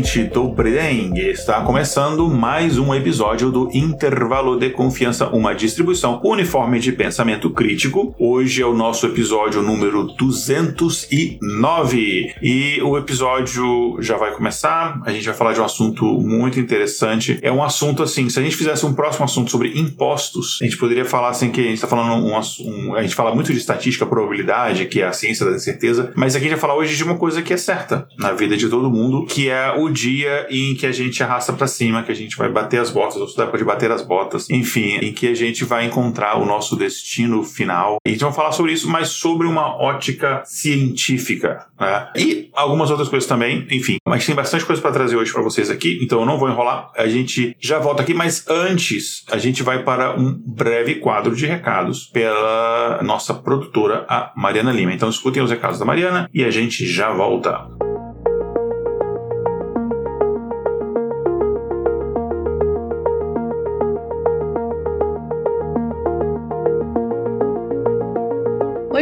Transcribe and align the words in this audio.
Ouvinte 0.00 0.24
do 0.24 0.48
Brengue, 0.48 1.28
está 1.28 1.60
começando 1.60 2.26
mais 2.26 2.78
um 2.78 2.94
episódio 2.94 3.50
do 3.50 3.68
Intervalo 3.74 4.58
de 4.58 4.70
Confiança, 4.70 5.28
uma 5.28 5.54
distribuição 5.54 6.22
uniforme 6.24 6.80
de 6.80 6.90
pensamento 6.90 7.50
crítico. 7.50 8.14
Hoje 8.18 8.62
é 8.62 8.66
o 8.66 8.72
nosso 8.72 9.04
episódio 9.04 9.60
número 9.60 10.04
209 10.04 12.34
e 12.40 12.80
o 12.80 12.96
episódio 12.96 13.98
já 14.00 14.16
vai 14.16 14.32
começar. 14.32 15.02
A 15.04 15.12
gente 15.12 15.26
vai 15.26 15.34
falar 15.34 15.52
de 15.52 15.60
um 15.60 15.64
assunto 15.64 16.06
muito 16.06 16.58
interessante. 16.58 17.38
É 17.42 17.52
um 17.52 17.62
assunto 17.62 18.02
assim, 18.02 18.30
se 18.30 18.38
a 18.38 18.42
gente 18.42 18.56
fizesse 18.56 18.86
um 18.86 18.94
próximo 18.94 19.26
assunto 19.26 19.50
sobre 19.50 19.78
impostos, 19.78 20.58
a 20.62 20.64
gente 20.64 20.78
poderia 20.78 21.04
falar 21.04 21.28
assim 21.28 21.50
que 21.50 21.60
a 21.60 21.64
gente 21.64 21.74
está 21.74 21.86
falando 21.86 22.24
um, 22.24 22.34
um, 22.34 22.94
a 22.94 23.02
gente 23.02 23.14
fala 23.14 23.34
muito 23.34 23.52
de 23.52 23.58
estatística, 23.58 24.06
probabilidade, 24.06 24.86
que 24.86 25.02
é 25.02 25.06
a 25.06 25.12
ciência 25.12 25.44
da 25.44 25.52
incerteza, 25.52 26.10
mas 26.16 26.34
aqui 26.34 26.46
a 26.46 26.48
gente 26.48 26.58
vai 26.58 26.68
falar 26.68 26.80
hoje 26.80 26.96
de 26.96 27.04
uma 27.04 27.18
coisa 27.18 27.42
que 27.42 27.52
é 27.52 27.58
certa 27.58 28.08
na 28.16 28.32
vida 28.32 28.56
de 28.56 28.66
todo 28.66 28.90
mundo, 28.90 29.26
que 29.26 29.50
é 29.50 29.74
o 29.76 29.89
dia 29.90 30.46
em 30.50 30.74
que 30.74 30.86
a 30.86 30.92
gente 30.92 31.22
arrasta 31.22 31.52
para 31.52 31.66
cima, 31.66 32.02
que 32.02 32.12
a 32.12 32.14
gente 32.14 32.36
vai 32.36 32.48
bater 32.48 32.80
as 32.80 32.90
botas, 32.90 33.16
ou 33.16 33.36
da 33.36 33.44
época 33.44 33.58
de 33.58 33.64
bater 33.64 33.90
as 33.90 34.02
botas, 34.02 34.48
enfim, 34.50 34.98
em 35.02 35.12
que 35.12 35.28
a 35.28 35.34
gente 35.34 35.64
vai 35.64 35.86
encontrar 35.86 36.38
o 36.38 36.44
nosso 36.44 36.76
destino 36.76 37.42
final. 37.42 37.98
E 38.04 38.10
a 38.10 38.12
gente 38.12 38.22
vai 38.22 38.32
falar 38.32 38.52
sobre 38.52 38.72
isso, 38.72 38.88
mas 38.88 39.08
sobre 39.08 39.46
uma 39.46 39.76
ótica 39.76 40.42
científica, 40.44 41.66
né? 41.78 42.08
E 42.16 42.50
algumas 42.52 42.90
outras 42.90 43.08
coisas 43.08 43.28
também, 43.28 43.66
enfim. 43.70 43.96
Mas 44.06 44.26
tem 44.26 44.34
bastante 44.34 44.64
coisa 44.64 44.80
para 44.80 44.92
trazer 44.92 45.16
hoje 45.16 45.32
para 45.32 45.42
vocês 45.42 45.70
aqui, 45.70 45.98
então 46.02 46.20
eu 46.20 46.26
não 46.26 46.38
vou 46.38 46.48
enrolar. 46.48 46.90
A 46.96 47.06
gente 47.06 47.56
já 47.60 47.78
volta 47.78 48.02
aqui, 48.02 48.14
mas 48.14 48.44
antes 48.48 49.24
a 49.30 49.38
gente 49.38 49.62
vai 49.62 49.82
para 49.82 50.18
um 50.18 50.32
breve 50.32 50.96
quadro 50.96 51.34
de 51.34 51.46
recados 51.46 52.06
pela 52.06 53.00
nossa 53.02 53.34
produtora, 53.34 54.04
a 54.08 54.32
Mariana 54.36 54.72
Lima. 54.72 54.92
Então 54.92 55.08
escutem 55.08 55.42
os 55.42 55.50
recados 55.50 55.78
da 55.78 55.84
Mariana 55.84 56.28
e 56.32 56.44
a 56.44 56.50
gente 56.50 56.86
já 56.86 57.12
volta. 57.12 57.99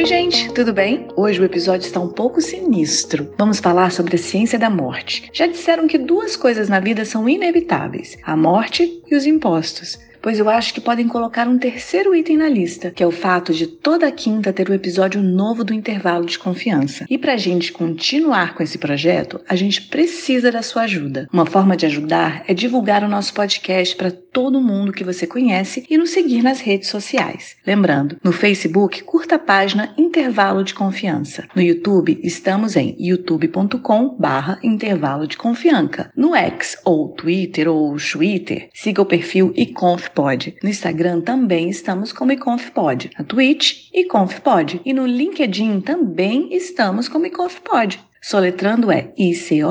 Gente, 0.08 0.50
tudo 0.54 0.72
bem? 0.72 1.06
Hoje 1.14 1.38
o 1.38 1.44
episódio 1.44 1.84
está 1.84 2.00
um 2.00 2.08
pouco 2.08 2.40
sinistro. 2.40 3.30
Vamos 3.36 3.60
falar 3.60 3.92
sobre 3.92 4.16
a 4.16 4.18
ciência 4.18 4.58
da 4.58 4.70
morte. 4.70 5.28
Já 5.34 5.46
disseram 5.46 5.86
que 5.86 5.98
duas 5.98 6.34
coisas 6.34 6.66
na 6.66 6.80
vida 6.80 7.04
são 7.04 7.28
inevitáveis: 7.28 8.16
a 8.22 8.34
morte 8.34 9.02
e 9.06 9.14
os 9.14 9.26
impostos 9.26 9.98
pois 10.22 10.38
eu 10.38 10.48
acho 10.48 10.74
que 10.74 10.80
podem 10.80 11.06
colocar 11.08 11.48
um 11.48 11.58
terceiro 11.58 12.14
item 12.14 12.36
na 12.36 12.48
lista, 12.48 12.90
que 12.90 13.02
é 13.02 13.06
o 13.06 13.10
fato 13.10 13.52
de 13.52 13.66
toda 13.66 14.10
quinta 14.10 14.52
ter 14.52 14.68
o 14.68 14.72
um 14.72 14.74
episódio 14.74 15.22
novo 15.22 15.64
do 15.64 15.74
intervalo 15.74 16.26
de 16.26 16.38
confiança. 16.38 17.06
E 17.08 17.16
para 17.16 17.34
a 17.34 17.36
gente 17.36 17.72
continuar 17.72 18.54
com 18.54 18.62
esse 18.62 18.78
projeto, 18.78 19.40
a 19.48 19.56
gente 19.56 19.82
precisa 19.82 20.50
da 20.50 20.62
sua 20.62 20.82
ajuda. 20.82 21.28
Uma 21.32 21.46
forma 21.46 21.76
de 21.76 21.86
ajudar 21.86 22.42
é 22.46 22.54
divulgar 22.54 23.04
o 23.04 23.08
nosso 23.08 23.32
podcast 23.32 23.94
para 23.96 24.10
todo 24.10 24.60
mundo 24.60 24.92
que 24.92 25.04
você 25.04 25.26
conhece 25.26 25.84
e 25.88 25.96
nos 25.96 26.10
seguir 26.10 26.42
nas 26.42 26.60
redes 26.60 26.88
sociais. 26.88 27.56
Lembrando, 27.66 28.16
no 28.22 28.32
Facebook, 28.32 29.02
curta 29.02 29.36
a 29.36 29.38
página 29.38 29.94
Intervalo 29.96 30.64
de 30.64 30.74
Confiança. 30.74 31.46
No 31.54 31.62
YouTube, 31.62 32.20
estamos 32.22 32.76
em 32.76 32.96
youtube.com 32.98 34.16
barra 34.18 34.58
intervalo 34.62 35.26
de 35.26 35.36
confiança. 35.36 36.10
No 36.16 36.34
X, 36.34 36.76
ou 36.84 37.08
Twitter, 37.08 37.68
ou 37.68 37.96
Twitter, 37.96 38.68
siga 38.74 39.02
o 39.02 39.06
perfil 39.06 39.52
iconf 39.56 40.07
iConfPod. 40.08 40.56
No 40.62 40.68
Instagram 40.68 41.20
também 41.20 41.68
estamos 41.68 42.12
como 42.12 42.32
iConfPod. 42.32 43.10
Na 43.18 43.24
Twitch, 43.24 43.90
iConfPod. 43.92 44.80
E 44.84 44.92
no 44.92 45.06
LinkedIn 45.06 45.80
também 45.80 46.48
estamos 46.54 47.08
como 47.08 47.26
iConfPod. 47.26 48.00
Soletrando 48.20 48.90
é 48.90 49.12
I-C-O-N-F-P-O-D. 49.16 49.68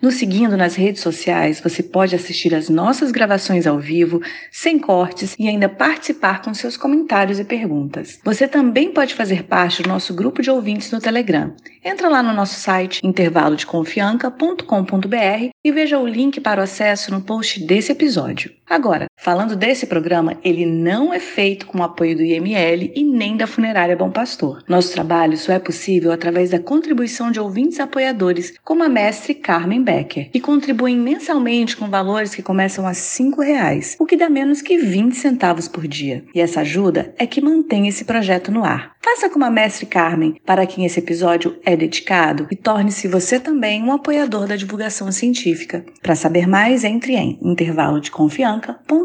Nos 0.00 0.14
seguindo 0.14 0.56
nas 0.56 0.76
redes 0.76 1.02
sociais, 1.02 1.60
você 1.60 1.82
pode 1.82 2.14
assistir 2.14 2.54
às 2.54 2.68
nossas 2.68 3.10
gravações 3.10 3.66
ao 3.66 3.78
vivo, 3.78 4.22
sem 4.50 4.78
cortes 4.78 5.34
e 5.38 5.48
ainda 5.48 5.68
participar 5.68 6.40
com 6.42 6.54
seus 6.54 6.76
comentários 6.76 7.38
e 7.38 7.44
perguntas. 7.44 8.18
Você 8.24 8.48
também 8.48 8.92
pode 8.92 9.14
fazer 9.14 9.44
parte 9.44 9.82
do 9.82 9.88
nosso 9.88 10.14
grupo 10.14 10.40
de 10.40 10.50
ouvintes 10.50 10.92
no 10.92 11.00
Telegram. 11.00 11.52
Entra 11.84 12.08
lá 12.08 12.22
no 12.22 12.32
nosso 12.32 12.60
site 12.60 13.00
intervalodeconfianca.com.br 13.04 15.50
e 15.64 15.72
veja 15.72 15.98
o 15.98 16.06
link 16.06 16.40
para 16.40 16.60
o 16.60 16.64
acesso 16.64 17.10
no 17.10 17.20
post 17.20 17.64
desse 17.64 17.90
episódio. 17.92 18.52
Agora, 18.68 19.07
falando 19.18 19.56
desse 19.56 19.86
programa, 19.86 20.38
ele 20.42 20.64
não 20.64 21.12
é 21.12 21.20
feito 21.20 21.66
com 21.66 21.78
o 21.78 21.82
apoio 21.82 22.16
do 22.16 22.22
IML 22.22 22.92
e 22.94 23.04
nem 23.04 23.36
da 23.36 23.46
Funerária 23.46 23.96
Bom 23.96 24.10
Pastor. 24.10 24.62
Nosso 24.68 24.92
trabalho 24.92 25.36
só 25.36 25.52
é 25.52 25.58
possível 25.58 26.12
através 26.12 26.50
da 26.50 26.58
contribuição 26.58 27.30
de 27.30 27.40
ouvintes 27.40 27.80
apoiadores, 27.80 28.54
como 28.64 28.82
a 28.82 28.88
mestre 28.88 29.34
Carmen 29.34 29.82
Becker, 29.82 30.30
que 30.30 30.40
contribuem 30.40 30.96
mensalmente 30.96 31.76
com 31.76 31.90
valores 31.90 32.34
que 32.34 32.42
começam 32.42 32.86
a 32.86 32.92
R$ 32.92 33.44
reais, 33.44 33.96
o 33.98 34.06
que 34.06 34.16
dá 34.16 34.28
menos 34.28 34.62
que 34.62 34.78
20 34.78 35.14
centavos 35.14 35.68
por 35.68 35.86
dia. 35.86 36.24
E 36.34 36.40
essa 36.40 36.60
ajuda 36.60 37.14
é 37.18 37.26
que 37.26 37.40
mantém 37.40 37.88
esse 37.88 38.04
projeto 38.04 38.52
no 38.52 38.64
ar. 38.64 38.96
Faça 39.02 39.30
como 39.30 39.44
a 39.44 39.50
mestre 39.50 39.86
Carmen, 39.86 40.40
para 40.44 40.66
quem 40.66 40.84
esse 40.84 40.98
episódio 40.98 41.58
é 41.64 41.76
dedicado, 41.76 42.46
e 42.50 42.56
torne-se 42.56 43.08
você 43.08 43.40
também 43.40 43.82
um 43.82 43.92
apoiador 43.92 44.46
da 44.46 44.56
divulgação 44.56 45.10
científica. 45.10 45.84
Para 46.02 46.14
saber 46.14 46.46
mais, 46.46 46.84
entre 46.84 47.14
em 47.14 47.38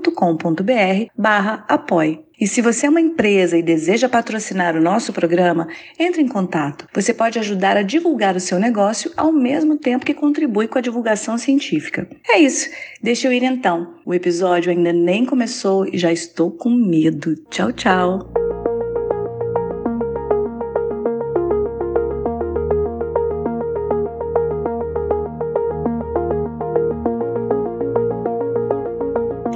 intervalodeconfianca.com.br 0.04 1.12
barra 1.18 1.66
apoie. 1.68 2.24
E 2.40 2.48
se 2.48 2.62
você 2.62 2.88
é 2.88 2.90
uma 2.90 3.00
empresa 3.00 3.58
e 3.58 3.64
deseja 3.64 4.10
patrocinar 4.10 4.76
o 4.76 4.82
nosso 4.82 5.14
programa, 5.14 5.68
entre 5.98 6.22
em 6.22 6.28
contato. 6.28 6.88
Você 6.94 7.14
pode 7.14 7.40
ajudar 7.40 7.78
a 7.78 7.84
divulgar 7.84 8.36
o 8.36 8.40
seu 8.40 8.60
negócio 8.60 9.12
ao 9.16 9.32
mesmo 9.32 9.78
tempo 9.78 10.06
que 10.06 10.14
contribui 10.14 10.68
com 10.68 10.78
a 10.78 10.82
divulgação 10.82 11.38
científica. 11.38 12.08
É 12.30 12.40
isso. 12.40 12.70
Deixa 13.02 13.28
eu 13.28 13.34
ir 13.34 13.44
então. 13.44 13.96
O 14.06 14.14
episódio 14.14 14.72
ainda 14.72 14.92
nem 14.92 15.26
começou 15.26 15.88
e 15.88 15.98
já 15.98 16.12
estou 16.12 16.52
com 16.52 16.70
medo. 16.70 17.36
Tchau, 17.50 17.72
tchau. 17.72 18.43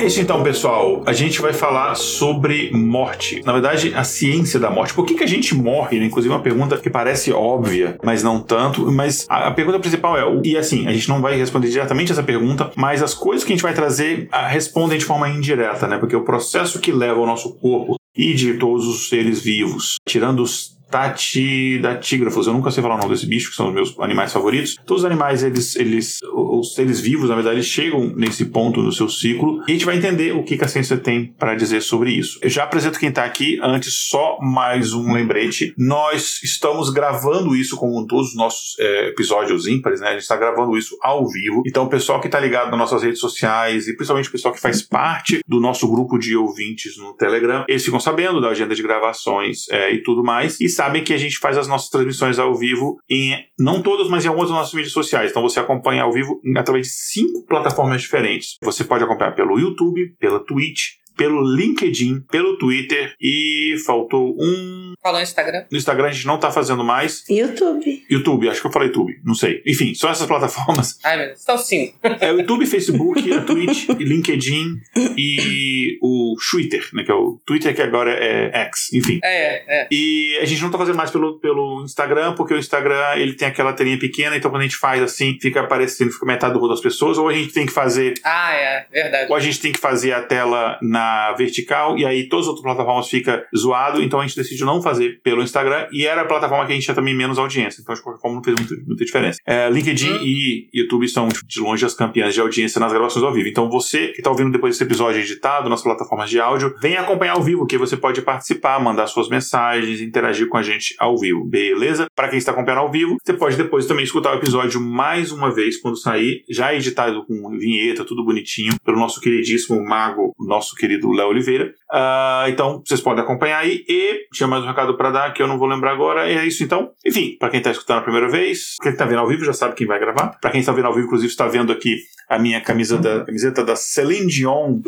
Isso 0.07 0.21
então, 0.21 0.41
pessoal. 0.41 1.03
A 1.05 1.13
gente 1.13 1.41
vai 1.41 1.53
falar 1.53 1.95
sobre 1.95 2.71
morte. 2.73 3.41
Na 3.45 3.53
verdade, 3.53 3.93
a 3.95 4.03
ciência 4.03 4.59
da 4.59 4.69
morte. 4.69 4.93
Por 4.93 5.05
que, 5.05 5.15
que 5.15 5.23
a 5.23 5.27
gente 5.27 5.53
morre? 5.53 5.99
Né? 5.99 6.05
Inclusive, 6.05 6.33
uma 6.33 6.41
pergunta 6.41 6.77
que 6.77 6.89
parece 6.89 7.31
óbvia, 7.31 7.97
mas 8.03 8.23
não 8.23 8.39
tanto. 8.39 8.91
Mas 8.91 9.25
a, 9.29 9.51
pergunta 9.51 9.79
principal 9.79 10.17
é: 10.17 10.41
e 10.43 10.57
assim, 10.57 10.87
a 10.87 10.93
gente 10.93 11.09
não 11.09 11.21
vai 11.21 11.37
responder 11.37 11.69
diretamente 11.69 12.11
essa 12.11 12.23
pergunta, 12.23 12.71
mas 12.75 13.03
as 13.03 13.13
coisas 13.13 13.43
que 13.43 13.51
a 13.51 13.55
gente 13.55 13.63
vai 13.63 13.73
trazer 13.73 14.27
a, 14.31 14.47
respondem 14.47 14.97
de 14.97 15.05
forma 15.05 15.29
indireta, 15.29 15.87
né? 15.87 15.97
Porque 15.97 16.15
o 16.15 16.23
processo 16.23 16.79
que 16.79 16.91
leva 16.91 17.19
o 17.19 17.25
nosso 17.25 17.55
corpo 17.55 17.97
e 18.15 18.33
de 18.33 18.55
todos 18.55 18.87
os 18.87 19.09
seres 19.09 19.41
vivos, 19.41 19.97
tirando 20.07 20.41
os 20.41 20.76
Tati 20.89 21.79
datígrafos, 21.79 22.47
eu 22.47 22.53
nunca 22.53 22.71
sei 22.71 22.81
falar 22.81 22.95
o 22.95 22.97
nome 22.97 23.09
desse 23.09 23.25
bicho, 23.25 23.49
que 23.49 23.55
são 23.55 23.67
os 23.67 23.73
meus 23.73 23.99
animais 23.99 24.31
favoritos. 24.31 24.75
Todos 24.85 25.03
os 25.03 25.05
animais, 25.05 25.43
eles, 25.43 25.75
eles, 25.75 26.19
os 26.33 26.73
seres 26.73 26.99
vivos, 26.99 27.29
na 27.29 27.35
verdade, 27.35 27.61
chegam 27.63 28.13
nesse 28.15 28.45
ponto 28.45 28.81
no 28.81 28.91
seu 28.91 29.09
ciclo 29.09 29.61
e 29.67 29.71
a 29.71 29.73
gente 29.73 29.85
vai 29.85 29.97
entender 29.97 30.33
o 30.33 30.43
que 30.43 30.57
a 30.63 30.67
ciência 30.67 30.97
tem 30.97 31.33
para 31.37 31.55
dizer 31.55 31.81
sobre 31.81 32.11
isso. 32.11 32.39
Eu 32.41 32.49
já 32.49 32.63
apresento 32.63 32.99
quem 32.99 33.09
está 33.09 33.25
aqui, 33.25 33.59
antes 33.61 33.93
só 33.93 34.37
mais 34.41 34.93
um 34.93 35.13
lembrete. 35.13 35.73
Nós 35.77 36.41
estamos 36.43 36.89
gravando 36.89 37.55
isso 37.55 37.75
como 37.75 38.05
todos 38.07 38.29
os 38.29 38.35
nossos 38.35 38.79
é, 38.79 39.09
episódios 39.09 39.67
ímpares, 39.67 39.99
né? 39.99 40.09
A 40.09 40.11
gente 40.13 40.21
está 40.21 40.37
gravando 40.37 40.77
isso 40.77 40.97
ao 41.01 41.27
vivo. 41.27 41.63
Então, 41.65 41.83
o 41.83 41.89
pessoal 41.89 42.19
que 42.19 42.27
está 42.27 42.39
ligado 42.39 42.69
nas 42.71 42.79
nossas 42.79 43.03
redes 43.03 43.19
sociais 43.19 43.87
e 43.87 43.95
principalmente 43.95 44.29
o 44.29 44.31
pessoal 44.31 44.53
que 44.53 44.61
faz 44.61 44.81
parte 44.81 45.41
do 45.47 45.59
nosso 45.59 45.87
grupo 45.89 46.17
de 46.17 46.35
ouvintes 46.35 46.97
no 46.97 47.13
Telegram, 47.13 47.65
eles 47.67 47.83
ficam 47.83 47.99
sabendo 47.99 48.39
da 48.39 48.49
agenda 48.49 48.73
de 48.73 48.83
gravações 48.83 49.67
é, 49.69 49.93
e 49.93 50.01
tudo 50.01 50.23
mais. 50.23 50.59
E 50.61 50.69
sabem 50.77 51.03
que 51.03 51.13
a 51.13 51.17
gente 51.17 51.39
faz 51.39 51.57
as 51.57 51.67
nossas 51.67 51.89
transmissões 51.89 52.39
ao 52.39 52.55
vivo 52.55 52.97
em, 53.09 53.35
não 53.59 53.81
todas, 53.81 54.07
mas 54.07 54.23
em 54.23 54.27
algumas 54.27 54.49
das 54.49 54.57
nossas 54.57 54.73
mídias 54.73 54.93
sociais. 54.93 55.31
Então 55.31 55.41
você 55.41 55.59
acompanha 55.59 56.03
ao 56.03 56.13
vivo 56.13 56.39
através 56.55 56.87
de 56.87 56.93
cinco 56.93 57.45
plataformas 57.45 58.01
diferentes. 58.01 58.57
Você 58.63 58.83
pode 58.83 59.03
acompanhar 59.03 59.33
pelo 59.33 59.59
YouTube, 59.59 60.15
pela 60.19 60.39
Twitch, 60.45 60.97
pelo 61.17 61.41
LinkedIn, 61.41 62.21
pelo 62.31 62.57
Twitter 62.57 63.15
e 63.19 63.75
faltou 63.85 64.35
um 64.39 64.93
Falou 65.01 65.19
no 65.19 65.23
Instagram? 65.23 65.65
No 65.71 65.77
Instagram 65.77 66.07
a 66.07 66.11
gente 66.11 66.27
não 66.27 66.37
tá 66.37 66.51
fazendo 66.51 66.83
mais. 66.83 67.23
YouTube. 67.29 68.03
YouTube, 68.09 68.49
acho 68.49 68.59
que 68.59 68.67
eu 68.67 68.71
falei 68.71 68.89
YouTube, 68.89 69.19
não 69.23 69.33
sei. 69.33 69.61
Enfim, 69.65 69.93
são 69.95 70.09
essas 70.09 70.27
plataformas. 70.27 70.99
Ai, 71.03 71.17
meu 71.17 71.27
Deus. 71.27 71.43
Então, 71.43 71.57
sim. 71.57 71.93
É 72.19 72.31
o 72.31 72.39
YouTube, 72.39 72.65
Facebook, 72.65 73.31
a 73.31 73.41
Twitch, 73.41 73.87
LinkedIn 73.99 74.75
e 75.17 75.97
o 76.01 76.35
Twitter, 76.51 76.89
né? 76.93 77.03
Que 77.03 77.11
é 77.11 77.15
o 77.15 77.39
Twitter 77.45 77.73
que 77.73 77.81
agora 77.81 78.11
é 78.11 78.65
X, 78.65 78.91
enfim. 78.93 79.19
É, 79.23 79.83
é. 79.83 79.87
E 79.89 80.37
a 80.41 80.45
gente 80.45 80.61
não 80.61 80.69
tá 80.69 80.77
fazendo 80.77 80.97
mais 80.97 81.09
pelo, 81.09 81.39
pelo 81.39 81.83
Instagram, 81.83 82.33
porque 82.35 82.53
o 82.53 82.57
Instagram 82.57 83.15
ele 83.15 83.33
tem 83.33 83.47
aquela 83.47 83.73
telinha 83.73 83.97
pequena, 83.97 84.35
então 84.35 84.51
quando 84.51 84.61
a 84.61 84.65
gente 84.65 84.77
faz 84.77 85.01
assim, 85.01 85.37
fica 85.41 85.61
aparecendo, 85.61 86.11
fica 86.11 86.25
metade 86.25 86.53
do 86.53 86.59
rosto 86.59 86.73
das 86.73 86.81
pessoas, 86.81 87.17
ou 87.17 87.29
a 87.29 87.33
gente 87.33 87.53
tem 87.53 87.65
que 87.65 87.71
fazer. 87.71 88.15
Ah, 88.23 88.53
é, 88.53 88.85
verdade. 88.91 89.31
Ou 89.31 89.37
a 89.37 89.39
gente 89.39 89.59
tem 89.61 89.71
que 89.71 89.79
fazer 89.79 90.11
a 90.11 90.21
tela 90.21 90.77
na 90.81 91.06
vertical, 91.37 91.97
e 91.97 92.05
aí 92.05 92.27
todas 92.27 92.45
as 92.45 92.49
outras 92.49 92.63
plataformas 92.63 93.07
fica 93.09 93.45
zoado, 93.55 94.01
então 94.01 94.19
a 94.19 94.25
gente 94.25 94.35
decidiu 94.35 94.65
não 94.65 94.81
fazer 94.81 95.21
pelo 95.23 95.41
Instagram, 95.41 95.87
e 95.91 96.05
era 96.05 96.21
a 96.21 96.25
plataforma 96.25 96.65
que 96.65 96.71
a 96.71 96.75
gente 96.75 96.85
tinha 96.85 96.95
também 96.95 97.15
menos 97.15 97.37
audiência, 97.37 97.81
então 97.81 97.93
de 97.93 98.01
qualquer 98.01 98.21
forma 98.21 98.37
não 98.37 98.43
fez 98.43 98.55
muito, 98.59 98.75
muita 98.87 99.05
diferença. 99.05 99.39
É, 99.45 99.69
LinkedIn 99.69 100.07
Hum. 100.07 100.19
e 100.23 100.69
YouTube 100.73 101.07
são 101.07 101.27
de 101.27 101.59
longe 101.59 101.85
as 101.85 101.93
campeãs 101.93 102.33
de 102.33 102.41
audiência 102.41 102.79
nas 102.79 102.91
gravações 102.91 103.23
ao 103.23 103.33
vivo. 103.33 103.47
Então 103.47 103.69
você 103.69 104.07
que 104.09 104.19
está 104.19 104.29
ouvindo 104.29 104.51
depois 104.51 104.73
desse 104.73 104.83
episódio 104.83 105.21
editado 105.21 105.69
nas 105.69 105.81
plataformas 105.81 106.29
de 106.29 106.39
áudio, 106.39 106.73
venha 106.81 107.01
acompanhar 107.01 107.33
ao 107.33 107.43
vivo, 107.43 107.65
que 107.65 107.77
você 107.77 107.97
pode 107.97 108.21
participar, 108.21 108.79
mandar 108.79 109.07
suas 109.07 109.29
mensagens, 109.29 110.01
interagir 110.01 110.47
com 110.47 110.57
a 110.57 110.63
gente 110.63 110.95
ao 110.97 111.17
vivo, 111.17 111.43
beleza? 111.43 112.07
Para 112.15 112.29
quem 112.29 112.37
está 112.37 112.51
acompanhando 112.51 112.81
ao 112.81 112.91
vivo, 112.91 113.17
você 113.23 113.33
pode 113.33 113.57
depois 113.57 113.85
também 113.85 114.03
escutar 114.03 114.33
o 114.33 114.37
episódio 114.37 114.79
mais 114.79 115.31
uma 115.31 115.53
vez 115.53 115.77
quando 115.77 115.97
sair, 115.97 116.43
já 116.49 116.73
editado 116.73 117.25
com 117.25 117.49
vinheta, 117.57 118.05
tudo 118.05 118.23
bonitinho, 118.23 118.73
pelo 118.83 118.97
nosso 118.97 119.19
queridíssimo 119.19 119.83
mago, 119.83 120.33
nosso 120.39 120.75
querido 120.75 120.96
Léo 121.05 121.29
Oliveira. 121.29 121.73
Ah, 121.91 122.45
então 122.47 122.81
vocês 122.85 123.01
podem 123.01 123.23
acompanhar 123.23 123.59
aí 123.59 123.83
e 123.87 124.27
tinha 124.33 124.47
mais 124.47 124.63
um 124.63 124.67
recado 124.67 124.97
para 124.97 125.11
dar 125.11 125.33
que 125.33 125.41
eu 125.41 125.47
não 125.47 125.57
vou 125.57 125.67
lembrar 125.67 125.91
agora. 125.91 126.29
É 126.29 126.45
isso 126.45 126.63
então. 126.63 126.91
Enfim, 127.05 127.35
para 127.39 127.49
quem 127.49 127.59
está 127.59 127.71
escutando 127.71 127.99
a 127.99 128.03
primeira 128.03 128.29
vez, 128.29 128.75
quem 128.81 128.91
está 128.91 129.05
vendo 129.05 129.19
ao 129.19 129.27
vivo 129.27 129.45
já 129.45 129.53
sabe 129.53 129.75
quem 129.75 129.87
vai 129.87 129.99
gravar. 129.99 130.37
Para 130.41 130.51
quem 130.51 130.59
está 130.59 130.71
vendo 130.71 130.85
ao 130.85 130.93
vivo, 130.93 131.07
inclusive, 131.07 131.31
está 131.31 131.47
vendo 131.47 131.71
aqui 131.71 131.97
a 132.29 132.37
minha 132.37 132.61
camisa 132.61 132.97
da, 132.97 133.23
camiseta 133.23 133.63
da 133.63 133.75
Celine 133.75 134.27
Dion 134.27 134.81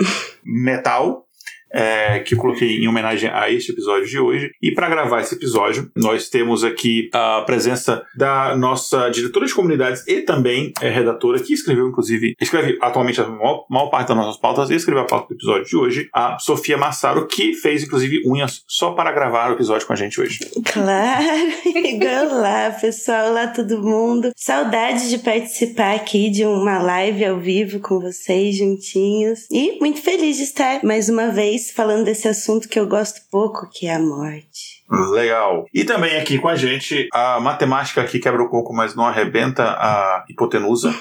Metal. 0.43 1.25
É, 1.71 2.19
que 2.19 2.33
eu 2.33 2.37
coloquei 2.37 2.79
em 2.79 2.87
homenagem 2.87 3.29
a 3.29 3.49
este 3.49 3.71
episódio 3.71 4.07
de 4.07 4.19
hoje. 4.19 4.51
E 4.61 4.71
para 4.71 4.89
gravar 4.89 5.21
esse 5.21 5.35
episódio, 5.35 5.91
nós 5.95 6.29
temos 6.29 6.63
aqui 6.63 7.09
a 7.13 7.43
presença 7.45 8.03
da 8.15 8.55
nossa 8.55 9.09
diretora 9.09 9.45
de 9.45 9.53
comunidades 9.53 10.05
e 10.07 10.21
também 10.21 10.73
é, 10.81 10.89
redatora, 10.89 11.39
que 11.39 11.53
escreveu, 11.53 11.87
inclusive, 11.87 12.35
escreve 12.39 12.77
atualmente 12.81 13.21
a 13.21 13.27
maior, 13.27 13.65
maior 13.69 13.89
parte 13.89 14.09
das 14.09 14.17
nossas 14.17 14.39
pautas 14.39 14.69
e 14.69 14.75
escreveu 14.75 15.03
a 15.03 15.07
pauta 15.07 15.27
do 15.29 15.35
episódio 15.35 15.65
de 15.65 15.77
hoje, 15.77 16.09
a 16.13 16.37
Sofia 16.39 16.77
Massaro, 16.77 17.27
que 17.27 17.53
fez, 17.53 17.83
inclusive, 17.83 18.21
unhas 18.25 18.63
só 18.67 18.91
para 18.91 19.11
gravar 19.11 19.51
o 19.51 19.53
episódio 19.53 19.85
com 19.85 19.93
a 19.93 19.95
gente 19.95 20.19
hoje. 20.19 20.39
Claro. 20.65 21.19
Olá, 22.31 22.71
pessoal. 22.79 23.29
Olá, 23.29 23.47
todo 23.47 23.81
mundo. 23.81 24.31
Saudade 24.35 25.09
de 25.09 25.19
participar 25.19 25.95
aqui 25.95 26.29
de 26.29 26.45
uma 26.45 26.81
live 26.81 27.25
ao 27.25 27.39
vivo 27.39 27.79
com 27.79 27.99
vocês 27.99 28.57
juntinhos. 28.57 29.47
E 29.51 29.77
muito 29.79 30.01
feliz 30.01 30.37
de 30.37 30.43
estar 30.43 30.83
mais 30.83 31.09
uma 31.09 31.29
vez 31.29 31.58
falando 31.73 32.05
desse 32.05 32.27
assunto 32.27 32.67
que 32.67 32.79
eu 32.79 32.87
gosto 32.87 33.21
pouco, 33.31 33.69
que 33.71 33.87
é 33.87 33.95
a 33.95 33.99
morte. 33.99 34.83
Legal. 34.89 35.65
E 35.73 35.83
também 35.83 36.17
aqui 36.17 36.39
com 36.39 36.47
a 36.47 36.55
gente 36.55 37.07
a 37.13 37.39
matemática 37.39 38.03
que 38.05 38.19
quebra 38.19 38.41
o 38.41 38.49
coco, 38.49 38.73
mas 38.73 38.95
não 38.95 39.05
arrebenta 39.05 39.63
a 39.63 40.25
hipotenusa. 40.29 40.93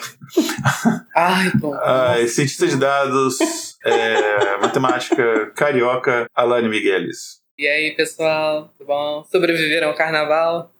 Ai, 1.17 1.51
bom. 1.55 1.75
a 1.75 2.17
cientista 2.29 2.67
de 2.67 2.77
dados, 2.77 3.39
é, 3.85 4.59
matemática 4.61 5.51
carioca, 5.55 6.27
Alane 6.35 6.69
Migueles. 6.69 7.39
E 7.59 7.67
aí, 7.67 7.91
pessoal? 7.97 8.73
Tudo 8.79 8.87
bom? 8.87 9.25
Sobreviveram 9.33 9.89
ao 9.89 9.95
carnaval? 9.95 10.73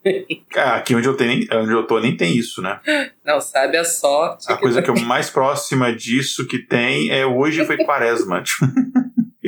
Ah, 0.55 0.77
aqui 0.77 0.95
onde 0.95 1.09
eu, 1.09 1.17
tenho, 1.17 1.45
onde 1.61 1.73
eu 1.73 1.85
tô 1.85 1.99
nem 1.99 2.17
tem 2.17 2.37
isso, 2.37 2.63
né? 2.63 2.79
Não, 3.25 3.41
sabe 3.41 3.77
a 3.77 3.83
sorte. 3.83 4.45
A 4.53 4.57
coisa 4.57 4.81
que 4.81 4.89
é 4.89 4.95
mais 5.01 5.29
próxima 5.29 5.93
disso 5.93 6.47
que 6.47 6.59
tem 6.59 7.11
é 7.11 7.27
hoje 7.27 7.65
foi 7.67 7.79
quaresma. 7.79 8.45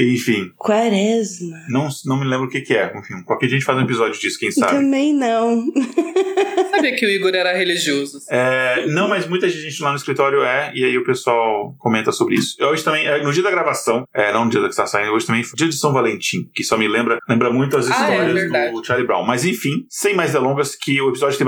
Enfim, 0.02 0.50
Quaresma. 0.56 1.56
não, 1.68 1.88
não 2.06 2.18
me 2.18 2.24
lembro 2.26 2.46
o 2.46 2.50
que, 2.50 2.60
que 2.60 2.74
é. 2.74 2.92
Enfim, 2.96 3.22
qualquer 3.24 3.46
dia 3.46 3.56
a 3.56 3.58
gente 3.58 3.66
faz 3.66 3.78
um 3.78 3.82
episódio 3.82 4.20
disso, 4.20 4.38
quem 4.38 4.50
sabe. 4.50 4.72
Também 4.72 5.12
não. 5.14 5.66
Sabia 6.80 6.96
que 6.96 7.06
o 7.06 7.10
Igor 7.10 7.34
era 7.34 7.52
religioso. 7.52 8.18
É, 8.30 8.86
não, 8.86 9.08
mas 9.08 9.26
muita 9.26 9.48
gente 9.48 9.82
lá 9.82 9.90
no 9.90 9.96
escritório 9.96 10.42
é, 10.42 10.72
e 10.74 10.84
aí 10.84 10.96
o 10.96 11.04
pessoal 11.04 11.74
comenta 11.78 12.12
sobre 12.12 12.36
isso. 12.36 12.56
Hoje 12.60 12.82
também, 12.82 13.06
é, 13.06 13.22
no 13.22 13.32
dia 13.32 13.42
da 13.42 13.50
gravação, 13.50 14.04
é, 14.14 14.32
não 14.32 14.44
no 14.44 14.50
dia 14.50 14.60
que 14.60 14.68
está 14.68 14.86
saindo, 14.86 15.12
hoje 15.12 15.26
também 15.26 15.42
foi 15.42 15.56
dia 15.56 15.68
de 15.68 15.76
São 15.76 15.92
Valentim, 15.92 16.48
que 16.54 16.64
só 16.64 16.76
me 16.76 16.88
lembra, 16.88 17.18
lembra 17.28 17.50
muito 17.52 17.76
as 17.76 17.90
Ah, 17.90 18.12
é 18.12 18.32
histórias 18.32 18.72
do 18.72 18.84
Charlie 18.84 19.06
Brown. 19.06 19.24
Mas 19.24 19.44
enfim, 19.44 19.84
sem 19.88 20.14
mais 20.14 20.32
delongas, 20.32 20.74
que 20.74 21.00
o 21.00 21.10
episódio 21.10 21.38
tem 21.38 21.46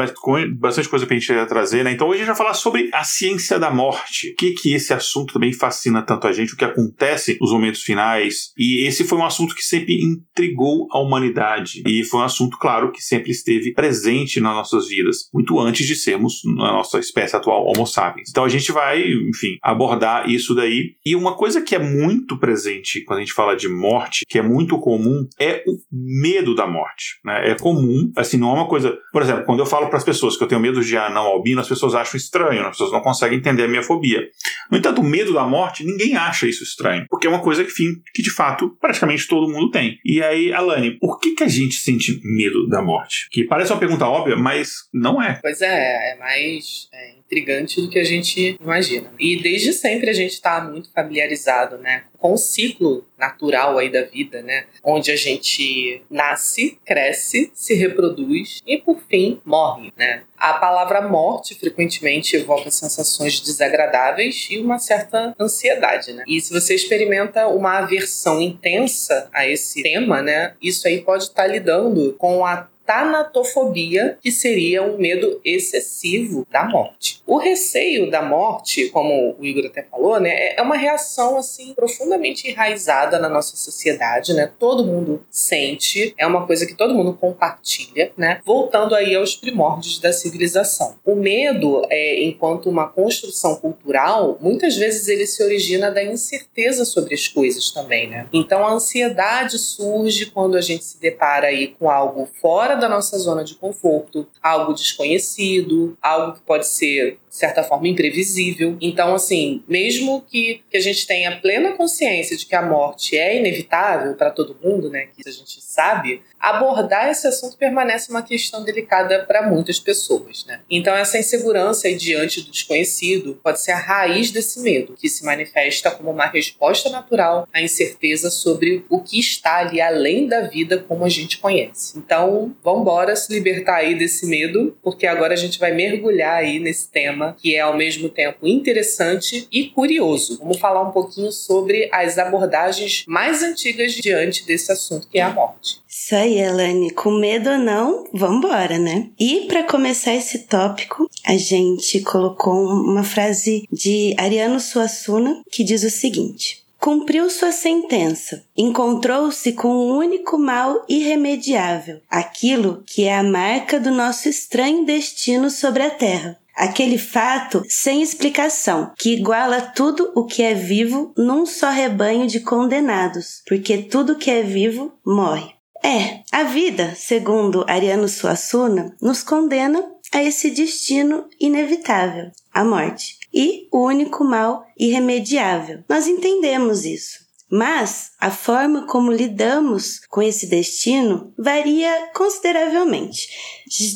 bastante 0.54 0.88
coisa 0.88 1.06
pra 1.06 1.16
gente 1.16 1.46
trazer, 1.46 1.84
né? 1.84 1.92
Então 1.92 2.08
hoje 2.08 2.22
a 2.22 2.24
gente 2.24 2.28
vai 2.28 2.36
falar 2.36 2.54
sobre 2.54 2.90
a 2.92 3.04
ciência 3.04 3.58
da 3.58 3.70
morte. 3.70 4.32
O 4.32 4.36
que 4.36 4.52
que 4.52 4.74
esse 4.74 4.92
assunto 4.92 5.34
também 5.34 5.52
fascina 5.52 6.02
tanto 6.02 6.26
a 6.26 6.32
gente, 6.32 6.54
o 6.54 6.56
que 6.56 6.64
acontece 6.64 7.38
nos 7.40 7.52
momentos 7.52 7.82
finais. 7.82 8.52
E 8.56 8.86
esse 8.86 9.04
foi 9.04 9.18
um 9.18 9.24
assunto 9.24 9.54
que 9.54 9.62
sempre 9.62 10.00
intrigou 10.02 10.86
a 10.90 10.98
humanidade. 11.00 11.82
E 11.86 12.04
foi 12.04 12.20
um 12.20 12.24
assunto, 12.24 12.58
claro, 12.58 12.92
que 12.92 13.02
sempre 13.02 13.30
esteve 13.30 13.72
presente 13.72 14.40
nas 14.40 14.54
nossas 14.54 14.88
vidas, 14.88 15.21
muito 15.32 15.58
antes 15.58 15.86
de 15.86 15.94
sermos 15.94 16.40
na 16.44 16.72
nossa 16.72 16.98
espécie 16.98 17.36
atual 17.36 17.66
Homo 17.66 17.86
sapiens. 17.86 18.30
Então 18.30 18.44
a 18.44 18.48
gente 18.48 18.70
vai, 18.72 19.02
enfim, 19.02 19.58
abordar 19.62 20.28
isso 20.28 20.54
daí. 20.54 20.96
E 21.04 21.14
uma 21.16 21.34
coisa 21.34 21.60
que 21.60 21.74
é 21.74 21.78
muito 21.78 22.38
presente 22.38 23.04
quando 23.04 23.18
a 23.18 23.22
gente 23.22 23.32
fala 23.32 23.56
de 23.56 23.68
morte, 23.68 24.24
que 24.28 24.38
é 24.38 24.42
muito 24.42 24.78
comum, 24.78 25.26
é 25.38 25.62
o 25.66 25.76
medo 25.90 26.54
da 26.54 26.66
morte. 26.66 27.20
Né? 27.24 27.50
É 27.50 27.54
comum, 27.54 28.10
assim, 28.16 28.36
não 28.36 28.50
é 28.50 28.54
uma 28.54 28.68
coisa. 28.68 28.96
Por 29.12 29.22
exemplo, 29.22 29.44
quando 29.44 29.60
eu 29.60 29.66
falo 29.66 29.88
para 29.88 29.98
as 29.98 30.04
pessoas 30.04 30.36
que 30.36 30.44
eu 30.44 30.48
tenho 30.48 30.60
medo 30.60 30.82
de 30.82 30.96
anão 30.96 31.26
albino, 31.26 31.60
as 31.60 31.68
pessoas 31.68 31.94
acham 31.94 32.16
estranho, 32.16 32.62
as 32.62 32.70
pessoas 32.70 32.92
não 32.92 33.00
conseguem 33.00 33.38
entender 33.38 33.64
a 33.64 33.68
minha 33.68 33.82
fobia. 33.82 34.22
No 34.70 34.78
entanto, 34.78 35.00
o 35.00 35.04
medo 35.04 35.32
da 35.32 35.44
morte, 35.44 35.84
ninguém 35.84 36.16
acha 36.16 36.46
isso 36.46 36.62
estranho, 36.62 37.06
porque 37.08 37.26
é 37.26 37.30
uma 37.30 37.40
coisa 37.40 37.64
que, 37.64 37.70
enfim, 37.70 37.94
que 38.14 38.22
de 38.22 38.30
fato 38.30 38.76
praticamente 38.80 39.26
todo 39.28 39.50
mundo 39.50 39.70
tem. 39.70 39.98
E 40.04 40.22
aí, 40.22 40.52
Alane, 40.52 40.98
por 40.98 41.18
que, 41.18 41.32
que 41.32 41.44
a 41.44 41.48
gente 41.48 41.74
sente 41.74 42.20
medo 42.24 42.66
da 42.68 42.82
morte? 42.82 43.28
Que 43.30 43.44
parece 43.44 43.72
uma 43.72 43.78
pergunta 43.78 44.06
óbvia, 44.06 44.36
mas 44.36 44.88
não 44.92 45.11
é. 45.20 45.38
Pois 45.42 45.60
é, 45.60 46.12
é 46.12 46.16
mais 46.16 46.88
é, 46.92 47.10
intrigante 47.18 47.80
do 47.80 47.88
que 47.88 47.98
a 47.98 48.04
gente 48.04 48.56
imagina. 48.60 49.10
E 49.18 49.42
desde 49.42 49.72
sempre 49.72 50.10
a 50.10 50.12
gente 50.12 50.32
está 50.32 50.60
muito 50.60 50.92
familiarizado, 50.92 51.78
né, 51.78 52.04
com 52.18 52.34
o 52.34 52.38
ciclo 52.38 53.04
natural 53.18 53.78
aí 53.78 53.90
da 53.90 54.02
vida, 54.02 54.42
né, 54.42 54.66
onde 54.82 55.10
a 55.10 55.16
gente 55.16 56.02
nasce, 56.10 56.78
cresce, 56.84 57.50
se 57.54 57.74
reproduz 57.74 58.60
e 58.66 58.78
por 58.78 59.00
fim 59.08 59.40
morre, 59.44 59.92
né. 59.96 60.22
A 60.36 60.54
palavra 60.54 61.00
morte 61.00 61.54
frequentemente 61.54 62.36
evoca 62.36 62.70
sensações 62.70 63.40
desagradáveis 63.40 64.48
e 64.50 64.58
uma 64.58 64.78
certa 64.78 65.32
ansiedade, 65.38 66.12
né? 66.12 66.24
E 66.26 66.40
se 66.40 66.52
você 66.52 66.74
experimenta 66.74 67.46
uma 67.46 67.78
aversão 67.78 68.40
intensa 68.40 69.30
a 69.32 69.46
esse 69.46 69.82
tema, 69.82 70.20
né, 70.20 70.54
isso 70.60 70.86
aí 70.88 71.00
pode 71.00 71.24
estar 71.24 71.46
lidando 71.46 72.14
com 72.18 72.44
a 72.44 72.68
tanatofobia, 72.92 74.18
que 74.20 74.30
seria 74.30 74.82
um 74.82 74.98
medo 74.98 75.40
excessivo 75.42 76.46
da 76.50 76.64
morte. 76.68 77.22
O 77.26 77.38
receio 77.38 78.10
da 78.10 78.20
morte, 78.20 78.90
como 78.90 79.34
o 79.38 79.44
Igor 79.44 79.64
até 79.64 79.82
falou, 79.82 80.20
né, 80.20 80.54
é 80.54 80.60
uma 80.60 80.76
reação 80.76 81.38
assim 81.38 81.72
profundamente 81.72 82.50
enraizada 82.50 83.18
na 83.18 83.30
nossa 83.30 83.56
sociedade, 83.56 84.34
né? 84.34 84.50
Todo 84.58 84.84
mundo 84.84 85.24
sente, 85.30 86.12
é 86.18 86.26
uma 86.26 86.46
coisa 86.46 86.66
que 86.66 86.74
todo 86.74 86.92
mundo 86.92 87.14
compartilha, 87.14 88.12
né? 88.14 88.40
Voltando 88.44 88.94
aí 88.94 89.14
aos 89.14 89.34
primórdios 89.34 89.98
da 89.98 90.12
civilização. 90.12 90.96
O 91.06 91.14
medo, 91.14 91.86
é, 91.88 92.22
enquanto 92.22 92.68
uma 92.68 92.88
construção 92.88 93.56
cultural, 93.56 94.36
muitas 94.38 94.76
vezes 94.76 95.08
ele 95.08 95.26
se 95.26 95.42
origina 95.42 95.90
da 95.90 96.04
incerteza 96.04 96.84
sobre 96.84 97.14
as 97.14 97.26
coisas 97.26 97.70
também, 97.70 98.10
né? 98.10 98.26
Então 98.32 98.66
a 98.66 98.72
ansiedade 98.72 99.58
surge 99.58 100.26
quando 100.26 100.56
a 100.56 100.60
gente 100.60 100.84
se 100.84 101.00
depara 101.00 101.46
aí 101.46 101.68
com 101.68 101.88
algo 101.88 102.28
fora 102.40 102.81
da 102.82 102.88
nossa 102.88 103.18
zona 103.18 103.44
de 103.44 103.54
conforto, 103.54 104.26
algo 104.42 104.74
desconhecido, 104.74 105.96
algo 106.02 106.34
que 106.34 106.40
pode 106.40 106.66
ser 106.66 107.18
de 107.32 107.38
certa 107.38 107.64
forma 107.64 107.88
imprevisível. 107.88 108.76
Então, 108.78 109.14
assim, 109.14 109.64
mesmo 109.66 110.20
que, 110.20 110.60
que 110.70 110.76
a 110.76 110.80
gente 110.80 111.06
tenha 111.06 111.40
plena 111.40 111.72
consciência 111.72 112.36
de 112.36 112.44
que 112.44 112.54
a 112.54 112.60
morte 112.60 113.16
é 113.16 113.38
inevitável 113.38 114.14
para 114.14 114.30
todo 114.30 114.58
mundo, 114.62 114.90
né, 114.90 115.06
que 115.16 115.26
a 115.26 115.32
gente 115.32 115.62
sabe, 115.62 116.20
abordar 116.38 117.08
esse 117.08 117.26
assunto 117.26 117.56
permanece 117.56 118.10
uma 118.10 118.22
questão 118.22 118.62
delicada 118.62 119.24
para 119.24 119.48
muitas 119.48 119.80
pessoas, 119.80 120.44
né? 120.44 120.60
Então, 120.68 120.94
essa 120.94 121.18
insegurança 121.18 121.88
aí 121.88 121.94
diante 121.94 122.42
do 122.42 122.50
desconhecido 122.50 123.40
pode 123.42 123.62
ser 123.62 123.72
a 123.72 123.78
raiz 123.78 124.30
desse 124.30 124.60
medo, 124.60 124.94
que 124.94 125.08
se 125.08 125.24
manifesta 125.24 125.90
como 125.90 126.10
uma 126.10 126.26
resposta 126.26 126.90
natural 126.90 127.48
à 127.50 127.62
incerteza 127.62 128.30
sobre 128.30 128.84
o 128.90 129.00
que 129.00 129.18
está 129.18 129.58
ali 129.58 129.80
além 129.80 130.26
da 130.26 130.42
vida 130.42 130.84
como 130.86 131.04
a 131.04 131.08
gente 131.08 131.38
conhece. 131.38 131.96
Então, 131.96 132.54
vamos 132.62 132.82
embora 132.82 133.16
se 133.16 133.32
libertar 133.32 133.76
aí 133.76 133.94
desse 133.94 134.26
medo, 134.26 134.76
porque 134.82 135.06
agora 135.06 135.32
a 135.32 135.36
gente 135.36 135.58
vai 135.58 135.72
mergulhar 135.72 136.34
aí 136.34 136.58
nesse 136.58 136.90
tema 136.90 137.21
tema 137.22 137.36
que 137.40 137.54
é 137.54 137.60
ao 137.60 137.76
mesmo 137.76 138.08
tempo 138.08 138.46
interessante 138.46 139.46
e 139.52 139.68
curioso. 139.68 140.38
Vamos 140.38 140.58
falar 140.58 140.82
um 140.82 140.90
pouquinho 140.90 141.30
sobre 141.30 141.88
as 141.92 142.18
abordagens 142.18 143.04
mais 143.06 143.42
antigas 143.42 143.92
diante 143.92 144.44
desse 144.44 144.72
assunto, 144.72 145.06
que 145.08 145.18
é 145.18 145.22
a 145.22 145.30
morte. 145.30 145.80
Isso 145.88 146.14
aí, 146.14 146.38
Elane. 146.38 146.90
Com 146.90 147.12
medo 147.12 147.50
ou 147.50 147.58
não, 147.58 148.04
vambora, 148.12 148.78
né? 148.78 149.08
E 149.18 149.42
para 149.42 149.62
começar 149.62 150.14
esse 150.14 150.40
tópico, 150.40 151.08
a 151.24 151.36
gente 151.36 152.00
colocou 152.00 152.54
uma 152.54 153.04
frase 153.04 153.68
de 153.70 154.14
Ariano 154.18 154.58
Suassuna 154.58 155.42
que 155.50 155.62
diz 155.62 155.84
o 155.84 155.90
seguinte: 155.90 156.62
Cumpriu 156.82 157.30
sua 157.30 157.52
sentença, 157.52 158.42
encontrou-se 158.56 159.52
com 159.52 159.68
um 159.68 159.96
único 159.98 160.36
mal 160.36 160.84
irremediável, 160.88 162.00
aquilo 162.10 162.82
que 162.84 163.04
é 163.04 163.14
a 163.14 163.22
marca 163.22 163.78
do 163.78 163.92
nosso 163.92 164.28
estranho 164.28 164.84
destino 164.84 165.48
sobre 165.48 165.84
a 165.84 165.90
terra. 165.90 166.36
Aquele 166.54 166.98
fato 166.98 167.62
sem 167.68 168.02
explicação, 168.02 168.92
que 168.98 169.14
iguala 169.14 169.60
tudo 169.60 170.12
o 170.14 170.24
que 170.26 170.42
é 170.42 170.54
vivo 170.54 171.12
num 171.16 171.46
só 171.46 171.70
rebanho 171.70 172.26
de 172.26 172.40
condenados, 172.40 173.42
porque 173.46 173.78
tudo 173.78 174.18
que 174.18 174.30
é 174.30 174.42
vivo 174.42 174.92
morre. 175.04 175.50
É, 175.84 176.20
a 176.30 176.44
vida, 176.44 176.94
segundo 176.94 177.64
Ariano 177.66 178.08
Suassuna, 178.08 178.94
nos 179.00 179.22
condena 179.22 179.84
a 180.12 180.22
esse 180.22 180.50
destino 180.50 181.26
inevitável, 181.40 182.30
a 182.52 182.62
morte, 182.62 183.18
e 183.34 183.66
o 183.72 183.86
único 183.86 184.22
mal 184.22 184.64
irremediável. 184.78 185.82
Nós 185.88 186.06
entendemos 186.06 186.84
isso. 186.84 187.22
Mas 187.50 188.12
a 188.18 188.30
forma 188.30 188.86
como 188.86 189.12
lidamos 189.12 190.00
com 190.08 190.22
esse 190.22 190.46
destino 190.46 191.34
varia 191.36 192.10
consideravelmente. 192.14 193.28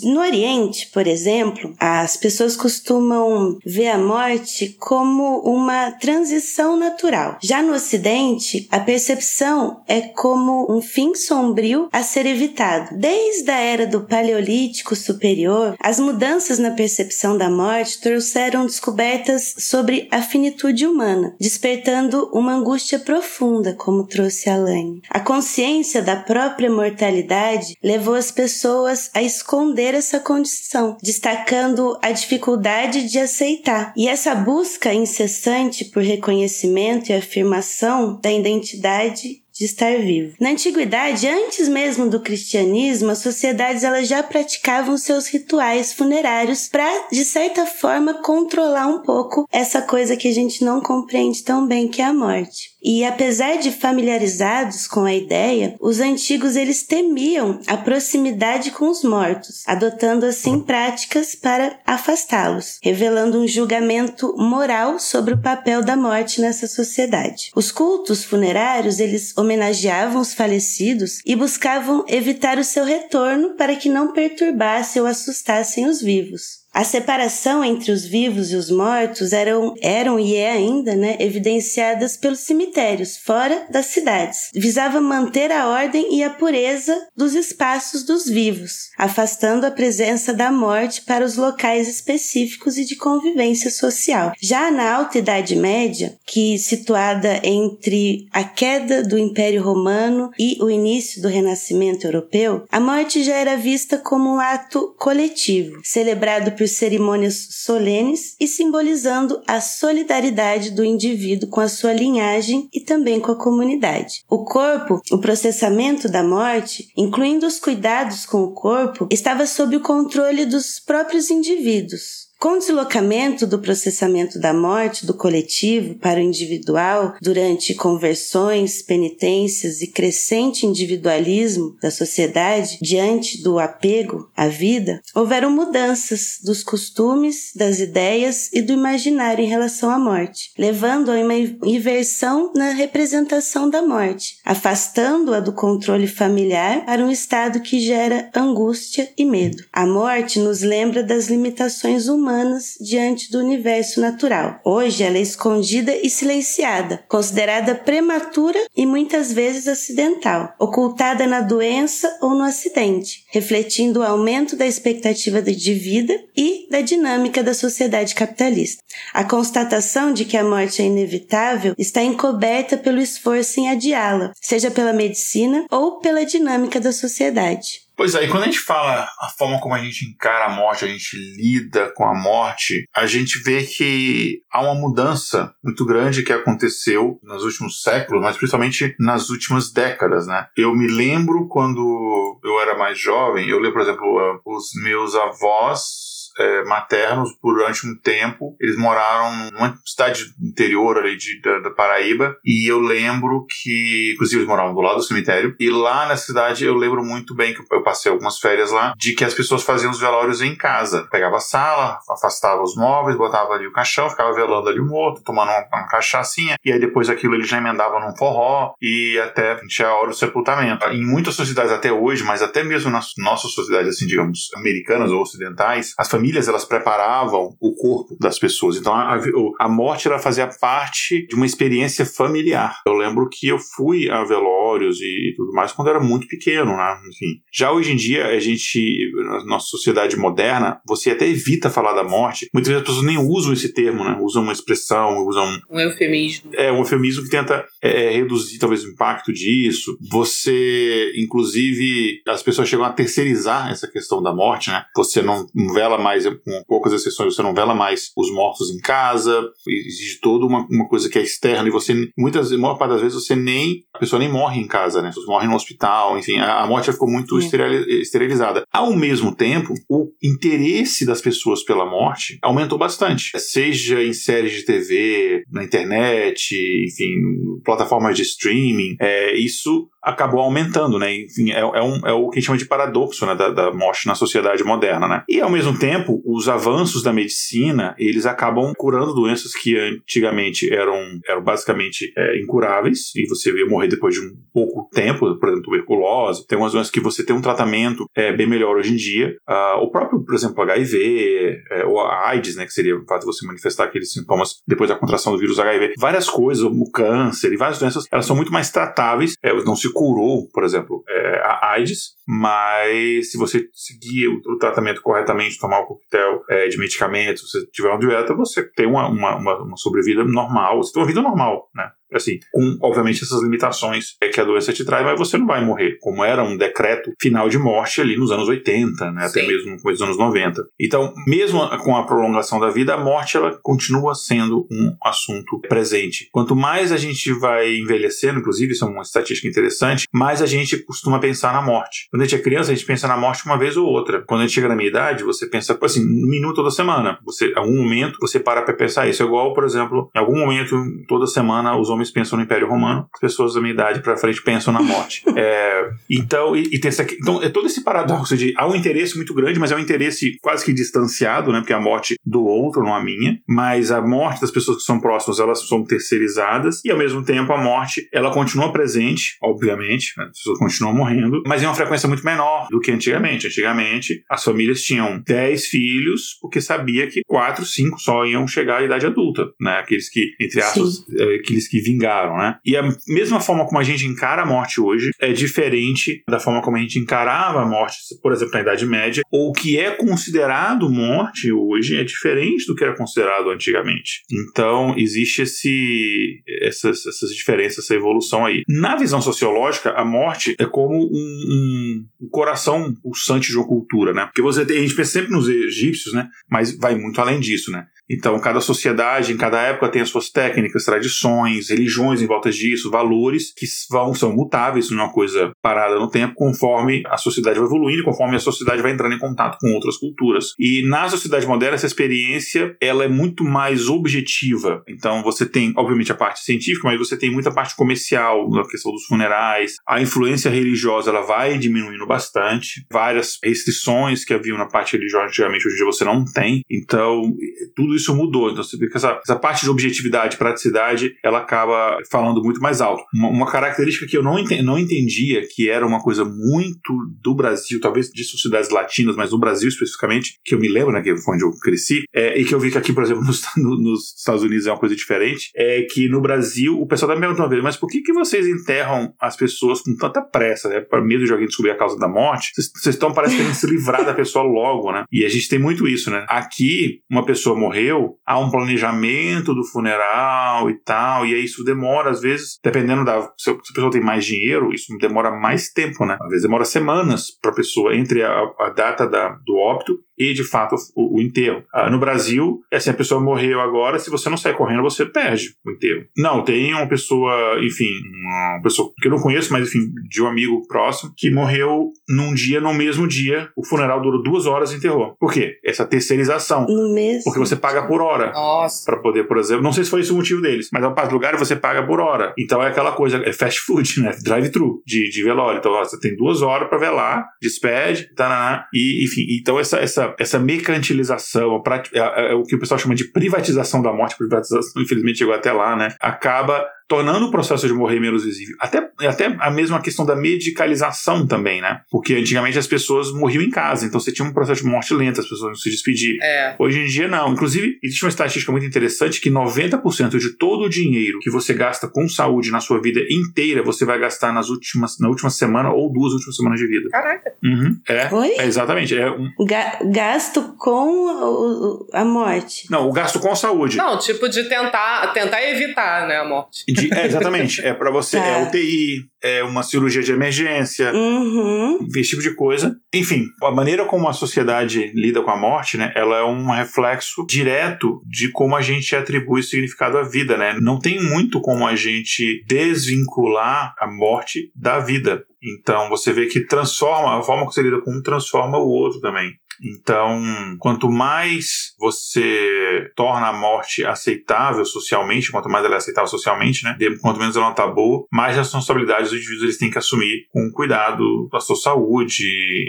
No 0.05 0.21
Oriente, 0.21 0.89
por 0.93 1.07
exemplo, 1.07 1.75
as 1.79 2.17
pessoas 2.17 2.57
costumam 2.57 3.59
ver 3.65 3.89
a 3.89 3.99
morte 3.99 4.75
como 4.81 5.41
uma 5.41 5.91
transição 5.93 6.77
natural. 6.77 7.37
Já 7.43 7.63
no 7.63 7.75
Ocidente, 7.75 8.67
a 8.71 8.81
percepção 8.81 9.83
é 9.87 10.01
como 10.01 10.67
um 10.75 10.81
fim 10.81 11.15
sombrio 11.15 11.89
a 11.93 12.03
ser 12.03 12.25
evitado. 12.25 12.97
Desde 12.97 13.51
a 13.51 13.59
era 13.59 13.87
do 13.87 14.03
Paleolítico 14.03 14.97
Superior, 14.97 15.77
as 15.79 16.01
mudanças 16.01 16.59
na 16.59 16.71
percepção 16.71 17.37
da 17.37 17.51
morte 17.51 18.01
trouxeram 18.01 18.65
descobertas 18.65 19.55
sobre 19.59 20.09
a 20.11 20.23
finitude 20.23 20.87
humana, 20.87 21.35
despertando 21.39 22.31
uma 22.33 22.55
angústia 22.55 22.99
profunda, 22.99 23.75
como 23.75 24.07
trouxe 24.07 24.49
Alain. 24.49 25.01
A 25.11 25.21
consciência 25.21 26.01
da 26.01 26.17
própria 26.17 26.71
mortalidade 26.71 27.77
levou 27.83 28.15
as 28.15 28.31
pessoas 28.31 29.11
a 29.13 29.23
esconder 29.23 29.66
essa 29.95 30.21
condição, 30.21 30.97
destacando 31.03 31.99
a 32.03 32.13
dificuldade 32.13 33.09
de 33.09 33.19
aceitar. 33.19 33.93
E 33.97 34.09
essa 34.09 34.35
busca 34.35 34.93
incessante 34.93 35.85
por 35.85 36.03
reconhecimento 36.03 37.11
e 37.11 37.15
afirmação 37.15 38.21
da 38.21 38.31
identidade 38.31 39.46
de 39.59 39.65
estar 39.65 39.99
vivo. 39.99 40.35
Na 40.41 40.51
antiguidade, 40.51 41.27
antes 41.27 41.69
mesmo 41.69 42.09
do 42.09 42.21
cristianismo, 42.21 43.11
as 43.11 43.19
sociedades 43.19 43.85
elas 43.85 44.07
já 44.07 44.23
praticavam 44.23 44.97
seus 44.99 45.29
rituais 45.29 45.93
funerários 45.93 46.69
para, 46.69 47.09
de 47.11 47.25
certa 47.25 47.65
forma, 47.65 48.15
controlar 48.23 48.87
um 48.87 49.03
pouco 49.03 49.49
essa 49.51 49.81
coisa 49.81 50.17
que 50.17 50.29
a 50.29 50.35
gente 50.35 50.65
não 50.65 50.81
compreende 50.81 51.43
tão 51.43 51.67
bem 51.67 51.89
que 51.89 52.03
é 52.03 52.05
a 52.05 52.13
morte. 52.13 52.77
E 52.83 53.05
apesar 53.05 53.57
de 53.57 53.73
familiarizados 53.73 54.87
com 54.87 55.05
a 55.05 55.13
ideia, 55.13 55.75
os 55.81 55.99
antigos 55.99 56.55
eles 56.55 56.85
temiam 56.85 57.59
a 57.67 57.77
proximidade 57.77 58.71
com 58.71 58.89
os 58.89 59.03
mortos, 59.03 59.65
adotando 59.67 60.25
assim 60.25 60.61
práticas 60.61 61.35
para 61.35 61.81
afastá-los, 61.85 62.79
revelando 62.81 63.41
um 63.41 63.49
julgamento 63.49 64.37
moral 64.37 65.01
sobre 65.01 65.35
o 65.35 65.43
papel 65.43 65.83
da 65.83 65.97
morte 65.97 66.41
nessa 66.41 66.69
sociedade. 66.69 67.51
Os 67.57 67.73
cultos 67.73 68.23
funerários 68.23 69.01
eles 69.01 69.33
homenageavam 69.47 70.21
os 70.21 70.35
falecidos 70.35 71.21
e 71.25 71.37
buscavam 71.37 72.05
evitar 72.09 72.59
o 72.59 72.65
seu 72.65 72.85
retorno 72.85 73.55
para 73.57 73.77
que 73.77 73.89
não 73.89 74.13
perturbasse 74.13 75.01
ou 75.01 75.07
assustassem 75.07 75.87
os 75.87 76.03
vivos. 76.03 76.66
A 76.77 76.85
separação 76.85 77.65
entre 77.65 77.91
os 77.91 78.05
vivos 78.05 78.53
e 78.53 78.55
os 78.55 78.71
mortos 78.71 79.33
eram, 79.33 79.73
eram 79.81 80.21
e 80.21 80.35
é 80.37 80.51
ainda 80.51 80.95
né, 80.95 81.17
evidenciadas 81.19 82.19
pelos 82.19 82.41
cemitérios, 82.41 83.17
fora 83.17 83.67
das 83.71 83.87
cidades. 83.87 84.51
Visava 84.55 85.01
manter 85.01 85.51
a 85.51 85.69
ordem 85.69 86.15
e 86.15 86.23
a 86.23 86.29
pureza 86.29 86.95
dos 87.17 87.35
espaços 87.35 88.03
dos 88.03 88.27
vivos, 88.27 88.91
afastando 88.99 89.65
a 89.65 89.71
presença 89.71 90.35
da 90.35 90.53
morte 90.53 91.01
para 91.01 91.25
os 91.25 91.37
locais 91.37 91.89
específicos 91.89 92.77
e 92.77 92.85
de 92.85 92.95
convivência 92.95 93.71
social. 93.71 94.35
Já 94.39 94.71
na 94.71 94.97
Alta 94.97 95.17
Idade 95.17 95.57
Média, 95.57 96.19
que 96.27 96.59
situada 96.59 97.41
entre 97.43 98.29
a 98.31 98.45
queda 98.45 99.03
do 99.03 99.17
Império 99.17 99.63
Romano 99.63 100.31
e 100.39 100.59
o 100.61 100.69
início 100.69 101.23
do 101.23 101.29
Renascimento 101.29 102.07
Europeu, 102.07 102.67
a 102.71 102.79
morte 102.79 103.23
já 103.23 103.35
era 103.35 103.57
vista 103.57 103.97
como 103.97 104.29
um 104.29 104.39
ato 104.39 104.95
coletivo, 104.99 105.81
celebrado 105.83 106.53
por 106.53 106.66
cerimônias 106.73 107.49
solenes 107.51 108.37
e 108.41 108.47
simbolizando 108.47 109.43
a 109.47 109.61
solidariedade 109.61 110.71
do 110.71 110.85
indivíduo 110.85 111.49
com 111.49 111.61
a 111.61 111.69
sua 111.69 111.93
linhagem 111.93 112.69
e 112.73 112.81
também 112.81 113.21
com 113.21 113.33
a 113.33 113.37
comunidade. 113.37 114.25
O 114.29 114.45
corpo, 114.45 115.01
o 115.11 115.19
processamento 115.19 116.09
da 116.09 116.23
morte, 116.23 116.89
incluindo 116.97 117.47
os 117.47 117.59
cuidados 117.59 118.27
com 118.27 118.43
o 118.43 118.53
corpo, 118.53 119.09
estava 119.11 119.47
sob 119.47 119.77
o 119.77 119.81
controle 119.81 120.45
dos 120.45 120.81
próprios 120.81 121.31
indivíduos. 121.31 122.26
Com 122.39 122.51
o 122.51 122.59
deslocamento 122.59 123.47
do 123.47 123.59
processamento 123.59 124.39
da 124.39 124.53
morte 124.53 125.07
do 125.07 125.15
coletivo 125.15 125.95
para 125.95 126.21
o 126.21 126.23
individual 126.23 127.15
durante 127.21 127.75
conversões, 127.75 128.83
penitências 128.83 129.81
e 129.81 129.87
crescente 129.87 130.67
individualismo 130.67 131.75
da 131.81 131.91
sociedade 131.91 132.79
diante 132.83 133.43
do 133.43 133.59
apego 133.59 134.31
à 134.37 134.49
vida, 134.49 135.01
houveram 135.15 135.51
mudanças 135.51 136.39
dos 136.45 136.63
costumes, 136.63 137.53
das 137.57 137.81
ideias 137.81 138.51
e 138.53 138.61
do 138.61 138.73
imaginário 138.73 139.43
em 139.43 139.49
relação 139.49 139.91
à 139.91 139.99
morte, 139.99 140.51
levando 140.59 141.11
a 141.11 141.15
uma 141.15 141.35
inversão 141.35 142.53
na 142.55 142.71
representação 142.71 143.71
da 143.71 143.81
morte, 143.81 144.37
afastando-a 144.45 145.41
do 145.41 145.55
controle 145.55 146.07
familiar 146.07 146.85
para 146.85 147.03
um 147.03 147.11
estado 147.11 147.61
que 147.61 147.81
gera 147.81 148.31
angústia 148.37 149.11
e 149.17 149.25
medo. 149.25 149.65
A 149.73 149.87
morte 149.87 150.39
nos 150.39 150.61
lembra 150.61 151.03
das 151.03 151.29
limitações 151.29 152.07
humanas 152.09 152.26
humanas 152.27 152.77
diante 152.81 153.31
do 153.31 153.39
universo 153.39 154.01
natural. 154.01 154.61
Hoje 154.65 155.05
ela 155.05 155.17
é 155.17 155.21
escondida 155.21 155.95
e 155.97 156.11
silenciada, 156.11 157.05
considerada 157.09 157.75
prematura 157.77 158.59
e 158.77 158.85
muitas 158.85 159.33
vezes 159.33 159.69
acidental, 159.69 160.53
ocultada 160.59 161.25
na 161.25 161.41
doença 161.41 162.19
ou 162.21 162.31
no 162.31 162.43
acidente, 162.43 163.25
refletindo 163.29 164.01
o 164.01 164.03
aumento 164.03 164.57
da 164.57 164.67
expectativa 164.67 165.41
de 165.41 165.75
vida 165.75 166.19
e 166.37 166.67
da 166.69 166.81
dinâmica 166.81 167.45
da 167.45 167.55
sociedade 167.55 168.15
capitalista. 168.15 168.83
A 169.15 169.23
constatação 169.23 170.13
de 170.13 170.25
que 170.25 170.37
a 170.37 170.43
morte 170.45 170.83
é 170.83 170.87
inevitável 170.87 171.75
está 171.79 172.03
encoberta 172.03 172.77
pelo 172.77 173.01
esforço 173.01 173.61
em 173.61 173.69
adiá-la, 173.69 174.33
seja 174.41 174.71
pela 174.71 174.93
medicina 174.93 175.65
ou 175.71 176.01
pela 176.01 176.25
dinâmica 176.25 176.81
da 176.81 176.91
sociedade. 176.91 177.86
Pois 177.97 178.15
é, 178.15 178.25
e 178.25 178.29
quando 178.29 178.43
a 178.43 178.47
gente 178.47 178.61
fala 178.61 179.09
a 179.19 179.29
forma 179.39 179.59
como 179.59 179.75
a 179.75 179.79
gente 179.79 180.05
encara 180.05 180.47
a 180.47 180.55
morte, 180.55 180.85
a 180.85 180.89
gente 180.89 181.17
lida 181.17 181.91
com 181.97 182.05
a 182.05 182.15
morte, 182.15 182.85
a 182.95 183.07
gente 183.07 183.43
vê 183.43 183.65
que 183.65 184.43
há 184.53 184.61
uma 184.61 184.75
mudança 184.75 185.55
muito 185.65 185.85
grande 185.87 186.23
que 186.23 186.33
aconteceu 186.33 187.19
nos 187.23 187.43
últimos 187.43 187.83
séculos, 187.83 188.23
mas 188.23 188.37
principalmente 188.37 188.95
nas 189.01 189.31
últimas 189.31 189.73
décadas, 189.73 190.27
né? 190.27 190.47
Eu 190.55 190.75
me 190.75 190.87
lembro 190.87 191.49
quando 191.49 192.39
eu 192.45 192.61
era 192.61 192.77
mais 192.77 192.99
jovem, 192.99 193.49
eu 193.49 193.59
lembro, 193.59 193.75
por 193.75 193.83
exemplo, 193.83 194.43
os 194.45 194.71
meus 194.83 195.15
avós 195.15 196.06
é, 196.39 196.65
maternos 196.65 197.31
durante 197.43 197.87
um 197.87 197.97
tempo. 197.97 198.57
Eles 198.61 198.77
moraram 198.77 199.51
numa 199.51 199.79
cidade 199.85 200.25
interior 200.41 200.99
ali 200.99 201.17
de, 201.17 201.41
da, 201.41 201.61
da, 201.61 201.71
Paraíba 201.71 202.37
e 202.45 202.71
eu 202.71 202.81
lembro 202.81 203.47
que, 203.63 204.13
inclusive, 204.15 204.41
eles 204.41 204.49
moravam 204.49 204.75
do 204.75 204.81
lado 204.81 204.97
do 204.97 205.03
cemitério. 205.03 205.55
E 205.59 205.71
lá 205.71 206.07
na 206.07 206.17
cidade 206.17 206.65
eu 206.65 206.75
lembro 206.75 207.05
muito 207.05 207.35
bem 207.35 207.55
que 207.55 207.63
eu 207.73 207.83
passei 207.83 208.11
algumas 208.11 208.39
férias 208.39 208.71
lá, 208.71 208.95
de 208.97 209.15
que 209.15 209.25
as 209.25 209.35
pessoas 209.35 209.63
faziam 209.63 209.91
os 209.91 210.01
velórios 210.01 210.41
em 210.41 210.55
casa. 210.55 211.07
Pegava 211.11 211.37
a 211.37 211.41
sala, 211.41 211.99
afastava 212.09 212.63
os 212.63 212.77
móveis, 212.77 213.17
botava 213.17 213.53
ali 213.53 213.67
o 213.67 213.73
caixão, 213.73 214.09
ficava 214.09 214.33
velando 214.33 214.69
ali 214.69 214.81
o 214.81 214.87
morto, 214.87 215.23
tomando 215.23 215.51
uma, 215.51 215.67
uma 215.73 215.89
cachaçinha, 215.89 216.57
e 216.65 216.73
aí 216.73 216.79
depois 216.79 217.09
aquilo 217.09 217.35
ele 217.35 217.45
já 217.45 217.59
emendava 217.59 218.01
num 218.01 218.17
forró 218.17 218.75
e 218.81 219.19
até 219.19 219.57
tinha 219.67 219.89
a 219.89 219.95
hora 219.95 220.09
do 220.09 220.17
sepultamento. 220.17 220.87
Em 220.87 221.05
muitas 221.05 221.35
sociedades 221.35 221.73
até 221.73 221.93
hoje, 221.93 222.25
mas 222.25 222.43
até 222.43 222.63
mesmo 222.63 222.91
nas 222.91 223.13
nossas 223.19 223.53
sociedades, 223.53 223.97
assim, 223.97 224.07
digamos, 224.07 224.51
americanas 224.57 225.11
ou 225.11 225.21
ocidentais, 225.21 225.95
as 225.99 226.09
famílias 226.09 226.26
famílias 226.27 226.49
elas 226.49 226.65
preparavam 226.65 227.57
o 227.61 227.75
corpo 227.75 228.17
das 228.21 228.39
pessoas. 228.39 228.77
Então 228.77 228.93
a, 228.93 229.21
a 229.61 229.69
morte 229.69 230.09
ela 230.09 230.19
fazia 230.19 230.49
parte 230.61 231.27
de 231.27 231.37
uma 231.37 231.47
experiência 231.47 232.05
familiar. 232.05 232.81
Eu 232.87 232.95
lembro 232.95 233.29
que 233.31 233.47
eu 233.47 233.59
fui 233.59 234.11
a 234.11 234.25
velório 234.25 234.66
velórios 234.77 235.01
e, 235.01 235.35
tudo 235.37 235.53
mais 235.53 235.73
quando 235.73 235.89
era 235.89 236.01
muito 236.01 236.27
pequeno, 236.27 236.77
né? 236.77 237.01
Enfim. 237.09 237.41
Já 237.53 237.73
hoje 237.73 237.93
em 237.93 237.97
dia, 237.97 238.27
a 238.27 238.39
gente, 238.39 239.11
na 239.25 239.45
nossa 239.45 239.67
sociedade 239.67 240.17
moderna, 240.17 240.81
você 240.87 241.11
até 241.11 241.27
evita 241.27 241.71
falar 241.71 241.95
da 241.95 242.05
morte. 242.05 242.49
Muitas 242.53 242.69
vezes 242.69 242.83
as 242.83 242.89
pessoas 242.89 243.07
nem 243.07 243.19
usam 243.19 243.53
esse 243.53 243.73
termo, 243.73 244.05
né? 244.05 244.17
Usam 244.21 244.43
uma 244.43 244.53
expressão, 244.53 245.27
usam. 245.27 245.61
Um 245.71 245.81
eufemismo. 245.81 246.51
É, 246.55 246.71
um 246.71 246.79
eufemismo 246.79 247.25
que 247.25 247.31
tenta 247.31 247.65
é, 247.83 248.11
reduzir 248.11 248.59
talvez 248.59 248.85
o 248.85 248.91
impacto 248.91 249.33
disso. 249.33 249.97
Você, 250.11 251.13
inclusive, 251.17 252.21
as 252.27 252.43
pessoas 252.43 252.69
chegam 252.69 252.85
a 252.85 252.93
terceirizar 252.93 253.71
essa 253.71 253.91
questão 253.91 254.23
da 254.23 254.35
morte, 254.35 254.71
né? 254.71 254.85
Você 254.95 255.23
não 255.23 255.47
vela 255.73 255.99
mais, 255.99 256.27
com 256.27 256.63
poucas 256.67 256.93
exceções, 256.93 257.35
você 257.35 257.43
não 257.43 257.55
vela 257.55 257.75
mais 257.75 258.11
os 258.17 258.33
mortos 258.33 258.71
em 258.71 258.79
casa, 258.79 259.49
existe 259.67 260.21
toda 260.21 260.45
uma, 260.45 260.67
uma 260.71 260.89
coisa 260.89 261.09
que 261.09 261.19
é 261.19 261.23
externa 261.23 261.69
e 261.69 261.73
você, 261.73 262.11
muitas, 262.17 262.51
maior 262.53 262.77
parte 262.77 262.93
das 262.93 263.01
vezes, 263.01 263.25
você 263.25 263.35
nem, 263.35 263.85
a 263.95 263.99
pessoa 263.99 264.19
nem 264.19 264.31
morre 264.31 264.61
em 264.67 264.69
casa, 264.69 265.01
né? 265.01 265.09
As 265.09 265.15
pessoas 265.15 265.29
morrem 265.29 265.49
no 265.49 265.57
hospital, 265.57 266.19
enfim, 266.19 266.39
a, 266.39 266.63
a 266.63 266.67
morte 266.67 266.87
já 266.87 266.93
ficou 266.93 267.11
muito 267.11 267.39
esterilizada. 267.39 268.65
Ao 268.73 268.95
mesmo 268.95 269.35
tempo, 269.35 269.73
o 269.89 270.11
interesse 270.23 271.07
das 271.07 271.21
pessoas 271.21 271.65
pela 271.65 271.87
morte 271.87 272.39
aumentou 272.43 272.79
bastante, 272.79 273.33
seja 273.39 274.03
em 274.03 274.13
séries 274.13 274.53
de 274.53 274.65
TV, 274.65 275.45
na 275.51 275.65
internet, 275.65 276.55
enfim, 276.87 277.61
plataformas 277.65 278.17
de 278.17 278.23
streaming, 278.23 278.97
é, 279.01 279.37
isso 279.37 279.89
acabou 280.07 280.41
aumentando, 280.41 281.01
né? 281.01 281.13
Enfim, 281.13 281.51
é, 281.51 281.59
é, 281.59 281.83
um, 281.83 282.07
é 282.07 282.13
o 282.13 282.31
que 282.31 282.39
a 282.39 282.41
gente 282.41 282.47
chama 282.47 282.59
de 282.59 282.65
paradoxo 282.65 283.27
né? 283.27 283.35
da, 283.35 283.51
da 283.51 283.73
morte 283.73 284.07
na 284.07 284.15
sociedade 284.15 284.63
moderna, 284.63 285.09
né? 285.09 285.25
E 285.29 285.41
ao 285.41 285.51
mesmo 285.51 285.77
tempo, 285.77 286.23
os 286.25 286.49
avanços 286.49 287.03
da 287.03 287.13
medicina, 287.13 287.93
eles 287.99 288.25
acabam 288.25 288.73
curando 288.79 289.13
doenças 289.13 289.53
que 289.53 289.77
antigamente 289.77 290.73
eram, 290.73 291.03
eram 291.27 291.43
basicamente 291.43 292.13
é, 292.17 292.41
incuráveis 292.41 293.13
e 293.17 293.27
você 293.27 293.51
ia 293.51 293.67
morrer 293.67 293.89
depois 293.89 294.15
de 294.15 294.21
um 294.21 294.31
pouco 294.53 294.89
tempo, 294.93 295.35
por 295.39 295.49
exemplo, 295.49 295.65
tuberculose. 295.65 296.47
Tem 296.47 296.57
umas 296.57 296.73
doenças 296.73 296.91
que 296.91 297.01
você 297.01 297.25
tem 297.25 297.35
um 297.35 297.41
tratamento 297.41 298.09
é, 298.15 298.33
bem 298.33 298.47
melhor 298.47 298.77
hoje 298.77 298.93
em 298.93 298.97
dia. 298.97 299.37
Uh, 299.49 299.83
o 299.83 299.91
próprio, 299.91 300.25
por 300.25 300.35
exemplo, 300.37 300.63
HIV, 300.63 301.63
é, 301.73 301.85
ou 301.85 302.01
a 302.01 302.29
AIDS, 302.29 302.55
né? 302.55 302.65
Que 302.65 302.73
seria 302.73 302.97
o 302.97 303.05
fato 303.07 303.21
de 303.21 303.27
você 303.27 303.45
manifestar 303.45 303.85
aqueles 303.85 304.13
sintomas 304.13 304.63
depois 304.67 304.89
da 304.89 304.95
contração 304.95 305.33
do 305.33 305.39
vírus 305.39 305.59
HIV. 305.59 305.95
Várias 305.99 306.31
coisas, 306.31 306.63
o 306.63 306.91
câncer 306.93 307.53
e 307.53 307.57
várias 307.57 307.81
doenças, 307.81 308.05
elas 308.13 308.25
são 308.25 308.37
muito 308.37 308.53
mais 308.53 308.71
tratáveis, 308.71 309.35
é, 309.43 309.53
não 309.65 309.75
se 309.75 309.96
curou, 309.97 310.47
por 310.53 310.63
exemplo, 310.63 311.03
é, 311.09 311.41
a 311.43 311.71
AIDS, 311.73 312.17
mas 312.29 313.31
se 313.31 313.39
você 313.39 313.67
seguir 313.73 314.29
o, 314.29 314.53
o 314.53 314.59
tratamento 314.59 315.01
corretamente, 315.01 315.59
tomar 315.59 315.81
um 315.81 315.87
coquetel 315.87 316.43
é, 316.51 316.69
de 316.69 316.79
medicamentos, 316.79 317.51
se 317.51 317.61
você 317.61 317.67
tiver 317.73 317.89
uma 317.89 317.99
dieta, 317.99 318.35
você 318.35 318.63
tem 318.73 318.87
uma, 318.87 319.09
uma, 319.09 319.63
uma 319.63 319.77
sobrevida 319.79 320.23
normal, 320.23 320.83
você 320.83 320.93
tem 320.93 321.03
uma 321.03 321.09
vida 321.09 321.23
normal, 321.23 321.71
né? 321.75 321.91
Assim, 322.13 322.39
com, 322.53 322.79
obviamente, 322.83 323.23
essas 323.23 323.43
limitações 323.43 324.17
é 324.21 324.29
que 324.29 324.41
a 324.41 324.45
doença 324.45 324.73
te 324.73 324.85
traz, 324.85 325.05
mas 325.05 325.19
você 325.19 325.37
não 325.37 325.47
vai 325.47 325.65
morrer, 325.65 325.99
como 326.01 326.25
era 326.25 326.43
um 326.43 326.57
decreto 326.57 327.13
final 327.21 327.49
de 327.49 327.59
morte 327.59 328.01
ali 328.01 328.17
nos 328.17 328.31
anos 328.31 328.49
80, 328.49 329.13
né, 329.13 329.27
até 329.27 329.47
mesmo 329.47 329.73
no 329.73 329.83
começo 329.83 329.99
dos 329.99 330.03
anos 330.03 330.19
90. 330.19 330.65
Então, 330.81 331.13
mesmo 331.27 331.67
com 331.79 331.97
a 331.97 332.05
prolongação 332.05 332.61
da 332.61 332.71
vida, 332.71 332.95
a 332.95 332.99
morte 332.99 333.37
ela 333.37 333.59
continua 333.63 334.15
sendo 334.15 334.67
um 334.71 334.95
assunto 335.03 335.61
presente. 335.69 336.29
Quanto 336.33 336.55
mais 336.55 336.93
a 336.93 336.97
gente 336.97 337.33
vai 337.33 337.77
envelhecendo, 337.77 338.41
inclusive, 338.41 338.73
isso 338.73 338.85
é 338.85 338.89
uma 338.89 339.03
estatística 339.03 339.49
interessante, 339.49 340.07
mais 340.13 340.41
a 340.41 340.47
gente 340.47 340.77
costuma 340.85 341.19
pensar 341.19 341.53
na 341.53 341.63
morte. 341.63 342.07
Quando 342.11 342.23
a 342.23 342.25
gente 342.25 342.37
é 342.37 342.43
criança, 342.43 342.73
a 342.73 342.75
gente 342.75 342.87
pensa 342.87 343.09
na 343.09 343.17
morte 343.17 343.45
uma 343.45 343.59
vez 343.59 343.77
ou 343.77 343.87
outra. 343.87 344.23
Quando 344.27 344.41
a 344.41 344.47
gente 344.47 344.55
chega 344.55 344.69
na 344.69 344.77
minha 344.77 344.89
idade, 344.89 345.25
você 345.25 345.47
pensa, 345.47 345.79
assim, 345.81 346.05
um 346.05 346.29
minuto 346.29 346.57
toda 346.57 346.71
semana. 346.71 347.19
Você, 347.25 347.49
em 347.49 347.59
algum 347.59 347.77
momento, 347.77 348.19
você 348.21 348.39
para 348.39 348.63
para 348.63 348.75
pensar 348.75 349.09
isso. 349.09 349.23
É 349.23 349.27
igual, 349.27 349.53
por 349.53 349.65
exemplo, 349.65 350.11
em 350.15 350.19
algum 350.19 350.39
momento, 350.39 350.77
toda 351.09 351.27
semana, 351.27 351.77
os 351.77 351.91
homens 351.97 352.11
pensam 352.11 352.39
no 352.39 352.45
Império 352.45 352.69
Romano, 352.69 353.09
as 353.13 353.21
pessoas 353.21 353.55
da 353.55 353.61
minha 353.61 353.73
idade 353.73 354.01
para 354.01 354.17
frente 354.17 354.43
pensam 354.43 354.73
na 354.73 354.83
morte. 354.83 355.23
é, 355.37 355.91
então, 356.09 356.55
e, 356.55 356.63
e 356.73 356.79
tem 356.79 356.89
essa, 356.89 357.03
então, 357.03 357.43
é 357.43 357.49
todo 357.49 357.67
esse 357.67 357.83
paradoxo 357.83 358.37
de 358.37 358.55
há 358.57 358.67
um 358.67 358.75
interesse 358.75 359.17
muito 359.17 359.35
grande, 359.35 359.59
mas 359.59 359.73
é 359.73 359.77
um 359.77 359.81
interesse 359.81 360.39
quase 360.41 360.65
que 360.65 360.73
distanciado, 360.73 361.53
né? 361.53 361.61
Porque 361.61 361.73
a 361.73 361.81
morte 361.81 362.17
do 362.25 362.45
outro, 362.45 362.83
não 362.83 362.95
a 362.95 363.03
minha. 363.03 363.39
Mas 363.49 363.91
a 363.91 364.01
morte 364.01 364.41
das 364.41 364.51
pessoas 364.51 364.79
que 364.79 364.85
são 364.85 365.01
próximas, 365.01 365.39
elas 365.39 365.67
são 365.67 365.85
terceirizadas 365.85 366.85
e 366.85 366.91
ao 366.91 366.99
mesmo 366.99 367.25
tempo 367.25 367.53
a 367.53 367.63
morte, 367.63 368.09
ela 368.13 368.33
continua 368.33 368.73
presente, 368.73 369.37
obviamente, 369.43 370.13
né, 370.17 370.25
as 370.31 370.39
pessoas 370.39 370.59
continuam 370.59 370.95
morrendo, 370.95 371.43
mas 371.47 371.63
em 371.63 371.67
uma 371.67 371.75
frequência 371.75 372.09
muito 372.09 372.25
menor 372.25 372.69
do 372.71 372.81
que 372.81 372.91
antigamente. 372.91 373.47
Antigamente, 373.47 374.23
as 374.29 374.45
famílias 374.45 374.83
tinham 374.83 375.23
10 375.27 375.67
filhos 375.67 376.37
porque 376.41 376.61
sabia 376.61 377.07
que 377.07 377.23
4, 377.27 377.65
5 377.65 377.99
só 378.01 378.25
iam 378.27 378.47
chegar 378.47 378.81
à 378.81 378.85
idade 378.85 379.07
adulta, 379.07 379.49
né? 379.61 379.79
Aqueles 379.79 380.09
que, 380.09 380.35
entre 380.41 380.61
aspas, 380.61 381.05
é, 381.19 381.37
aqueles 381.37 381.69
que 381.69 381.81
vingaram, 381.87 382.37
né? 382.37 382.59
E 382.65 382.77
a 382.77 382.83
mesma 383.09 383.41
forma 383.41 383.67
como 383.67 383.79
a 383.79 383.85
gente 383.85 384.07
encara 384.07 384.43
a 384.43 384.47
morte 384.47 384.81
hoje 384.81 385.11
é 385.21 385.33
diferente 385.33 386.23
da 386.29 386.41
forma 386.41 386.61
como 386.63 386.77
a 386.77 386.81
gente 386.81 386.99
encarava 386.99 387.63
a 387.63 387.67
morte, 387.67 387.97
por 388.23 388.33
exemplo, 388.33 388.55
na 388.55 388.61
Idade 388.61 388.87
Média, 388.87 389.23
ou 389.31 389.51
o 389.51 389.53
que 389.53 389.79
é 389.79 389.93
considerado 389.93 390.91
morte 390.91 391.53
hoje 391.53 391.99
é 391.99 392.05
diferente 392.05 392.67
do 392.67 392.75
que 392.75 392.85
era 392.85 392.97
considerado 392.97 393.51
antigamente. 393.51 394.23
Então, 394.31 394.95
existe 394.97 395.43
esse, 395.43 396.43
essas, 396.63 397.07
essas 397.07 397.31
diferenças, 397.31 397.85
essa 397.85 397.95
evolução 397.95 398.45
aí. 398.45 398.63
Na 398.69 398.97
visão 398.97 399.21
sociológica, 399.21 399.91
a 399.93 400.05
morte 400.05 400.57
é 400.59 400.67
como 400.67 400.95
um, 400.95 402.05
um, 402.21 402.29
coração 402.31 402.93
pulsante 403.03 403.49
de 403.49 403.57
uma 403.57 403.67
cultura, 403.67 404.13
né? 404.13 404.27
Porque 404.27 404.43
você 404.43 404.65
tem, 404.65 404.79
a 404.79 404.81
gente 404.81 404.95
pensa 404.95 405.13
sempre 405.13 405.31
nos 405.31 405.49
egípcios, 405.49 406.15
né? 406.15 406.29
Mas 406.51 406.77
vai 406.77 406.97
muito 406.97 407.21
além 407.21 407.41
disso, 407.41 407.71
né? 407.71 407.87
Então, 408.09 408.39
cada 408.41 408.61
sociedade, 408.61 409.33
em 409.33 409.37
cada 409.37 409.61
época, 409.61 409.91
tem 409.91 410.03
as 410.03 410.09
suas 410.09 410.31
técnicas, 410.31 410.85
tradições, 410.85 411.71
religiões 411.71 412.23
em 412.23 412.27
volta 412.27 412.51
disso, 412.51 412.91
valores 412.91 413.53
que 413.57 413.67
vão, 413.91 414.15
são 414.15 414.33
mutáveis, 414.33 414.91
não 414.91 415.01
é 415.01 415.05
uma 415.05 415.13
coisa 415.13 415.51
parada 415.63 415.97
no 415.99 416.09
tempo, 416.09 416.35
conforme 416.35 417.03
a 417.07 417.17
sociedade 417.17 417.59
vai 417.59 417.67
evoluindo, 417.67 418.05
conforme 418.05 418.37
a 418.37 418.41
sociedade 418.41 418.83
vai 418.83 418.93
entrando 418.93 419.15
em 419.15 419.19
contato 419.19 419.59
com 419.61 419.73
outras 419.73 419.97
culturas. 419.97 420.53
E 420.59 420.87
na 420.87 421.09
sociedade 421.09 421.47
moderna, 421.47 421.75
essa 421.75 421.87
experiência 421.87 422.77
ela 422.81 423.05
é 423.05 423.09
muito 423.09 423.43
mais 423.45 423.89
objetiva. 423.89 424.83
Então, 424.89 425.23
você 425.23 425.45
tem, 425.45 425.73
obviamente, 425.77 426.13
a 426.13 426.15
parte 426.15 426.41
científica, 426.41 426.89
mas 426.89 426.99
você 426.99 427.17
tem 427.17 427.31
muita 427.31 427.51
parte 427.53 427.75
comercial, 427.75 428.49
na 428.51 428.67
questão 428.67 428.93
dos 428.93 429.05
funerais. 429.07 429.75
A 429.87 430.01
influência 430.01 430.51
religiosa 430.51 431.11
ela 431.11 431.23
vai 431.23 431.59
diminuindo 431.59 432.07
bastante. 432.07 432.85
Várias 432.91 433.39
restrições 433.43 434.25
que 434.25 434.33
haviam 434.33 434.57
na 434.57 434.67
parte 434.67 434.97
religiosa 434.97 435.27
antigamente, 435.27 435.67
hoje 435.67 435.75
em 435.75 435.79
dia 435.79 435.87
você 435.87 436.05
não 436.05 436.25
tem. 436.25 436.63
Então, 436.71 437.33
tudo 437.75 437.96
isso 437.97 438.15
mudou. 438.15 438.51
Então 438.51 438.63
você 438.63 438.77
vê 438.77 438.89
que 438.89 438.97
essa, 438.97 439.21
essa 439.23 439.37
parte 439.37 439.65
de 439.65 439.71
objetividade, 439.71 440.37
praticidade, 440.37 441.15
ela 441.23 441.39
acaba 441.39 441.99
falando 442.11 442.43
muito 442.43 442.61
mais 442.61 442.81
alto. 442.81 443.03
Uma, 443.15 443.29
uma 443.29 443.51
característica 443.51 444.07
que 444.07 444.17
eu 444.17 444.23
não, 444.23 444.39
ente, 444.39 444.63
não 444.63 444.79
entendia, 444.79 445.43
que 445.49 445.69
era 445.69 445.87
uma 445.87 446.01
coisa 446.01 446.25
muito 446.25 446.93
do 447.23 447.35
Brasil, 447.35 447.81
talvez 447.81 448.09
de 448.09 448.25
sociedades 448.25 448.71
latinas, 448.71 449.17
mas 449.17 449.31
do 449.31 449.39
Brasil 449.39 449.69
especificamente, 449.69 450.39
que 450.45 450.55
eu 450.55 450.59
me 450.59 450.69
lembro, 450.69 450.93
né, 450.93 451.03
que 451.03 451.13
onde 451.13 451.45
eu 451.45 451.51
cresci, 451.61 452.05
é, 452.15 452.39
e 452.39 452.45
que 452.45 452.55
eu 452.55 452.61
vi 452.61 452.71
que 452.71 452.79
aqui, 452.79 452.93
por 452.93 453.03
exemplo, 453.03 453.25
nos, 453.25 453.43
nos, 453.57 454.15
Estados 454.17 454.43
Unidos 454.43 454.67
é 454.67 454.71
uma 454.71 454.79
coisa 454.79 454.95
diferente, 454.95 455.51
é 455.55 455.83
que 455.91 456.09
no 456.09 456.21
Brasil, 456.21 456.81
o 456.81 456.87
pessoal 456.87 457.11
tá 457.11 457.15
me 457.15 457.21
perguntando 457.21 457.45
uma 457.45 457.51
vez, 457.51 457.63
mas 457.63 457.77
por 457.77 457.89
que, 457.89 458.03
que 458.03 458.13
vocês 458.13 458.47
enterram 458.47 459.13
as 459.21 459.37
pessoas 459.37 459.81
com 459.81 459.95
tanta 459.97 460.23
pressa, 460.23 460.69
né? 460.69 460.81
Para 460.81 461.03
medo 461.03 461.25
de 461.25 461.33
alguém 461.33 461.47
descobrir 461.47 461.71
a 461.71 461.77
causa 461.77 461.99
da 461.99 462.09
morte? 462.09 462.53
Vocês 462.55 462.95
estão, 462.95 463.13
parece, 463.13 463.37
querendo 463.37 463.55
se 463.55 463.67
livrar 463.67 464.05
da 464.05 464.15
pessoa 464.15 464.45
logo, 464.45 464.93
né? 464.93 465.05
E 465.11 465.25
a 465.25 465.29
gente 465.29 465.49
tem 465.49 465.59
muito 465.59 465.87
isso, 465.87 466.11
né? 466.11 466.25
Aqui, 466.29 467.01
uma 467.11 467.25
pessoa 467.25 467.59
morreu, 467.59 467.86
morreu, 467.87 468.19
há 468.27 468.39
um 468.39 468.51
planejamento 468.51 469.55
do 469.55 469.65
funeral 469.65 470.69
e 470.71 470.75
tal, 470.83 471.27
e 471.27 471.35
aí 471.35 471.45
isso 471.45 471.65
demora, 471.65 472.11
às 472.11 472.21
vezes, 472.21 472.59
dependendo 472.63 473.05
da. 473.05 473.31
Se 473.39 473.51
a 473.51 473.55
pessoa 473.55 473.91
tem 473.91 474.01
mais 474.01 474.25
dinheiro, 474.25 474.73
isso 474.73 474.97
demora 474.99 475.31
mais 475.31 475.71
tempo, 475.71 476.05
né? 476.05 476.17
Às 476.21 476.29
vezes 476.29 476.43
demora 476.43 476.65
semanas 476.65 477.31
para 477.41 477.53
a 477.53 477.55
pessoa 477.55 477.95
entre 477.95 478.23
a, 478.23 478.33
a 478.59 478.71
data 478.71 479.07
da, 479.07 479.29
do 479.45 479.57
óbito 479.57 479.99
e, 480.19 480.33
de 480.33 480.45
fato, 480.45 480.77
o, 480.95 481.19
o 481.19 481.23
enterro. 481.23 481.63
Ah, 481.73 481.91
no 481.91 481.99
Brasil, 481.99 482.61
é 482.71 482.77
assim, 482.77 482.91
a 482.91 482.95
pessoa 482.95 483.21
morreu 483.21 483.61
agora, 483.61 483.99
se 483.99 484.11
você 484.11 484.29
não 484.29 484.37
sair 484.37 484.55
correndo, 484.55 484.83
você 484.83 485.05
perde 485.05 485.55
o 485.65 485.71
enterro. 485.71 486.05
Não, 486.17 486.43
tem 486.43 486.73
uma 486.75 486.87
pessoa, 486.87 487.59
enfim, 487.63 487.91
uma 488.25 488.61
pessoa 488.63 488.93
que 489.01 489.09
eu 489.09 489.13
não 489.13 489.21
conheço, 489.21 489.53
mas, 489.53 489.69
enfim, 489.69 489.91
de 490.09 490.23
um 490.23 490.27
amigo 490.27 490.67
próximo, 490.67 491.13
que 491.17 491.31
morreu 491.31 491.93
num 492.09 492.35
dia, 492.35 492.61
no 492.61 492.75
mesmo 492.75 493.07
dia, 493.07 493.51
o 493.57 493.65
funeral 493.65 494.01
durou 494.01 494.23
duas 494.23 494.47
horas 494.47 494.73
e 494.73 494.77
enterrou. 494.77 495.17
Por 495.19 495.33
quê? 495.33 495.59
Essa 495.65 495.87
terceirização. 495.87 496.67
No 496.67 496.95
mesmo. 496.95 497.25
Porque 497.25 497.39
você 497.39 497.57
paga 497.57 497.87
por 497.87 498.01
hora. 498.01 498.33
Nossa. 498.33 498.85
Pra 498.85 499.01
poder, 499.01 499.25
por 499.25 499.39
exemplo, 499.39 499.63
não 499.63 499.73
sei 499.73 499.85
se 499.85 499.91
foi 499.91 500.01
esse 500.01 500.13
o 500.13 500.17
motivo 500.17 500.41
deles, 500.41 500.69
mas 500.73 500.83
a 500.83 500.91
parte 500.91 501.11
do 501.11 501.15
lugar 501.15 501.37
você 501.37 501.57
paga 501.57 501.87
por 501.87 502.01
hora. 502.01 502.35
Então 502.39 502.63
é 502.63 502.69
aquela 502.69 502.93
coisa, 502.93 503.23
é 503.25 503.33
fast 503.33 503.61
food, 503.61 504.01
né? 504.01 504.17
Drive-thru 504.23 504.83
de, 504.87 505.09
de 505.09 505.23
velório. 505.23 505.59
Então 505.59 505.73
ó, 505.73 505.85
você 505.85 505.99
tem 505.99 506.17
duas 506.17 506.43
horas 506.43 506.69
para 506.69 506.79
velar, 506.79 507.27
despede, 507.41 508.13
tá, 508.15 508.67
e 508.73 509.05
enfim. 509.05 509.27
Então 509.31 509.59
essa, 509.59 509.79
essa 509.79 510.06
essa, 510.19 510.39
mercantilização, 510.39 511.63
é, 511.93 511.99
é, 511.99 512.33
é, 512.33 512.35
o 512.35 512.43
que 512.43 512.55
o 512.55 512.59
pessoal 512.59 512.79
chama 512.79 512.95
de 512.95 513.05
privatização 513.05 513.83
da 513.83 513.93
morte, 513.93 514.17
privatização, 514.17 514.83
infelizmente 514.83 515.19
chegou 515.19 515.35
até 515.35 515.53
lá, 515.53 515.77
né? 515.77 515.95
Acaba 516.01 516.67
tornando 516.89 517.27
o 517.27 517.31
processo 517.31 517.67
de 517.67 517.73
morrer 517.73 517.99
menos 518.01 518.25
visível. 518.25 518.57
Até, 518.61 518.89
até 519.07 519.27
a 519.41 519.51
mesma 519.51 519.81
questão 519.81 520.07
da 520.07 520.15
medicalização 520.15 521.27
também, 521.27 521.61
né? 521.61 521.81
Porque 521.91 522.15
antigamente 522.15 522.59
as 522.59 522.67
pessoas 522.67 523.13
morriam 523.13 523.43
em 523.43 523.51
casa, 523.51 523.87
então 523.87 523.99
você 524.01 524.13
tinha 524.13 524.27
um 524.27 524.33
processo 524.33 524.63
de 524.63 524.69
morte 524.69 524.95
lenta, 524.95 525.21
as 525.21 525.29
pessoas 525.29 525.49
não 525.51 525.55
se 525.55 525.71
despedir. 525.71 526.17
É. 526.23 526.55
Hoje 526.59 526.81
em 526.81 526.87
dia, 526.87 527.09
não. 527.09 527.33
Inclusive, 527.33 527.79
existe 527.83 528.05
uma 528.05 528.09
estatística 528.09 528.51
muito 528.53 528.67
interessante 528.67 529.21
que 529.21 529.31
90% 529.31 530.19
de 530.19 530.31
todo 530.37 530.65
o 530.65 530.69
dinheiro 530.69 531.19
que 531.21 531.31
você 531.31 531.53
gasta 531.55 531.89
com 531.89 532.09
saúde 532.09 532.51
na 532.51 532.61
sua 532.61 532.81
vida 532.81 533.01
inteira, 533.11 533.63
você 533.63 533.85
vai 533.85 533.99
gastar 533.99 534.33
nas 534.33 534.49
últimas, 534.49 534.99
na 535.01 535.09
última 535.09 535.31
semana 535.31 535.71
ou 535.73 535.93
duas 535.93 536.13
últimas 536.13 536.37
semanas 536.37 536.59
de 536.61 536.67
vida. 536.67 536.89
Caraca. 536.91 537.33
Uhum. 537.43 537.77
É, 537.89 538.15
Oi? 538.15 538.29
é, 538.39 538.47
exatamente. 538.47 538.97
É 538.97 539.11
um, 539.11 539.31
Ga- 539.47 539.79
gasto 539.93 540.55
com 540.59 540.87
o- 541.07 541.89
a 541.93 542.05
morte. 542.05 542.67
não, 542.71 542.89
o 542.89 542.93
gasto 542.93 543.19
com 543.21 543.31
a 543.31 543.37
saúde. 543.37 543.77
Não, 543.77 543.99
tipo 543.99 544.29
de 544.29 544.45
tentar, 544.49 545.13
tentar 545.13 545.43
evitar, 545.43 546.07
né, 546.07 546.17
a 546.19 546.25
morte. 546.25 546.65
De- 546.77 546.95
é, 546.95 547.07
exatamente. 547.07 547.61
É 547.65 547.73
para 547.75 547.91
você, 547.91 548.19
Tá. 548.19 548.27
é 548.27 548.43
UTI, 548.45 549.01
é 549.23 549.43
uma 549.43 549.63
cirurgia 549.63 550.03
de 550.03 550.13
emergência, 550.13 550.93
Uhum. 550.95 551.79
esse 551.97 552.11
tipo 552.11 552.23
de 552.23 552.35
coisa. 552.35 552.77
Enfim, 552.95 553.25
a 553.43 553.51
maneira 553.51 553.85
como 553.85 554.09
a 554.09 554.13
sociedade 554.13 554.91
lida 554.95 555.23
com 555.23 555.31
a 555.31 555.37
morte, 555.37 555.77
né, 555.77 555.93
ela 555.97 556.19
é 556.19 556.25
um 556.25 556.51
reflexo 556.51 557.25
direto 557.27 558.01
de 558.09 558.31
como 558.33 558.55
a 558.57 558.63
gente 558.63 558.95
atribui 558.95 559.43
significado 559.43 559.99
à 559.99 560.03
vida, 560.03 560.37
né? 560.37 560.57
Não 560.61 560.79
tem 560.79 561.03
muito 561.03 561.41
como 561.41 561.67
a 561.67 561.75
gente 561.75 562.45
desvincular 562.47 563.75
a 563.79 563.87
morte 563.91 564.51
da 564.55 564.79
vida. 564.79 565.25
Então, 565.43 565.89
você 565.89 566.13
vê 566.13 566.27
que 566.27 566.41
transforma, 566.47 567.19
a 567.19 567.23
forma 567.23 567.47
que 567.47 567.53
você 567.55 567.63
lida 567.63 567.81
com 567.81 567.93
um 567.93 568.03
transforma 568.03 568.59
o 568.59 568.67
outro 568.69 569.01
também. 569.01 569.31
Então, 569.63 570.23
quanto 570.59 570.91
mais 570.91 571.75
você 571.79 572.91
torna 572.95 573.29
a 573.29 573.33
morte 573.33 573.85
aceitável 573.85 574.65
socialmente, 574.65 575.31
quanto 575.31 575.49
mais 575.49 575.65
ela 575.65 575.75
é 575.75 575.79
aceitável 575.79 576.09
socialmente, 576.09 576.65
né, 576.65 576.77
quanto 577.01 577.19
menos 577.19 577.37
ela 577.37 577.47
é 577.47 577.51
um 577.51 577.55
tabu, 577.55 578.07
mais 578.13 578.37
responsabilidades 578.37 579.11
os 579.11 579.19
indivíduos 579.19 579.43
eles 579.45 579.59
têm 579.59 579.71
que 579.71 579.79
assumir 579.79 580.27
com 580.31 580.51
cuidado 580.53 581.29
da 581.31 581.41
sua 581.41 581.57
saúde, 581.57 582.25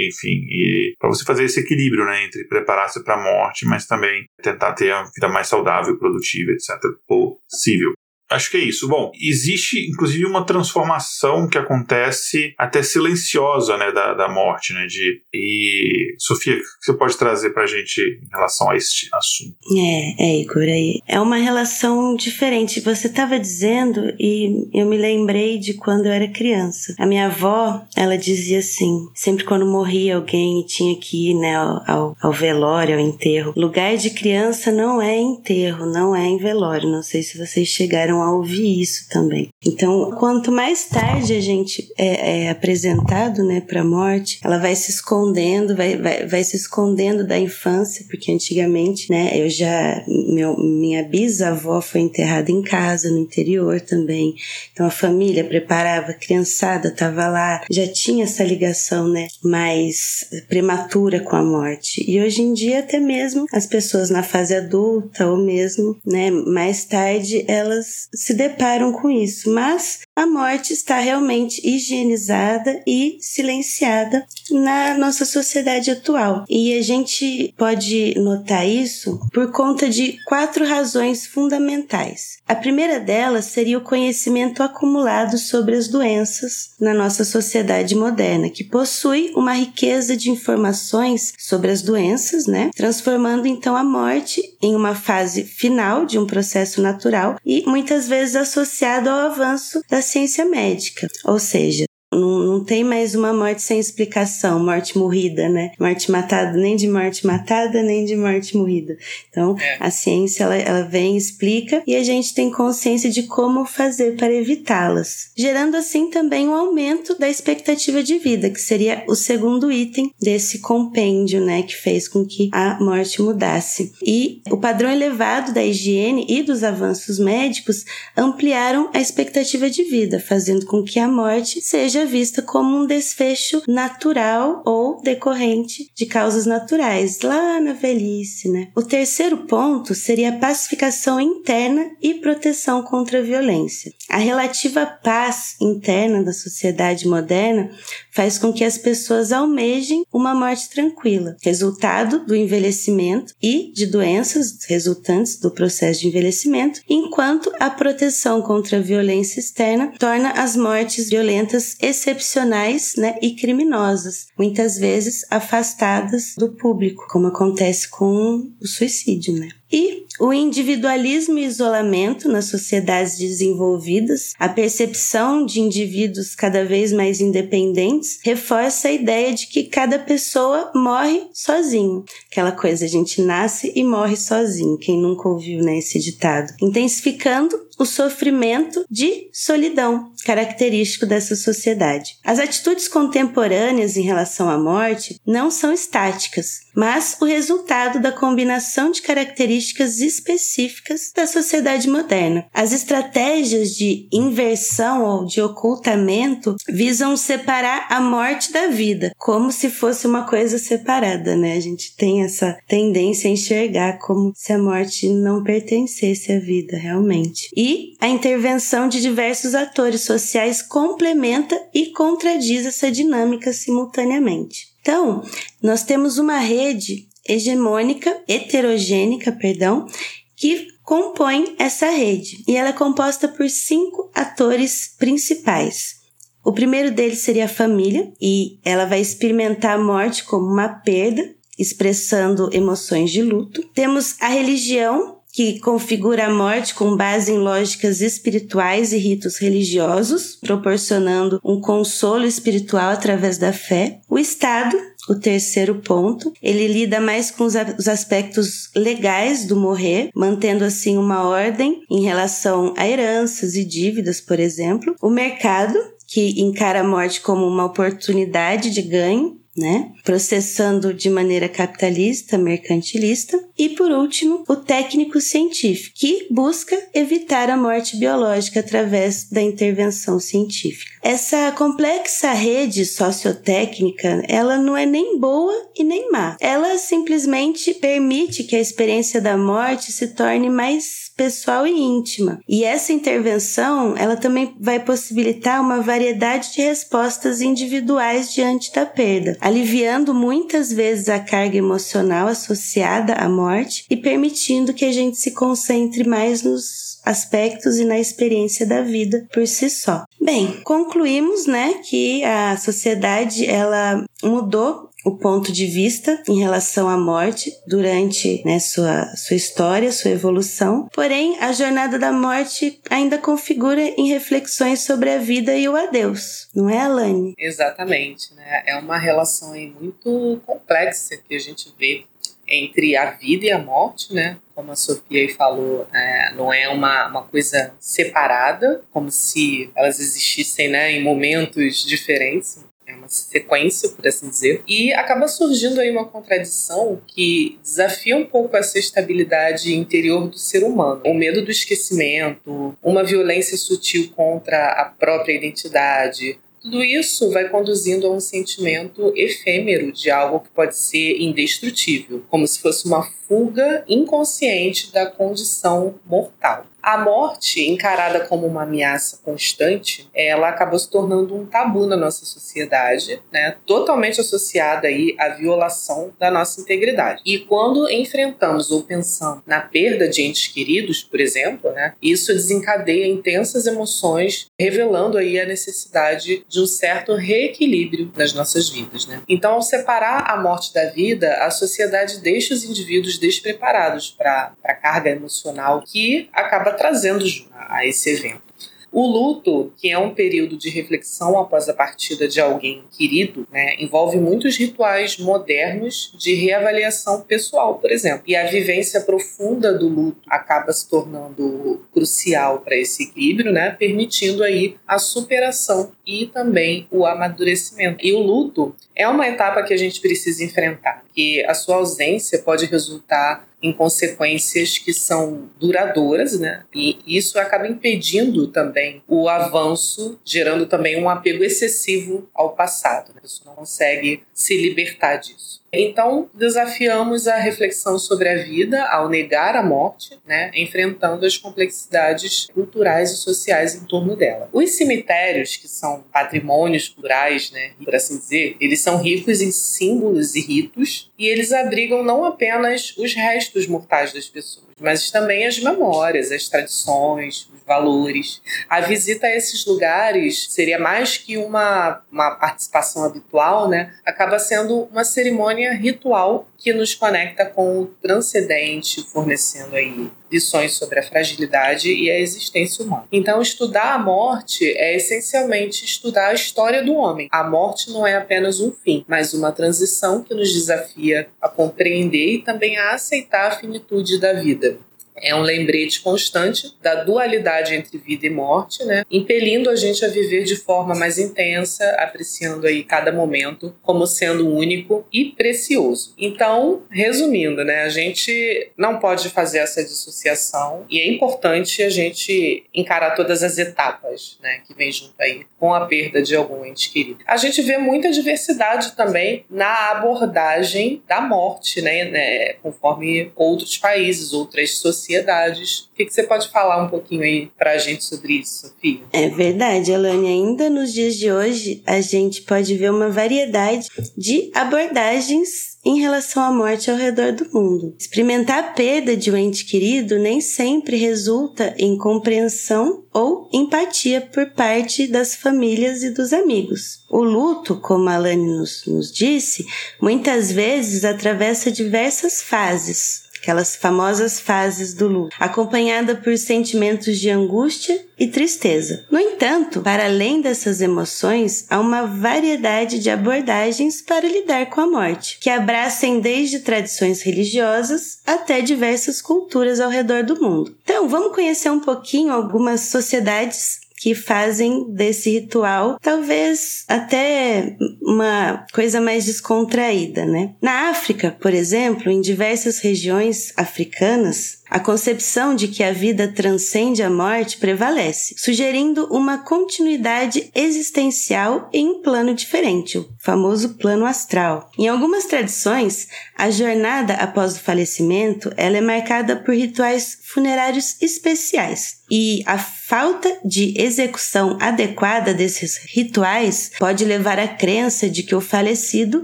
enfim, 0.07 0.45
e 0.49 0.93
para 0.99 1.09
você 1.09 1.23
fazer 1.23 1.43
esse 1.43 1.59
equilíbrio, 1.59 2.05
né, 2.05 2.25
entre 2.25 2.45
preparar-se 2.47 3.03
para 3.03 3.15
a 3.15 3.23
morte, 3.23 3.65
mas 3.65 3.85
também 3.85 4.25
tentar 4.41 4.73
ter 4.73 4.93
uma 4.93 5.09
vida 5.13 5.27
mais 5.27 5.47
saudável, 5.47 5.97
produtiva, 5.97 6.51
etc, 6.51 6.77
possível. 7.07 7.93
Acho 8.29 8.51
que 8.51 8.57
é 8.57 8.61
isso. 8.61 8.87
Bom, 8.87 9.11
existe 9.21 9.89
inclusive 9.89 10.25
uma 10.25 10.45
transformação 10.45 11.47
que 11.47 11.57
acontece 11.57 12.53
até 12.57 12.83
silenciosa, 12.83 13.77
né, 13.77 13.91
da, 13.91 14.13
da 14.13 14.27
morte, 14.27 14.73
né, 14.73 14.85
de 14.85 15.21
e 15.33 16.15
Sofia, 16.19 16.55
o 16.55 16.57
que 16.57 16.63
você 16.81 16.93
pode 16.93 17.17
trazer 17.17 17.51
pra 17.51 17.65
gente 17.65 18.01
em 18.01 18.29
relação 18.31 18.69
a 18.69 18.75
este 18.75 19.07
assunto? 19.13 19.55
É, 19.77 20.23
é, 20.23 20.41
Igor, 20.41 20.63
aí. 20.63 20.99
É 21.07 21.19
uma 21.19 21.37
relação 21.37 22.15
diferente. 22.15 22.81
Você 22.81 23.07
estava 23.07 23.39
dizendo 23.39 24.13
e 24.19 24.67
eu 24.73 24.85
me 24.85 24.97
lembrei 24.97 25.57
de 25.59 25.73
quando 25.75 26.07
eu 26.07 26.11
era 26.11 26.27
criança. 26.27 26.95
A 26.97 27.05
minha 27.05 27.27
avó, 27.27 27.85
ela 27.95 28.17
dizia 28.17 28.59
assim, 28.59 29.07
sempre 29.13 29.43
quando 29.43 29.65
morria 29.65 30.15
alguém 30.15 30.61
e 30.61 30.65
tinha 30.65 30.95
que 30.99 31.31
ir, 31.31 31.33
né, 31.35 31.55
ao, 31.55 32.15
ao 32.19 32.33
velório, 32.33 32.95
ao 32.95 33.01
enterro. 33.01 33.53
Lugar 33.55 33.95
de 33.95 34.09
criança 34.09 34.71
não 34.71 35.01
é 35.01 35.17
enterro, 35.17 35.85
não 35.85 36.15
é 36.15 36.25
em 36.25 36.37
velório. 36.37 36.89
Não 36.89 37.03
sei 37.03 37.21
se 37.21 37.37
vocês 37.37 37.67
chegaram 37.67 38.16
a 38.21 38.31
ouvir 38.31 38.81
isso 38.81 39.07
também. 39.09 39.49
Então, 39.65 40.11
quanto 40.17 40.51
mais 40.51 40.85
tarde 40.85 41.33
a 41.33 41.41
gente 41.41 41.87
é, 41.97 42.45
é 42.45 42.49
apresentado, 42.49 43.43
né, 43.43 43.61
para 43.61 43.81
a 43.81 43.85
morte, 43.85 44.39
ela 44.43 44.57
vai 44.57 44.75
se 44.75 44.91
escondendo, 44.91 45.75
vai, 45.75 45.97
vai, 45.97 46.25
vai 46.25 46.43
se 46.43 46.55
escondendo 46.55 47.25
da 47.25 47.37
infância, 47.37 48.05
porque 48.09 48.31
antigamente, 48.31 49.09
né, 49.09 49.31
eu 49.33 49.49
já 49.49 50.03
meu, 50.27 50.57
minha 50.57 51.03
bisavó 51.03 51.81
foi 51.81 52.01
enterrada 52.01 52.51
em 52.51 52.61
casa, 52.61 53.09
no 53.09 53.17
interior 53.17 53.79
também. 53.81 54.35
Então 54.71 54.85
a 54.85 54.91
família 54.91 55.43
preparava, 55.43 56.11
a 56.11 56.13
criançada 56.13 56.89
estava 56.89 57.27
lá, 57.27 57.63
já 57.69 57.87
tinha 57.87 58.23
essa 58.23 58.43
ligação, 58.43 59.07
né, 59.07 59.27
mais 59.43 60.27
prematura 60.47 61.19
com 61.19 61.35
a 61.35 61.43
morte. 61.43 62.03
E 62.07 62.19
hoje 62.21 62.41
em 62.41 62.53
dia 62.53 62.79
até 62.79 62.99
mesmo 62.99 63.45
as 63.51 63.65
pessoas 63.65 64.09
na 64.09 64.23
fase 64.23 64.55
adulta 64.55 65.27
ou 65.27 65.37
mesmo, 65.37 65.97
né, 66.05 66.29
mais 66.31 66.85
tarde 66.85 67.43
elas 67.47 68.06
se 68.13 68.33
deparam 68.33 68.91
com 68.91 69.09
isso, 69.09 69.51
mas 69.51 69.99
a 70.15 70.25
morte 70.25 70.73
está 70.73 70.99
realmente 70.99 71.61
higienizada 71.63 72.81
e 72.87 73.17
silenciada 73.21 74.25
na 74.51 74.97
nossa 74.97 75.25
sociedade 75.25 75.91
atual. 75.91 76.45
E 76.49 76.77
a 76.77 76.81
gente 76.81 77.53
pode 77.57 78.17
notar 78.19 78.67
isso 78.67 79.19
por 79.33 79.51
conta 79.51 79.89
de 79.89 80.17
quatro 80.25 80.65
razões 80.65 81.25
fundamentais. 81.25 82.37
A 82.47 82.55
primeira 82.55 82.99
delas 82.99 83.45
seria 83.45 83.77
o 83.77 83.83
conhecimento 83.83 84.63
acumulado 84.63 85.37
sobre 85.37 85.75
as 85.75 85.87
doenças 85.87 86.71
na 86.79 86.93
nossa 86.93 87.25
sociedade 87.25 87.95
moderna, 87.95 88.49
que 88.49 88.63
possui 88.63 89.31
uma 89.35 89.53
riqueza 89.53 90.15
de 90.15 90.31
informações 90.31 91.33
sobre 91.37 91.71
as 91.71 91.81
doenças, 91.81 92.47
né? 92.47 92.71
Transformando 92.75 93.47
então 93.47 93.75
a 93.75 93.83
morte 93.83 94.41
em 94.61 94.75
uma 94.75 94.95
fase 94.95 95.43
final 95.43 96.05
de 96.05 96.17
um 96.17 96.25
processo 96.25 96.81
natural 96.81 97.37
e 97.45 97.63
muitas 97.67 97.96
vezes 98.05 98.35
associado 98.35 99.09
ao 99.09 99.31
avanço 99.31 99.81
da 99.89 100.01
ciência 100.01 100.43
médica. 100.43 101.07
Ou 101.23 101.39
seja, 101.39 101.85
não, 102.11 102.39
não 102.39 102.63
tem 102.63 102.83
mais 102.83 103.15
uma 103.15 103.33
morte 103.33 103.61
sem 103.61 103.79
explicação, 103.79 104.63
morte 104.63 104.97
morrida, 104.97 105.49
né? 105.49 105.71
Morte 105.79 106.09
matada, 106.09 106.57
nem 106.57 106.75
de 106.75 106.87
morte 106.87 107.27
matada, 107.27 107.83
nem 107.83 108.05
de 108.05 108.15
morte 108.15 108.55
morrida. 108.55 108.97
Então, 109.29 109.55
É. 109.59 109.77
a 109.79 109.91
ciência, 109.91 110.43
ela, 110.43 110.55
ela 110.55 110.83
vem, 110.83 111.17
explica, 111.17 111.83
e 111.85 111.95
a 111.95 112.03
gente 112.03 112.33
tem 112.33 112.49
consciência 112.49 113.09
de 113.09 113.23
como 113.23 113.65
fazer 113.65 114.15
para 114.15 114.33
evitá-las. 114.33 115.31
Gerando, 115.37 115.75
assim, 115.75 116.09
também 116.09 116.47
um 116.47 116.53
aumento 116.53 117.17
da 117.19 117.29
expectativa 117.29 118.01
de 118.01 118.17
vida, 118.17 118.49
que 118.49 118.61
seria 118.61 119.03
o 119.07 119.15
segundo 119.15 119.71
item 119.71 120.11
desse 120.21 120.59
compêndio, 120.59 121.41
né? 121.43 121.63
Que 121.63 121.75
fez 121.75 122.07
com 122.07 122.25
que 122.25 122.49
a 122.53 122.77
morte 122.79 123.21
mudasse. 123.21 123.91
E 124.05 124.41
o 124.49 124.57
padrão 124.57 124.89
elevado 124.89 125.53
da 125.53 125.63
higiene 125.63 126.25
e 126.29 126.41
dos 126.41 126.63
avanços 126.63 127.19
médicos 127.19 127.83
ampliaram 128.15 128.89
a 128.93 128.99
expectativa 129.01 129.69
de 129.69 129.83
vida, 129.83 130.19
fazendo 130.19 130.65
com 130.65 130.83
que 130.83 130.99
a 130.99 131.07
morte 131.07 131.61
seja 131.61 131.96
vista 132.05 132.41
como 132.41 132.77
um 132.77 132.85
desfecho 132.85 133.61
natural 133.67 134.61
ou 134.65 135.01
decorrente 135.01 135.89
de 135.95 136.05
causas 136.05 136.45
naturais, 136.45 137.21
lá 137.21 137.59
na 137.59 137.73
velhice, 137.73 138.49
né? 138.49 138.69
O 138.75 138.83
terceiro 138.83 139.37
ponto 139.45 139.93
seria 139.93 140.29
a 140.29 140.37
pacificação 140.37 141.19
interna 141.19 141.91
e 142.01 142.15
proteção 142.15 142.83
contra 142.83 143.19
a 143.19 143.23
violência. 143.23 143.93
A 144.09 144.17
relativa 144.17 144.85
paz 144.85 145.55
interna 145.61 146.23
da 146.23 146.33
sociedade 146.33 147.07
moderna 147.07 147.71
faz 148.11 148.37
com 148.37 148.51
que 148.51 148.63
as 148.63 148.77
pessoas 148.77 149.31
almejem 149.31 150.03
uma 150.11 150.33
morte 150.33 150.69
tranquila, 150.69 151.35
resultado 151.41 152.25
do 152.25 152.35
envelhecimento 152.35 153.33
e 153.41 153.71
de 153.73 153.85
doenças 153.85 154.57
resultantes 154.67 155.39
do 155.39 155.51
processo 155.51 156.01
de 156.01 156.07
envelhecimento, 156.07 156.81
enquanto 156.89 157.51
a 157.59 157.69
proteção 157.69 158.41
contra 158.41 158.77
a 158.77 158.81
violência 158.81 159.39
externa 159.39 159.93
torna 159.99 160.31
as 160.31 160.55
mortes 160.55 161.09
violentas 161.09 161.75
excepcionais 161.87 162.95
né, 162.97 163.17
e 163.21 163.35
criminosas, 163.35 164.27
muitas 164.37 164.77
vezes 164.77 165.25
afastadas 165.29 166.35
do 166.37 166.49
público, 166.49 167.07
como 167.09 167.27
acontece 167.27 167.89
com 167.89 168.51
o 168.61 168.67
suicídio. 168.67 169.33
Né? 169.33 169.49
E 169.71 170.05
o 170.19 170.33
individualismo 170.33 171.37
e 171.37 171.45
isolamento 171.45 172.27
nas 172.27 172.45
sociedades 172.45 173.17
desenvolvidas, 173.17 174.33
a 174.39 174.49
percepção 174.49 175.45
de 175.45 175.59
indivíduos 175.59 176.33
cada 176.35 176.65
vez 176.65 176.91
mais 176.91 177.21
independentes, 177.21 178.19
reforça 178.23 178.87
a 178.87 178.91
ideia 178.91 179.33
de 179.33 179.47
que 179.47 179.63
cada 179.63 179.99
pessoa 179.99 180.71
morre 180.73 181.27
sozinho. 181.33 182.03
Aquela 182.31 182.51
coisa, 182.51 182.85
a 182.85 182.87
gente 182.87 183.21
nasce 183.21 183.71
e 183.75 183.83
morre 183.83 184.15
sozinho. 184.15 184.77
Quem 184.77 184.99
nunca 184.99 185.29
ouviu 185.29 185.63
né, 185.63 185.77
esse 185.77 185.99
ditado? 185.99 186.53
Intensificando 186.61 187.67
o 187.77 187.85
sofrimento 187.85 188.83
de 188.89 189.29
solidão, 189.31 190.11
característico 190.25 191.05
dessa 191.05 191.35
sociedade. 191.35 192.17
As 192.23 192.39
atitudes 192.39 192.87
contemporâneas 192.87 193.95
em 193.95 194.01
relação 194.01 194.49
à 194.49 194.57
morte 194.57 195.19
não 195.25 195.51
são 195.51 195.71
estáticas, 195.71 196.61
mas 196.77 197.17
o 197.19 197.25
resultado 197.25 197.99
da 197.99 198.11
combinação 198.11 198.91
de 198.91 199.01
características 199.01 199.99
específicas 199.99 201.11
da 201.15 201.25
sociedade 201.25 201.89
moderna. 201.89 202.45
As 202.53 202.71
estratégias 202.71 203.71
de 203.75 204.07
inversão 204.13 205.03
ou 205.03 205.25
de 205.25 205.41
ocultamento 205.41 206.55
visam 206.69 207.17
separar 207.17 207.87
a 207.89 207.99
morte 207.99 208.53
da 208.53 208.67
vida, 208.67 209.11
como 209.17 209.51
se 209.51 209.71
fosse 209.71 210.05
uma 210.05 210.27
coisa 210.27 210.59
separada, 210.59 211.35
né? 211.35 211.53
A 211.53 211.59
gente 211.59 211.95
tem 211.95 212.23
essa 212.23 212.55
tendência 212.67 213.27
a 213.27 213.33
enxergar 213.33 213.97
como 213.97 214.31
se 214.35 214.53
a 214.53 214.59
morte 214.59 215.09
não 215.09 215.43
pertencesse 215.43 216.31
à 216.31 216.39
vida 216.39 216.77
realmente. 216.77 217.49
E 217.57 217.93
a 217.99 218.07
intervenção 218.07 218.87
de 218.87 219.01
diversos 219.01 219.55
atores 219.55 220.01
sociais 220.01 220.61
complementa 220.61 221.59
e 221.73 221.87
contradiz 221.87 222.67
essa 222.67 222.91
dinâmica 222.91 223.51
simultaneamente. 223.51 224.76
Então, 224.87 225.21
nós 225.61 225.83
temos 225.83 226.17
uma 226.17 226.37
rede 226.37 227.09
hegemônica, 227.27 228.21
heterogênica, 228.25 229.33
perdão, 229.33 229.85
que 230.33 230.69
compõem 230.81 231.57
essa 231.59 231.89
rede 231.89 232.41
e 232.47 232.55
ela 232.55 232.69
é 232.69 232.73
composta 232.73 233.27
por 233.27 233.49
cinco 233.49 234.09
atores 234.15 234.95
principais. 234.97 235.95
O 236.41 236.53
primeiro 236.53 236.89
deles 236.89 237.19
seria 237.19 237.43
a 237.43 237.49
família, 237.49 238.13
e 238.21 238.59
ela 238.63 238.85
vai 238.85 239.01
experimentar 239.01 239.77
a 239.77 239.83
morte 239.83 240.23
como 240.23 240.45
uma 240.45 240.69
perda, 240.69 241.35
expressando 241.59 242.49
emoções 242.53 243.11
de 243.11 243.21
luto. 243.21 243.67
Temos 243.73 244.15
a 244.21 244.29
religião, 244.29 245.16
que 245.37 245.59
configura 245.59 246.25
a 246.25 246.33
morte 246.33 246.73
com 246.73 246.97
base 246.97 247.31
em 247.31 247.37
lógicas 247.37 248.01
espirituais 248.01 248.91
e 248.91 248.97
ritos 248.97 249.37
religiosos, 249.37 250.35
proporcionando 250.41 251.39
um 251.45 251.61
consolo 251.61 252.25
espiritual 252.25 252.89
através 252.89 253.37
da 253.37 253.53
fé. 253.53 253.99
O 254.09 254.17
Estado, 254.17 254.75
o 255.07 255.13
terceiro 255.13 255.75
ponto, 255.75 256.33
ele 256.41 256.67
lida 256.67 256.99
mais 256.99 257.29
com 257.29 257.43
os 257.43 257.55
aspectos 257.55 258.71
legais 258.75 259.45
do 259.45 259.55
morrer, 259.55 260.09
mantendo 260.15 260.63
assim 260.65 260.97
uma 260.97 261.27
ordem 261.29 261.83
em 261.87 262.01
relação 262.01 262.73
a 262.75 262.87
heranças 262.87 263.53
e 263.53 263.63
dívidas, 263.63 264.19
por 264.19 264.39
exemplo. 264.39 264.95
O 264.99 265.07
mercado, 265.07 265.77
que 266.07 266.41
encara 266.41 266.79
a 266.79 266.87
morte 266.87 267.21
como 267.21 267.45
uma 267.45 267.65
oportunidade 267.65 268.71
de 268.71 268.81
ganho, 268.81 269.37
né? 269.57 269.91
Processando 270.03 270.93
de 270.93 271.09
maneira 271.09 271.49
capitalista, 271.49 272.37
mercantilista. 272.37 273.37
E 273.57 273.69
por 273.69 273.91
último, 273.91 274.43
o 274.47 274.55
técnico 274.55 275.19
científico, 275.19 275.95
que 275.97 276.27
busca 276.29 276.77
evitar 276.93 277.49
a 277.49 277.57
morte 277.57 277.97
biológica 277.97 278.59
através 278.59 279.27
da 279.29 279.41
intervenção 279.41 280.19
científica. 280.19 280.91
Essa 281.01 281.51
complexa 281.53 282.31
rede 282.33 282.85
sociotécnica, 282.85 284.23
ela 284.27 284.57
não 284.57 284.77
é 284.77 284.85
nem 284.85 285.17
boa 285.19 285.53
e 285.75 285.83
nem 285.83 286.11
má. 286.11 286.37
Ela 286.39 286.77
simplesmente 286.77 287.73
permite 287.73 288.43
que 288.43 288.55
a 288.55 288.59
experiência 288.59 289.19
da 289.19 289.37
morte 289.37 289.91
se 289.91 290.07
torne 290.07 290.49
mais 290.49 291.06
pessoal 291.17 291.65
e 291.65 291.71
íntima. 291.71 292.39
E 292.47 292.63
essa 292.63 292.93
intervenção, 292.93 293.97
ela 293.97 294.15
também 294.15 294.55
vai 294.59 294.79
possibilitar 294.79 295.59
uma 295.59 295.81
variedade 295.81 296.53
de 296.53 296.61
respostas 296.61 297.41
individuais 297.41 298.31
diante 298.31 298.71
da 298.71 298.85
perda, 298.85 299.35
aliviando 299.41 300.13
muitas 300.13 300.71
vezes 300.71 301.09
a 301.09 301.19
carga 301.19 301.57
emocional 301.57 302.27
associada 302.27 303.13
à 303.13 303.27
morte 303.27 303.85
e 303.89 303.97
permitindo 303.97 304.73
que 304.73 304.85
a 304.85 304.91
gente 304.91 305.17
se 305.17 305.31
concentre 305.31 306.07
mais 306.07 306.43
nos 306.43 306.99
aspectos 307.03 307.77
e 307.77 307.85
na 307.85 307.99
experiência 307.99 308.65
da 308.65 308.81
vida 308.81 309.25
por 309.33 309.47
si 309.47 309.69
só. 309.69 310.03
Bem, 310.21 310.59
concluímos, 310.63 311.47
né, 311.47 311.75
que 311.89 312.23
a 312.23 312.57
sociedade 312.57 313.45
ela 313.45 314.05
mudou 314.21 314.87
o 315.07 315.17
ponto 315.17 315.53
de 315.53 315.65
vista 315.65 316.21
em 316.27 316.39
relação 316.39 316.89
à 316.89 316.97
morte 316.97 317.49
durante 317.65 318.43
né, 318.45 318.59
sua, 318.59 319.05
sua 319.15 319.37
história, 319.37 319.89
sua 319.89 320.11
evolução. 320.11 320.89
Porém, 320.93 321.39
a 321.39 321.53
jornada 321.53 321.97
da 321.97 322.11
morte 322.11 322.81
ainda 322.89 323.17
configura 323.17 323.81
em 323.81 324.09
reflexões 324.09 324.81
sobre 324.81 325.09
a 325.09 325.17
vida 325.17 325.55
e 325.55 325.69
o 325.69 325.77
adeus, 325.77 326.49
não 326.53 326.69
é, 326.69 326.79
Alane? 326.79 327.33
Exatamente. 327.37 328.35
Né? 328.35 328.63
É 328.65 328.75
uma 328.75 328.97
relação 328.97 329.53
muito 329.79 330.41
complexa 330.45 331.15
que 331.15 331.35
a 331.35 331.39
gente 331.39 331.73
vê 331.79 332.03
entre 332.45 332.97
a 332.97 333.11
vida 333.11 333.45
e 333.45 333.51
a 333.51 333.59
morte, 333.59 334.13
né? 334.13 334.37
Como 334.55 334.71
a 334.71 334.75
Sofia 334.75 335.33
falou, 335.35 335.85
é, 335.93 336.31
não 336.33 336.51
é 336.51 336.67
uma, 336.69 337.07
uma 337.07 337.23
coisa 337.23 337.73
separada, 337.79 338.81
como 338.91 339.11
se 339.11 339.69
elas 339.75 339.99
existissem 339.99 340.69
né, 340.69 340.93
em 340.93 341.03
momentos 341.03 341.85
diferentes 341.85 342.65
é 342.87 342.95
uma 342.95 343.09
sequência, 343.09 343.89
por 343.89 344.07
assim 344.07 344.29
dizer, 344.29 344.63
e 344.65 344.93
acaba 344.93 345.27
surgindo 345.27 345.81
aí 345.81 345.91
uma 345.91 346.05
contradição 346.05 347.01
que 347.05 347.59
desafia 347.61 348.15
um 348.15 348.25
pouco 348.25 348.55
essa 348.55 348.79
estabilidade 348.79 349.75
interior 349.75 350.29
do 350.29 350.37
ser 350.37 350.63
humano. 350.63 351.01
O 351.05 351.13
medo 351.13 351.43
do 351.43 351.51
esquecimento, 351.51 352.77
uma 352.81 353.03
violência 353.03 353.57
sutil 353.57 354.09
contra 354.15 354.71
a 354.71 354.85
própria 354.85 355.33
identidade, 355.33 356.39
tudo 356.61 356.83
isso 356.83 357.29
vai 357.31 357.47
conduzindo 357.49 358.07
a 358.07 358.11
um 358.11 358.19
sentimento 358.19 359.13
efêmero 359.15 359.91
de 359.91 360.09
algo 360.09 360.39
que 360.39 360.49
pode 360.49 360.77
ser 360.77 361.21
indestrutível, 361.21 362.23
como 362.29 362.47
se 362.47 362.59
fosse 362.59 362.85
uma 362.85 363.03
fuga 363.27 363.85
inconsciente 363.87 364.91
da 364.91 365.05
condição 365.05 365.95
mortal. 366.05 366.65
A 366.81 366.97
morte, 366.97 367.67
encarada 367.67 368.21
como 368.21 368.45
uma 368.47 368.63
ameaça 368.63 369.19
constante, 369.23 370.09
ela 370.13 370.49
acaba 370.49 370.77
se 370.77 370.89
tornando 370.89 371.35
um 371.35 371.45
tabu 371.45 371.85
na 371.85 371.97
nossa 371.97 372.25
sociedade, 372.25 373.21
né? 373.31 373.57
totalmente 373.65 374.21
associada 374.21 374.87
aí 374.87 375.15
à 375.19 375.29
violação 375.29 376.11
da 376.19 376.31
nossa 376.31 376.61
integridade. 376.61 377.21
E 377.25 377.39
quando 377.39 377.89
enfrentamos 377.89 378.71
ou 378.71 378.83
pensamos 378.83 379.43
na 379.45 379.59
perda 379.59 380.07
de 380.07 380.21
entes 380.21 380.47
queridos, 380.47 381.03
por 381.03 381.19
exemplo, 381.19 381.71
né? 381.71 381.93
isso 382.01 382.33
desencadeia 382.33 383.07
intensas 383.07 383.65
emoções, 383.67 384.49
revelando 384.59 385.17
aí 385.17 385.39
a 385.39 385.45
necessidade 385.45 386.45
de 386.47 386.61
um 386.61 386.67
certo 386.67 387.15
reequilíbrio 387.15 388.11
nas 388.15 388.33
nossas 388.33 388.69
vidas. 388.69 389.05
Né? 389.05 389.21
Então, 389.27 389.53
ao 389.53 389.61
separar 389.61 390.29
a 390.29 390.41
morte 390.41 390.73
da 390.73 390.85
vida, 390.85 391.33
a 391.43 391.51
sociedade 391.51 392.19
deixa 392.19 392.53
os 392.53 392.63
indivíduos 392.63 393.17
despreparados 393.17 394.09
para 394.09 394.53
a 394.63 394.73
carga 394.73 395.09
emocional 395.09 395.83
que 395.85 396.29
acaba 396.31 396.66
trazendo 396.73 397.25
a 397.53 397.85
esse 397.85 398.09
evento. 398.09 398.47
O 398.91 399.05
luto, 399.05 399.71
que 399.77 399.91
é 399.91 399.97
um 399.97 400.13
período 400.13 400.57
de 400.57 400.69
reflexão 400.69 401.37
após 401.37 401.67
a 401.67 401.73
partida 401.73 402.27
de 402.27 402.39
alguém 402.39 402.83
querido, 402.89 403.45
né, 403.51 403.75
envolve 403.79 404.17
muitos 404.17 404.55
rituais 404.57 405.17
modernos 405.17 406.13
de 406.17 406.33
reavaliação 406.33 407.21
pessoal, 407.21 407.75
por 407.75 407.91
exemplo. 407.91 408.23
E 408.25 408.35
a 408.35 408.47
vivência 408.47 409.01
profunda 409.01 409.73
do 409.77 409.87
luto 409.87 410.21
acaba 410.27 410.71
se 410.71 410.89
tornando 410.89 411.85
crucial 411.93 412.59
para 412.59 412.77
esse 412.77 413.03
equilíbrio, 413.03 413.51
né, 413.51 413.71
permitindo 413.71 414.41
aí 414.41 414.77
a 414.87 414.97
superação 414.97 415.91
e 416.05 416.25
também 416.25 416.87
o 416.89 417.05
amadurecimento. 417.05 418.03
E 418.03 418.13
o 418.13 418.19
luto 418.19 418.73
é 418.95 419.07
uma 419.07 419.27
etapa 419.27 419.63
que 419.63 419.73
a 419.73 419.77
gente 419.77 419.99
precisa 419.99 420.43
enfrentar, 420.43 421.03
que 421.13 421.45
a 421.45 421.53
sua 421.53 421.75
ausência 421.75 422.39
pode 422.39 422.65
resultar 422.65 423.46
em 423.61 423.73
consequências 423.73 424.77
que 424.77 424.93
são 424.93 425.49
duradouras, 425.59 426.39
né? 426.39 426.63
E 426.73 426.99
isso 427.07 427.39
acaba 427.39 427.67
impedindo 427.67 428.47
também 428.47 429.01
o 429.07 429.27
avanço, 429.27 430.19
gerando 430.23 430.67
também 430.67 431.01
um 431.01 431.09
apego 431.09 431.43
excessivo 431.43 432.29
ao 432.33 432.55
passado. 432.55 433.09
Né? 433.09 433.15
A 433.17 433.21
pessoa 433.21 433.47
não 433.47 433.55
consegue 433.55 434.23
se 434.33 434.55
libertar 434.55 435.17
disso. 435.17 435.61
Então, 435.71 436.29
desafiamos 436.33 437.27
a 437.27 437.35
reflexão 437.37 437.99
sobre 437.99 438.29
a 438.29 438.43
vida 438.43 438.85
ao 438.85 439.09
negar 439.09 439.55
a 439.55 439.63
morte, 439.63 440.17
né, 440.25 440.49
enfrentando 440.53 441.25
as 441.25 441.37
complexidades 441.37 442.47
culturais 442.53 443.11
e 443.11 443.17
sociais 443.17 443.75
em 443.75 443.85
torno 443.85 444.15
dela. 444.15 444.49
Os 444.53 444.71
cemitérios, 444.71 445.57
que 445.57 445.67
são 445.67 446.03
patrimônios 446.11 446.87
culturais, 446.87 447.51
né, 447.51 447.71
por 447.83 447.93
assim 447.93 448.17
dizer, 448.17 448.55
eles 448.61 448.79
são 448.79 449.01
ricos 449.01 449.41
em 449.41 449.51
símbolos 449.51 450.35
e 450.35 450.41
ritos, 450.41 451.11
e 451.17 451.27
eles 451.27 451.51
abrigam 451.51 452.03
não 452.03 452.23
apenas 452.23 452.95
os 452.97 453.13
restos 453.13 453.67
mortais 453.67 454.13
das 454.13 454.27
pessoas, 454.27 454.66
mas 454.79 455.09
também 455.09 455.45
as 455.45 455.59
memórias, 455.59 456.31
as 456.31 456.47
tradições, 456.47 457.49
valores. 457.65 458.41
A 458.69 458.79
visita 458.79 459.27
a 459.27 459.35
esses 459.35 459.65
lugares 459.65 460.47
seria 460.49 460.79
mais 460.79 461.17
que 461.17 461.37
uma, 461.37 462.01
uma 462.11 462.31
participação 462.31 463.03
habitual, 463.03 463.67
né? 463.67 463.93
Acaba 464.05 464.39
sendo 464.39 464.83
uma 464.91 465.03
cerimônia 465.03 465.73
ritual 465.73 466.47
que 466.57 466.73
nos 466.73 466.95
conecta 466.95 467.45
com 467.45 467.81
o 467.81 467.85
transcendente, 467.85 469.03
fornecendo 469.11 469.75
aí 469.75 470.09
lições 470.31 470.73
sobre 470.73 470.99
a 470.99 471.03
fragilidade 471.03 471.91
e 471.91 472.09
a 472.09 472.19
existência 472.19 472.83
humana. 472.83 473.05
Então, 473.11 473.41
estudar 473.41 473.93
a 473.93 473.99
morte 473.99 474.65
é 474.77 474.95
essencialmente 474.95 475.85
estudar 475.85 476.29
a 476.29 476.33
história 476.33 476.83
do 476.83 476.93
homem. 476.93 477.27
A 477.31 477.43
morte 477.43 477.91
não 477.91 478.05
é 478.05 478.15
apenas 478.15 478.59
um 478.59 478.71
fim, 478.71 479.03
mas 479.07 479.33
uma 479.33 479.51
transição 479.51 480.23
que 480.23 480.33
nos 480.33 480.51
desafia 480.51 481.27
a 481.41 481.47
compreender 481.47 482.33
e 482.33 482.41
também 482.41 482.77
a 482.77 482.93
aceitar 482.93 483.47
a 483.47 483.55
finitude 483.55 484.19
da 484.19 484.33
vida 484.33 484.77
é 485.21 485.35
um 485.35 485.41
lembrete 485.41 486.01
constante 486.01 486.73
da 486.81 487.03
dualidade 487.03 487.73
entre 487.73 487.97
vida 487.97 488.25
e 488.27 488.29
morte, 488.29 488.83
né? 488.85 489.03
Impelindo 489.09 489.69
a 489.69 489.75
gente 489.75 490.03
a 490.05 490.07
viver 490.07 490.43
de 490.43 490.55
forma 490.55 490.95
mais 490.95 491.17
intensa, 491.17 491.83
apreciando 491.99 492.67
aí 492.67 492.83
cada 492.83 493.11
momento 493.11 493.75
como 493.81 494.05
sendo 494.05 494.47
único 494.47 495.05
e 495.11 495.25
precioso. 495.25 496.13
Então, 496.17 496.83
resumindo, 496.89 497.63
né, 497.63 497.81
a 497.81 497.89
gente 497.89 498.71
não 498.77 498.99
pode 498.99 499.29
fazer 499.29 499.59
essa 499.59 499.83
dissociação 499.83 500.85
e 500.89 500.99
é 500.99 501.07
importante 501.07 501.81
a 501.83 501.89
gente 501.89 502.65
encarar 502.73 503.15
todas 503.15 503.43
as 503.43 503.57
etapas, 503.57 504.37
né, 504.41 504.61
que 504.67 504.73
vem 504.73 504.91
junto 504.91 505.13
aí 505.19 505.45
com 505.59 505.73
a 505.73 505.85
perda 505.85 506.21
de 506.21 506.35
algum 506.35 506.65
ente 506.65 506.91
querido. 506.91 507.19
A 507.25 507.37
gente 507.37 507.61
vê 507.61 507.77
muita 507.77 508.11
diversidade 508.11 508.95
também 508.95 509.45
na 509.49 509.91
abordagem 509.91 511.01
da 511.07 511.21
morte, 511.21 511.81
né, 511.81 512.05
né 512.05 512.53
conforme 512.61 513.31
outros 513.35 513.77
países, 513.77 514.33
outras 514.33 514.71
sociedades 514.77 515.06
sociedades. 515.07 515.89
O 515.91 515.95
que, 515.95 516.05
que 516.05 516.13
você 516.13 516.23
pode 516.23 516.49
falar 516.49 516.83
um 516.83 516.89
pouquinho 516.89 517.23
aí 517.23 517.49
para 517.57 517.71
a 517.71 517.77
gente 517.77 518.03
sobre 518.03 518.33
isso, 518.33 518.67
Sofia? 518.67 518.99
É 519.13 519.29
verdade, 519.29 519.93
Alane. 519.93 520.27
Ainda 520.27 520.69
nos 520.69 520.93
dias 520.93 521.15
de 521.15 521.31
hoje, 521.31 521.81
a 521.85 522.01
gente 522.01 522.41
pode 522.41 522.75
ver 522.75 522.91
uma 522.91 523.09
variedade 523.09 523.87
de 524.15 524.51
abordagens 524.53 525.77
em 525.85 525.99
relação 526.01 526.43
à 526.43 526.51
morte 526.51 526.91
ao 526.91 526.97
redor 526.97 527.31
do 527.31 527.49
mundo. 527.53 527.95
Experimentar 527.97 528.59
a 528.59 528.63
perda 528.63 529.15
de 529.15 529.31
um 529.31 529.37
ente 529.37 529.63
querido 529.63 530.19
nem 530.19 530.41
sempre 530.41 530.97
resulta 530.97 531.73
em 531.77 531.97
compreensão 531.97 533.05
ou 533.13 533.49
empatia 533.53 534.21
por 534.21 534.47
parte 534.51 535.07
das 535.07 535.33
famílias 535.33 536.03
e 536.03 536.09
dos 536.09 536.33
amigos. 536.33 537.05
O 537.09 537.23
luto, 537.23 537.79
como 537.79 538.09
a 538.09 538.15
Alane 538.15 538.57
nos, 538.57 538.85
nos 538.85 539.13
disse, 539.13 539.65
muitas 540.01 540.51
vezes 540.51 541.05
atravessa 541.05 541.71
diversas 541.71 542.41
fases, 542.41 543.23
aquelas 543.47 543.77
famosas 543.77 544.41
fases 544.41 544.93
do 544.93 545.07
luto, 545.07 545.35
acompanhada 545.39 546.15
por 546.15 546.37
sentimentos 546.37 547.17
de 547.17 547.29
angústia 547.29 548.05
e 548.19 548.27
tristeza. 548.27 549.05
No 549.09 549.17
entanto, 549.17 549.79
para 549.79 550.03
além 550.03 550.41
dessas 550.41 550.81
emoções, 550.81 551.65
há 551.69 551.79
uma 551.79 552.05
variedade 552.05 552.99
de 552.99 553.09
abordagens 553.09 554.01
para 554.01 554.27
lidar 554.27 554.65
com 554.65 554.81
a 554.81 554.87
morte, 554.87 555.37
que 555.39 555.49
abracem 555.49 556.19
desde 556.19 556.59
tradições 556.59 557.21
religiosas 557.21 558.19
até 558.25 558.59
diversas 558.59 559.21
culturas 559.21 559.79
ao 559.79 559.89
redor 559.89 560.23
do 560.23 560.41
mundo. 560.41 560.75
Então, 560.83 561.07
vamos 561.07 561.33
conhecer 561.33 561.69
um 561.69 561.79
pouquinho 561.79 562.33
algumas 562.33 562.81
sociedades 562.81 563.86
que 563.97 564.13
fazem 564.13 564.91
desse 564.93 565.31
ritual 565.31 565.97
talvez 566.01 566.85
até 566.87 567.75
uma 568.01 568.65
coisa 568.71 569.01
mais 569.01 569.25
descontraída, 569.25 570.25
né? 570.25 570.53
Na 570.61 570.89
África, 570.89 571.35
por 571.39 571.53
exemplo, 571.53 572.11
em 572.11 572.21
diversas 572.21 572.79
regiões 572.79 573.51
africanas, 573.57 574.56
a 574.69 574.79
concepção 574.79 575.55
de 575.55 575.67
que 575.67 575.83
a 575.83 575.91
vida 575.91 576.27
transcende 576.27 577.01
a 577.01 577.09
morte 577.09 577.57
prevalece, 577.57 578.35
sugerindo 578.37 579.05
uma 579.11 579.37
continuidade 579.37 580.49
existencial 580.53 581.69
em 581.73 581.87
um 581.89 582.01
plano 582.01 582.33
diferente, 582.33 582.97
o 582.97 583.07
famoso 583.19 583.75
plano 583.75 584.05
astral. 584.05 584.69
Em 584.77 584.87
algumas 584.87 585.25
tradições, 585.25 586.07
a 586.37 586.49
jornada 586.49 587.13
após 587.13 587.55
o 587.55 587.59
falecimento 587.59 588.51
ela 588.57 588.77
é 588.77 588.81
marcada 588.81 589.35
por 589.35 589.53
rituais 589.53 590.17
funerários 590.23 591.01
especiais, 591.01 591.97
e 592.09 592.41
a 592.45 592.57
falta 592.57 593.37
de 593.43 593.73
execução 593.77 594.57
adequada 594.61 595.33
desses 595.33 595.77
rituais 595.93 596.71
pode 596.79 597.03
levar 597.03 597.37
à 597.37 597.47
crença 597.47 598.09
de 598.09 598.23
que 598.23 598.33
o 598.33 598.41
falecido 598.41 599.23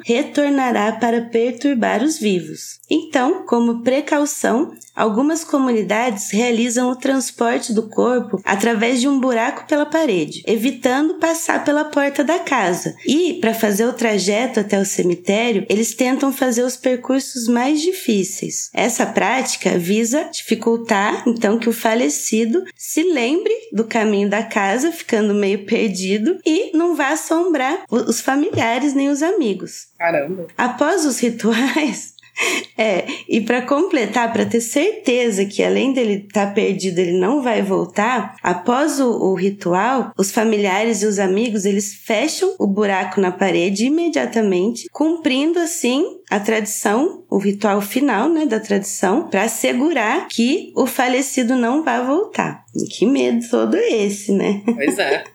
retornará 0.05 0.91
para 0.91 1.21
perturbar 1.21 2.03
os 2.03 2.19
vivos. 2.19 2.79
Então, 2.89 3.45
como 3.45 3.81
precaução, 3.81 4.73
algumas 4.95 5.43
comunidades 5.43 6.31
realizam 6.31 6.89
o 6.89 6.95
transporte 6.95 7.73
do 7.73 7.89
corpo 7.89 8.41
através 8.43 9.01
de 9.01 9.07
um 9.07 9.19
buraco 9.19 9.65
pela 9.67 9.85
parede, 9.85 10.43
evitando 10.45 11.15
passar 11.15 11.63
pela 11.63 11.85
porta 11.85 12.23
da 12.23 12.39
casa. 12.39 12.95
E, 13.05 13.35
para 13.35 13.53
fazer 13.53 13.85
o 13.85 13.93
trajeto 13.93 14.59
até 14.59 14.79
o 14.79 14.85
cemitério, 14.85 15.65
eles 15.69 15.93
tentam 15.93 16.31
fazer 16.31 16.63
os 16.63 16.77
percursos 16.77 17.47
mais 17.47 17.81
difíceis. 17.81 18.69
Essa 18.73 19.05
prática 19.05 19.77
visa 19.77 20.29
dificultar, 20.31 21.23
então, 21.27 21.57
que 21.57 21.69
o 21.69 21.73
falecido 21.73 22.63
se 22.75 23.03
lembre 23.03 23.53
do 23.71 23.85
caminho 23.85 24.29
da 24.29 24.43
casa, 24.43 24.91
ficando 24.91 25.33
meio 25.33 25.65
perdido, 25.65 26.37
e 26.45 26.75
não 26.75 26.95
vá 26.95 27.09
assombrar 27.09 27.83
os 27.89 28.21
familiares 28.21 28.93
nem 28.93 29.09
os 29.09 29.21
amigos. 29.21 29.87
Caramba! 29.97 30.47
Após 30.57 31.05
os 31.05 31.19
rituais, 31.19 32.13
é, 32.77 33.05
e 33.27 33.41
para 33.41 33.61
completar, 33.61 34.31
para 34.31 34.45
ter 34.45 34.61
certeza 34.61 35.45
que 35.45 35.63
além 35.63 35.93
dele 35.93 36.25
estar 36.27 36.47
tá 36.47 36.51
perdido, 36.51 36.99
ele 36.99 37.17
não 37.17 37.41
vai 37.41 37.61
voltar, 37.61 38.35
após 38.41 38.99
o, 38.99 39.09
o, 39.09 39.35
ritual, 39.35 40.11
os 40.17 40.31
familiares 40.31 41.01
e 41.01 41.05
os 41.05 41.19
amigos, 41.19 41.65
eles 41.65 41.93
fecham 41.93 42.55
o 42.59 42.67
buraco 42.67 43.21
na 43.21 43.31
parede 43.31 43.85
imediatamente, 43.85 44.87
cumprindo 44.91 45.59
assim 45.59 46.05
a 46.29 46.39
tradição, 46.39 47.23
o 47.29 47.37
ritual 47.37 47.81
final, 47.81 48.29
né, 48.29 48.45
da 48.45 48.59
tradição, 48.59 49.27
para 49.27 49.43
assegurar 49.43 50.27
que 50.27 50.71
o 50.75 50.87
falecido 50.87 51.55
não 51.55 51.83
vai 51.83 52.03
voltar. 52.05 52.63
E 52.75 52.85
que 52.87 53.05
medo 53.05 53.47
todo 53.49 53.75
esse, 53.75 54.31
né? 54.31 54.61
Pois 54.65 54.97
é. 54.97 55.23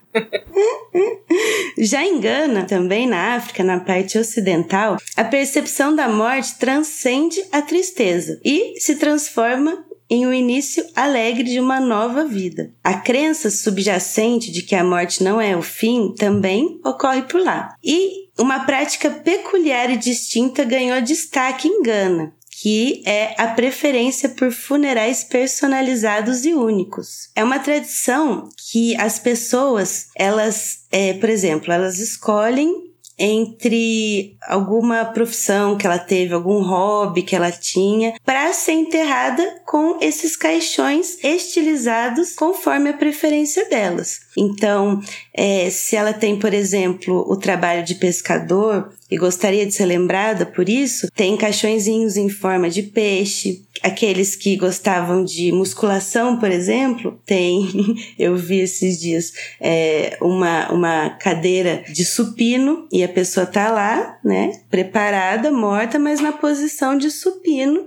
Já 1.78 2.04
em 2.04 2.20
Gana, 2.20 2.64
também 2.64 3.06
na 3.06 3.36
África, 3.36 3.62
na 3.62 3.80
parte 3.80 4.18
ocidental, 4.18 4.98
a 5.16 5.24
percepção 5.24 5.94
da 5.94 6.08
morte 6.08 6.58
transcende 6.58 7.42
a 7.52 7.62
tristeza 7.62 8.40
e 8.44 8.80
se 8.80 8.96
transforma 8.96 9.84
em 10.10 10.26
um 10.26 10.32
início 10.32 10.84
alegre 10.96 11.44
de 11.44 11.60
uma 11.60 11.80
nova 11.80 12.24
vida. 12.24 12.72
A 12.82 12.94
crença 12.94 13.50
subjacente 13.50 14.50
de 14.50 14.62
que 14.62 14.74
a 14.74 14.82
morte 14.82 15.22
não 15.22 15.40
é 15.40 15.56
o 15.56 15.62
fim 15.62 16.14
também 16.16 16.80
ocorre 16.84 17.22
por 17.22 17.40
lá. 17.40 17.74
E 17.84 18.28
uma 18.38 18.60
prática 18.60 19.10
peculiar 19.10 19.90
e 19.90 19.96
distinta 19.96 20.64
ganhou 20.64 21.00
destaque 21.02 21.68
em 21.68 21.82
Gana, 21.82 22.32
que 22.60 23.02
é 23.06 23.34
a 23.38 23.48
preferência 23.48 24.28
por 24.30 24.50
funerais 24.50 25.22
personalizados 25.22 26.44
e 26.44 26.54
únicos. 26.54 27.30
É 27.36 27.44
uma 27.44 27.60
tradição 27.60 28.48
que 28.70 28.96
as 28.96 29.18
pessoas, 29.18 30.08
elas, 30.16 30.80
é, 30.90 31.12
por 31.14 31.30
exemplo, 31.30 31.72
elas 31.72 32.00
escolhem 32.00 32.88
entre 33.18 34.36
alguma 34.46 35.04
profissão 35.04 35.76
que 35.76 35.86
ela 35.86 35.98
teve, 35.98 36.32
algum 36.32 36.62
hobby 36.62 37.22
que 37.22 37.34
ela 37.34 37.50
tinha, 37.50 38.14
para 38.24 38.52
ser 38.52 38.72
enterrada 38.72 39.60
com 39.66 39.98
esses 40.00 40.36
caixões 40.36 41.22
estilizados 41.22 42.34
conforme 42.34 42.90
a 42.90 42.96
preferência 42.96 43.68
delas. 43.68 44.20
Então, 44.36 45.00
é, 45.34 45.68
se 45.68 45.96
ela 45.96 46.12
tem, 46.12 46.38
por 46.38 46.54
exemplo, 46.54 47.24
o 47.28 47.36
trabalho 47.36 47.84
de 47.84 47.96
pescador, 47.96 48.92
e 49.10 49.16
gostaria 49.16 49.64
de 49.64 49.72
ser 49.72 49.86
lembrada 49.86 50.44
por 50.44 50.68
isso, 50.68 51.10
tem 51.12 51.36
caixõezinhos 51.36 52.16
em 52.16 52.28
forma 52.28 52.68
de 52.68 52.82
peixe. 52.82 53.64
Aqueles 53.82 54.34
que 54.34 54.56
gostavam 54.56 55.24
de 55.24 55.52
musculação, 55.52 56.38
por 56.38 56.50
exemplo, 56.50 57.18
tem, 57.24 57.68
eu 58.18 58.36
vi 58.36 58.60
esses 58.60 59.00
dias, 59.00 59.32
é, 59.60 60.18
uma, 60.20 60.70
uma 60.72 61.10
cadeira 61.10 61.84
de 61.88 62.04
supino 62.04 62.86
e 62.92 63.04
a 63.04 63.08
pessoa 63.08 63.46
tá 63.46 63.70
lá, 63.70 64.18
né, 64.24 64.52
preparada, 64.68 65.50
morta, 65.50 65.98
mas 65.98 66.20
na 66.20 66.32
posição 66.32 66.98
de 66.98 67.10
supino. 67.10 67.86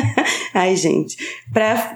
Ai, 0.54 0.74
gente, 0.74 1.16
pra 1.52 1.92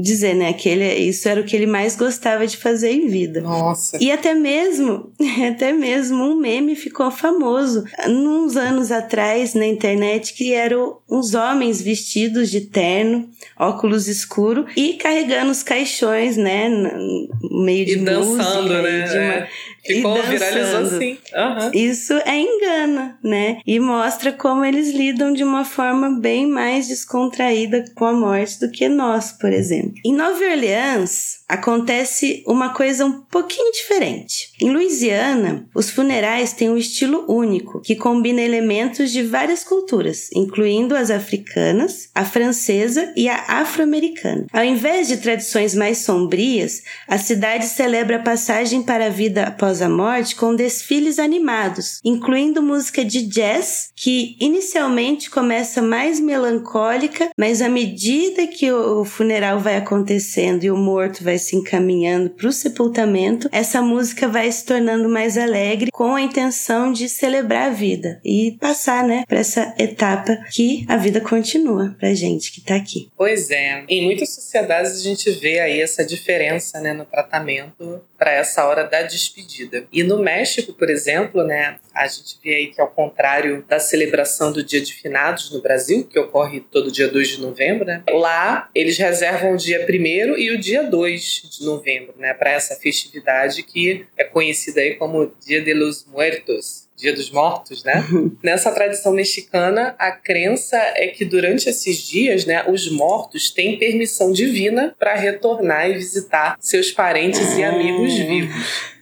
dizer, 0.00 0.34
né, 0.34 0.54
que 0.54 0.68
ele, 0.68 0.90
isso 0.94 1.28
era 1.28 1.40
o 1.40 1.44
que 1.44 1.54
ele 1.54 1.66
mais 1.66 1.94
gostava 1.94 2.46
de 2.46 2.56
fazer 2.56 2.92
em 2.92 3.06
vida. 3.08 3.42
Nossa. 3.42 3.98
E 4.00 4.10
até 4.10 4.34
mesmo, 4.34 5.12
até 5.52 5.70
mesmo 5.70 6.24
um 6.24 6.36
meme 6.36 6.74
ficou 6.74 7.10
famoso 7.10 7.83
uns 8.08 8.56
anos 8.56 8.90
atrás 8.90 9.54
na 9.54 9.66
internet 9.66 10.34
que 10.34 10.52
eram 10.52 10.98
uns 11.08 11.34
homens 11.34 11.80
vestidos 11.80 12.50
de 12.50 12.62
terno, 12.62 13.28
óculos 13.58 14.08
escuro 14.08 14.66
e 14.76 14.94
carregando 14.94 15.50
os 15.50 15.62
caixões, 15.62 16.36
né, 16.36 16.68
no 16.68 17.64
meio 17.64 17.86
de 17.86 17.92
e 17.92 17.96
dançando, 17.96 18.62
música, 18.62 18.82
né? 18.82 19.02
De 19.02 19.18
uma... 19.18 19.34
É. 19.34 19.48
Ficou, 19.84 20.22
viralizou 20.22 20.80
assim. 20.80 21.18
Uhum. 21.34 21.70
Isso 21.72 22.12
é 22.24 22.38
engana, 22.38 23.18
né? 23.22 23.58
E 23.66 23.78
mostra 23.78 24.32
como 24.32 24.64
eles 24.64 24.90
lidam 24.90 25.32
de 25.32 25.44
uma 25.44 25.64
forma 25.64 26.18
bem 26.20 26.46
mais 26.46 26.88
descontraída 26.88 27.84
com 27.94 28.04
a 28.06 28.12
morte 28.12 28.60
do 28.60 28.70
que 28.70 28.88
nós, 28.88 29.32
por 29.32 29.52
exemplo. 29.52 29.94
Em 30.04 30.14
Nova 30.14 30.42
Orleans, 30.42 31.44
acontece 31.48 32.42
uma 32.46 32.70
coisa 32.70 33.04
um 33.04 33.20
pouquinho 33.20 33.70
diferente. 33.72 34.52
Em 34.60 34.70
Louisiana, 34.70 35.66
os 35.74 35.90
funerais 35.90 36.52
têm 36.52 36.70
um 36.70 36.76
estilo 36.76 37.24
único, 37.28 37.80
que 37.80 37.94
combina 37.94 38.40
elementos 38.40 39.10
de 39.10 39.22
várias 39.22 39.62
culturas, 39.62 40.30
incluindo 40.34 40.96
as 40.96 41.10
africanas, 41.10 42.08
a 42.14 42.24
francesa 42.24 43.12
e 43.16 43.28
a 43.28 43.44
afro-americana. 43.60 44.46
Ao 44.52 44.64
invés 44.64 45.08
de 45.08 45.18
tradições 45.18 45.74
mais 45.74 45.98
sombrias, 45.98 46.82
a 47.06 47.18
cidade 47.18 47.66
celebra 47.66 48.16
a 48.16 48.22
passagem 48.22 48.82
para 48.82 49.06
a 49.06 49.10
vida 49.10 49.44
após 49.44 49.73
após 49.74 49.82
a 49.82 49.88
morte 49.88 50.36
com 50.36 50.54
desfiles 50.54 51.18
animados, 51.18 52.00
incluindo 52.04 52.62
música 52.62 53.04
de 53.04 53.22
jazz, 53.22 53.90
que 53.96 54.36
inicialmente 54.38 55.28
começa 55.28 55.82
mais 55.82 56.20
melancólica, 56.20 57.30
mas 57.36 57.60
à 57.60 57.68
medida 57.68 58.46
que 58.46 58.70
o 58.70 59.04
funeral 59.04 59.58
vai 59.58 59.76
acontecendo 59.76 60.64
e 60.64 60.70
o 60.70 60.76
morto 60.76 61.24
vai 61.24 61.38
se 61.38 61.56
encaminhando 61.56 62.30
para 62.30 62.46
o 62.46 62.52
sepultamento, 62.52 63.48
essa 63.50 63.82
música 63.82 64.28
vai 64.28 64.50
se 64.52 64.64
tornando 64.64 65.08
mais 65.08 65.36
alegre 65.36 65.90
com 65.90 66.14
a 66.14 66.22
intenção 66.22 66.92
de 66.92 67.08
celebrar 67.08 67.68
a 67.68 67.74
vida 67.74 68.20
e 68.24 68.56
passar, 68.60 69.02
né, 69.04 69.24
para 69.26 69.38
essa 69.38 69.74
etapa 69.78 70.36
que 70.52 70.84
a 70.88 70.96
vida 70.96 71.20
continua 71.20 71.96
pra 71.98 72.14
gente 72.14 72.52
que 72.52 72.60
tá 72.60 72.76
aqui. 72.76 73.08
Pois 73.16 73.50
é. 73.50 73.84
Em 73.88 74.04
muitas 74.04 74.34
sociedades 74.34 74.92
a 74.92 75.02
gente 75.02 75.30
vê 75.30 75.58
aí 75.58 75.80
essa 75.80 76.04
diferença, 76.04 76.80
né, 76.80 76.92
no 76.92 77.04
tratamento 77.04 78.00
para 78.16 78.30
essa 78.32 78.64
hora 78.64 78.84
da 78.84 79.02
despedida 79.02 79.63
vida. 79.64 79.86
E 79.92 80.02
no 80.02 80.18
México, 80.18 80.72
por 80.72 80.90
exemplo, 80.90 81.42
né, 81.44 81.76
a 81.94 82.06
gente 82.06 82.38
vê 82.42 82.54
aí 82.54 82.66
que 82.68 82.80
ao 82.80 82.88
contrário 82.88 83.64
da 83.68 83.78
celebração 83.78 84.52
do 84.52 84.62
Dia 84.62 84.80
de 84.80 84.94
Finados 84.94 85.50
no 85.50 85.60
Brasil, 85.60 86.04
que 86.04 86.18
ocorre 86.18 86.60
todo 86.60 86.92
dia 86.92 87.08
2 87.08 87.28
de 87.28 87.40
novembro, 87.40 87.84
né, 87.84 88.02
lá 88.10 88.68
eles 88.74 88.98
reservam 88.98 89.54
o 89.54 89.56
dia 89.56 89.86
1 89.88 90.38
e 90.38 90.50
o 90.50 90.58
dia 90.58 90.82
2 90.82 91.50
de 91.58 91.64
novembro, 91.64 92.14
né, 92.18 92.34
para 92.34 92.50
essa 92.50 92.74
festividade 92.76 93.62
que 93.62 94.06
é 94.16 94.24
conhecida 94.24 94.80
aí 94.80 94.94
como 94.94 95.32
Dia 95.44 95.60
de 95.60 95.74
los 95.74 96.06
Muertos, 96.06 96.88
Dia 96.96 97.12
dos 97.12 97.30
Mortos, 97.30 97.82
né? 97.84 98.04
Nessa 98.42 98.70
tradição 98.70 99.12
mexicana, 99.12 99.94
a 99.98 100.12
crença 100.12 100.76
é 100.94 101.08
que 101.08 101.24
durante 101.24 101.68
esses 101.68 101.98
dias, 101.98 102.44
né, 102.46 102.64
os 102.68 102.90
mortos 102.90 103.50
têm 103.50 103.78
permissão 103.78 104.32
divina 104.32 104.94
para 104.98 105.14
retornar 105.14 105.90
e 105.90 105.94
visitar 105.94 106.56
seus 106.60 106.92
parentes 106.92 107.56
e 107.56 107.64
amigos 107.64 108.12
ah. 108.12 108.24
vivos. 108.24 108.93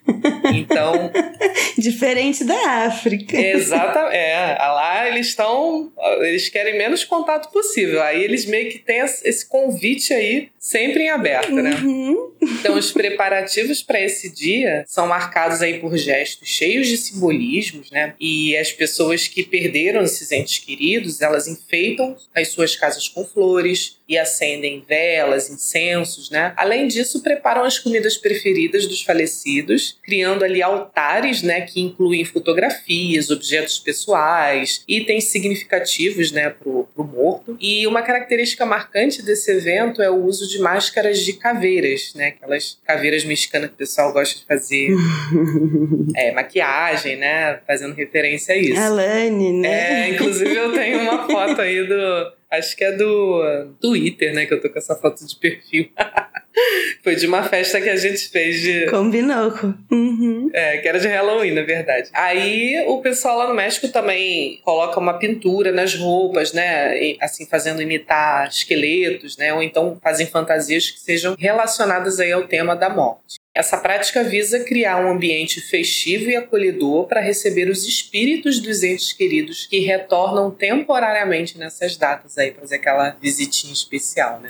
Então. 0.53 1.11
Diferente 1.79 2.45
da 2.45 2.87
África. 2.87 3.37
Exatamente. 3.37 4.17
É, 4.17 4.57
lá 4.59 5.09
eles 5.09 5.29
estão. 5.29 5.93
Eles 6.21 6.49
querem 6.49 6.77
menos 6.77 7.05
contato 7.05 7.51
possível. 7.51 8.03
Aí 8.03 8.23
eles 8.23 8.47
meio 8.47 8.71
que 8.71 8.79
têm 8.79 9.01
esse 9.01 9.49
convite 9.49 10.13
aí 10.13 10.51
sempre 10.59 11.05
em 11.05 11.11
aberto, 11.11 11.53
né? 11.53 11.75
Uhum. 11.83 12.33
Então, 12.41 12.77
os 12.77 12.93
preparativos 12.93 13.83
para 13.83 14.01
esse 14.01 14.33
dia 14.33 14.85
são 14.87 15.07
marcados 15.07 15.61
aí 15.61 15.81
por 15.81 15.97
gestos 15.97 16.49
cheios 16.49 16.89
de 16.89 16.97
simbolismos, 16.97 17.91
né? 17.91 18.15
E 18.21 18.57
as 18.57 18.71
pessoas 18.71 19.27
que 19.27 19.43
perderam 19.43 20.03
esses 20.03 20.31
entes 20.31 20.59
queridos, 20.59 21.21
elas 21.21 21.49
enfeitam 21.49 22.17
as 22.35 22.49
suas 22.49 22.77
casas 22.77 23.09
com 23.09 23.25
flores 23.25 23.99
e 24.09 24.19
acendem 24.19 24.85
velas, 24.87 25.51
incensos, 25.51 26.31
né? 26.31 26.53
Além 26.57 26.87
disso, 26.87 27.23
preparam 27.23 27.65
as 27.65 27.79
comidas 27.79 28.17
preferidas 28.17 28.87
dos 28.87 29.03
falecidos, 29.03 29.99
criando 30.03 30.45
ali 30.45 30.63
altares, 30.63 31.43
né, 31.43 31.61
que 31.63 31.81
incluem 31.81 32.25
fotografias, 32.25 33.31
objetos 33.31 33.79
pessoais, 33.79 34.83
itens 34.89 35.25
significativos, 35.25 36.33
né, 36.33 36.51
pro, 36.51 36.89
pro 36.95 37.05
morto. 37.05 37.57
E 37.61 37.87
uma 37.87 38.03
característica 38.03 38.67
marcante 38.67 39.23
desse 39.23 39.51
evento 39.51 40.03
é 40.03 40.11
o 40.11 40.25
uso 40.25 40.49
de 40.49 40.59
máscaras 40.59 41.21
de 41.21 41.35
caveiras, 41.35 42.13
né? 42.15 42.29
Aquelas 42.29 42.79
caveiras 42.85 43.25
mexicanas 43.25 43.69
que 43.69 43.75
o 43.75 43.79
pessoal 43.79 44.13
gosta 44.13 44.39
de 44.39 44.45
fazer 44.45 44.89
é, 46.17 46.33
maquiagem, 46.33 47.17
né? 47.17 47.61
Fazendo 47.67 47.95
referência 47.95 48.55
a 48.55 48.59
isso. 48.59 48.81
Alane, 48.81 49.53
né? 49.53 50.09
É, 50.09 50.15
inclusive 50.15 50.55
eu 50.55 50.73
tenho 50.73 51.01
uma 51.01 51.27
foto 51.27 51.61
aí 51.61 51.87
do. 51.87 52.42
Acho 52.53 52.77
que 52.77 52.85
é 52.85 52.93
do 52.93 53.75
Twitter, 53.81 54.35
né? 54.35 54.45
Que 54.45 54.53
eu 54.53 54.61
tô 54.61 54.69
com 54.69 54.79
essa 54.79 54.95
foto 54.95 55.27
de 55.27 55.35
perfil. 55.37 55.89
Foi 57.03 57.17
de 57.17 57.27
uma 57.27 57.43
festa 57.43 57.81
que 57.81 57.89
a 57.89 57.97
gente 57.97 58.29
fez 58.29 58.61
de. 58.61 58.87
Combinou. 58.91 59.53
Uhum. 59.91 60.51
É, 60.53 60.77
que 60.77 60.87
era 60.87 61.01
de 61.01 61.09
Halloween, 61.09 61.53
na 61.53 61.63
verdade. 61.63 62.11
Aí 62.13 62.85
o 62.87 63.01
pessoal 63.01 63.39
lá 63.39 63.49
no 63.49 63.55
México 63.55 63.89
também 63.89 64.61
coloca 64.63 65.01
uma 65.01 65.19
pintura 65.19 65.73
nas 65.73 65.95
roupas, 65.95 66.53
né? 66.53 67.17
Assim, 67.23 67.47
fazendo 67.47 67.81
imitar 67.81 68.49
esqueletos, 68.49 69.39
né? 69.39 69.55
Ou 69.55 69.63
então 69.63 69.99
fazem 70.03 70.27
fantasias 70.27 70.91
que 70.91 71.01
sejam 71.01 71.35
relacionadas 71.39 72.21
aí 72.21 72.33
ao 72.33 72.47
tema 72.47 72.77
da 72.77 72.91
morte. 72.91 73.42
Essa 73.55 73.77
prática 73.77 74.25
visa 74.25 74.61
criar 74.61 75.05
um 75.05 75.11
ambiente 75.11 75.61
festivo 75.61 76.31
e 76.31 76.37
acolhedor 76.37 77.07
para 77.07 77.21
receber 77.21 77.69
os 77.69 77.87
espíritos 77.87 78.59
dos 78.59 78.83
entes 78.83 79.13
queridos 79.13 79.67
que 79.67 79.81
retornam 79.81 80.51
temporariamente 80.51 81.59
nessas 81.59 81.95
datas 81.99 82.39
aí, 82.39 82.51
para 82.51 82.63
fazer 82.63 82.77
aquela 82.77 83.11
visitinha 83.21 83.73
especial, 83.73 84.41
né? 84.41 84.49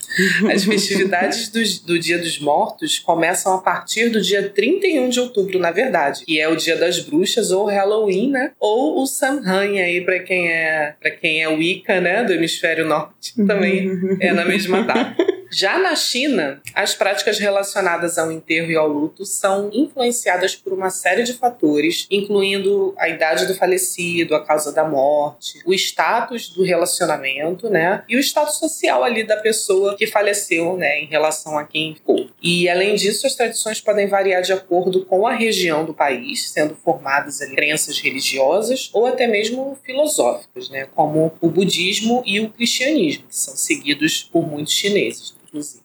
As 0.54 0.64
festividades 0.64 1.48
do, 1.50 1.60
do 1.84 1.98
Dia 1.98 2.16
dos 2.16 2.38
Mortos 2.38 3.00
começam 3.00 3.54
a 3.54 3.58
partir 3.58 4.08
do 4.08 4.20
dia 4.20 4.48
31 4.48 5.08
de 5.08 5.18
outubro, 5.18 5.58
na 5.58 5.72
verdade, 5.72 6.24
que 6.24 6.40
é 6.40 6.48
o 6.48 6.54
Dia 6.54 6.76
das 6.76 7.00
Bruxas 7.00 7.50
ou 7.50 7.66
Halloween, 7.66 8.30
né? 8.30 8.52
Ou 8.60 9.02
o 9.02 9.06
Samhain 9.06 9.80
aí 9.80 10.00
para 10.02 10.20
quem 10.20 10.48
é 10.48 10.94
para 11.00 11.10
quem 11.10 11.42
é 11.42 11.48
Wicca, 11.48 12.00
né, 12.00 12.22
do 12.22 12.32
hemisfério 12.32 12.86
norte, 12.86 13.34
também 13.46 13.90
é 14.20 14.32
na 14.32 14.44
mesma 14.44 14.82
data. 14.82 15.31
Já 15.54 15.78
na 15.78 15.94
China, 15.94 16.62
as 16.74 16.94
práticas 16.94 17.38
relacionadas 17.38 18.16
ao 18.16 18.32
enterro 18.32 18.70
e 18.70 18.76
ao 18.76 18.88
luto 18.88 19.26
são 19.26 19.68
influenciadas 19.70 20.56
por 20.56 20.72
uma 20.72 20.88
série 20.88 21.24
de 21.24 21.34
fatores, 21.34 22.06
incluindo 22.10 22.94
a 22.96 23.06
idade 23.06 23.44
do 23.44 23.54
falecido, 23.54 24.34
a 24.34 24.42
causa 24.42 24.72
da 24.72 24.82
morte, 24.82 25.60
o 25.66 25.74
status 25.74 26.48
do 26.48 26.64
relacionamento, 26.64 27.68
né? 27.68 28.02
E 28.08 28.16
o 28.16 28.18
status 28.18 28.58
social 28.58 29.04
ali 29.04 29.24
da 29.24 29.36
pessoa 29.36 29.94
que 29.94 30.06
faleceu, 30.06 30.78
né, 30.78 31.00
em 31.00 31.06
relação 31.06 31.58
a 31.58 31.64
quem 31.64 31.94
ficou. 31.96 32.30
E 32.42 32.66
além 32.66 32.94
disso, 32.94 33.26
as 33.26 33.34
tradições 33.34 33.78
podem 33.78 34.06
variar 34.06 34.40
de 34.40 34.54
acordo 34.54 35.04
com 35.04 35.26
a 35.26 35.34
região 35.34 35.84
do 35.84 35.92
país, 35.92 36.50
sendo 36.50 36.74
formadas 36.76 37.42
ali 37.42 37.54
crenças 37.54 37.98
religiosas 37.98 38.88
ou 38.94 39.04
até 39.04 39.26
mesmo 39.26 39.76
filosóficas, 39.84 40.70
né, 40.70 40.88
como 40.94 41.30
o 41.42 41.50
budismo 41.50 42.22
e 42.24 42.40
o 42.40 42.48
cristianismo, 42.48 43.24
que 43.28 43.36
são 43.36 43.54
seguidos 43.54 44.22
por 44.32 44.48
muitos 44.48 44.72
chineses 44.72 45.41
inclusive. 45.52 45.82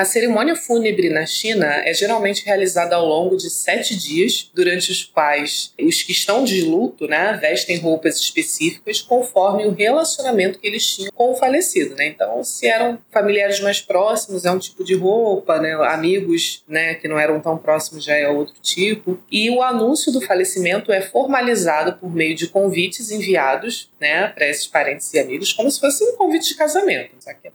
A 0.00 0.04
cerimônia 0.06 0.56
fúnebre 0.56 1.10
na 1.10 1.26
China 1.26 1.66
é 1.84 1.92
geralmente 1.92 2.46
realizada 2.46 2.96
ao 2.96 3.04
longo 3.04 3.36
de 3.36 3.50
sete 3.50 3.94
dias, 3.94 4.50
durante 4.54 4.90
os 4.90 5.04
quais 5.04 5.74
os 5.78 6.02
que 6.02 6.12
estão 6.12 6.42
de 6.42 6.62
luto 6.62 7.06
né, 7.06 7.38
vestem 7.38 7.76
roupas 7.76 8.18
específicas 8.18 9.02
conforme 9.02 9.66
o 9.66 9.72
relacionamento 9.72 10.58
que 10.58 10.66
eles 10.66 10.86
tinham 10.86 11.12
com 11.12 11.32
o 11.32 11.36
falecido. 11.36 11.94
Né? 11.96 12.06
Então, 12.06 12.42
se 12.42 12.66
eram 12.66 12.98
familiares 13.12 13.60
mais 13.60 13.82
próximos, 13.82 14.46
é 14.46 14.50
um 14.50 14.58
tipo 14.58 14.82
de 14.82 14.94
roupa, 14.94 15.60
né? 15.60 15.74
amigos 15.74 16.64
né, 16.66 16.94
que 16.94 17.06
não 17.06 17.18
eram 17.18 17.38
tão 17.38 17.58
próximos 17.58 18.02
já 18.02 18.16
é 18.16 18.26
outro 18.26 18.54
tipo. 18.62 19.22
E 19.30 19.50
o 19.50 19.62
anúncio 19.62 20.10
do 20.10 20.22
falecimento 20.22 20.90
é 20.90 21.02
formalizado 21.02 21.92
por 21.98 22.10
meio 22.10 22.34
de 22.34 22.48
convites 22.48 23.10
enviados 23.10 23.90
né, 24.00 24.28
para 24.28 24.48
esses 24.48 24.66
parentes 24.66 25.12
e 25.12 25.18
amigos, 25.18 25.52
como 25.52 25.70
se 25.70 25.78
fosse 25.78 26.02
um 26.04 26.16
convite 26.16 26.48
de 26.48 26.54
casamento, 26.54 27.10
que 27.34 27.48
é 27.48 27.52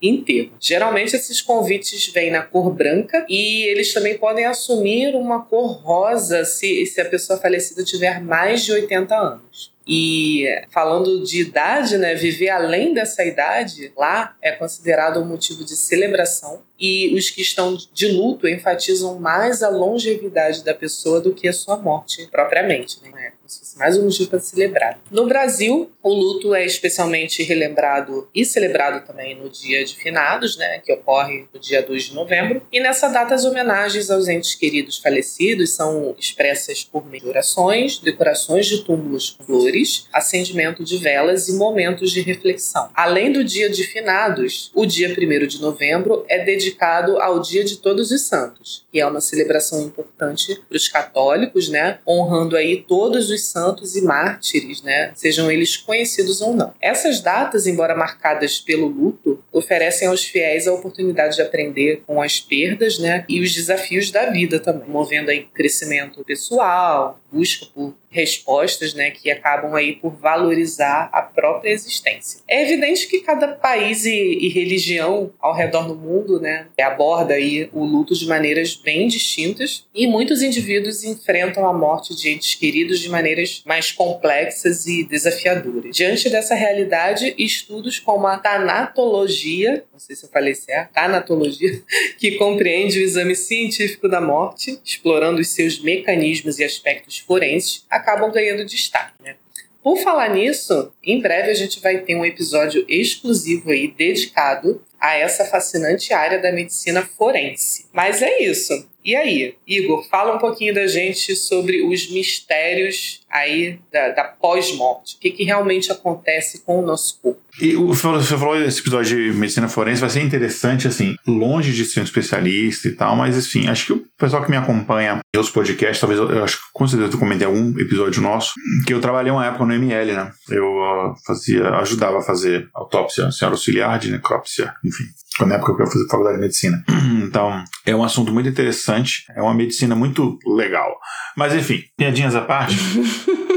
enterro. 0.00 0.52
Geralmente 0.60 1.16
esses 1.16 1.40
convites 1.40 2.06
vêm 2.12 2.30
na 2.30 2.42
cor 2.42 2.70
branca 2.70 3.26
e 3.28 3.64
eles 3.64 3.92
também 3.92 4.16
podem 4.16 4.44
assumir 4.44 5.14
uma 5.14 5.44
cor 5.44 5.72
rosa 5.72 6.44
se, 6.44 6.86
se 6.86 7.00
a 7.00 7.04
pessoa 7.04 7.38
falecida 7.38 7.84
tiver 7.84 8.20
mais 8.20 8.64
de 8.64 8.72
80 8.72 9.14
anos. 9.16 9.72
E 9.90 10.44
falando 10.70 11.24
de 11.24 11.40
idade, 11.40 11.96
né, 11.96 12.14
viver 12.14 12.50
além 12.50 12.92
dessa 12.92 13.24
idade 13.24 13.90
lá 13.96 14.36
é 14.42 14.52
considerado 14.52 15.18
um 15.18 15.24
motivo 15.24 15.64
de 15.64 15.74
celebração. 15.74 16.60
E 16.78 17.14
os 17.16 17.30
que 17.30 17.40
estão 17.40 17.74
de 17.94 18.08
luto 18.08 18.46
enfatizam 18.46 19.18
mais 19.18 19.62
a 19.62 19.70
longevidade 19.70 20.62
da 20.62 20.74
pessoa 20.74 21.22
do 21.22 21.32
que 21.32 21.48
a 21.48 21.54
sua 21.54 21.78
morte 21.78 22.28
propriamente. 22.30 23.00
Né? 23.02 23.08
É 23.08 23.30
como 23.30 23.48
se 23.48 23.64
mais 23.78 23.96
um 23.96 24.04
motivo 24.04 24.28
para 24.28 24.40
celebrar. 24.40 25.00
No 25.10 25.26
Brasil, 25.26 25.90
o 26.02 26.12
luto 26.12 26.54
é 26.54 26.66
especialmente 26.66 27.42
relembrado 27.42 28.28
e 28.34 28.44
celebrado 28.44 29.06
também 29.06 29.36
no 29.36 29.48
dia 29.48 29.84
de 29.84 29.94
finados, 29.94 30.56
né, 30.56 30.80
que 30.80 30.92
ocorre 30.92 31.46
no 31.54 31.60
dia 31.60 31.80
2 31.82 32.04
de 32.04 32.14
novembro. 32.14 32.60
E 32.72 32.80
nessa 32.80 33.08
data, 33.08 33.34
as 33.34 33.44
homenagens 33.44 34.10
aos 34.10 34.26
entes 34.26 34.54
queridos 34.54 34.98
falecidos 34.98 35.74
são 35.74 36.14
expressas 36.18 36.82
por 36.82 37.06
meio 37.06 37.22
de 37.22 37.28
orações, 37.28 37.98
decorações 37.98 38.66
de 38.66 38.82
túmulos 38.82 39.30
com 39.30 39.44
flores, 39.44 40.06
acendimento 40.12 40.82
de 40.82 40.96
velas 40.98 41.48
e 41.48 41.54
momentos 41.54 42.10
de 42.10 42.20
reflexão. 42.20 42.90
Além 42.94 43.32
do 43.32 43.44
dia 43.44 43.70
de 43.70 43.84
finados, 43.84 44.72
o 44.74 44.84
dia 44.84 45.08
1 45.08 45.46
de 45.46 45.60
novembro 45.60 46.24
é 46.28 46.44
dedicado 46.44 47.20
ao 47.20 47.40
Dia 47.40 47.64
de 47.64 47.76
Todos 47.76 48.10
os 48.10 48.22
Santos, 48.22 48.84
que 48.90 48.98
é 48.98 49.06
uma 49.06 49.20
celebração 49.20 49.82
importante 49.82 50.60
para 50.68 50.76
os 50.76 50.88
católicos, 50.88 51.68
né, 51.68 51.98
honrando 52.06 52.56
aí 52.56 52.84
todos 52.86 53.30
os 53.30 53.46
santos 53.46 53.67
e 53.96 54.02
mártires, 54.02 54.82
né, 54.82 55.12
sejam 55.14 55.50
eles 55.50 55.76
conhecidos 55.76 56.40
ou 56.40 56.54
não. 56.54 56.72
Essas 56.80 57.20
datas, 57.20 57.66
embora 57.66 57.94
marcadas 57.94 58.58
pelo 58.58 58.86
luto, 58.86 59.42
oferecem 59.52 60.08
aos 60.08 60.24
fiéis 60.24 60.66
a 60.66 60.72
oportunidade 60.72 61.36
de 61.36 61.42
aprender 61.42 62.02
com 62.06 62.22
as 62.22 62.40
perdas, 62.40 62.98
né, 62.98 63.24
e 63.28 63.40
os 63.40 63.54
desafios 63.54 64.10
da 64.10 64.30
vida 64.30 64.60
também, 64.60 64.88
movendo 64.88 65.30
aí 65.30 65.46
crescimento 65.52 66.24
pessoal, 66.24 67.20
busca 67.30 67.66
por 67.74 67.94
respostas, 68.10 68.94
né, 68.94 69.10
que 69.10 69.30
acabam 69.30 69.74
aí 69.74 69.96
por 69.96 70.10
valorizar 70.16 71.10
a 71.12 71.20
própria 71.20 71.70
existência. 71.70 72.40
É 72.48 72.62
evidente 72.62 73.06
que 73.06 73.20
cada 73.20 73.48
país 73.48 74.06
e, 74.06 74.10
e, 74.10 74.48
religião 74.48 75.30
ao 75.38 75.54
redor 75.54 75.86
do 75.86 75.94
mundo, 75.94 76.40
né, 76.40 76.66
aborda 76.80 77.34
aí 77.34 77.68
o 77.72 77.84
luto 77.84 78.14
de 78.14 78.26
maneiras 78.26 78.74
bem 78.74 79.08
distintas 79.08 79.86
e 79.94 80.06
muitos 80.06 80.42
indivíduos 80.42 81.04
enfrentam 81.04 81.66
a 81.66 81.72
morte 81.72 82.16
de 82.16 82.30
entes 82.30 82.54
queridos 82.54 82.98
de 82.98 83.08
maneiras 83.08 83.57
mais 83.64 83.92
complexas 83.92 84.86
e 84.86 85.04
desafiadoras. 85.04 85.94
Diante 85.94 86.28
dessa 86.30 86.54
realidade, 86.54 87.34
estudos 87.38 87.98
como 87.98 88.26
a 88.26 88.38
tanatologia, 88.38 89.84
não 89.92 89.98
sei 89.98 90.16
se 90.16 90.24
eu 90.24 90.30
falei 90.30 90.54
certo, 90.54 90.92
tanatologia, 90.92 91.82
que 92.18 92.32
compreende 92.32 92.98
o 92.98 93.02
exame 93.02 93.34
científico 93.34 94.08
da 94.08 94.20
morte, 94.20 94.78
explorando 94.84 95.40
os 95.40 95.48
seus 95.48 95.80
mecanismos 95.80 96.58
e 96.58 96.64
aspectos 96.64 97.18
forenses, 97.18 97.84
acabam 97.90 98.30
ganhando 98.30 98.64
destaque. 98.64 99.14
Né? 99.22 99.36
Por 99.82 99.96
falar 99.98 100.28
nisso, 100.30 100.92
em 101.02 101.20
breve 101.20 101.50
a 101.50 101.54
gente 101.54 101.80
vai 101.80 101.98
ter 101.98 102.14
um 102.14 102.24
episódio 102.24 102.84
exclusivo 102.88 103.70
aí 103.70 103.88
dedicado 103.88 104.82
a 105.00 105.14
essa 105.14 105.44
fascinante 105.44 106.12
área 106.12 106.38
da 106.38 106.52
medicina 106.52 107.02
forense. 107.02 107.86
Mas 107.92 108.20
é 108.20 108.42
isso. 108.42 108.86
E 109.08 109.16
aí, 109.16 109.54
Igor, 109.66 110.06
fala 110.06 110.36
um 110.36 110.38
pouquinho 110.38 110.74
da 110.74 110.86
gente 110.86 111.34
sobre 111.34 111.82
os 111.82 112.10
mistérios 112.10 113.22
aí 113.30 113.78
da, 113.90 114.10
da 114.10 114.24
pós-morte. 114.24 115.16
O 115.16 115.18
que, 115.18 115.30
que 115.30 115.44
realmente 115.44 115.90
acontece 115.90 116.60
com 116.60 116.80
o 116.80 116.86
nosso 116.86 117.18
corpo? 117.22 117.40
E 117.60 117.74
você 117.74 118.36
falou 118.36 118.58
desse 118.58 118.80
episódio 118.80 119.16
de 119.16 119.36
medicina 119.36 119.68
forense, 119.68 120.00
vai 120.00 120.10
ser 120.10 120.22
interessante, 120.22 120.86
assim, 120.86 121.16
longe 121.26 121.72
de 121.72 121.84
ser 121.84 122.00
um 122.00 122.04
especialista 122.04 122.86
e 122.86 122.92
tal, 122.92 123.16
mas 123.16 123.36
enfim, 123.36 123.66
acho 123.66 123.86
que 123.86 123.92
o 123.94 124.04
pessoal 124.16 124.44
que 124.44 124.50
me 124.50 124.56
acompanha 124.56 125.20
nos 125.34 125.50
podcasts, 125.50 125.98
talvez 125.98 126.20
eu, 126.20 126.30
eu 126.30 126.44
acho 126.44 126.58
que 126.58 126.62
com 126.72 126.86
certeza 126.86 127.12
eu 127.12 127.18
comentei 127.18 127.46
algum 127.46 127.70
episódio 127.78 128.22
nosso, 128.22 128.54
que 128.86 128.94
eu 128.94 129.00
trabalhei 129.00 129.32
uma 129.32 129.44
época 129.44 129.64
no 129.64 129.72
ML, 129.72 130.12
né? 130.12 130.30
Eu 130.48 130.66
uh, 130.66 131.14
fazia, 131.26 131.68
ajudava 131.76 132.18
a 132.18 132.22
fazer 132.22 132.68
autópsia, 132.74 133.26
assim, 133.26 133.44
auxiliar 133.44 133.98
de 133.98 134.12
necrópsia, 134.12 134.72
enfim. 134.84 135.04
Na 135.46 135.56
época 135.56 135.76
que 135.76 135.82
eu 135.82 135.86
fazia 135.86 136.06
faculdade 136.08 136.36
de 136.36 136.42
medicina. 136.42 136.84
Então, 137.28 137.62
é 137.84 137.94
um 137.94 138.02
assunto 138.02 138.32
muito 138.32 138.48
interessante, 138.48 138.97
é 139.34 139.42
uma 139.42 139.54
medicina 139.54 139.94
muito 139.94 140.38
legal. 140.46 140.98
Mas 141.36 141.54
enfim, 141.54 141.84
piadinhas 141.96 142.34
à 142.34 142.42
parte. 142.42 142.76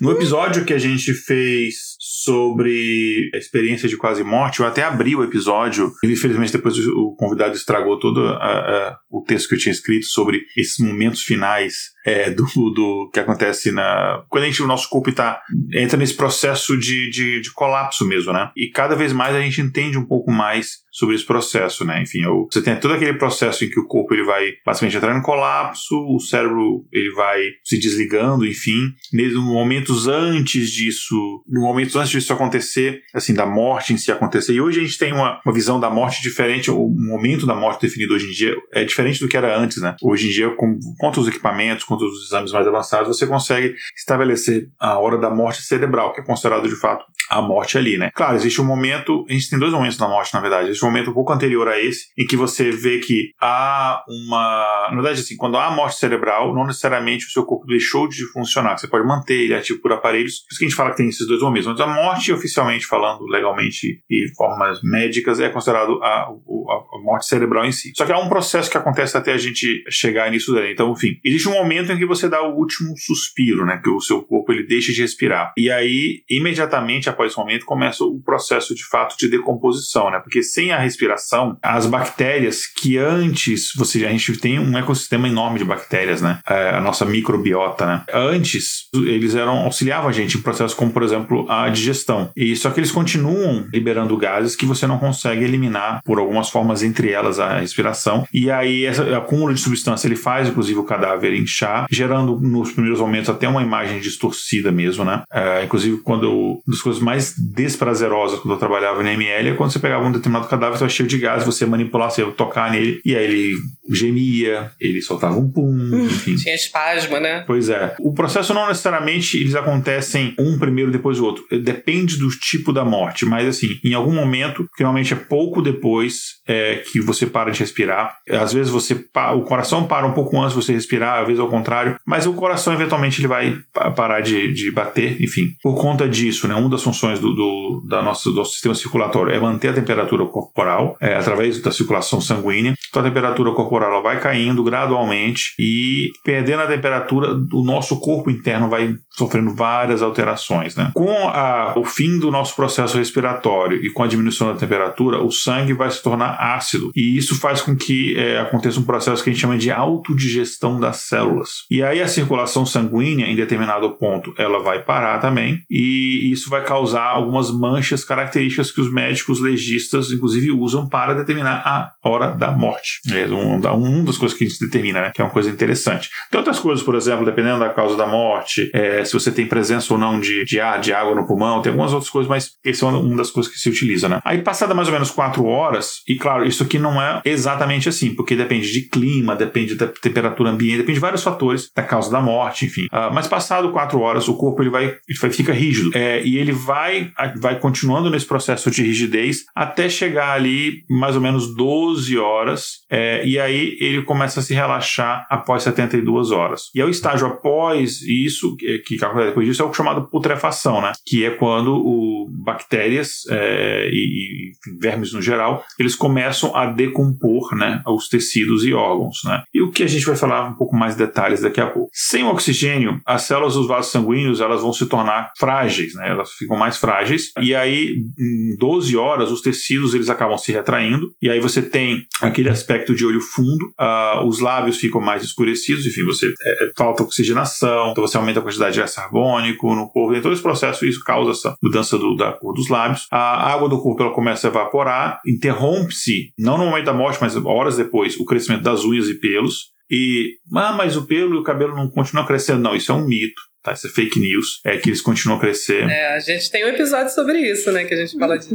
No 0.00 0.10
episódio 0.10 0.66
que 0.66 0.74
a 0.74 0.78
gente 0.78 1.14
fez 1.14 1.96
sobre 1.98 3.30
a 3.32 3.38
experiência 3.38 3.88
de 3.88 3.96
quase 3.96 4.22
morte, 4.22 4.60
eu 4.60 4.66
até 4.66 4.82
abri 4.82 5.16
o 5.16 5.24
episódio, 5.24 5.90
e 6.02 6.12
infelizmente 6.12 6.52
depois 6.52 6.76
o 6.78 7.14
convidado 7.16 7.54
estragou 7.54 7.98
todo 7.98 8.26
a, 8.26 8.34
a, 8.34 8.98
o 9.10 9.22
texto 9.22 9.48
que 9.48 9.54
eu 9.54 9.58
tinha 9.58 9.72
escrito 9.72 10.04
sobre 10.04 10.42
esses 10.56 10.78
momentos 10.78 11.22
finais 11.22 11.94
é, 12.04 12.30
do, 12.30 12.44
do 12.74 13.10
que 13.12 13.18
acontece 13.18 13.72
na. 13.72 14.22
Quando 14.28 14.44
a 14.44 14.46
gente, 14.46 14.62
o 14.62 14.66
nosso 14.66 14.90
corpo 14.90 15.10
tá, 15.10 15.40
entra 15.72 15.96
nesse 15.96 16.14
processo 16.14 16.78
de, 16.78 17.08
de, 17.08 17.40
de, 17.40 17.52
colapso 17.52 18.06
mesmo, 18.06 18.30
né? 18.32 18.50
E 18.54 18.68
cada 18.68 18.94
vez 18.94 19.10
mais 19.12 19.34
a 19.34 19.40
gente 19.40 19.62
entende 19.62 19.96
um 19.96 20.04
pouco 20.04 20.30
mais 20.30 20.83
sobre 20.94 21.16
esse 21.16 21.26
processo, 21.26 21.84
né? 21.84 22.00
Enfim, 22.00 22.22
eu, 22.22 22.46
você 22.50 22.62
tem 22.62 22.78
todo 22.78 22.94
aquele 22.94 23.14
processo 23.14 23.64
em 23.64 23.68
que 23.68 23.80
o 23.80 23.86
corpo 23.86 24.14
ele 24.14 24.22
vai 24.22 24.52
basicamente 24.64 24.96
entrar 24.96 25.18
em 25.18 25.22
colapso, 25.22 25.96
o 26.08 26.20
cérebro 26.20 26.86
ele 26.92 27.10
vai 27.10 27.40
se 27.64 27.76
desligando, 27.80 28.46
enfim. 28.46 28.92
Mesmo 29.12 29.42
momentos 29.42 30.06
antes 30.06 30.70
disso, 30.70 31.42
momentos 31.48 31.96
antes 31.96 32.10
disso 32.10 32.32
acontecer, 32.32 33.02
assim, 33.12 33.34
da 33.34 33.44
morte 33.44 33.92
em 33.92 33.96
si 33.96 34.12
acontecer. 34.12 34.52
E 34.52 34.60
hoje 34.60 34.78
a 34.78 34.84
gente 34.84 34.96
tem 34.96 35.12
uma, 35.12 35.40
uma 35.44 35.52
visão 35.52 35.80
da 35.80 35.90
morte 35.90 36.22
diferente, 36.22 36.70
o 36.70 36.88
momento 36.88 37.44
da 37.44 37.56
morte 37.56 37.82
definido 37.82 38.14
hoje 38.14 38.28
em 38.28 38.32
dia 38.32 38.54
é 38.72 38.84
diferente 38.84 39.18
do 39.18 39.26
que 39.26 39.36
era 39.36 39.58
antes, 39.58 39.82
né? 39.82 39.96
Hoje 40.00 40.28
em 40.28 40.30
dia, 40.30 40.50
com, 40.50 40.78
com 40.96 41.10
os 41.10 41.26
equipamentos, 41.26 41.84
com 41.84 41.96
os 41.96 42.26
exames 42.26 42.52
mais 42.52 42.68
avançados, 42.68 43.08
você 43.08 43.26
consegue 43.26 43.74
estabelecer 43.96 44.68
a 44.78 44.96
hora 45.00 45.18
da 45.18 45.28
morte 45.28 45.60
cerebral, 45.62 46.12
que 46.12 46.20
é 46.20 46.24
considerado 46.24 46.68
de 46.68 46.76
fato 46.76 47.04
a 47.30 47.42
morte 47.42 47.76
ali, 47.76 47.98
né? 47.98 48.10
Claro, 48.14 48.36
existe 48.36 48.60
um 48.60 48.64
momento, 48.64 49.24
a 49.28 49.32
gente 49.32 49.50
tem 49.50 49.58
dois 49.58 49.72
momentos 49.72 49.96
da 49.96 50.06
morte, 50.06 50.32
na 50.32 50.40
verdade. 50.40 50.68
Existe 50.68 50.83
momento 50.84 51.10
um 51.10 51.14
pouco 51.14 51.32
anterior 51.32 51.68
a 51.68 51.80
esse, 51.80 52.06
em 52.16 52.26
que 52.26 52.36
você 52.36 52.70
vê 52.70 52.98
que 52.98 53.30
há 53.40 54.02
uma. 54.08 54.88
Na 54.90 54.94
verdade, 54.94 55.20
assim, 55.20 55.36
quando 55.36 55.56
há 55.56 55.70
morte 55.70 55.96
cerebral, 55.96 56.54
não 56.54 56.66
necessariamente 56.66 57.26
o 57.26 57.30
seu 57.30 57.44
corpo 57.44 57.66
deixou 57.66 58.08
de 58.08 58.24
funcionar. 58.32 58.78
Você 58.78 58.88
pode 58.88 59.06
manter 59.06 59.34
ele 59.34 59.54
ativo 59.54 59.80
por 59.80 59.92
aparelhos. 59.92 60.40
Por 60.40 60.52
isso 60.52 60.58
que 60.58 60.64
a 60.64 60.68
gente 60.68 60.76
fala 60.76 60.90
que 60.90 60.96
tem 60.96 61.08
esses 61.08 61.26
dois 61.26 61.40
momentos. 61.40 61.66
Mas 61.66 61.80
a 61.80 61.86
morte, 61.86 62.32
oficialmente 62.32 62.86
falando, 62.86 63.26
legalmente 63.26 64.00
e 64.08 64.26
formas 64.36 64.80
médicas, 64.82 65.40
é 65.40 65.48
considerado 65.48 66.02
a, 66.02 66.06
a, 66.06 66.28
a 66.28 67.02
morte 67.02 67.26
cerebral 67.26 67.64
em 67.64 67.72
si. 67.72 67.92
Só 67.96 68.04
que 68.04 68.12
há 68.12 68.18
um 68.18 68.28
processo 68.28 68.70
que 68.70 68.78
acontece 68.78 69.16
até 69.16 69.32
a 69.32 69.38
gente 69.38 69.82
chegar 69.88 70.30
nisso 70.30 70.54
daí. 70.54 70.72
Então, 70.72 70.92
enfim, 70.92 71.18
existe 71.24 71.48
um 71.48 71.52
momento 71.52 71.92
em 71.92 71.98
que 71.98 72.06
você 72.06 72.28
dá 72.28 72.42
o 72.42 72.56
último 72.56 72.94
suspiro, 72.96 73.64
né? 73.64 73.80
Que 73.82 73.90
o 73.90 74.00
seu 74.00 74.22
corpo 74.22 74.52
ele 74.52 74.66
deixa 74.66 74.92
de 74.92 75.00
respirar. 75.00 75.52
E 75.56 75.70
aí, 75.70 76.22
imediatamente 76.28 77.08
após 77.08 77.30
esse 77.30 77.38
momento, 77.38 77.64
começa 77.64 78.04
o 78.04 78.20
processo 78.22 78.74
de 78.74 78.84
fato 78.86 79.16
de 79.16 79.28
decomposição, 79.28 80.10
né? 80.10 80.20
Porque 80.20 80.42
sem 80.42 80.72
a 80.74 80.80
respiração, 80.80 81.56
as 81.62 81.86
bactérias 81.86 82.66
que 82.66 82.98
antes, 82.98 83.72
você, 83.76 84.04
a 84.04 84.10
gente 84.10 84.36
tem 84.38 84.58
um 84.58 84.76
ecossistema 84.76 85.28
enorme 85.28 85.58
de 85.58 85.64
bactérias, 85.64 86.20
né? 86.20 86.38
É, 86.48 86.70
a 86.70 86.80
nossa 86.80 87.04
microbiota, 87.04 87.86
né? 87.86 88.02
Antes, 88.12 88.88
eles 88.94 89.34
eram 89.34 89.58
auxiliavam 89.58 90.08
a 90.08 90.12
gente 90.12 90.36
em 90.36 90.40
processos 90.40 90.74
como, 90.74 90.92
por 90.92 91.02
exemplo, 91.02 91.46
a 91.48 91.68
digestão. 91.68 92.30
E 92.36 92.54
só 92.56 92.70
que 92.70 92.80
eles 92.80 92.92
continuam 92.92 93.66
liberando 93.72 94.16
gases 94.16 94.56
que 94.56 94.66
você 94.66 94.86
não 94.86 94.98
consegue 94.98 95.44
eliminar 95.44 96.00
por 96.04 96.18
algumas 96.18 96.50
formas, 96.50 96.82
entre 96.82 97.10
elas 97.10 97.38
a 97.38 97.58
respiração. 97.58 98.26
E 98.32 98.50
aí, 98.50 98.84
esse 98.84 99.00
acúmulo 99.14 99.54
de 99.54 99.60
substância 99.60 100.06
ele 100.06 100.16
faz, 100.16 100.48
inclusive, 100.48 100.78
o 100.78 100.84
cadáver 100.84 101.34
inchar, 101.34 101.86
gerando 101.90 102.38
nos 102.40 102.72
primeiros 102.72 103.00
momentos 103.00 103.30
até 103.30 103.48
uma 103.48 103.62
imagem 103.62 104.00
distorcida 104.00 104.70
mesmo, 104.70 105.04
né? 105.04 105.22
É, 105.32 105.64
inclusive, 105.64 105.98
quando 105.98 106.24
eu, 106.24 106.34
uma 106.34 106.62
das 106.66 106.80
coisas 106.80 107.00
mais 107.02 107.34
desprazerosas 107.38 108.40
quando 108.40 108.54
eu 108.54 108.58
trabalhava 108.58 109.02
no 109.02 109.08
ML 109.08 109.50
é 109.50 109.54
quando 109.54 109.72
você 109.72 109.78
pegava 109.78 110.04
um 110.04 110.12
determinado 110.12 110.48
cadáver, 110.48 110.63
estava 110.72 110.88
cheio 110.88 111.08
de 111.08 111.18
gás, 111.18 111.44
você 111.44 111.66
manipular, 111.66 112.10
você 112.10 112.24
tocar 112.32 112.70
nele, 112.70 113.00
e 113.04 113.14
aí 113.14 113.24
ele 113.24 113.56
gemia, 113.90 114.72
ele 114.80 115.02
soltava 115.02 115.36
um 115.36 115.50
pum, 115.50 115.70
hum. 115.70 116.06
enfim. 116.06 116.36
Tinha 116.36 116.54
espasmo, 116.54 117.18
né? 117.20 117.44
Pois 117.46 117.68
é. 117.68 117.94
O 118.00 118.14
processo 118.14 118.54
não 118.54 118.68
necessariamente 118.68 119.36
eles 119.36 119.54
acontecem 119.54 120.34
um 120.38 120.58
primeiro 120.58 120.90
depois 120.90 121.18
do 121.18 121.24
outro. 121.24 121.44
Depende 121.62 122.16
do 122.16 122.28
tipo 122.30 122.72
da 122.72 122.84
morte, 122.84 123.26
mas 123.26 123.46
assim, 123.46 123.78
em 123.84 123.94
algum 123.94 124.12
momento, 124.12 124.66
que 124.76 124.82
normalmente 124.82 125.12
é 125.12 125.16
pouco 125.16 125.60
depois 125.60 126.40
é, 126.46 126.76
que 126.76 127.00
você 127.00 127.26
para 127.26 127.50
de 127.50 127.60
respirar. 127.60 128.16
Às 128.28 128.52
vezes 128.52 128.72
você 128.72 128.94
o 129.34 129.42
coração 129.42 129.86
para 129.86 130.06
um 130.06 130.12
pouco 130.12 130.40
antes 130.40 130.56
de 130.56 130.62
você 130.62 130.72
respirar, 130.72 131.20
às 131.20 131.26
vezes 131.26 131.40
ao 131.40 131.48
contrário, 131.48 131.96
mas 132.06 132.26
o 132.26 132.32
coração 132.32 132.72
eventualmente 132.72 133.20
ele 133.20 133.28
vai 133.28 133.58
parar 133.94 134.20
de, 134.20 134.52
de 134.52 134.70
bater, 134.70 135.20
enfim. 135.22 135.54
Por 135.62 135.80
conta 135.80 136.08
disso, 136.08 136.48
né, 136.48 136.54
uma 136.54 136.68
das 136.68 136.82
funções 136.82 137.18
do, 137.18 137.34
do, 137.34 137.84
da 137.88 138.02
nossa, 138.02 138.30
do 138.30 138.36
nosso 138.36 138.52
sistema 138.52 138.74
circulatório 138.74 139.32
é 139.32 139.38
manter 139.38 139.68
a 139.68 139.72
temperatura 139.72 140.24
corporal 140.54 140.96
é, 141.00 141.14
através 141.14 141.60
da 141.60 141.72
circulação 141.72 142.20
sanguínea. 142.20 142.74
Então 142.88 143.02
a 143.02 143.04
temperatura 143.04 143.50
corporal 143.52 144.02
vai 144.02 144.20
caindo 144.20 144.62
gradualmente 144.62 145.52
e 145.58 146.10
perdendo 146.24 146.62
a 146.62 146.66
temperatura, 146.68 147.32
o 147.52 147.64
nosso 147.64 147.98
corpo 148.00 148.30
interno 148.30 148.68
vai 148.68 148.94
sofrendo 149.16 149.54
várias 149.54 150.02
alterações. 150.02 150.74
Né? 150.76 150.90
Com 150.94 151.28
a, 151.28 151.74
o 151.76 151.84
fim 151.84 152.18
do 152.18 152.30
nosso 152.30 152.54
processo 152.54 152.98
respiratório 152.98 153.84
e 153.84 153.90
com 153.90 154.02
a 154.02 154.06
diminuição 154.06 154.52
da 154.52 154.58
temperatura, 154.58 155.22
o 155.22 155.30
sangue 155.30 155.72
vai 155.72 155.90
se 155.90 156.02
tornar 156.02 156.36
ácido. 156.38 156.90
E 156.94 157.16
isso 157.16 157.38
faz 157.38 157.62
com 157.62 157.76
que 157.76 158.16
é, 158.16 158.40
aconteça 158.40 158.80
um 158.80 158.84
processo 158.84 159.22
que 159.22 159.30
a 159.30 159.32
gente 159.32 159.40
chama 159.40 159.58
de 159.58 159.70
autodigestão 159.70 160.78
das 160.78 160.96
células. 160.98 161.64
E 161.70 161.82
aí 161.82 162.00
a 162.00 162.08
circulação 162.08 162.66
sanguínea, 162.66 163.26
em 163.26 163.36
determinado 163.36 163.90
ponto, 163.92 164.34
ela 164.36 164.60
vai 164.60 164.82
parar 164.82 165.18
também, 165.18 165.62
e 165.70 166.30
isso 166.32 166.50
vai 166.50 166.64
causar 166.64 167.04
algumas 167.04 167.50
manchas 167.50 168.04
características 168.04 168.70
que 168.70 168.80
os 168.80 168.92
médicos 168.92 169.40
legistas, 169.40 170.10
inclusive, 170.10 170.50
usam 170.50 170.88
para 170.88 171.14
determinar 171.14 171.62
a 171.64 171.92
hora 172.02 172.28
da 172.28 172.50
morte. 172.50 173.00
É 173.12 173.26
um, 173.28 174.00
um 174.00 174.04
das 174.04 174.18
coisas 174.18 174.36
que 174.36 174.44
a 174.44 174.48
gente 174.48 174.60
determina, 174.60 175.00
né? 175.00 175.12
que 175.14 175.20
é 175.20 175.24
uma 175.24 175.30
coisa 175.30 175.50
interessante. 175.50 176.10
Tem 176.30 176.38
outras 176.38 176.58
coisas, 176.58 176.84
por 176.84 176.94
exemplo, 176.94 177.24
dependendo 177.24 177.60
da 177.60 177.70
causa 177.70 177.96
da 177.96 178.06
morte, 178.06 178.70
é, 178.72 179.03
se 179.04 179.12
você 179.12 179.30
tem 179.30 179.46
presença 179.46 179.92
ou 179.92 179.98
não 179.98 180.20
de, 180.20 180.44
de 180.44 180.60
ar, 180.60 180.80
de 180.80 180.92
água 180.92 181.14
no 181.14 181.26
pulmão, 181.26 181.62
tem 181.62 181.70
algumas 181.70 181.92
outras 181.92 182.10
coisas, 182.10 182.28
mas 182.28 182.52
essa 182.64 182.86
é 182.86 182.88
uma, 182.88 183.16
das 183.16 183.30
coisas 183.30 183.52
que 183.52 183.58
se 183.58 183.68
utiliza. 183.68 184.08
Né? 184.08 184.20
Aí, 184.24 184.42
passada 184.42 184.74
mais 184.74 184.88
ou 184.88 184.94
menos 184.94 185.10
quatro 185.10 185.44
horas, 185.44 186.02
e 186.08 186.16
claro, 186.16 186.46
isso 186.46 186.62
aqui 186.62 186.78
não 186.78 187.00
é 187.00 187.20
exatamente 187.24 187.88
assim, 187.88 188.14
porque 188.14 188.36
depende 188.36 188.72
de 188.72 188.82
clima, 188.82 189.36
depende 189.36 189.74
da 189.74 189.86
temperatura 189.86 190.50
ambiente, 190.50 190.78
depende 190.78 190.94
de 190.94 191.00
vários 191.00 191.22
fatores, 191.22 191.70
da 191.74 191.82
causa 191.82 192.10
da 192.10 192.20
morte, 192.20 192.66
enfim. 192.66 192.86
Uh, 192.86 193.12
mas 193.12 193.26
passado 193.26 193.72
quatro 193.72 194.00
horas, 194.00 194.28
o 194.28 194.36
corpo 194.36 194.62
ele 194.62 194.70
vai, 194.70 194.84
ele 194.84 195.18
vai 195.20 195.30
fica 195.30 195.52
rígido 195.52 195.90
é, 195.94 196.22
e 196.24 196.38
ele 196.38 196.52
vai, 196.52 197.10
vai 197.40 197.58
continuando 197.58 198.10
nesse 198.10 198.26
processo 198.26 198.70
de 198.70 198.82
rigidez 198.82 199.44
até 199.54 199.88
chegar 199.88 200.32
ali 200.32 200.84
mais 200.88 201.14
ou 201.14 201.20
menos 201.20 201.54
12 201.54 202.16
horas, 202.18 202.84
é, 202.90 203.24
e 203.26 203.38
aí 203.38 203.76
ele 203.80 204.02
começa 204.02 204.40
a 204.40 204.42
se 204.42 204.54
relaxar 204.54 205.26
após 205.30 205.62
72 205.62 206.30
horas. 206.30 206.70
E 206.74 206.80
é 206.80 206.84
o 206.84 206.88
estágio 206.88 207.26
após 207.26 208.02
isso, 208.02 208.56
que, 208.56 208.78
que 208.78 208.93
acontece 209.02 209.28
depois 209.28 209.46
disso, 209.46 209.62
é 209.62 209.64
o 209.64 209.72
chamado 209.72 210.08
putrefação, 210.08 210.80
né? 210.80 210.92
Que 211.06 211.24
é 211.24 211.30
quando 211.30 211.74
o, 211.74 212.28
bactérias 212.30 213.22
é, 213.30 213.88
e, 213.90 214.52
e 214.52 214.78
vermes 214.80 215.12
no 215.12 215.22
geral, 215.22 215.64
eles 215.78 215.94
começam 215.94 216.34
começam 216.44 216.54
a 216.56 216.66
decompor 216.66 217.54
né, 217.54 217.82
os 217.86 218.08
tecidos 218.08 218.64
e 218.64 218.72
órgãos. 218.72 219.22
Né? 219.24 219.42
E 219.52 219.62
o 219.62 219.70
que 219.70 219.82
a 219.82 219.86
gente 219.86 220.04
vai 220.04 220.16
falar 220.16 220.48
um 220.48 220.54
pouco 220.54 220.76
mais 220.76 220.96
detalhes 220.96 221.40
daqui 221.40 221.60
a 221.60 221.66
pouco. 221.66 221.90
Sem 221.92 222.24
o 222.24 222.28
oxigênio, 222.28 223.00
as 223.06 223.22
células 223.22 223.54
dos 223.54 223.66
vasos 223.66 223.92
sanguíneos 223.92 224.40
elas 224.40 224.62
vão 224.62 224.72
se 224.72 224.86
tornar 224.86 225.32
frágeis, 225.38 225.94
né? 225.94 226.10
elas 226.10 226.32
ficam 226.32 226.56
mais 226.56 226.76
frágeis, 226.76 227.32
e 227.40 227.54
aí 227.54 227.96
em 228.18 228.56
12 228.56 228.96
horas 228.96 229.30
os 229.30 229.40
tecidos 229.40 229.94
eles 229.94 230.08
acabam 230.08 230.38
se 230.38 230.52
retraindo, 230.52 231.12
e 231.20 231.30
aí 231.30 231.40
você 231.40 231.62
tem 231.62 232.06
aquele 232.20 232.48
aspecto 232.48 232.94
de 232.94 233.04
olho 233.04 233.20
fundo, 233.20 233.72
uh, 233.80 234.26
os 234.26 234.40
lábios 234.40 234.78
ficam 234.78 235.00
mais 235.00 235.22
escurecidos, 235.22 235.86
enfim, 235.86 236.04
você 236.04 236.32
é, 236.42 236.64
é, 236.64 236.70
falta 236.76 237.02
oxigenação, 237.02 237.90
então 237.90 238.06
você 238.06 238.16
aumenta 238.16 238.40
a 238.40 238.42
quantidade 238.42 238.74
de 238.74 238.82
gás 238.84 238.94
carbônico 238.94 239.74
no 239.74 239.88
corpo, 239.88 240.14
então 240.14 240.32
esse 240.32 240.42
processo 240.42 240.86
isso 240.86 241.02
causa 241.02 241.30
essa 241.30 241.56
mudança 241.62 241.98
do, 241.98 242.14
da 242.14 242.32
cor 242.32 242.54
dos 242.54 242.68
lábios. 242.68 243.06
A 243.10 243.52
água 243.52 243.68
do 243.68 243.80
corpo 243.80 244.02
ela 244.02 244.14
começa 244.14 244.46
a 244.46 244.50
evaporar, 244.50 245.20
interrompe 245.26 245.94
si, 245.94 246.32
não 246.38 246.58
no 246.58 246.66
momento 246.66 246.86
da 246.86 246.94
morte, 246.94 247.18
mas 247.20 247.36
horas 247.36 247.76
depois, 247.76 248.18
o 248.18 248.24
crescimento 248.24 248.62
das 248.62 248.84
unhas 248.84 249.08
e 249.08 249.14
pelos. 249.14 249.72
E, 249.90 250.38
ah, 250.54 250.72
mas 250.72 250.96
o 250.96 251.06
pelo 251.06 251.36
e 251.36 251.38
o 251.38 251.42
cabelo 251.42 251.76
não 251.76 251.90
continuam 251.90 252.26
crescendo. 252.26 252.60
Não, 252.62 252.74
isso 252.74 252.90
é 252.90 252.94
um 252.94 253.06
mito. 253.06 253.40
Tá, 253.64 253.72
isso 253.72 253.86
é 253.86 253.90
fake 253.90 254.20
news, 254.20 254.60
é 254.62 254.76
que 254.76 254.90
eles 254.90 255.00
continuam 255.00 255.38
a 255.38 255.40
crescer. 255.40 255.88
É, 255.88 256.14
a 256.14 256.20
gente 256.20 256.50
tem 256.50 256.66
um 256.66 256.68
episódio 256.68 257.10
sobre 257.14 257.38
isso, 257.50 257.72
né? 257.72 257.84
Que 257.84 257.94
a 257.94 257.96
gente 257.96 258.18
fala 258.18 258.38
de 258.38 258.46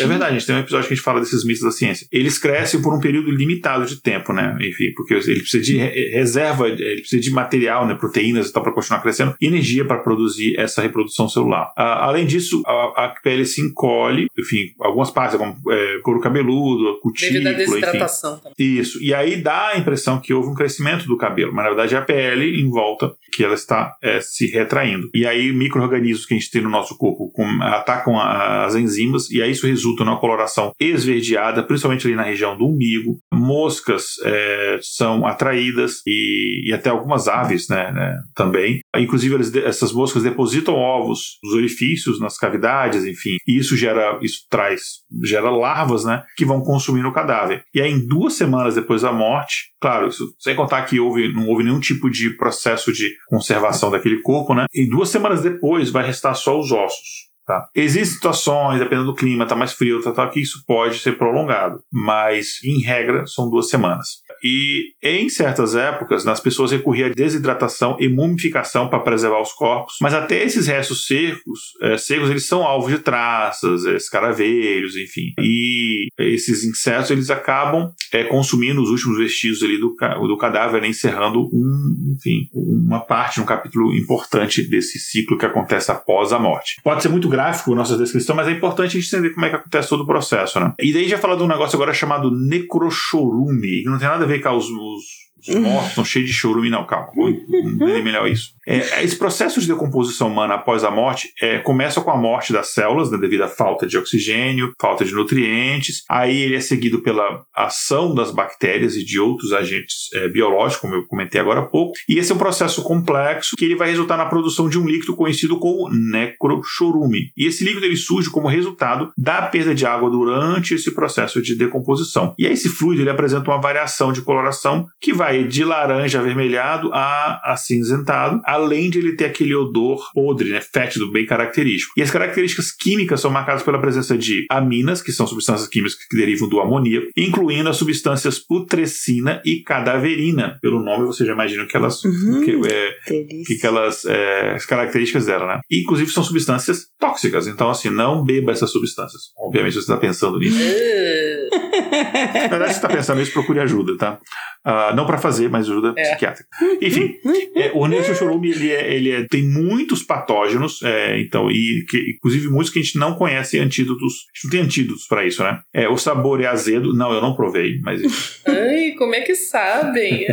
É 0.00 0.06
verdade, 0.06 0.30
a 0.30 0.38
gente 0.38 0.46
tem 0.46 0.56
um 0.56 0.60
episódio 0.60 0.88
que 0.88 0.94
a 0.94 0.96
gente 0.96 1.04
fala 1.04 1.20
desses 1.20 1.44
mitos 1.44 1.62
da 1.62 1.70
ciência. 1.70 2.06
Eles 2.10 2.38
crescem 2.38 2.80
por 2.80 2.94
um 2.94 2.98
período 2.98 3.30
limitado 3.30 3.84
de 3.84 4.00
tempo, 4.00 4.32
né? 4.32 4.56
Enfim, 4.62 4.94
porque 4.96 5.12
ele 5.12 5.40
precisa 5.40 5.62
de 5.62 5.76
reserva, 5.76 6.66
ele 6.68 7.00
precisa 7.00 7.20
de 7.20 7.30
material, 7.30 7.86
né? 7.86 7.94
Proteínas 7.94 8.48
e 8.48 8.52
tal, 8.52 8.62
para 8.62 8.72
continuar 8.72 9.02
crescendo, 9.02 9.34
e 9.38 9.46
energia 9.46 9.84
para 9.84 9.98
produzir 9.98 10.58
essa 10.58 10.80
reprodução 10.80 11.28
celular. 11.28 11.66
Uh, 11.76 11.82
além 11.82 12.24
disso, 12.24 12.62
a, 12.66 13.04
a, 13.04 13.08
pele 13.22 13.44
se 13.44 13.60
encolhe, 13.60 14.28
enfim, 14.38 14.72
algumas 14.80 15.10
partes, 15.10 15.36
como 15.36 15.54
é, 15.70 15.98
couro 16.02 16.20
cabeludo, 16.20 16.98
cutícula, 17.00 17.30
Devido 17.30 17.48
à 17.48 17.52
desidratação 17.52 18.32
enfim. 18.36 18.42
Também. 18.42 18.78
Isso. 18.80 19.02
E 19.02 19.12
aí 19.12 19.36
dá 19.36 19.68
a 19.68 19.78
impressão 19.78 20.18
que 20.18 20.32
houve 20.32 20.48
um 20.48 20.54
crescimento 20.54 21.06
do 21.06 21.18
cabelo, 21.18 21.52
mas 21.52 21.64
na 21.64 21.70
verdade 21.70 21.94
é 21.94 21.98
a 21.98 22.02
pele 22.02 22.58
em 22.58 22.70
volta 22.70 23.12
que 23.30 23.44
ela 23.44 23.54
está 23.54 23.96
é, 24.00 24.13
se 24.20 24.46
retraindo. 24.46 25.08
E 25.14 25.26
aí, 25.26 25.52
micro-organismos 25.52 26.26
que 26.26 26.34
a 26.34 26.38
gente 26.38 26.50
tem 26.50 26.62
no 26.62 26.70
nosso 26.70 26.96
corpo 26.96 27.30
com, 27.32 27.44
atacam 27.62 28.18
a, 28.18 28.64
as 28.64 28.74
enzimas, 28.74 29.30
e 29.30 29.42
aí 29.42 29.50
isso 29.50 29.66
resulta 29.66 30.04
numa 30.04 30.18
coloração 30.18 30.72
esverdeada, 30.80 31.62
principalmente 31.62 32.06
ali 32.06 32.16
na 32.16 32.22
região 32.22 32.56
do 32.56 32.66
umbigo. 32.66 33.18
Moscas 33.32 34.14
é, 34.24 34.78
são 34.82 35.26
atraídas 35.26 36.02
e, 36.06 36.68
e, 36.68 36.72
até 36.72 36.90
algumas 36.90 37.28
aves 37.28 37.68
né, 37.68 37.92
né 37.92 38.18
também. 38.34 38.80
Inclusive, 38.96 39.34
eles, 39.34 39.54
essas 39.54 39.92
moscas 39.92 40.22
depositam 40.22 40.74
ovos 40.74 41.38
nos 41.42 41.54
orifícios, 41.54 42.20
nas 42.20 42.36
cavidades, 42.36 43.04
enfim. 43.04 43.36
E 43.46 43.58
isso 43.58 43.76
gera, 43.76 44.18
isso 44.22 44.40
traz, 44.50 45.00
gera 45.22 45.50
larvas, 45.50 46.04
né, 46.04 46.22
que 46.36 46.44
vão 46.44 46.60
consumir 46.60 47.04
o 47.04 47.12
cadáver. 47.12 47.62
E 47.74 47.80
aí, 47.80 47.90
em 47.90 48.06
duas 48.06 48.34
semanas 48.34 48.74
depois 48.74 49.02
da 49.02 49.12
morte, 49.12 49.73
claro, 49.84 50.08
isso, 50.08 50.34
sem 50.38 50.56
contar 50.56 50.86
que 50.86 50.98
houve, 50.98 51.30
não 51.34 51.46
houve 51.46 51.62
nenhum 51.62 51.78
tipo 51.78 52.08
de 52.08 52.30
processo 52.30 52.90
de 52.90 53.14
conservação 53.28 53.90
daquele 53.90 54.22
corpo, 54.22 54.54
né? 54.54 54.64
E 54.72 54.88
duas 54.88 55.10
semanas 55.10 55.42
depois 55.42 55.90
vai 55.90 56.06
restar 56.06 56.34
só 56.34 56.58
os 56.58 56.72
ossos. 56.72 57.28
Tá? 57.46 57.68
Existem 57.74 58.14
situações, 58.14 58.78
dependendo 58.78 59.08
do 59.08 59.14
clima, 59.14 59.44
tá 59.44 59.54
mais 59.54 59.74
frio, 59.74 60.02
tá, 60.02 60.10
tá, 60.10 60.26
que 60.30 60.40
isso 60.40 60.64
pode 60.66 61.00
ser 61.00 61.18
prolongado, 61.18 61.82
mas 61.92 62.64
em 62.64 62.80
regra 62.80 63.26
são 63.26 63.50
duas 63.50 63.68
semanas. 63.68 64.22
E 64.44 64.92
em 65.02 65.30
certas 65.30 65.74
épocas, 65.74 66.26
as 66.26 66.38
pessoas 66.38 66.70
recorriam 66.70 67.08
à 67.08 67.12
desidratação 67.12 67.96
e 67.98 68.08
mumificação 68.08 68.88
para 68.88 69.00
preservar 69.00 69.40
os 69.40 69.52
corpos, 69.52 69.96
mas 70.02 70.12
até 70.12 70.44
esses 70.44 70.66
restos 70.66 71.06
secos, 71.06 71.72
é, 71.80 71.96
secos 71.96 72.28
eles 72.28 72.46
são 72.46 72.62
alvos 72.62 72.92
de 72.92 72.98
traças, 72.98 73.86
é, 73.86 73.96
escaravelhos, 73.96 74.96
enfim. 74.96 75.32
E 75.40 76.08
esses 76.18 76.62
insetos 76.64 77.10
eles 77.10 77.30
acabam 77.30 77.90
é, 78.12 78.24
consumindo 78.24 78.82
os 78.82 78.90
últimos 78.90 79.18
vestígios 79.18 79.62
ali 79.62 79.78
do, 79.78 79.96
do 80.28 80.36
cadáver, 80.36 80.82
né, 80.82 80.88
encerrando 80.88 81.48
um, 81.52 82.14
enfim, 82.16 82.48
uma 82.52 83.00
parte, 83.00 83.40
um 83.40 83.46
capítulo 83.46 83.94
importante 83.94 84.62
desse 84.62 84.98
ciclo 84.98 85.38
que 85.38 85.46
acontece 85.46 85.90
após 85.90 86.32
a 86.32 86.38
morte. 86.38 86.80
Pode 86.82 87.02
ser 87.02 87.08
muito 87.08 87.28
gráfico 87.28 87.74
nossa 87.74 87.96
descrição, 87.96 88.36
mas 88.36 88.48
é 88.48 88.52
importante 88.52 88.96
a 88.96 89.00
gente 89.00 89.14
entender 89.14 89.34
como 89.34 89.46
é 89.46 89.50
que 89.50 89.56
acontece 89.56 89.88
todo 89.88 90.02
o 90.02 90.06
processo, 90.06 90.60
né? 90.60 90.72
E 90.80 90.92
daí 90.92 91.08
já 91.08 91.18
fala 91.18 91.36
de 91.36 91.42
um 91.42 91.48
negócio 91.48 91.76
agora 91.76 91.94
chamado 91.94 92.30
necrochorume, 92.30 93.82
que 93.82 93.88
não 93.88 93.98
tem 93.98 94.08
nada 94.08 94.24
a 94.24 94.26
ver 94.26 94.33
os, 94.40 94.52
os 94.52 94.68
os 94.68 95.23
mortos 95.48 95.90
estão 95.90 96.04
cheios 96.04 96.28
de 96.28 96.34
chorume, 96.34 96.70
não, 96.70 96.86
calma, 96.86 97.10
vou 97.14 97.28
entender 97.28 98.02
melhor 98.02 98.28
isso. 98.28 98.54
É, 98.66 99.04
esse 99.04 99.16
processo 99.16 99.60
de 99.60 99.66
decomposição 99.66 100.28
humana 100.28 100.54
após 100.54 100.84
a 100.84 100.90
morte 100.90 101.32
é, 101.40 101.58
começa 101.58 102.00
com 102.00 102.10
a 102.10 102.16
morte 102.16 102.52
das 102.52 102.68
células, 102.68 103.10
né, 103.10 103.18
devido 103.18 103.42
à 103.42 103.48
falta 103.48 103.86
de 103.86 103.98
oxigênio, 103.98 104.72
falta 104.80 105.04
de 105.04 105.12
nutrientes. 105.12 106.02
Aí 106.08 106.42
ele 106.42 106.56
é 106.56 106.60
seguido 106.60 107.02
pela 107.02 107.42
ação 107.54 108.14
das 108.14 108.30
bactérias 108.30 108.96
e 108.96 109.04
de 109.04 109.20
outros 109.20 109.52
agentes 109.52 110.08
é, 110.14 110.28
biológicos, 110.28 110.80
como 110.80 110.94
eu 110.94 111.06
comentei 111.06 111.40
agora 111.40 111.60
há 111.60 111.66
pouco. 111.66 111.92
E 112.08 112.18
esse 112.18 112.32
é 112.32 112.34
um 112.34 112.38
processo 112.38 112.82
complexo 112.82 113.56
que 113.56 113.64
ele 113.64 113.76
vai 113.76 113.90
resultar 113.90 114.16
na 114.16 114.26
produção 114.26 114.68
de 114.68 114.78
um 114.78 114.86
líquido 114.86 115.14
conhecido 115.14 115.58
como 115.58 115.90
necrochorume. 115.90 117.32
E 117.36 117.46
esse 117.46 117.64
líquido 117.64 117.84
ele 117.84 117.96
surge 117.96 118.30
como 118.30 118.48
resultado 118.48 119.12
da 119.16 119.42
perda 119.42 119.74
de 119.74 119.84
água 119.84 120.10
durante 120.10 120.74
esse 120.74 120.90
processo 120.92 121.42
de 121.42 121.54
decomposição. 121.54 122.34
E 122.38 122.46
aí 122.46 122.54
esse 122.54 122.68
fluido 122.68 123.02
ele 123.02 123.10
apresenta 123.10 123.50
uma 123.50 123.60
variação 123.60 124.12
de 124.12 124.22
coloração 124.22 124.86
que 125.00 125.12
vai 125.12 125.33
de 125.42 125.64
laranja 125.64 126.20
avermelhado 126.20 126.90
a 126.92 127.52
acinzentado, 127.52 128.40
além 128.44 128.90
de 128.90 128.98
ele 128.98 129.16
ter 129.16 129.24
aquele 129.24 129.54
odor 129.54 130.10
podre, 130.12 130.50
né, 130.50 130.60
fétido, 130.60 131.10
bem 131.10 131.26
característico. 131.26 131.92
E 131.96 132.02
as 132.02 132.10
características 132.10 132.70
químicas 132.70 133.20
são 133.20 133.30
marcadas 133.30 133.62
pela 133.62 133.80
presença 133.80 134.16
de 134.16 134.46
aminas, 134.50 135.02
que 135.02 135.12
são 135.12 135.26
substâncias 135.26 135.68
químicas 135.68 135.94
que 135.96 136.16
derivam 136.16 136.48
do 136.48 136.60
amoníaco, 136.60 137.08
incluindo 137.16 137.68
as 137.68 137.76
substâncias 137.76 138.38
putrescina 138.38 139.42
e 139.44 139.62
cadaverina. 139.62 140.58
Pelo 140.60 140.82
nome 140.82 141.06
você 141.06 141.24
já 141.24 141.32
imagina 141.32 141.66
que 141.66 141.76
elas, 141.76 142.04
uhum, 142.04 142.42
que, 142.44 142.60
é, 142.72 143.44
que 143.46 143.54
aquelas 143.58 144.04
é, 144.04 144.52
as 144.54 144.66
características 144.66 145.26
dela, 145.26 145.46
né? 145.46 145.60
E, 145.70 145.80
inclusive 145.80 146.10
são 146.10 146.22
substâncias 146.22 146.86
tóxicas, 146.98 147.46
então 147.46 147.70
assim, 147.70 147.90
não 147.90 148.22
beba 148.22 148.52
essas 148.52 148.70
substâncias. 148.70 149.22
Obviamente 149.36 149.74
você 149.74 149.80
está 149.80 149.96
pensando 149.96 150.38
nisso. 150.38 150.58
Na 152.34 152.48
verdade, 152.48 152.72
você 152.72 152.78
está 152.78 152.88
pensando 152.88 153.18
nisso, 153.18 153.32
procure 153.32 153.60
ajuda, 153.60 153.96
tá? 153.96 154.18
Uh, 154.66 154.96
não 154.96 155.06
para 155.06 155.18
fazer, 155.24 155.48
mas 155.48 155.68
ajuda 155.68 155.94
é. 155.96 156.02
psiquiátrica. 156.02 156.48
Enfim, 156.82 157.16
é, 157.56 157.70
o 157.72 157.86
Neochorume, 157.86 158.50
ele, 158.50 158.70
é, 158.70 158.94
ele 158.94 159.10
é, 159.10 159.26
tem 159.26 159.42
muitos 159.42 160.02
patógenos, 160.02 160.82
é, 160.82 161.18
então, 161.18 161.50
e 161.50 161.84
que, 161.88 162.14
inclusive 162.16 162.48
muitos 162.48 162.70
que 162.70 162.78
a 162.78 162.82
gente 162.82 162.98
não 162.98 163.14
conhece 163.14 163.58
antídotos. 163.58 164.12
A 164.12 164.36
gente 164.36 164.44
não 164.44 164.50
tem 164.50 164.60
antídotos 164.60 165.06
para 165.06 165.24
isso, 165.24 165.42
né? 165.42 165.60
É, 165.72 165.88
o 165.88 165.96
sabor 165.96 166.42
é 166.42 166.46
azedo. 166.46 166.94
Não, 166.94 167.12
eu 167.12 167.22
não 167.22 167.34
provei, 167.34 167.80
mas. 167.82 168.42
Ai, 168.46 168.92
como 168.98 169.14
é 169.14 169.22
que 169.22 169.34
sabem? 169.34 170.26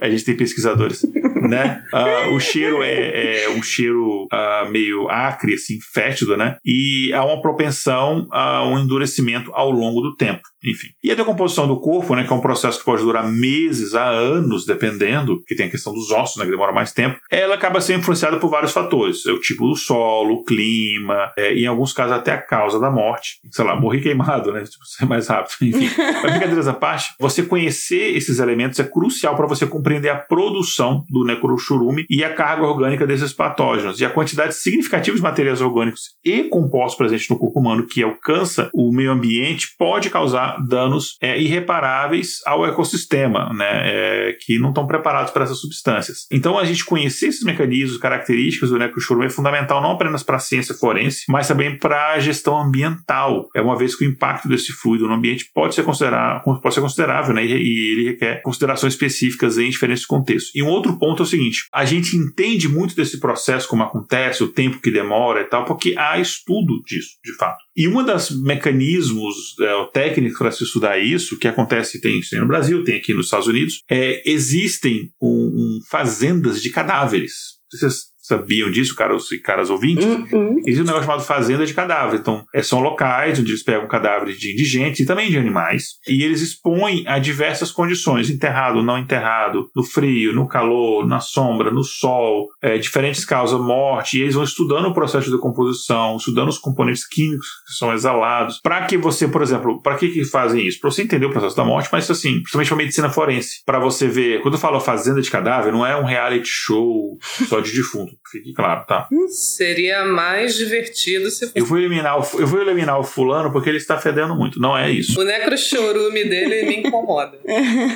a 0.00 0.08
gente 0.08 0.24
tem 0.24 0.36
pesquisadores, 0.36 1.02
né? 1.48 1.82
Uh, 1.92 2.34
o 2.34 2.40
cheiro 2.40 2.82
é, 2.82 3.44
é 3.44 3.50
um 3.50 3.62
cheiro 3.62 4.24
uh, 4.32 4.70
meio 4.70 5.08
acre, 5.08 5.54
assim, 5.54 5.78
fétido, 5.92 6.36
né? 6.36 6.56
E 6.64 7.12
há 7.12 7.24
uma 7.24 7.42
propensão 7.42 8.26
a 8.30 8.66
um 8.66 8.78
endurecimento 8.78 9.50
ao 9.52 9.70
longo 9.70 10.00
do 10.00 10.16
tempo. 10.16 10.40
Enfim. 10.64 10.88
E 11.02 11.10
a 11.10 11.14
decomposição 11.14 11.66
do 11.66 11.80
corpo, 11.80 12.14
né, 12.14 12.24
que 12.24 12.32
é 12.32 12.36
um 12.36 12.40
processo 12.40 12.78
que 12.78 12.84
pode 12.84 13.02
durar 13.02 13.26
meses 13.26 13.94
a 13.94 14.08
anos, 14.08 14.66
dependendo, 14.66 15.42
que 15.46 15.54
tem 15.54 15.66
a 15.66 15.70
questão 15.70 15.92
dos 15.92 16.10
ossos, 16.10 16.36
né, 16.36 16.44
que 16.44 16.50
demora 16.50 16.72
mais 16.72 16.92
tempo, 16.92 17.18
ela 17.30 17.54
acaba 17.54 17.80
sendo 17.80 18.00
influenciada 18.00 18.38
por 18.38 18.50
vários 18.50 18.72
fatores. 18.72 19.24
É 19.26 19.32
o 19.32 19.40
tipo 19.40 19.66
do 19.66 19.74
solo, 19.74 20.34
o 20.34 20.44
clima, 20.44 21.32
é, 21.36 21.54
em 21.54 21.66
alguns 21.66 21.92
casos 21.92 22.12
até 22.12 22.32
a 22.32 22.40
causa 22.40 22.78
da 22.78 22.90
morte. 22.90 23.40
Sei 23.50 23.64
lá, 23.64 23.78
morrer 23.78 24.00
queimado, 24.00 24.52
né? 24.52 24.62
Tipo, 24.64 24.84
ser 24.84 25.06
mais 25.08 25.28
rápido. 25.28 25.56
Enfim. 25.62 25.90
Mas 26.22 26.32
brincadeiras 26.32 26.68
à 26.68 26.74
parte, 26.74 27.14
você 27.18 27.42
conhecer 27.42 28.16
esses 28.16 28.38
elementos 28.38 28.78
é 28.78 28.84
crucial 28.84 29.36
para 29.36 29.46
você 29.46 29.66
compreender 29.66 30.10
a 30.10 30.16
produção 30.16 31.04
do 31.08 31.24
necrochurume 31.24 32.04
e 32.10 32.22
a 32.22 32.34
carga 32.34 32.66
orgânica 32.66 33.06
desses 33.06 33.32
patógenos 33.32 34.00
e 34.00 34.04
a 34.04 34.10
quantidade 34.10 34.54
significativa 34.54 35.16
de 35.16 35.22
materiais 35.22 35.60
orgânicos 35.60 36.10
e 36.24 36.44
compostos 36.44 36.96
presentes 36.96 37.28
no 37.28 37.38
corpo 37.38 37.60
humano 37.60 37.86
que 37.86 38.02
alcança 38.02 38.70
o 38.74 38.92
meio 38.92 39.10
ambiente 39.10 39.74
pode 39.78 40.10
causar 40.10 40.49
danos 40.58 41.16
é, 41.20 41.40
irreparáveis 41.40 42.38
ao 42.46 42.66
ecossistema, 42.66 43.52
né, 43.52 43.68
é, 43.70 44.36
que 44.40 44.58
não 44.58 44.70
estão 44.70 44.86
preparados 44.86 45.32
para 45.32 45.44
essas 45.44 45.60
substâncias. 45.60 46.26
Então, 46.30 46.58
a 46.58 46.64
gente 46.64 46.84
conhecer 46.84 47.28
esses 47.28 47.42
mecanismos, 47.42 47.98
características 47.98 48.70
do 48.70 48.78
necrochorume 48.78 49.26
é 49.26 49.30
fundamental 49.30 49.82
não 49.82 49.92
apenas 49.92 50.22
para 50.22 50.36
a 50.36 50.40
ciência 50.40 50.74
forense, 50.74 51.24
mas 51.28 51.48
também 51.48 51.78
para 51.78 52.12
a 52.12 52.20
gestão 52.20 52.58
ambiental. 52.58 53.48
É 53.54 53.60
uma 53.60 53.76
vez 53.76 53.94
que 53.94 54.04
o 54.04 54.08
impacto 54.08 54.48
desse 54.48 54.72
fluido 54.72 55.06
no 55.06 55.14
ambiente 55.14 55.50
pode 55.54 55.74
ser 55.74 55.82
considerado, 55.82 56.42
pode 56.60 56.74
ser 56.74 56.80
considerável, 56.80 57.34
né, 57.34 57.44
e 57.44 57.92
ele 57.92 58.04
requer 58.10 58.42
considerações 58.42 58.94
específicas 58.94 59.58
em 59.58 59.70
diferentes 59.70 60.06
contextos. 60.06 60.52
E 60.54 60.62
um 60.62 60.68
outro 60.68 60.98
ponto 60.98 61.22
é 61.22 61.24
o 61.24 61.28
seguinte: 61.28 61.64
a 61.72 61.84
gente 61.84 62.16
entende 62.16 62.68
muito 62.68 62.94
desse 62.94 63.18
processo, 63.18 63.68
como 63.68 63.82
acontece, 63.82 64.42
o 64.42 64.48
tempo 64.48 64.80
que 64.80 64.90
demora 64.90 65.40
e 65.40 65.44
tal, 65.44 65.64
porque 65.64 65.94
há 65.96 66.18
estudo 66.18 66.80
disso, 66.86 67.18
de 67.24 67.34
fato. 67.36 67.58
E 67.76 67.88
um 67.88 68.04
dos 68.04 68.30
mecanismos 68.42 69.58
é, 69.60 69.84
técnicos 69.92 70.39
para 70.40 70.50
se 70.50 70.64
estudar 70.64 70.98
isso, 70.98 71.38
que 71.38 71.46
acontece, 71.46 72.00
tem, 72.00 72.18
tem 72.22 72.40
no 72.40 72.48
Brasil, 72.48 72.82
tem 72.82 72.96
aqui 72.96 73.12
nos 73.12 73.26
Estados 73.26 73.46
Unidos, 73.46 73.82
é, 73.90 74.22
existem 74.24 75.12
um, 75.20 75.28
um 75.28 75.80
fazendas 75.90 76.62
de 76.62 76.70
cadáveres. 76.70 77.58
Vocês 77.70 78.09
sabiam 78.30 78.70
disso, 78.70 78.94
caras 78.94 79.30
e 79.32 79.38
caras 79.38 79.70
ouvintes, 79.70 80.06
uhum. 80.06 80.56
existe 80.60 80.82
um 80.82 80.86
negócio 80.86 81.06
chamado 81.06 81.22
fazenda 81.22 81.66
de 81.66 81.74
cadáver. 81.74 82.20
Então, 82.20 82.44
é, 82.54 82.62
são 82.62 82.80
locais 82.80 83.38
onde 83.38 83.50
eles 83.50 83.62
pegam 83.62 83.86
cadáveres 83.88 84.38
de 84.38 84.52
indigentes 84.52 85.00
e 85.00 85.06
também 85.06 85.30
de 85.30 85.38
animais, 85.38 85.98
e 86.08 86.22
eles 86.22 86.40
expõem 86.40 87.04
a 87.06 87.18
diversas 87.18 87.70
condições, 87.70 88.30
enterrado, 88.30 88.82
não 88.82 88.98
enterrado, 88.98 89.68
no 89.74 89.82
frio, 89.82 90.32
no 90.32 90.46
calor, 90.46 91.06
na 91.06 91.20
sombra, 91.20 91.70
no 91.70 91.82
sol, 91.82 92.48
é, 92.62 92.78
diferentes 92.78 93.24
causas, 93.24 93.60
morte, 93.60 94.18
e 94.18 94.22
eles 94.22 94.34
vão 94.34 94.44
estudando 94.44 94.86
o 94.86 94.94
processo 94.94 95.26
de 95.26 95.36
decomposição, 95.36 96.16
estudando 96.16 96.48
os 96.48 96.58
componentes 96.58 97.06
químicos 97.06 97.46
que 97.66 97.74
são 97.74 97.92
exalados, 97.92 98.60
para 98.62 98.84
que 98.86 98.96
você, 98.96 99.28
por 99.28 99.42
exemplo, 99.42 99.80
para 99.82 99.96
que, 99.96 100.08
que 100.08 100.24
fazem 100.24 100.66
isso? 100.66 100.80
Para 100.80 100.90
você 100.90 101.02
entender 101.02 101.26
o 101.26 101.30
processo 101.30 101.56
da 101.56 101.64
morte, 101.64 101.88
mas 101.92 102.10
assim, 102.10 102.34
principalmente 102.34 102.68
para 102.68 102.76
medicina 102.76 103.10
forense, 103.10 103.62
para 103.64 103.78
você 103.78 104.06
ver, 104.06 104.40
quando 104.40 104.54
eu 104.54 104.60
falo 104.60 104.80
fazenda 104.80 105.20
de 105.20 105.30
cadáver, 105.30 105.72
não 105.72 105.84
é 105.84 105.96
um 105.96 106.04
reality 106.04 106.48
show 106.48 107.18
só 107.48 107.60
de 107.60 107.72
defunto. 107.72 108.12
Fique 108.30 108.52
claro, 108.52 108.84
tá? 108.86 109.08
Seria 109.28 110.04
mais 110.04 110.54
divertido 110.54 111.30
se 111.30 111.46
fosse. 111.46 111.58
Eu 111.58 111.66
vou 111.66 111.78
eliminar 111.78 112.18
o, 112.18 112.40
eu 112.40 112.46
vou 112.46 112.60
eliminar 112.60 112.98
o 112.98 113.02
fulano 113.02 113.50
porque 113.50 113.68
ele 113.68 113.78
está 113.78 113.98
fedendo 113.98 114.36
muito. 114.36 114.60
Não 114.60 114.76
é 114.76 114.90
isso. 114.90 115.20
O 115.20 115.24
necrochorume 115.24 116.24
dele 116.24 116.66
me 116.66 116.76
incomoda. 116.76 117.38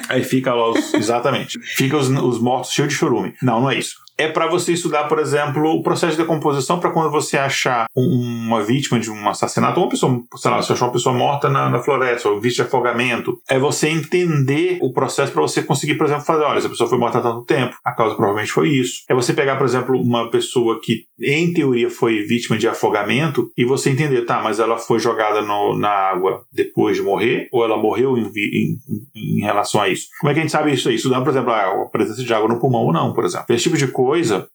Aí 0.09 0.25
fica 0.25 0.53
lá 0.53 0.71
os. 0.71 0.93
Exatamente. 0.95 1.59
Fica 1.61 1.97
os, 1.97 2.09
os 2.09 2.41
mortos 2.41 2.73
cheios 2.73 2.93
de 2.93 2.99
chorume. 2.99 3.35
Não, 3.43 3.61
não 3.61 3.71
é 3.71 3.79
isso. 3.79 4.04
É 4.17 4.29
para 4.29 4.47
você 4.47 4.73
estudar, 4.73 5.05
por 5.05 5.19
exemplo, 5.19 5.69
o 5.71 5.83
processo 5.83 6.17
de 6.17 6.23
decomposição 6.23 6.79
para 6.79 6.91
quando 6.91 7.11
você 7.11 7.37
achar 7.37 7.87
uma 7.95 8.63
vítima 8.63 8.99
de 8.99 9.11
um 9.11 9.29
assassinato, 9.29 9.79
ou 9.79 9.87
uma 9.87 9.91
pessoa, 9.91 10.23
sei 10.37 10.51
lá, 10.51 10.63
você 10.63 10.73
achou 10.73 10.87
uma 10.87 10.93
pessoa 10.93 11.15
morta 11.15 11.49
na, 11.49 11.69
na 11.69 11.81
floresta, 11.81 12.29
ou 12.29 12.41
vítima 12.41 12.65
de 12.65 12.69
afogamento. 12.69 13.39
É 13.49 13.59
você 13.59 13.89
entender 13.89 14.79
o 14.81 14.93
processo 14.93 15.33
para 15.33 15.43
você 15.43 15.63
conseguir, 15.63 15.95
por 15.95 16.07
exemplo, 16.07 16.25
fazer, 16.25 16.45
olha, 16.45 16.59
essa 16.59 16.69
pessoa 16.69 16.89
foi 16.89 16.99
morta 16.99 17.19
há 17.19 17.23
tanto 17.23 17.45
tempo, 17.45 17.77
a 17.85 17.93
causa 17.93 18.15
provavelmente 18.15 18.53
foi 18.53 18.69
isso. 18.69 19.03
É 19.09 19.15
você 19.15 19.33
pegar, 19.33 19.57
por 19.57 19.67
exemplo, 19.67 20.01
uma 20.01 20.31
pessoa 20.31 20.81
que, 20.81 21.07
em 21.21 21.53
teoria, 21.53 21.91
foi 21.91 22.23
vítima 22.23 22.57
de 22.57 22.69
afogamento 22.69 23.51
e 23.57 23.65
você 23.65 23.91
entender, 23.91 24.23
tá, 24.23 24.41
mas 24.41 24.61
ela 24.61 24.79
foi 24.79 24.99
jogada 24.99 25.43
no, 25.43 25.77
na 25.77 25.91
água 25.91 26.45
depois 26.53 26.97
de 26.97 27.03
morrer, 27.03 27.49
ou 27.53 27.65
ela 27.65 27.77
morreu 27.77 28.17
em, 28.17 28.31
em, 28.37 28.79
em, 29.15 29.41
relação 29.41 29.81
a 29.81 29.89
isso. 29.89 30.07
Como 30.21 30.31
é 30.31 30.35
que 30.35 30.41
a 30.41 30.43
gente 30.43 30.53
sabe 30.53 30.73
isso 30.73 30.89
aí? 30.89 30.95
Estudando, 30.95 31.25
por 31.25 31.31
exemplo, 31.31 31.53
a 31.53 31.89
presença 31.91 32.23
de 32.23 32.33
água 32.33 32.49
no 32.49 32.61
pulmão 32.61 32.83
ou 32.83 32.93
não, 32.93 33.13
por 33.13 33.25
exemplo. 33.25 33.47
Esse 33.49 33.65
tipo 33.65 33.77
de 33.77 33.89
coisa. 33.89 34.04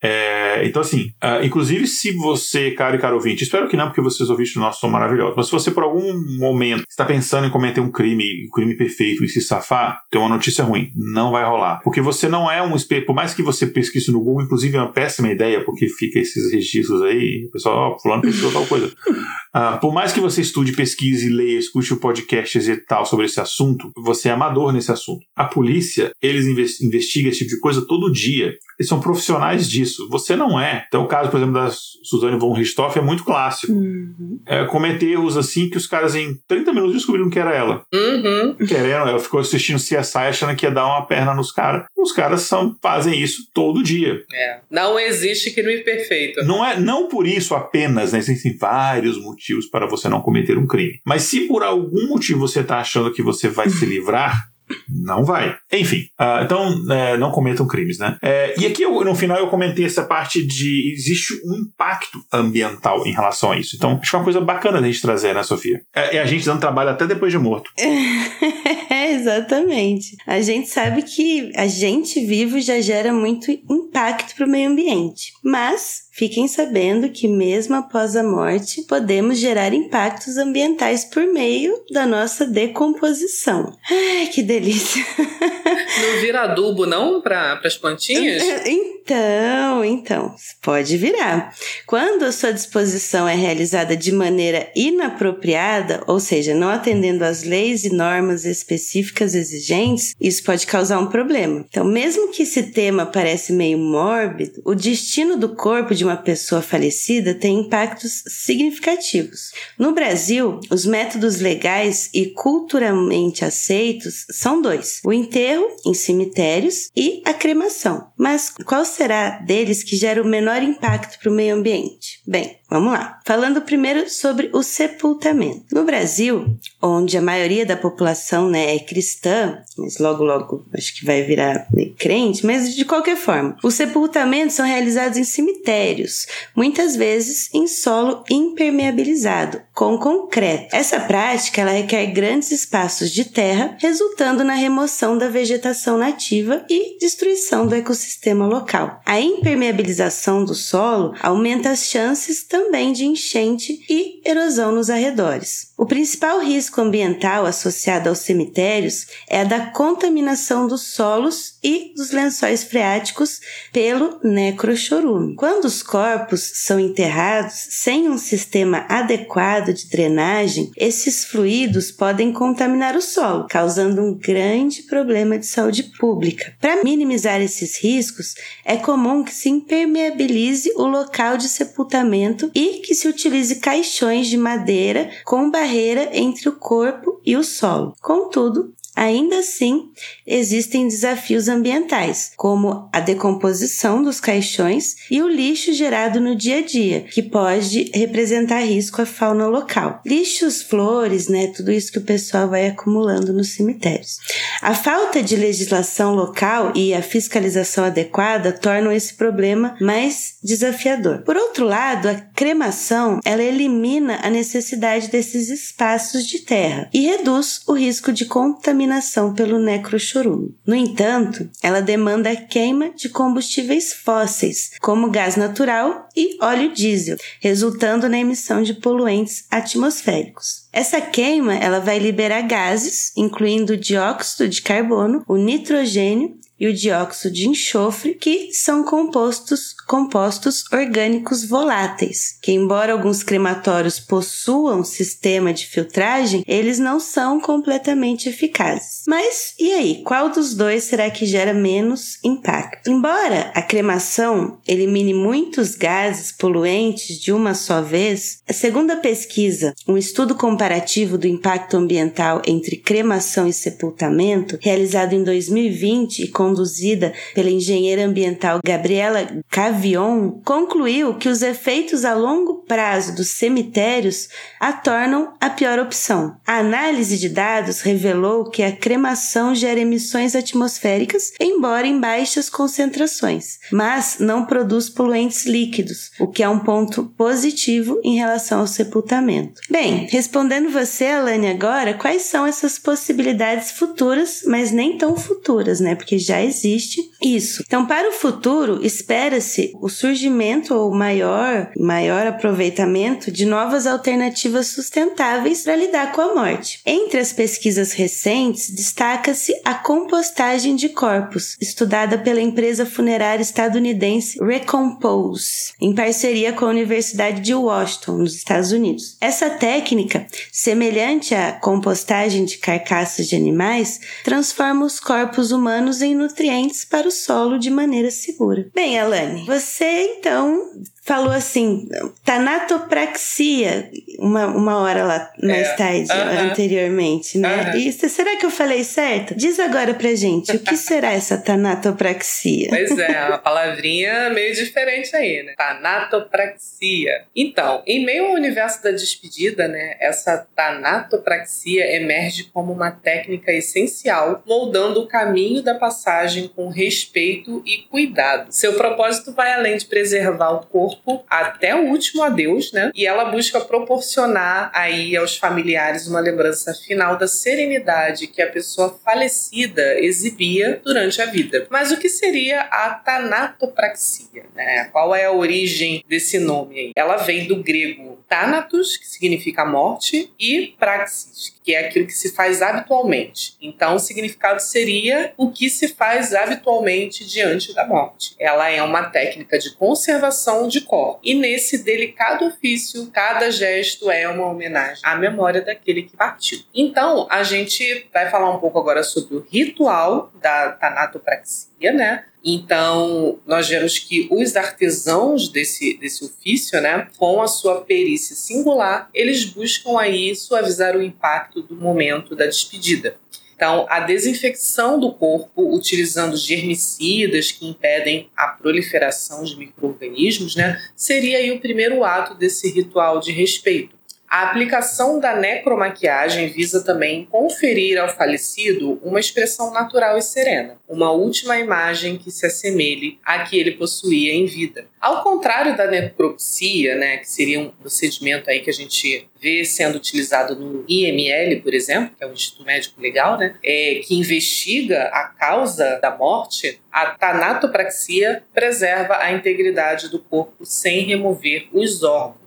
É... 0.01 0.65
Então, 0.65 0.81
assim, 0.81 1.11
uh, 1.23 1.43
inclusive 1.43 1.87
se 1.87 2.11
você, 2.11 2.71
caro 2.71 2.95
e 2.95 2.99
caro 2.99 3.15
ouvinte, 3.15 3.43
espero 3.43 3.67
que 3.67 3.77
não, 3.77 3.87
porque 3.87 4.01
vocês 4.01 4.29
ouvintes 4.29 4.55
nossos 4.55 4.81
são 4.81 4.89
maravilhosos, 4.89 5.35
mas 5.35 5.45
se 5.45 5.51
você 5.51 5.71
por 5.71 5.83
algum 5.83 6.13
momento 6.37 6.83
está 6.89 7.05
pensando 7.05 7.47
em 7.47 7.49
cometer 7.49 7.79
um 7.79 7.91
crime, 7.91 8.45
um 8.47 8.49
crime 8.51 8.75
perfeito 8.75 9.23
e 9.23 9.29
se 9.29 9.41
safar, 9.41 10.01
tem 10.11 10.19
uma 10.19 10.29
notícia 10.29 10.63
ruim. 10.63 10.91
Não 10.95 11.31
vai 11.31 11.43
rolar. 11.45 11.81
Porque 11.83 12.01
você 12.01 12.27
não 12.27 12.49
é 12.49 12.61
um 12.61 12.75
por 13.05 13.13
mais 13.13 13.33
que 13.33 13.41
você 13.41 13.67
pesquise 13.67 14.11
no 14.11 14.19
Google, 14.19 14.43
inclusive 14.43 14.77
é 14.77 14.81
uma 14.81 14.91
péssima 14.91 15.29
ideia, 15.29 15.63
porque 15.63 15.87
fica 15.87 16.19
esses 16.19 16.51
registros 16.51 17.01
aí, 17.01 17.45
o 17.47 17.51
pessoal, 17.51 17.91
ó, 17.91 17.95
oh, 17.95 17.99
fulano 17.99 18.21
pesquisou 18.21 18.51
tal 18.51 18.65
coisa. 18.65 18.87
Uh, 18.87 19.79
por 19.81 19.93
mais 19.93 20.11
que 20.11 20.19
você 20.19 20.41
estude, 20.41 20.71
pesquise, 20.71 21.29
leia, 21.29 21.59
escute 21.59 21.93
o 21.93 21.97
podcast 21.97 22.57
e 22.57 22.77
tal 22.85 23.05
sobre 23.05 23.25
esse 23.25 23.39
assunto, 23.39 23.91
você 23.97 24.29
é 24.29 24.31
amador 24.31 24.71
nesse 24.71 24.91
assunto. 24.91 25.21
A 25.35 25.45
polícia, 25.45 26.11
eles 26.21 26.45
investigam 26.81 27.29
esse 27.29 27.39
tipo 27.39 27.51
de 27.51 27.59
coisa 27.59 27.85
todo 27.85 28.11
dia. 28.11 28.53
Eles 28.79 28.87
são 28.87 29.01
profissionais 29.01 29.69
disso. 29.69 30.07
Você 30.09 30.37
não 30.37 30.59
é. 30.59 30.85
Então, 30.87 31.03
o 31.03 31.07
caso, 31.07 31.29
por 31.29 31.37
exemplo, 31.37 31.55
da 31.55 31.69
Suzane 31.69 32.39
von 32.39 32.53
Richthofen 32.53 33.01
é 33.01 33.05
muito 33.05 33.25
clássico. 33.25 33.73
Uhum. 33.73 34.39
É, 34.47 34.63
cometer 34.65 35.11
erros 35.11 35.35
assim 35.35 35.69
que 35.69 35.77
os 35.77 35.85
caras 35.85 36.15
em 36.15 36.35
30 36.47 36.71
minutos 36.71 36.95
descobriram 36.95 37.29
que 37.29 37.37
era 37.37 37.53
ela. 37.53 37.83
Uhum. 37.93 38.55
Querendo, 38.65 39.09
ela 39.09 39.19
ficou 39.19 39.41
assistindo 39.41 39.77
CSI 39.77 40.17
achando 40.17 40.55
que 40.55 40.65
ia 40.65 40.71
dar 40.71 40.85
uma 40.85 41.05
perna 41.05 41.33
nos 41.33 41.51
caras. 41.51 41.85
Os 41.97 42.13
caras 42.13 42.41
são, 42.41 42.75
fazem 42.81 43.21
isso 43.21 43.49
todo 43.53 43.83
dia. 43.83 44.23
É. 44.33 44.59
Não 44.71 44.97
existe 44.97 45.51
crime 45.51 45.79
perfeito. 45.79 46.43
Não 46.45 46.65
é 46.65 46.79
não 46.79 47.09
por 47.09 47.27
isso 47.27 47.53
apenas, 47.55 48.13
né? 48.13 48.19
Existem 48.19 48.55
vários 48.55 49.21
motivos 49.21 49.65
para 49.65 49.85
você 49.85 50.07
não 50.07 50.21
cometer 50.21 50.57
um 50.57 50.65
crime. 50.65 51.01
Mas 51.05 51.23
se 51.23 51.41
por 51.41 51.63
algum 51.63 52.07
motivo 52.07 52.39
você 52.39 52.61
está 52.61 52.79
achando 52.79 53.11
que 53.11 53.21
você 53.21 53.49
vai 53.49 53.69
se 53.69 53.85
livrar, 53.85 54.49
não 54.87 55.23
vai. 55.23 55.55
Enfim, 55.71 56.07
uh, 56.19 56.43
então 56.43 56.91
é, 56.91 57.17
não 57.17 57.31
cometam 57.31 57.67
crimes, 57.67 57.97
né? 57.99 58.17
É, 58.21 58.53
e 58.59 58.65
aqui 58.65 58.83
eu, 58.83 59.03
no 59.03 59.15
final 59.15 59.37
eu 59.37 59.47
comentei 59.47 59.85
essa 59.85 60.03
parte 60.03 60.45
de 60.45 60.93
existe 60.93 61.33
um 61.45 61.55
impacto 61.55 62.19
ambiental 62.31 63.05
em 63.05 63.11
relação 63.11 63.51
a 63.51 63.57
isso. 63.57 63.75
Então 63.75 63.99
acho 64.01 64.09
que 64.09 64.15
é 64.15 64.19
uma 64.19 64.23
coisa 64.23 64.41
bacana 64.41 64.79
a 64.79 64.81
gente 64.81 65.01
trazer, 65.01 65.33
né, 65.33 65.43
Sofia? 65.43 65.81
É, 65.93 66.17
é 66.17 66.21
a 66.21 66.25
gente 66.25 66.45
dando 66.45 66.59
trabalho 66.59 66.89
até 66.89 67.05
depois 67.07 67.31
de 67.31 67.39
morto. 67.39 67.71
É, 68.91 69.13
exatamente. 69.13 70.17
A 70.25 70.41
gente 70.41 70.67
sabe 70.67 71.03
que 71.03 71.51
a 71.55 71.67
gente 71.67 72.25
vivo 72.25 72.59
já 72.59 72.81
gera 72.81 73.13
muito 73.13 73.51
impacto 73.51 74.35
para 74.35 74.47
o 74.47 74.49
meio 74.49 74.69
ambiente, 74.69 75.31
mas 75.43 76.08
Fiquem 76.19 76.49
sabendo 76.49 77.07
que, 77.07 77.29
mesmo 77.29 77.77
após 77.77 78.13
a 78.13 78.21
morte, 78.21 78.81
podemos 78.81 79.37
gerar 79.37 79.73
impactos 79.73 80.35
ambientais 80.35 81.05
por 81.05 81.25
meio 81.25 81.81
da 81.93 82.05
nossa 82.05 82.45
decomposição. 82.45 83.73
Ai, 83.89 84.27
que 84.27 84.43
delícia! 84.43 85.01
Não 85.17 86.19
vira 86.19 86.41
adubo, 86.41 86.85
não, 86.85 87.21
para 87.21 87.61
as 87.63 87.77
plantinhas? 87.77 88.43
Então, 89.09 89.83
então, 89.83 90.35
pode 90.61 90.95
virar. 90.95 91.51
Quando 91.87 92.25
a 92.25 92.31
sua 92.31 92.53
disposição 92.53 93.27
é 93.27 93.33
realizada 93.33 93.97
de 93.97 94.11
maneira 94.11 94.69
inapropriada, 94.75 96.03
ou 96.05 96.19
seja, 96.19 96.53
não 96.53 96.69
atendendo 96.69 97.23
às 97.25 97.43
leis 97.43 97.83
e 97.83 97.89
normas 97.91 98.45
específicas 98.45 99.33
exigentes, 99.33 100.13
isso 100.21 100.43
pode 100.43 100.67
causar 100.67 100.99
um 100.99 101.07
problema. 101.07 101.65
Então, 101.67 101.83
mesmo 101.83 102.27
que 102.27 102.43
esse 102.43 102.61
tema 102.61 103.03
pareça 103.03 103.51
meio 103.51 103.79
mórbido, 103.79 104.61
o 104.63 104.75
destino 104.75 105.35
do 105.35 105.55
corpo 105.55 105.95
de 105.95 106.05
uma 106.09 106.17
pessoa 106.17 106.61
falecida 106.61 107.33
tem 107.33 107.59
impactos 107.59 108.23
significativos. 108.27 109.51
No 109.77 109.93
Brasil, 109.93 110.59
os 110.69 110.85
métodos 110.85 111.39
legais 111.39 112.09
e 112.13 112.27
culturalmente 112.27 113.45
aceitos 113.45 114.25
são 114.31 114.61
dois: 114.61 114.99
o 115.05 115.13
enterro 115.13 115.65
em 115.85 115.93
cemitérios 115.93 116.89
e 116.95 117.21
a 117.25 117.33
cremação. 117.33 118.11
Mas 118.17 118.49
qual 118.65 118.83
será 118.83 119.39
deles 119.39 119.83
que 119.83 119.95
gera 119.95 120.21
o 120.21 120.27
menor 120.27 120.61
impacto 120.63 121.19
para 121.19 121.31
o 121.31 121.33
meio 121.33 121.55
ambiente? 121.55 122.21
Bem, 122.27 122.58
Vamos 122.69 122.93
lá. 122.93 123.19
Falando 123.25 123.61
primeiro 123.61 124.07
sobre 124.09 124.49
o 124.53 124.61
sepultamento. 124.61 125.63
No 125.71 125.83
Brasil, 125.83 126.55
onde 126.81 127.17
a 127.17 127.21
maioria 127.21 127.65
da 127.65 127.75
população 127.75 128.47
né, 128.47 128.75
é 128.75 128.79
cristã, 128.79 129.57
mas 129.77 129.97
logo 129.97 130.23
logo 130.23 130.65
acho 130.73 130.95
que 130.95 131.05
vai 131.05 131.23
virar 131.23 131.67
crente, 131.97 132.45
mas 132.45 132.75
de 132.75 132.85
qualquer 132.85 133.17
forma, 133.17 133.57
os 133.63 133.73
sepultamentos 133.73 134.55
são 134.55 134.65
realizados 134.65 135.17
em 135.17 135.23
cemitérios, 135.23 136.27
muitas 136.55 136.95
vezes 136.95 137.49
em 137.53 137.67
solo 137.67 138.23
impermeabilizado, 138.29 139.61
com 139.73 139.97
concreto. 139.97 140.75
Essa 140.75 140.99
prática 140.99 141.61
ela 141.61 141.71
requer 141.71 142.05
grandes 142.07 142.51
espaços 142.51 143.11
de 143.11 143.25
terra, 143.25 143.75
resultando 143.79 144.43
na 144.43 144.53
remoção 144.53 145.17
da 145.17 145.27
vegetação 145.27 145.97
nativa 145.97 146.65
e 146.69 146.97
destruição 146.99 147.65
do 147.65 147.75
ecossistema 147.75 148.45
local. 148.45 149.01
A 149.05 149.19
impermeabilização 149.19 150.45
do 150.45 150.53
solo 150.53 151.13
aumenta 151.21 151.71
as 151.71 151.85
chances 151.85 152.43
também 152.43 152.58
também 152.59 152.91
de 152.91 153.05
enchente 153.05 153.79
e 153.89 154.21
erosão 154.25 154.73
nos 154.73 154.89
arredores. 154.89 155.69
O 155.77 155.85
principal 155.85 156.41
risco 156.41 156.81
ambiental 156.81 157.45
associado 157.45 158.09
aos 158.09 158.19
cemitérios 158.19 159.07
é 159.29 159.39
a 159.39 159.43
da 159.45 159.67
contaminação 159.67 160.67
dos 160.67 160.81
solos 160.81 161.57
e 161.63 161.93
dos 161.95 162.11
lençóis 162.11 162.65
freáticos 162.65 163.39
pelo 163.71 164.19
necrochorume. 164.21 165.35
Quando 165.35 165.65
os 165.65 165.81
corpos 165.81 166.51
são 166.55 166.77
enterrados 166.77 167.53
sem 167.69 168.09
um 168.09 168.17
sistema 168.17 168.85
adequado 168.89 169.73
de 169.73 169.87
drenagem, 169.89 170.69
esses 170.75 171.23
fluidos 171.23 171.91
podem 171.91 172.33
contaminar 172.33 172.97
o 172.97 173.01
solo, 173.01 173.47
causando 173.47 174.01
um 174.01 174.13
grande 174.13 174.83
problema 174.83 175.39
de 175.39 175.45
saúde 175.45 175.83
pública. 175.97 176.53
Para 176.59 176.83
minimizar 176.83 177.41
esses 177.41 177.81
riscos, 177.81 178.35
é 178.65 178.75
comum 178.75 179.23
que 179.23 179.33
se 179.33 179.47
impermeabilize 179.47 180.73
o 180.75 180.83
local 180.85 181.37
de 181.37 181.47
sepultamento 181.47 182.48
e 182.55 182.81
que 182.81 182.93
se 182.93 183.07
utilize 183.07 183.55
caixões 183.55 184.27
de 184.27 184.37
madeira 184.37 185.09
com 185.25 185.49
barreira 185.49 186.09
entre 186.13 186.49
o 186.49 186.55
corpo 186.55 187.21
e 187.25 187.35
o 187.35 187.43
solo. 187.43 187.95
Contudo, 188.01 188.73
Ainda 188.99 189.39
assim, 189.39 189.91
existem 190.27 190.85
desafios 190.85 191.47
ambientais, 191.47 192.33
como 192.35 192.89
a 192.91 192.99
decomposição 192.99 194.03
dos 194.03 194.19
caixões 194.19 194.97
e 195.09 195.21
o 195.21 195.29
lixo 195.29 195.71
gerado 195.71 196.19
no 196.19 196.35
dia 196.35 196.57
a 196.57 196.61
dia, 196.61 197.05
que 197.09 197.23
pode 197.23 197.89
representar 197.93 198.59
risco 198.59 199.01
à 199.01 199.05
fauna 199.05 199.47
local. 199.47 200.01
Lixos, 200.05 200.61
flores, 200.61 201.29
né, 201.29 201.47
tudo 201.47 201.71
isso 201.71 201.93
que 201.93 201.97
o 201.97 202.03
pessoal 202.03 202.49
vai 202.49 202.67
acumulando 202.67 203.31
nos 203.31 203.53
cemitérios. 203.53 204.17
A 204.61 204.73
falta 204.73 205.23
de 205.23 205.37
legislação 205.37 206.13
local 206.13 206.73
e 206.75 206.93
a 206.93 207.01
fiscalização 207.01 207.85
adequada 207.85 208.51
tornam 208.51 208.91
esse 208.91 209.13
problema 209.13 209.77
mais 209.79 210.33
desafiador. 210.43 211.19
Por 211.19 211.37
outro 211.37 211.63
lado, 211.63 212.09
a 212.09 212.15
cremação, 212.15 213.21
ela 213.23 213.43
elimina 213.43 214.19
a 214.21 214.29
necessidade 214.29 215.07
desses 215.07 215.49
espaços 215.49 216.27
de 216.27 216.39
terra 216.39 216.89
e 216.93 217.07
reduz 217.07 217.61
o 217.65 217.71
risco 217.71 218.11
de 218.11 218.25
contaminação 218.25 218.88
contaminação 218.89 219.33
pelo 219.33 219.59
necrochorume. 219.59 220.55
No 220.65 220.75
entanto, 220.75 221.49
ela 221.61 221.81
demanda 221.81 222.31
a 222.31 222.35
queima 222.35 222.89
de 222.89 223.07
combustíveis 223.07 223.93
fósseis, 223.93 224.71
como 224.81 225.11
gás 225.11 225.35
natural 225.35 226.09
e 226.15 226.37
óleo 226.41 226.73
diesel, 226.73 227.17
resultando 227.39 228.09
na 228.09 228.17
emissão 228.17 228.63
de 228.63 228.73
poluentes 228.73 229.45
atmosféricos. 229.51 230.67
Essa 230.73 230.99
queima 230.99 231.55
ela 231.55 231.79
vai 231.79 231.99
liberar 231.99 232.41
gases, 232.41 233.11
incluindo 233.15 233.73
o 233.73 233.77
dióxido 233.77 234.49
de 234.49 234.61
carbono, 234.61 235.23
o 235.27 235.37
nitrogênio 235.37 236.37
e 236.59 236.67
o 236.67 236.73
dióxido 236.73 237.33
de 237.33 237.47
enxofre, 237.47 238.15
que 238.15 238.51
são 238.53 238.83
compostos, 238.83 239.73
compostos 239.87 240.63
orgânicos 240.71 241.45
voláteis, 241.45 242.37
que 242.41 242.51
embora 242.51 242.93
alguns 242.93 243.23
crematórios 243.23 243.99
possuam 243.99 244.83
sistema 244.83 245.53
de 245.53 245.65
filtragem, 245.65 246.43
eles 246.47 246.79
não 246.79 246.99
são 246.99 247.39
completamente 247.39 248.27
eficazes. 248.27 249.03
Mas 249.07 249.53
e 249.59 249.71
aí, 249.71 250.01
qual 250.03 250.29
dos 250.29 250.53
dois 250.53 250.83
será 250.83 251.09
que 251.09 251.25
gera 251.25 251.53
menos 251.53 252.17
impacto? 252.23 252.89
Embora 252.89 253.51
a 253.53 253.61
cremação 253.61 254.59
elimine 254.67 255.13
muitos 255.13 255.75
gases 255.75 256.31
poluentes 256.31 257.19
de 257.19 257.31
uma 257.31 257.53
só 257.53 257.81
vez, 257.81 258.41
a 258.47 258.53
pesquisa, 258.97 259.73
um 259.87 259.97
estudo 259.97 260.35
comparativo 260.35 261.17
do 261.17 261.27
impacto 261.27 261.77
ambiental 261.77 262.41
entre 262.45 262.75
cremação 262.77 263.47
e 263.47 263.53
sepultamento, 263.53 264.57
realizado 264.61 265.13
em 265.13 265.23
2020 265.23 266.23
e 266.23 266.27
com 266.27 266.48
conduzida 266.49 267.13
pela 267.35 267.49
engenheira 267.49 268.03
ambiental 268.03 268.59
Gabriela 268.65 269.27
Cavion, 269.49 270.31
concluiu 270.43 271.13
que 271.15 271.29
os 271.29 271.41
efeitos 271.41 272.03
a 272.03 272.13
longo 272.13 272.63
prazo 272.67 273.15
dos 273.15 273.29
cemitérios 273.29 274.29
a 274.59 274.73
tornam 274.73 275.33
a 275.39 275.49
pior 275.49 275.79
opção. 275.79 276.35
A 276.45 276.57
análise 276.57 277.17
de 277.17 277.29
dados 277.29 277.81
revelou 277.81 278.49
que 278.49 278.63
a 278.63 278.75
cremação 278.75 279.53
gera 279.53 279.79
emissões 279.79 280.35
atmosféricas, 280.35 281.31
embora 281.39 281.85
em 281.85 281.99
baixas 281.99 282.49
concentrações, 282.49 283.59
mas 283.71 284.17
não 284.19 284.45
produz 284.45 284.89
poluentes 284.89 285.45
líquidos, 285.45 286.11
o 286.19 286.27
que 286.27 286.41
é 286.41 286.49
um 286.49 286.59
ponto 286.59 287.05
positivo 287.17 287.99
em 288.03 288.15
relação 288.15 288.61
ao 288.61 288.67
sepultamento. 288.67 289.61
Bem, 289.69 290.07
respondendo 290.09 290.69
você, 290.69 291.05
Alane, 291.05 291.47
agora, 291.47 291.93
quais 291.93 292.23
são 292.23 292.45
essas 292.45 292.79
possibilidades 292.79 293.71
futuras, 293.71 294.41
mas 294.45 294.71
nem 294.71 294.97
tão 294.97 295.15
futuras, 295.15 295.79
né? 295.79 295.95
Porque 295.95 296.17
já 296.17 296.38
existe 296.43 297.01
isso. 297.21 297.63
Então, 297.65 297.85
para 297.85 298.09
o 298.09 298.13
futuro, 298.13 298.85
espera-se 298.85 299.73
o 299.81 299.89
surgimento 299.89 300.73
ou 300.73 300.93
maior, 300.93 301.71
maior 301.77 302.27
aproveitamento 302.27 303.31
de 303.31 303.45
novas 303.45 303.85
alternativas 303.85 304.67
sustentáveis 304.67 305.63
para 305.63 305.75
lidar 305.75 306.11
com 306.11 306.21
a 306.21 306.35
morte. 306.35 306.81
Entre 306.85 307.19
as 307.19 307.33
pesquisas 307.33 307.91
recentes, 307.93 308.69
destaca-se 308.69 309.53
a 309.65 309.73
compostagem 309.73 310.75
de 310.75 310.89
corpos, 310.89 311.57
estudada 311.59 312.17
pela 312.17 312.41
empresa 312.41 312.85
funerária 312.85 313.41
estadunidense 313.41 314.39
Recompose, 314.43 315.73
em 315.81 315.93
parceria 315.93 316.53
com 316.53 316.65
a 316.65 316.69
Universidade 316.69 317.41
de 317.41 317.53
Washington, 317.53 318.17
nos 318.17 318.35
Estados 318.35 318.71
Unidos. 318.71 319.17
Essa 319.19 319.49
técnica, 319.49 320.25
semelhante 320.51 321.35
à 321.35 321.51
compostagem 321.51 322.45
de 322.45 322.57
carcaças 322.57 323.27
de 323.27 323.35
animais, 323.35 323.99
transforma 324.23 324.85
os 324.85 324.99
corpos 324.99 325.51
humanos 325.51 326.01
em 326.01 326.15
nutrientes 326.29 326.85
para 326.85 327.07
o 327.07 327.11
solo 327.11 327.57
de 327.57 327.69
maneira 327.69 328.11
segura. 328.11 328.67
Bem, 328.73 328.99
Alane, 328.99 329.45
você 329.45 330.15
então 330.17 330.71
falou 331.09 331.31
assim, 331.33 331.89
tanatopraxia, 332.23 333.89
uma, 334.19 334.45
uma 334.45 334.77
hora 334.77 335.03
lá 335.03 335.31
mais 335.41 335.69
é. 335.69 335.73
tarde, 335.73 336.11
uh 336.11 336.15
-huh. 336.15 336.51
anteriormente, 336.51 337.39
né? 337.39 337.61
Uh 337.61 337.65
-huh. 337.71 337.77
E 337.77 337.91
será 337.91 338.35
que 338.35 338.45
eu 338.45 338.51
falei 338.51 338.83
certo? 338.83 339.33
Diz 339.33 339.59
agora 339.59 339.95
pra 339.95 340.13
gente, 340.13 340.55
o 340.55 340.59
que 340.59 340.77
será 340.77 341.11
essa 341.11 341.35
tanatopraxia? 341.35 342.69
Pois 342.69 342.95
é, 342.95 343.25
uma 343.25 343.39
palavrinha 343.49 344.29
meio 344.29 344.53
diferente 344.53 345.15
aí, 345.15 345.41
né? 345.41 345.55
Tanatopraxia. 345.57 347.23
Então, 347.35 347.81
em 347.87 348.05
meio 348.05 348.25
ao 348.25 348.33
universo 348.33 348.83
da 348.83 348.91
despedida, 348.91 349.67
né, 349.67 349.97
essa 349.99 350.47
tanatopraxia 350.55 351.95
emerge 351.95 352.51
como 352.53 352.71
uma 352.71 352.91
técnica 352.91 353.51
essencial, 353.51 354.43
moldando 354.45 355.01
o 355.01 355.07
caminho 355.07 355.63
da 355.63 355.73
passagem 355.73 356.47
com 356.47 356.69
respeito 356.69 357.63
e 357.65 357.79
cuidado. 357.89 358.51
Seu 358.51 358.73
propósito 358.73 359.33
vai 359.33 359.53
além 359.53 359.75
de 359.75 359.87
preservar 359.87 360.51
o 360.51 360.67
corpo 360.67 360.98
até 361.29 361.75
o 361.75 361.87
último 361.87 362.23
adeus, 362.23 362.71
né? 362.71 362.91
E 362.93 363.05
ela 363.05 363.25
busca 363.25 363.59
proporcionar 363.61 364.71
aí 364.73 365.15
aos 365.15 365.37
familiares 365.37 366.07
uma 366.07 366.19
lembrança 366.19 366.73
final 366.73 367.17
da 367.17 367.27
serenidade 367.27 368.27
que 368.27 368.41
a 368.41 368.49
pessoa 368.49 368.99
falecida 369.03 369.99
exibia 369.99 370.81
durante 370.83 371.21
a 371.21 371.25
vida. 371.25 371.67
Mas 371.69 371.91
o 371.91 371.97
que 371.97 372.09
seria 372.09 372.61
a 372.61 372.91
tanatopraxia, 372.91 374.45
né? 374.55 374.85
Qual 374.91 375.13
é 375.15 375.25
a 375.25 375.31
origem 375.31 376.03
desse 376.07 376.39
nome 376.39 376.79
aí? 376.79 376.91
Ela 376.95 377.17
vem 377.17 377.47
do 377.47 377.61
grego 377.63 378.19
thanatos, 378.27 378.95
que 378.95 379.07
significa 379.07 379.65
morte, 379.65 380.31
e 380.39 380.75
praxis, 380.79 381.55
que 381.63 381.73
é 381.73 381.87
aquilo 381.87 382.05
que 382.05 382.13
se 382.13 382.31
faz 382.33 382.61
habitualmente. 382.61 383.57
Então, 383.59 383.95
o 383.95 383.99
significado 383.99 384.61
seria 384.61 385.33
o 385.35 385.51
que 385.51 385.69
se 385.69 385.87
faz 385.89 386.33
habitualmente 386.33 387.25
diante 387.25 387.73
da 387.73 387.87
morte. 387.87 388.35
Ela 388.39 388.69
é 388.69 388.81
uma 388.83 389.03
técnica 389.09 389.57
de 389.57 389.71
conservação 389.71 390.67
de 390.67 390.78
corpo. 390.81 391.19
E 391.23 391.33
nesse 391.33 391.83
delicado 391.83 392.45
ofício, 392.45 393.07
cada 393.07 393.51
gesto 393.51 394.09
é 394.09 394.27
uma 394.27 394.47
homenagem 394.47 395.01
à 395.03 395.15
memória 395.15 395.61
daquele 395.61 396.03
que 396.03 396.15
partiu. 396.15 396.59
Então, 396.73 397.27
a 397.29 397.43
gente 397.43 398.07
vai 398.13 398.29
falar 398.29 398.49
um 398.49 398.59
pouco 398.59 398.79
agora 398.79 399.03
sobre 399.03 399.35
o 399.35 399.45
ritual 399.49 400.31
da 400.41 400.71
tanatopraxia, 400.71 401.91
né? 401.91 402.25
Então, 402.43 403.39
nós 403.45 403.67
vemos 403.67 403.99
que 403.99 404.27
os 404.31 404.55
artesãos 404.55 405.49
desse, 405.49 405.97
desse 405.97 406.23
ofício, 406.23 406.79
né, 406.79 407.07
com 407.17 407.41
a 407.41 407.47
sua 407.47 407.81
perícia 407.81 408.35
singular, 408.35 409.09
eles 409.13 409.43
buscam 409.45 409.99
aí 409.99 410.33
suavizar 410.35 410.95
o 410.95 411.03
impacto 411.03 411.61
do 411.61 411.75
momento 411.75 412.35
da 412.35 412.45
despedida. 412.45 413.17
Então, 413.59 413.85
a 413.89 413.99
desinfecção 413.99 414.97
do 414.97 415.11
corpo 415.11 415.75
utilizando 415.75 416.37
germicidas 416.37 417.51
que 417.51 417.67
impedem 417.67 418.29
a 418.33 418.47
proliferação 418.47 419.43
de 419.43 419.57
micro-organismos, 419.57 420.55
né, 420.55 420.81
seria 420.95 421.53
o 421.53 421.59
primeiro 421.59 422.05
ato 422.05 422.33
desse 422.35 422.71
ritual 422.71 423.19
de 423.19 423.33
respeito. 423.33 423.98
A 424.29 424.43
aplicação 424.43 425.19
da 425.19 425.35
necromaquiagem 425.35 426.49
visa 426.49 426.83
também 426.83 427.25
conferir 427.25 427.99
ao 427.99 428.07
falecido 428.09 428.99
uma 429.03 429.19
expressão 429.19 429.73
natural 429.73 430.19
e 430.19 430.21
serena, 430.21 430.77
uma 430.87 431.11
última 431.11 431.57
imagem 431.57 432.15
que 432.15 432.29
se 432.29 432.45
assemelhe 432.45 433.17
à 433.25 433.39
que 433.39 433.57
ele 433.57 433.71
possuía 433.71 434.31
em 434.31 434.45
vida. 434.45 434.85
Ao 435.01 435.23
contrário 435.23 435.75
da 435.75 435.87
necropsia, 435.87 436.95
né, 436.95 437.17
que 437.17 437.27
seria 437.27 437.59
um 437.59 437.69
procedimento 437.69 438.51
aí 438.51 438.59
que 438.59 438.69
a 438.69 438.73
gente 438.73 439.27
vê 439.41 439.65
sendo 439.65 439.95
utilizado 439.95 440.55
no 440.55 440.85
IML, 440.87 441.61
por 441.61 441.73
exemplo, 441.73 442.15
que 442.15 442.23
é 442.23 442.27
o 442.27 442.33
Instituto 442.33 442.65
Médico 442.65 443.01
Legal, 443.01 443.35
né, 443.37 443.55
é, 443.63 444.01
que 444.05 444.13
investiga 444.13 445.05
a 445.05 445.23
causa 445.23 445.97
da 446.01 446.15
morte, 446.15 446.79
a 446.91 447.07
tanatopraxia 447.07 448.43
preserva 448.53 449.17
a 449.17 449.31
integridade 449.31 450.09
do 450.09 450.19
corpo 450.19 450.65
sem 450.65 451.05
remover 451.05 451.67
os 451.73 452.03
órgãos. 452.03 452.38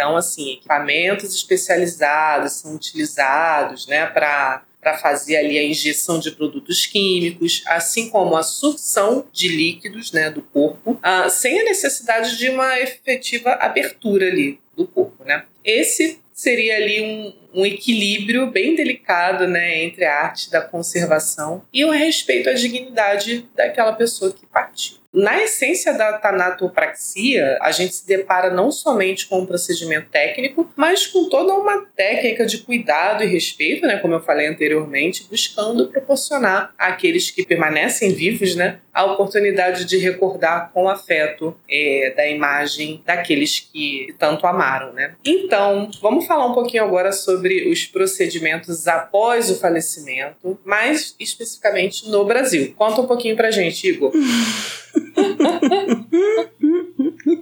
Então, 0.00 0.16
assim, 0.16 0.54
equipamentos 0.54 1.34
especializados 1.34 2.52
são 2.52 2.74
utilizados 2.74 3.86
né, 3.86 4.06
para 4.06 4.62
para 4.80 4.96
fazer 4.96 5.36
ali 5.36 5.58
a 5.58 5.62
injeção 5.62 6.18
de 6.18 6.30
produtos 6.30 6.86
químicos, 6.86 7.62
assim 7.66 8.08
como 8.08 8.34
a 8.34 8.42
sucção 8.42 9.26
de 9.30 9.46
líquidos 9.46 10.10
né, 10.10 10.30
do 10.30 10.40
corpo, 10.40 10.92
uh, 10.92 11.28
sem 11.28 11.60
a 11.60 11.64
necessidade 11.64 12.38
de 12.38 12.48
uma 12.48 12.80
efetiva 12.80 13.50
abertura 13.60 14.28
ali 14.28 14.58
do 14.74 14.86
corpo. 14.86 15.22
Né? 15.22 15.44
Esse 15.62 16.18
seria 16.32 16.76
ali 16.76 17.02
um, 17.02 17.60
um 17.60 17.66
equilíbrio 17.66 18.46
bem 18.46 18.74
delicado 18.74 19.46
né, 19.46 19.84
entre 19.84 20.06
a 20.06 20.18
arte 20.18 20.50
da 20.50 20.62
conservação 20.62 21.62
e 21.70 21.84
o 21.84 21.90
respeito 21.90 22.48
à 22.48 22.54
dignidade 22.54 23.46
daquela 23.54 23.92
pessoa 23.92 24.32
que 24.32 24.46
partiu. 24.46 24.99
Na 25.12 25.42
essência 25.42 25.92
da 25.92 26.12
tanatopraxia, 26.12 27.58
a 27.60 27.72
gente 27.72 27.96
se 27.96 28.06
depara 28.06 28.48
não 28.48 28.70
somente 28.70 29.26
com 29.26 29.40
um 29.40 29.46
procedimento 29.46 30.08
técnico, 30.08 30.72
mas 30.76 31.04
com 31.04 31.28
toda 31.28 31.52
uma 31.52 31.84
técnica 31.96 32.46
de 32.46 32.58
cuidado 32.58 33.24
e 33.24 33.26
respeito, 33.26 33.84
né, 33.88 33.98
como 33.98 34.14
eu 34.14 34.20
falei 34.20 34.46
anteriormente, 34.46 35.26
buscando 35.28 35.88
proporcionar 35.88 36.72
àqueles 36.78 37.28
que 37.28 37.44
permanecem 37.44 38.12
vivos 38.12 38.54
né, 38.54 38.78
a 38.92 39.04
oportunidade 39.04 39.84
de 39.84 39.98
recordar 39.98 40.70
com 40.72 40.88
afeto 40.88 41.56
é, 41.68 42.12
da 42.16 42.28
imagem 42.28 43.02
daqueles 43.04 43.60
que 43.60 44.14
tanto 44.18 44.46
amaram. 44.46 44.92
Né? 44.92 45.14
Então, 45.24 45.90
vamos 46.00 46.26
falar 46.26 46.46
um 46.46 46.54
pouquinho 46.54 46.84
agora 46.84 47.12
sobre 47.12 47.70
os 47.70 47.86
procedimentos 47.86 48.86
após 48.88 49.50
o 49.50 49.58
falecimento, 49.58 50.58
mais 50.64 51.14
especificamente 51.18 52.08
no 52.08 52.24
Brasil. 52.24 52.74
Conta 52.76 53.00
um 53.00 53.06
pouquinho 53.06 53.36
pra 53.36 53.50
gente, 53.50 53.88
Igor. 53.88 54.12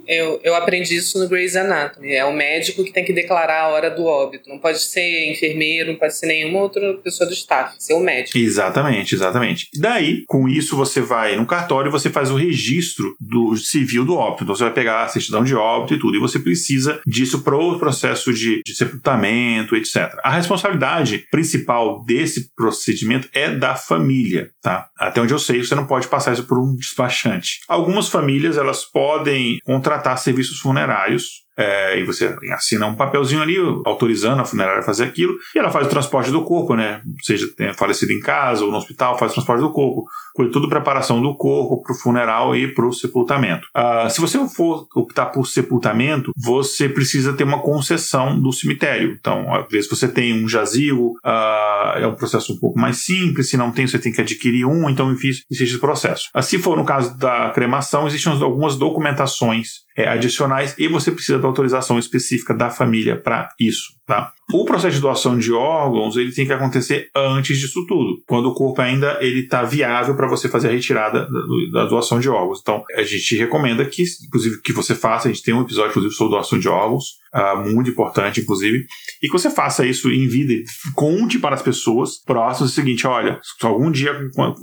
eu, 0.09 0.41
eu 0.43 0.55
aprendi 0.55 0.97
isso 0.97 1.19
no 1.19 1.29
Grey's 1.29 1.55
Anatomy. 1.55 2.13
É 2.13 2.25
o 2.25 2.33
médico 2.33 2.83
que 2.83 2.93
tem 2.93 3.05
que 3.05 3.13
declarar 3.13 3.65
a 3.65 3.69
hora 3.69 3.91
do 3.91 4.05
óbito. 4.05 4.49
Não 4.49 4.59
pode 4.59 4.81
ser 4.81 5.31
enfermeiro, 5.31 5.93
não 5.93 5.99
pode 5.99 6.17
ser 6.17 6.27
nenhuma 6.27 6.61
outra 6.61 6.95
pessoa 6.95 7.29
do 7.29 7.35
staff. 7.35 7.75
Ser 7.79 7.93
o 7.93 8.01
médico. 8.01 8.39
Exatamente, 8.39 9.15
exatamente. 9.15 9.69
Daí, 9.77 10.25
com 10.27 10.49
isso, 10.49 10.75
você 10.75 11.03
vai 11.03 11.37
no 11.37 11.45
cartório 11.45 11.91
e 11.91 11.93
você 11.93 12.09
faz 12.09 12.31
o 12.31 12.37
registro 12.37 13.15
do 13.21 13.55
civil 13.57 14.07
do 14.07 14.15
óbito. 14.15 14.45
Então, 14.45 14.57
você 14.57 14.65
vai 14.65 14.73
pegar 14.73 15.03
a 15.03 15.09
certidão 15.09 15.45
de 15.45 15.55
óbito 15.55 15.95
e 15.95 15.99
tudo. 15.99 16.17
E 16.17 16.21
você 16.21 16.39
precisa 16.39 17.01
disso 17.07 17.43
para 17.43 17.57
o 17.57 17.79
processo 17.79 18.33
de, 18.33 18.63
de 18.65 18.75
sepultamento, 18.75 19.77
etc. 19.77 20.19
A 20.23 20.31
responsabilidade 20.31 21.27
principal 21.31 22.03
desse 22.05 22.55
procedimento 22.55 23.29
é 23.35 23.51
da 23.51 23.77
família, 23.77 24.51
tá? 24.63 24.89
Até 24.99 25.21
onde 25.21 25.35
eu 25.35 25.39
sei, 25.39 25.63
você 25.63 25.75
não 25.75 25.87
pode 25.87 26.09
passar 26.09 26.33
isso 26.33 26.45
por 26.45 26.59
um 26.59 26.75
despachante. 26.75 27.61
Algumas 27.69 28.09
famílias, 28.09 28.57
elas 28.57 28.85
podem 28.85 29.59
contratar 29.65 29.98
serviços 30.17 30.59
funerários 30.59 31.49
é, 31.59 31.99
e 31.99 32.05
você 32.05 32.37
assina 32.53 32.87
um 32.87 32.95
papelzinho 32.95 33.43
ali 33.43 33.57
autorizando 33.85 34.41
a 34.41 34.45
funerária 34.45 34.79
a 34.79 34.85
fazer 34.85 35.03
aquilo, 35.03 35.35
e 35.55 35.59
ela 35.59 35.71
faz 35.71 35.89
o 35.89 35.91
transporte 35.91 36.31
do 36.31 36.45
corpo, 36.45 36.77
né? 36.77 37.03
Seja 37.21 37.49
tenha 37.57 37.75
falecido 37.75 38.13
em 38.13 38.21
casa 38.21 38.65
ou 38.65 38.71
no 38.71 38.77
hospital, 38.77 39.19
faz 39.19 39.33
o 39.33 39.35
transporte 39.35 39.61
do 39.61 39.73
corpo, 39.73 40.05
cuida 40.35 40.53
tudo 40.53 40.69
preparação 40.69 41.21
do 41.21 41.35
corpo 41.37 41.83
para 41.83 41.93
o 41.93 41.99
funeral 41.99 42.55
e 42.55 42.73
para 42.73 42.87
o 42.87 42.93
sepultamento. 42.93 43.67
Uh, 43.77 44.09
se 44.09 44.21
você 44.21 44.39
for 44.49 44.87
optar 44.95 45.27
por 45.27 45.49
sepultamento, 45.49 46.31
você 46.37 46.89
precisa 46.89 47.33
ter 47.33 47.43
uma 47.43 47.61
concessão 47.61 48.41
do 48.41 48.53
cemitério. 48.53 49.17
Então, 49.19 49.53
às 49.53 49.69
vezes 49.69 49.91
você 49.91 50.07
tem 50.07 50.33
um 50.33 50.49
jazigo, 50.49 51.15
uh, 51.27 51.99
é 51.99 52.07
um 52.07 52.15
processo 52.15 52.53
um 52.53 52.59
pouco 52.59 52.79
mais 52.79 52.99
simples, 52.99 53.51
se 53.51 53.57
não 53.57 53.73
tem, 53.73 53.85
você 53.85 53.99
tem 53.99 54.13
que 54.13 54.21
adquirir 54.21 54.65
um, 54.65 54.89
então 54.89 55.11
existe 55.11 55.45
esse 55.51 55.79
processo. 55.79 56.29
Uh, 56.37 56.43
se 56.43 56.57
for 56.57 56.77
no 56.77 56.85
caso 56.85 57.19
da 57.19 57.51
cremação, 57.51 58.07
existem 58.07 58.33
algumas 58.41 58.77
documentações 58.77 59.88
é, 59.99 60.09
adicionais 60.09 60.77
e 60.79 60.87
você 60.87 61.11
precisa 61.11 61.41
da 61.41 61.49
autorização 61.49 61.99
específica 61.99 62.55
da 62.55 62.71
família 62.71 63.21
para 63.21 63.49
isso, 63.59 63.98
tá? 64.09 64.33
O 64.51 64.65
processo 64.65 64.97
de 64.97 65.03
doação 65.03 65.39
de 65.39 65.53
órgãos 65.53 66.17
ele 66.17 66.33
tem 66.33 66.47
que 66.47 66.53
acontecer 66.53 67.11
antes 67.15 67.59
disso 67.59 67.85
tudo, 67.87 68.23
quando 68.27 68.47
o 68.47 68.55
corpo 68.55 68.81
ainda 68.81 69.19
ele 69.21 69.41
está 69.41 69.63
viável 69.63 70.17
para 70.17 70.27
você 70.27 70.49
fazer 70.49 70.69
a 70.69 70.73
retirada 70.73 71.29
da, 71.71 71.85
doação 71.85 72.19
de 72.19 72.31
órgãos. 72.31 72.61
Então 72.63 72.83
a 72.97 73.03
gente 73.03 73.37
recomenda 73.37 73.85
que, 73.85 74.03
inclusive, 74.27 74.63
que 74.63 74.73
você 74.73 74.95
faça. 74.95 75.29
A 75.29 75.33
gente 75.33 75.45
tem 75.45 75.53
um 75.53 75.61
episódio 75.61 75.91
inclusive 75.91 76.15
sobre 76.15 76.33
doação 76.33 76.59
de 76.59 76.67
órgãos 76.67 77.19
uh, 77.35 77.71
muito 77.71 77.91
importante, 77.91 78.41
inclusive, 78.41 78.87
e 79.23 79.27
que 79.27 79.33
você 79.33 79.51
faça 79.51 79.85
isso 79.85 80.11
em 80.11 80.27
vida, 80.27 80.55
conte 80.95 81.39
para 81.39 81.55
as 81.55 81.63
pessoas 81.63 82.17
próximas 82.25 82.71
o 82.71 82.75
seguinte: 82.75 83.07
olha, 83.07 83.39
se 83.43 83.67
algum 83.67 83.91
dia, 83.91 84.19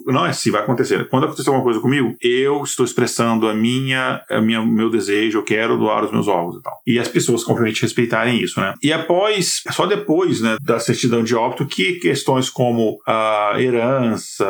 não 0.07 0.25
é 0.25 0.33
se 0.33 0.49
vai 0.49 0.61
acontecer, 0.61 1.07
quando 1.09 1.25
acontecer 1.25 1.49
alguma 1.49 1.63
coisa 1.63 1.79
comigo, 1.79 2.15
eu 2.21 2.63
estou 2.63 2.85
expressando 2.85 3.47
a 3.47 3.53
minha, 3.53 4.21
a 4.29 4.41
minha 4.41 4.65
meu 4.65 4.89
desejo, 4.89 5.39
eu 5.39 5.43
quero 5.43 5.77
doar 5.77 6.05
os 6.05 6.11
meus 6.11 6.27
órgãos 6.27 6.57
e 6.57 6.61
tal. 6.63 6.73
E 6.87 6.99
as 6.99 7.07
pessoas, 7.07 7.47
obviamente, 7.47 7.81
respeitarem 7.81 8.41
isso, 8.41 8.59
né? 8.59 8.73
E 8.81 8.91
após, 8.91 9.34
só 9.41 9.85
depois, 9.85 10.41
né, 10.41 10.57
da 10.61 10.79
certidão 10.79 11.23
de 11.23 11.35
óbito, 11.35 11.65
que 11.65 11.93
questões 11.93 12.49
como 12.49 12.97
a 13.07 13.53
herança, 13.57 14.45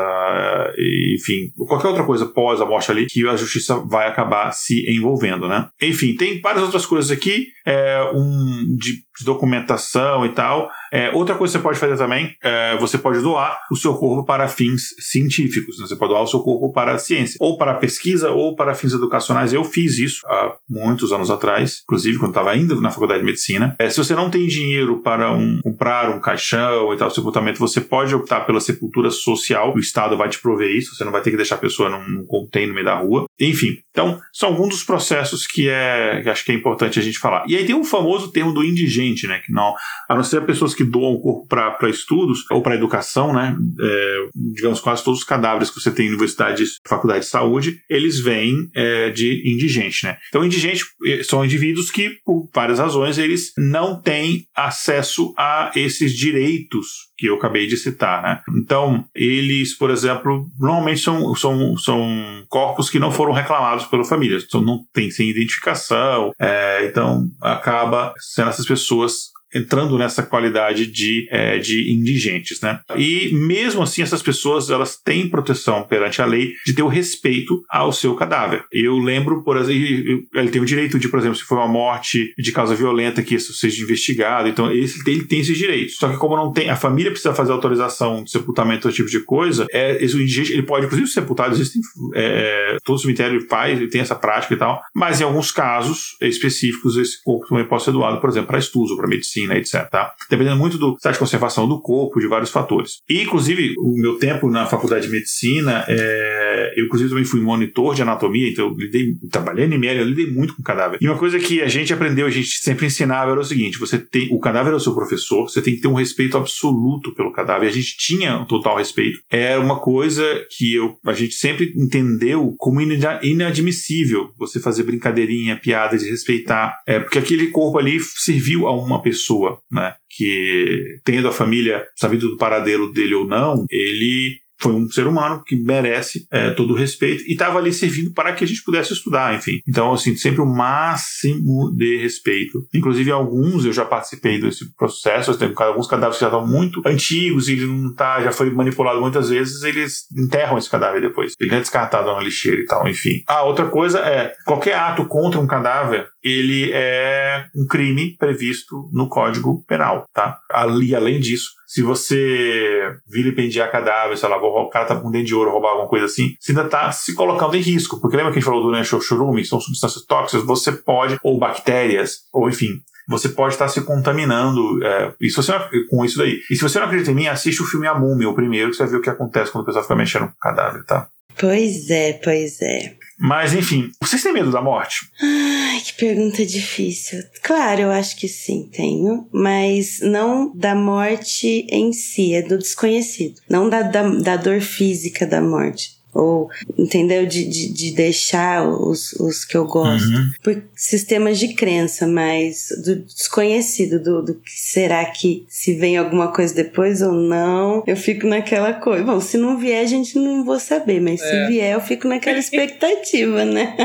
enfim, 1.15 1.51
qualquer 1.67 1.87
outra 1.87 2.03
coisa 2.03 2.25
pós 2.25 2.61
a 2.61 2.65
morte 2.65 2.91
ali, 2.91 3.05
que 3.05 3.27
a 3.27 3.35
justiça 3.35 3.75
vai 3.75 4.07
acabar 4.07 4.51
se 4.51 4.85
envolvendo, 4.89 5.47
né? 5.47 5.67
Enfim, 5.81 6.15
tem 6.15 6.39
várias 6.41 6.63
outras 6.63 6.85
coisas 6.85 7.11
aqui. 7.11 7.47
É, 7.67 8.11
um 8.13 8.77
de 8.77 9.23
documentação 9.23 10.25
e 10.25 10.29
tal. 10.29 10.69
É, 10.91 11.09
outra 11.11 11.35
coisa 11.35 11.53
que 11.53 11.57
você 11.57 11.63
pode 11.63 11.79
fazer 11.79 11.97
também, 11.97 12.35
é, 12.43 12.77
você 12.77 12.97
pode 12.97 13.19
doar 13.21 13.59
o 13.71 13.75
seu 13.75 13.93
corpo 13.95 14.25
para 14.25 14.47
fins 14.47 14.93
científicos. 14.99 15.79
Né? 15.79 15.87
Você 15.87 15.95
pode 15.95 16.11
doar 16.11 16.23
o 16.23 16.27
seu 16.27 16.41
corpo 16.41 16.71
para 16.73 16.93
a 16.93 16.97
ciência, 16.97 17.37
ou 17.39 17.57
para 17.57 17.73
pesquisa, 17.75 18.31
ou 18.31 18.55
para 18.55 18.75
fins 18.75 18.93
educacionais. 18.93 19.53
Eu 19.53 19.63
fiz 19.63 19.97
isso 19.97 20.25
há 20.27 20.55
muitos 20.69 21.11
anos 21.11 21.29
atrás, 21.29 21.81
inclusive 21.83 22.17
quando 22.17 22.31
estava 22.31 22.51
ainda 22.51 22.75
na 22.75 22.91
faculdade 22.91 23.21
de 23.21 23.25
medicina. 23.25 23.75
É, 23.79 23.89
se 23.89 23.97
você 23.97 24.15
não 24.15 24.29
tem 24.29 24.47
dinheiro 24.47 24.74
para 25.03 25.31
um, 25.31 25.59
comprar 25.61 26.09
um 26.09 26.19
caixão 26.19 26.93
e 26.93 26.97
tal, 26.97 27.09
sepultamento, 27.09 27.59
você 27.59 27.81
pode 27.81 28.13
optar 28.15 28.41
pela 28.41 28.59
sepultura 28.59 29.09
social. 29.09 29.73
O 29.75 29.79
Estado 29.79 30.17
vai 30.17 30.29
te 30.29 30.41
prover 30.41 30.69
isso, 30.69 30.95
você 30.95 31.03
não 31.03 31.11
vai 31.11 31.21
ter 31.21 31.31
que 31.31 31.37
deixar 31.37 31.55
a 31.55 31.59
pessoa 31.59 31.89
num, 31.89 32.07
num 32.07 32.25
container 32.25 32.69
no 32.69 32.75
meio 32.75 32.85
da 32.85 32.95
rua. 32.95 33.25
Enfim, 33.39 33.77
então 33.91 34.19
são 34.31 34.49
alguns 34.49 34.69
dos 34.69 34.83
processos 34.83 35.45
que, 35.45 35.67
é, 35.69 36.21
que 36.23 36.29
acho 36.29 36.45
que 36.45 36.51
é 36.51 36.55
importante 36.55 36.99
a 36.99 37.01
gente 37.01 37.19
falar. 37.19 37.43
E 37.47 37.55
aí 37.55 37.65
tem 37.65 37.75
um 37.75 37.83
famoso 37.83 38.31
termo 38.31 38.53
do 38.53 38.63
indigente 38.63 39.05
gente, 39.15 39.27
né? 39.27 39.39
Que 39.39 39.51
não, 39.51 39.73
a 40.09 40.15
não 40.15 40.23
ser 40.23 40.45
pessoas 40.45 40.73
que 40.73 40.83
doam 40.83 41.13
o 41.13 41.19
corpo 41.19 41.47
para 41.47 41.89
estudos 41.89 42.45
ou 42.49 42.61
para 42.61 42.75
educação, 42.75 43.33
né? 43.33 43.55
É, 43.81 44.27
digamos, 44.53 44.79
quase 44.79 45.03
todos 45.03 45.19
os 45.19 45.25
cadáveres 45.25 45.69
que 45.69 45.79
você 45.79 45.91
tem 45.91 46.05
em 46.05 46.09
universidades, 46.09 46.79
faculdade 46.87 47.25
de 47.25 47.31
saúde, 47.31 47.79
eles 47.89 48.19
vêm 48.19 48.69
é, 48.73 49.09
de 49.09 49.43
indigente, 49.51 50.05
né? 50.05 50.17
Então, 50.29 50.45
indigentes 50.45 50.85
é, 51.05 51.23
são 51.23 51.43
indivíduos 51.43 51.91
que, 51.91 52.11
por 52.25 52.49
várias 52.53 52.79
razões, 52.79 53.17
eles 53.17 53.51
não 53.57 54.01
têm 54.01 54.47
acesso 54.55 55.33
a 55.37 55.71
esses 55.75 56.15
direitos 56.15 57.13
que 57.17 57.27
eu 57.27 57.35
acabei 57.35 57.67
de 57.67 57.77
citar, 57.77 58.21
né? 58.21 58.41
Então, 58.57 59.05
eles, 59.13 59.77
por 59.77 59.89
exemplo, 59.89 60.49
normalmente 60.59 60.99
são, 60.99 61.33
são, 61.35 61.77
são 61.77 62.45
corpos 62.49 62.89
que 62.89 62.99
não 62.99 63.11
foram 63.11 63.33
reclamados 63.33 63.85
pela 63.85 64.03
família, 64.03 64.37
então 64.37 64.61
não 64.61 64.83
tem 64.93 65.09
sem 65.09 65.29
identificação, 65.29 66.31
é, 66.39 66.85
então 66.85 67.25
acaba 67.41 68.13
sendo 68.17 68.49
essas 68.49 68.65
pessoas 68.65 69.35
entrando 69.55 69.97
nessa 69.97 70.21
qualidade 70.21 70.85
de, 70.85 71.27
é, 71.31 71.57
de 71.57 71.91
indigentes, 71.91 72.59
né? 72.59 72.81
E 72.97 73.33
mesmo 73.33 73.81
assim 73.81 74.01
essas 74.01 74.21
pessoas 74.21 74.69
elas 74.69 74.97
têm 74.97 75.29
proteção 75.29 75.83
perante 75.83 76.21
a 76.21 76.25
lei 76.25 76.53
de 76.65 76.73
ter 76.73 76.83
o 76.83 76.87
respeito 76.87 77.63
ao 77.69 77.93
seu 77.93 78.13
cadáver. 78.15 78.65
Eu 78.71 78.97
lembro, 78.97 79.43
por 79.43 79.55
exemplo, 79.55 80.25
ele 80.33 80.49
tem 80.49 80.61
o 80.61 80.65
direito 80.65 80.99
de, 80.99 81.07
por 81.07 81.19
exemplo, 81.19 81.37
se 81.37 81.43
for 81.43 81.57
uma 81.57 81.67
morte 81.67 82.33
de 82.37 82.51
causa 82.51 82.75
violenta 82.75 83.23
que 83.23 83.35
isso 83.35 83.53
seja 83.53 83.81
investigado, 83.81 84.49
então 84.49 84.69
ele 84.69 84.87
tem, 85.03 85.13
ele 85.13 85.23
tem 85.23 85.39
esses 85.39 85.57
direitos. 85.57 85.95
Só 85.95 86.09
que 86.09 86.17
como 86.17 86.35
não 86.35 86.51
tem, 86.51 86.69
a 86.69 86.75
família 86.75 87.11
precisa 87.11 87.33
fazer 87.33 87.53
autorização 87.53 88.23
de 88.23 88.31
sepultamento, 88.31 88.89
esse 88.89 88.97
tipo 88.97 89.09
de 89.09 89.21
coisa, 89.21 89.65
é, 89.71 90.03
esse, 90.03 90.15
indigente, 90.15 90.51
ele 90.51 90.63
pode 90.63 90.85
inclusive 90.85 91.07
sepultar, 91.09 91.51
existem 91.51 91.81
é, 92.13 92.77
todo 92.83 92.99
cemitério 92.99 93.45
faz, 93.47 93.79
ele 93.79 93.89
tem 93.89 94.01
essa 94.01 94.15
prática 94.15 94.53
e 94.53 94.57
tal, 94.57 94.81
mas 94.93 95.21
em 95.21 95.23
alguns 95.23 95.51
casos 95.51 96.17
específicos 96.21 96.97
esse 96.97 97.23
corpo 97.23 97.47
também 97.47 97.65
pode 97.65 97.83
ser 97.83 97.91
doado, 97.91 98.19
por 98.19 98.29
exemplo, 98.29 98.47
para 98.47 98.59
estudos 98.59 98.91
ou 98.91 98.97
para 98.97 99.07
medicina 99.07 99.44
medicina, 99.45 99.57
etc. 99.57 99.89
Tá? 99.89 100.13
Dependendo 100.29 100.57
muito 100.57 100.77
do 100.77 100.95
estado 100.95 101.13
de 101.13 101.19
conservação 101.19 101.67
do 101.67 101.79
corpo, 101.81 102.19
de 102.19 102.27
vários 102.27 102.49
fatores. 102.49 103.01
E, 103.09 103.21
inclusive, 103.21 103.75
o 103.77 103.95
meu 103.99 104.17
tempo 104.17 104.49
na 104.49 104.65
faculdade 104.65 105.05
de 105.05 105.11
medicina, 105.11 105.85
é... 105.87 106.73
eu, 106.75 106.85
inclusive, 106.85 107.09
também 107.09 107.25
fui 107.25 107.41
monitor 107.41 107.95
de 107.95 108.01
anatomia, 108.01 108.49
então 108.49 108.67
eu 108.67 108.75
lidei, 108.75 109.13
trabalhei 109.31 109.65
em 109.65 109.73
ML, 109.73 109.99
eu 109.99 110.05
lidei 110.05 110.31
muito 110.31 110.55
com 110.55 110.63
cadáver. 110.63 110.97
E 111.01 111.07
uma 111.07 111.17
coisa 111.17 111.39
que 111.39 111.61
a 111.61 111.67
gente 111.67 111.93
aprendeu, 111.93 112.25
a 112.25 112.31
gente 112.31 112.49
sempre 112.59 112.87
ensinava 112.87 113.31
era 113.31 113.39
o 113.39 113.43
seguinte: 113.43 113.79
você 113.79 113.97
tem 113.97 114.29
o 114.31 114.39
cadáver 114.39 114.73
é 114.73 114.75
o 114.75 114.79
seu 114.79 114.93
professor, 114.93 115.49
você 115.49 115.61
tem 115.61 115.75
que 115.75 115.81
ter 115.81 115.87
um 115.87 115.93
respeito 115.93 116.37
absoluto 116.37 117.13
pelo 117.13 117.31
cadáver. 117.31 117.67
A 117.67 117.71
gente 117.71 117.97
tinha 117.97 118.37
um 118.37 118.45
total 118.45 118.77
respeito. 118.77 119.19
Era 119.29 119.59
uma 119.59 119.79
coisa 119.79 120.23
que 120.57 120.75
eu, 120.75 120.97
a 121.05 121.13
gente 121.13 121.33
sempre 121.33 121.73
entendeu 121.75 122.53
como 122.57 122.81
inadmissível 122.81 124.29
você 124.37 124.59
fazer 124.59 124.83
brincadeirinha, 124.83 125.59
piada 125.59 125.97
de 125.97 126.09
respeitar. 126.09 126.79
É, 126.87 126.99
porque 126.99 127.19
aquele 127.19 127.47
corpo 127.47 127.77
ali 127.77 127.99
serviu 127.99 128.67
a 128.67 128.75
uma 128.75 129.01
pessoa 129.01 129.24
pessoa, 129.25 129.59
né, 129.71 129.95
que 130.09 130.99
tendo 131.03 131.27
a 131.27 131.31
família 131.31 131.85
sabido 131.95 132.29
do 132.29 132.37
paradeiro 132.37 132.91
dele 132.91 133.15
ou 133.15 133.25
não, 133.25 133.65
ele 133.69 134.45
foi 134.59 134.73
um 134.73 134.89
ser 134.89 135.05
humano 135.07 135.43
que 135.45 135.55
merece 135.55 136.27
é, 136.31 136.51
todo 136.51 136.73
o 136.73 136.77
respeito 136.77 137.23
e 137.27 137.33
estava 137.33 137.59
ali 137.59 137.73
servindo 137.73 138.13
para 138.13 138.33
que 138.33 138.43
a 138.43 138.47
gente 138.47 138.63
pudesse 138.63 138.93
estudar, 138.93 139.35
enfim. 139.35 139.59
Então, 139.67 139.93
assim, 139.93 140.15
sempre 140.15 140.41
o 140.41 140.45
máximo 140.45 141.73
de 141.75 141.97
respeito. 141.97 142.65
Inclusive, 142.73 143.11
alguns 143.11 143.65
eu 143.65 143.73
já 143.73 143.85
participei 143.85 144.39
desse 144.39 144.73
processo, 144.75 145.37
alguns 145.57 145.87
cadáveres 145.87 146.17
que 146.17 146.21
já 146.21 146.27
estão 146.27 146.47
muito 146.47 146.81
antigos 146.85 147.47
e 147.47 147.53
ele 147.53 147.67
não 147.67 147.93
tá, 147.93 148.21
já 148.21 148.31
foi 148.31 148.49
manipulado 148.49 149.01
muitas 149.01 149.29
vezes, 149.29 149.63
eles 149.63 150.05
enterram 150.17 150.57
esse 150.57 150.69
cadáver 150.69 151.01
depois. 151.01 151.33
Ele 151.39 151.53
é 151.53 151.59
descartado 151.59 152.07
na 152.07 152.19
lixeira 152.19 152.61
e 152.61 152.65
tal, 152.65 152.87
enfim. 152.87 153.21
A 153.27 153.43
outra 153.43 153.67
coisa 153.67 153.99
é, 153.99 154.33
qualquer 154.45 154.75
ato 154.75 155.05
contra 155.05 155.39
um 155.39 155.47
cadáver, 155.47 156.07
ele 156.25 156.71
é 156.73 157.45
um 157.55 157.67
crime 157.67 158.17
previsto 158.17 158.89
no 158.91 159.07
Código 159.07 159.63
Penal, 159.67 160.05
tá? 160.11 160.39
Ali, 160.51 160.95
além 160.95 161.19
disso, 161.19 161.51
se 161.67 161.83
você 161.83 162.95
vilipendiar 163.07 163.71
cadáver, 163.71 164.17
sei 164.17 164.27
lá, 164.27 164.37
o 164.37 164.69
cara 164.69 164.85
tá 164.85 164.95
com 164.95 165.11
dente 165.11 165.27
de 165.27 165.35
ouro, 165.35 165.51
roubar 165.51 165.69
alguma 165.69 165.87
coisa 165.87 166.05
assim, 166.05 166.35
você 166.39 166.51
ainda 166.51 166.67
tá 166.67 166.91
se 166.91 167.13
colocando 167.13 167.55
em 167.55 167.61
risco. 167.61 168.01
Porque 168.01 168.17
lembra 168.17 168.31
que 168.31 168.39
a 168.39 168.41
gente 168.41 168.49
falou 168.49 168.63
do 168.63 168.75
enxoxurume, 168.75 169.43
que 169.43 169.47
são 169.47 169.59
substâncias 169.59 170.03
tóxicas, 170.03 170.43
você 170.43 170.71
pode, 170.71 171.17
ou 171.23 171.37
bactérias, 171.37 172.21
ou 172.33 172.49
enfim, 172.49 172.81
você 173.07 173.29
pode 173.29 173.53
estar 173.53 173.67
se 173.67 173.81
contaminando 173.81 174.83
é, 174.83 175.13
e 175.21 175.29
se 175.29 175.35
você 175.35 175.51
não, 175.51 175.59
com 175.89 176.03
isso 176.03 176.17
daí. 176.17 176.39
E 176.49 176.55
se 176.55 176.61
você 176.63 176.79
não 176.79 176.87
acredita 176.87 177.11
em 177.11 177.15
mim, 177.15 177.27
assiste 177.27 177.61
o 177.61 177.65
filme 177.65 177.85
A 177.85 177.93
Múmia, 177.93 178.27
o 178.27 178.33
primeiro, 178.33 178.71
que 178.71 178.77
você 178.77 178.83
vai 178.83 178.93
ver 178.93 178.97
o 178.97 179.01
que 179.01 179.09
acontece 179.11 179.51
quando 179.51 179.61
o 179.61 179.65
pessoal 179.65 179.83
fica 179.83 179.95
mexendo 179.95 180.25
com 180.25 180.33
o 180.33 180.39
cadáver, 180.39 180.83
tá? 180.85 181.07
Pois 181.39 181.89
é, 181.91 182.13
pois 182.13 182.61
é. 182.61 182.95
Mas, 183.17 183.53
enfim, 183.53 183.91
vocês 184.01 184.21
têm 184.21 184.33
medo 184.33 184.51
da 184.51 184.61
morte? 184.61 185.09
Ai, 185.21 185.79
que 185.79 185.93
pergunta 185.93 186.45
difícil. 186.45 187.23
Claro, 187.41 187.81
eu 187.81 187.91
acho 187.91 188.17
que 188.17 188.27
sim, 188.27 188.69
tenho. 188.71 189.27
Mas 189.31 189.99
não 190.01 190.53
da 190.55 190.75
morte 190.75 191.65
em 191.69 191.93
si, 191.93 192.33
é 192.33 192.41
do 192.41 192.57
desconhecido. 192.57 193.39
Não 193.49 193.69
da, 193.69 193.81
da, 193.81 194.03
da 194.09 194.37
dor 194.37 194.59
física 194.59 195.25
da 195.25 195.41
morte 195.41 195.94
ou 196.15 196.49
entendeu 196.77 197.25
de, 197.25 197.43
de, 197.43 197.73
de, 197.73 197.91
deixar 197.91 198.65
os, 198.65 199.11
os 199.13 199.43
que 199.43 199.57
eu 199.57 199.65
gosto 199.65 200.07
uhum. 200.07 200.31
por 200.41 200.63
sistemas 200.73 201.37
de 201.37 201.53
crença 201.53 202.07
mas 202.07 202.69
do 202.83 202.95
desconhecido 202.95 204.01
do, 204.01 204.21
do 204.23 204.35
que 204.35 204.51
será 204.51 205.03
que 205.05 205.45
se 205.49 205.73
vem 205.73 205.97
alguma 205.97 206.31
coisa 206.31 206.55
depois 206.55 207.01
ou 207.01 207.11
não 207.11 207.83
eu 207.85 207.97
fico 207.97 208.25
naquela 208.25 208.73
coisa 208.73 209.03
bom 209.03 209.19
se 209.19 209.37
não 209.37 209.59
vier 209.59 209.81
a 209.81 209.85
gente 209.85 210.17
não 210.17 210.45
vou 210.45 210.57
saber 210.57 211.01
mas 211.01 211.21
é. 211.21 211.25
se 211.25 211.47
vier 211.47 211.73
eu 211.73 211.81
fico 211.81 212.07
naquela 212.07 212.39
expectativa 212.39 213.43
né 213.43 213.75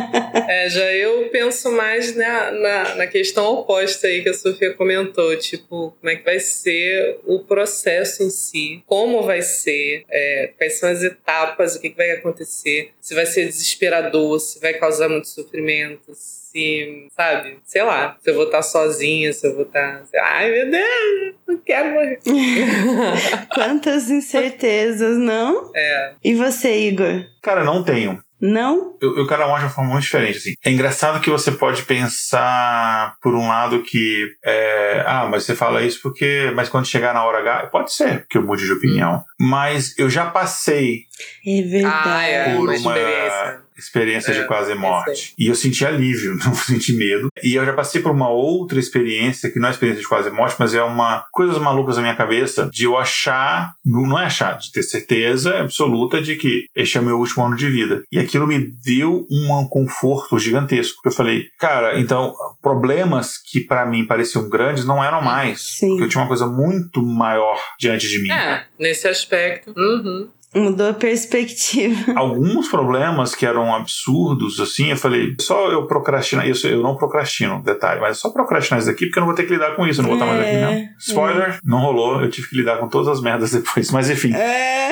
é 0.49 0.69
já 0.69 0.85
eu 0.93 1.29
penso 1.31 1.73
mais 1.73 2.15
na, 2.15 2.53
na, 2.53 2.95
na 2.95 3.07
questão 3.09 3.45
oposta 3.55 4.07
aí 4.07 4.23
que 4.23 4.29
a 4.29 4.35
Sofia 4.35 4.73
comentou 4.75 5.37
tipo 5.37 5.97
como 6.01 6.11
é 6.11 6.15
que 6.15 6.25
vai 6.25 6.39
ser 6.39 7.19
o 7.27 7.41
processo 7.41 8.23
em 8.23 8.31
si 8.31 8.85
como 8.87 9.23
vai 9.23 9.43
ser 9.43 10.05
é, 10.09 10.53
quais 10.57 10.79
são 10.79 10.89
as 10.89 11.03
etapas 11.03 11.75
o 11.75 11.81
que, 11.81 11.91
que 11.91 11.97
vai 11.97 12.20
acontecer, 12.21 12.93
se 13.01 13.15
vai 13.15 13.27
ser 13.27 13.47
desesperador, 13.47 14.39
se 14.39 14.61
vai 14.61 14.75
causar 14.75 15.09
muito 15.09 15.29
sofrimento, 15.29 16.13
se, 16.15 17.09
sabe, 17.17 17.59
sei 17.65 17.83
lá, 17.83 18.17
se 18.21 18.31
eu 18.31 18.35
vou 18.35 18.45
estar 18.45 18.63
sozinha, 18.63 19.33
se 19.33 19.47
eu 19.47 19.55
vou 19.55 19.65
estar. 19.65 20.05
Ai, 20.23 20.51
meu 20.51 20.71
Deus, 20.71 21.35
não 21.47 21.59
quero 21.59 21.91
morrer. 21.91 22.21
Quantas 23.53 24.11
incertezas, 24.11 25.17
não? 25.17 25.71
É. 25.75 26.15
E 26.23 26.35
você, 26.35 26.89
Igor? 26.89 27.27
Cara, 27.43 27.65
não 27.65 27.83
tenho. 27.83 28.23
Não? 28.41 28.97
Eu, 29.01 29.19
eu 29.19 29.27
quero 29.27 29.45
de 29.45 29.51
uma 29.51 29.69
forma 29.69 29.91
muito 29.91 30.05
diferente. 30.05 30.39
Assim. 30.39 30.55
É 30.65 30.71
engraçado 30.71 31.21
que 31.21 31.31
você 31.31 31.53
pode 31.53 31.83
pensar, 31.83 33.17
por 33.23 33.35
um 33.35 33.49
lado, 33.49 33.83
que. 33.83 34.29
É, 34.45 35.05
ah, 35.07 35.27
mas 35.31 35.45
você 35.45 35.55
fala 35.55 35.83
isso 35.83 36.01
porque. 36.03 36.51
Mas 36.55 36.69
quando 36.69 36.87
chegar 36.87 37.13
na 37.13 37.25
hora 37.25 37.39
H. 37.39 37.67
Pode 37.67 37.93
ser 37.93 38.27
que 38.29 38.39
eu 38.39 38.43
mude 38.43 38.65
de 38.65 38.73
opinião. 38.73 39.17
Hum. 39.41 39.49
Mas 39.49 39.99
eu 39.99 40.09
já 40.09 40.27
passei. 40.27 41.03
É 41.47 41.63
verdade. 41.63 42.09
Ah, 42.09 42.23
é, 42.23 42.57
por 42.57 42.69
uma 42.71 42.79
uma 42.79 43.60
experiência. 43.81 44.11
experiência 44.11 44.35
de 44.35 44.41
É, 44.41 44.45
quase 44.45 44.73
eu 44.73 44.79
morte. 44.79 45.35
E 45.39 45.47
eu 45.47 45.55
senti 45.55 45.85
alívio, 45.85 46.37
não 46.45 46.55
senti 46.55 46.93
medo. 46.93 47.29
E 47.43 47.55
eu 47.55 47.65
já 47.65 47.73
passei 47.73 48.01
por 48.01 48.13
uma 48.13 48.29
outra 48.29 48.79
experiência, 48.79 49.51
que 49.51 49.59
não 49.59 49.69
é 49.69 49.71
experiência 49.71 50.03
de 50.03 50.09
quase 50.09 50.31
morte, 50.31 50.57
mas 50.59 50.75
é 50.75 50.83
uma 50.83 51.25
coisas 51.33 51.59
malucas 51.59 51.97
na 51.97 52.03
minha 52.03 52.17
cabeça, 52.17 52.69
de 52.73 52.85
eu 52.85 52.97
achar, 52.97 53.73
não 53.85 54.19
é 54.19 54.27
achar, 54.27 54.59
de 54.59 54.73
ter 54.73 54.83
certeza 54.83 55.59
absoluta 55.59 56.21
de 56.21 56.37
que 56.37 56.67
este 56.75 56.99
é 56.99 57.01
o 57.01 57.05
meu 57.05 57.19
último 57.19 57.45
ano 57.45 57.57
de 57.57 57.69
vida. 57.69 58.03
E 58.11 58.19
aquilo 58.19 58.47
me 58.47 58.59
deu 58.85 59.27
um 59.31 59.67
conforto 59.69 60.39
gigantesco. 60.39 61.01
Eu 61.05 61.13
falei, 61.13 61.47
cara, 61.59 61.99
então 61.99 62.35
problemas 62.63 63.39
que 63.39 63.61
para 63.61 63.87
mim 63.87 64.07
pareciam 64.07 64.49
grandes 64.49 64.85
não 64.85 65.03
eram 65.03 65.23
mais. 65.23 65.77
Sim. 65.79 65.91
Porque 65.91 66.05
eu 66.05 66.09
tinha 66.09 66.23
uma 66.23 66.29
coisa 66.29 66.47
muito 66.47 67.03
maior 67.03 67.59
diante 67.79 68.09
de 68.09 68.19
mim. 68.21 68.31
É, 68.31 68.65
nesse 68.79 69.09
aspecto. 69.09 69.73
Uhum. 69.77 70.29
Mudou 70.55 70.91
a 70.91 70.95
perspectiva. 70.95 72.13
alguns 72.19 72.69
problemas 72.69 73.35
que 73.35 73.47
eram 73.47 73.73
absurdos, 73.73 74.59
assim, 74.59 74.91
eu 74.91 74.97
falei, 74.97 75.35
só 75.41 75.71
eu 75.71 75.87
procrastinar 75.87 76.49
isso, 76.49 76.67
eu 76.67 76.83
não 76.83 76.97
procrastino, 76.97 77.63
detalhe, 77.63 78.01
mas 78.01 78.17
é 78.17 78.21
só 78.21 78.31
procrastinar 78.31 78.81
isso 78.81 78.89
daqui 78.89 79.07
porque 79.07 79.19
eu 79.19 79.23
não 79.23 79.29
vou 79.29 79.37
ter 79.37 79.45
que 79.45 79.53
lidar 79.53 79.77
com 79.77 79.87
isso, 79.87 80.01
eu 80.01 80.03
não 80.03 80.11
vou 80.11 80.19
estar 80.19 80.27
mais 80.27 80.41
aqui, 80.41 80.57
não. 80.57 80.71
É, 80.73 80.95
Spoiler, 80.99 81.61
não 81.65 81.79
rolou, 81.79 82.21
eu 82.21 82.31
tive 82.31 82.49
que 82.49 82.57
lidar 82.57 82.79
com 82.79 82.89
todas 82.89 83.09
as 83.09 83.21
merdas 83.21 83.53
depois, 83.53 83.91
mas 83.93 84.11
enfim. 84.11 84.35
É. 84.35 84.91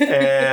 É, 0.00 0.45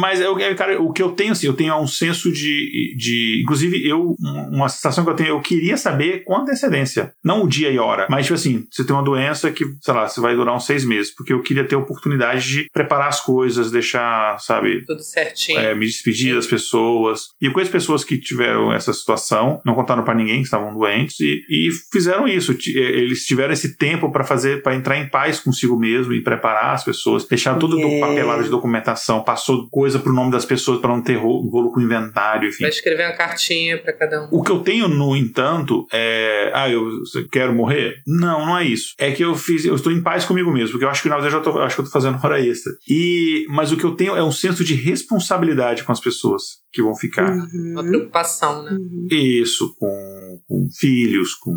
mas 0.00 0.20
eu, 0.20 0.38
eu, 0.38 0.54
cara, 0.56 0.80
o 0.80 0.92
que 0.92 1.02
eu 1.02 1.12
tenho, 1.12 1.32
assim, 1.32 1.46
eu 1.46 1.54
tenho 1.54 1.76
um 1.78 1.86
senso 1.86 2.30
de, 2.32 2.94
de. 2.96 3.40
Inclusive, 3.42 3.86
eu, 3.88 4.14
uma 4.50 4.68
sensação 4.68 5.04
que 5.04 5.10
eu 5.10 5.14
tenho, 5.16 5.28
eu 5.30 5.40
queria 5.40 5.76
saber 5.76 6.24
com 6.24 6.36
antecedência. 6.36 7.12
Não 7.24 7.44
o 7.44 7.48
dia 7.48 7.70
e 7.70 7.78
hora, 7.78 8.06
mas, 8.10 8.26
tipo 8.26 8.34
assim, 8.34 8.66
você 8.70 8.84
tem 8.84 8.94
uma 8.94 9.02
doença 9.02 9.50
que, 9.50 9.64
sei 9.80 9.94
lá, 9.94 10.08
você 10.08 10.20
vai 10.20 10.34
durar 10.34 10.54
uns 10.54 10.66
seis 10.66 10.84
meses, 10.84 11.14
porque 11.14 11.32
eu 11.32 11.42
queria 11.42 11.64
ter 11.64 11.74
a 11.74 11.78
oportunidade 11.78 12.46
de 12.48 12.66
preparar 12.72 13.08
as 13.08 13.20
coisas, 13.20 13.70
deixar, 13.70 14.38
sabe, 14.40 14.84
Tudo 14.86 15.02
certinho. 15.02 15.58
é, 15.58 15.74
me 15.74 15.86
despedir 15.86 16.34
das 16.34 16.46
pessoas. 16.46 17.28
E 17.40 17.46
eu 17.46 17.52
conheço 17.52 17.70
pessoas 17.72 18.04
que 18.04 18.18
tiveram 18.18 18.72
essa 18.72 18.92
situação, 18.92 19.60
não 19.64 19.74
contaram 19.74 20.02
para 20.04 20.14
ninguém 20.14 20.36
que 20.38 20.44
estavam 20.44 20.72
doentes 20.74 21.18
e, 21.20 21.42
e 21.48 21.68
fizeram 21.92 22.26
isso. 22.28 22.52
Eh, 22.52 22.78
Eles 23.02 23.24
tiveram 23.26 23.52
esse 23.52 23.76
tempo 23.76 24.10
para 24.10 24.24
fazer, 24.24 24.62
para 24.62 24.74
entrar 24.74 24.98
em 24.98 25.08
paz 25.08 25.40
consigo 25.40 25.78
mesmo 25.78 26.12
e 26.12 26.22
preparar 26.22 26.74
as 26.74 26.84
pessoas, 26.84 27.26
deixar 27.26 27.54
tudo 27.56 27.76
do 27.76 27.86
É. 27.86 28.00
papelado 28.00 28.42
de 28.44 28.50
documentação, 28.50 29.22
passou 29.32 29.66
coisa 29.70 29.98
pro 29.98 30.12
nome 30.12 30.30
das 30.30 30.44
pessoas 30.44 30.78
para 30.80 30.90
não 30.94 31.02
ter 31.02 31.14
ro- 31.16 31.48
rolo 31.48 31.72
com 31.72 31.80
inventário, 31.80 32.48
enfim. 32.50 32.64
Vai 32.64 32.70
escrever 32.70 33.06
uma 33.06 33.16
cartinha 33.16 33.78
pra 33.78 33.92
cada 33.92 34.24
um. 34.24 34.28
O 34.30 34.42
que 34.42 34.50
eu 34.52 34.60
tenho, 34.60 34.88
no 34.88 35.16
entanto, 35.16 35.86
é. 35.92 36.50
Ah, 36.54 36.68
eu 36.68 37.02
quero 37.30 37.54
morrer? 37.54 37.94
Não, 38.06 38.44
não 38.46 38.58
é 38.58 38.64
isso. 38.64 38.94
É 38.98 39.10
que 39.10 39.24
eu 39.24 39.34
fiz. 39.34 39.64
Eu 39.64 39.74
estou 39.74 39.90
em 39.90 40.02
paz 40.02 40.24
comigo 40.26 40.52
mesmo, 40.52 40.72
porque 40.72 40.84
eu 40.84 40.90
acho 40.90 41.02
que 41.02 41.08
na 41.08 41.16
verdade 41.16 41.34
eu 41.34 41.38
já 41.38 41.44
tô, 41.52 41.58
acho 41.60 41.74
que 41.76 41.80
eu 41.80 41.84
tô 41.86 41.90
fazendo 41.90 42.18
hora 42.22 42.40
extra. 42.40 42.72
E, 42.88 43.46
mas 43.48 43.72
o 43.72 43.76
que 43.76 43.84
eu 43.84 43.94
tenho 43.94 44.14
é 44.14 44.22
um 44.22 44.32
senso 44.32 44.62
de 44.64 44.74
responsabilidade 44.74 45.82
com 45.84 45.92
as 45.92 46.00
pessoas 46.00 46.42
que 46.72 46.82
vão 46.82 46.94
ficar. 46.94 47.30
Uhum. 47.30 47.72
Uma 47.72 47.82
preocupação, 47.84 48.62
né? 48.64 48.76
Isso, 49.10 49.74
com, 49.78 50.40
com 50.48 50.68
filhos, 50.78 51.34
com 51.34 51.54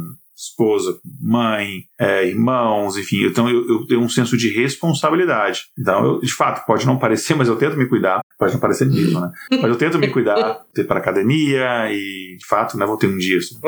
esposa, 0.49 0.97
mãe, 1.21 1.83
é, 1.99 2.27
irmãos, 2.27 2.97
enfim. 2.97 3.25
Então 3.25 3.49
eu, 3.49 3.67
eu 3.67 3.87
tenho 3.87 4.01
um 4.01 4.09
senso 4.09 4.37
de 4.37 4.49
responsabilidade. 4.49 5.63
Então, 5.77 6.05
eu, 6.05 6.19
de 6.19 6.33
fato, 6.33 6.65
pode 6.65 6.85
não 6.85 6.97
parecer, 6.97 7.35
mas 7.35 7.47
eu 7.47 7.55
tento 7.55 7.77
me 7.77 7.87
cuidar. 7.87 8.21
Pode 8.37 8.53
não 8.53 8.59
parecer 8.59 8.85
mesmo, 8.85 9.19
né? 9.19 9.31
Mas 9.61 9.71
eu 9.71 9.77
tento 9.77 9.97
me 9.97 10.09
cuidar, 10.09 10.59
ter 10.73 10.83
para 10.83 10.99
academia 10.99 11.89
e, 11.89 12.35
de 12.37 12.45
fato, 12.45 12.77
né, 12.77 12.85
vou 12.85 12.97
ter 12.97 13.07
um 13.07 13.17
dia. 13.17 13.39
Só. 13.41 13.57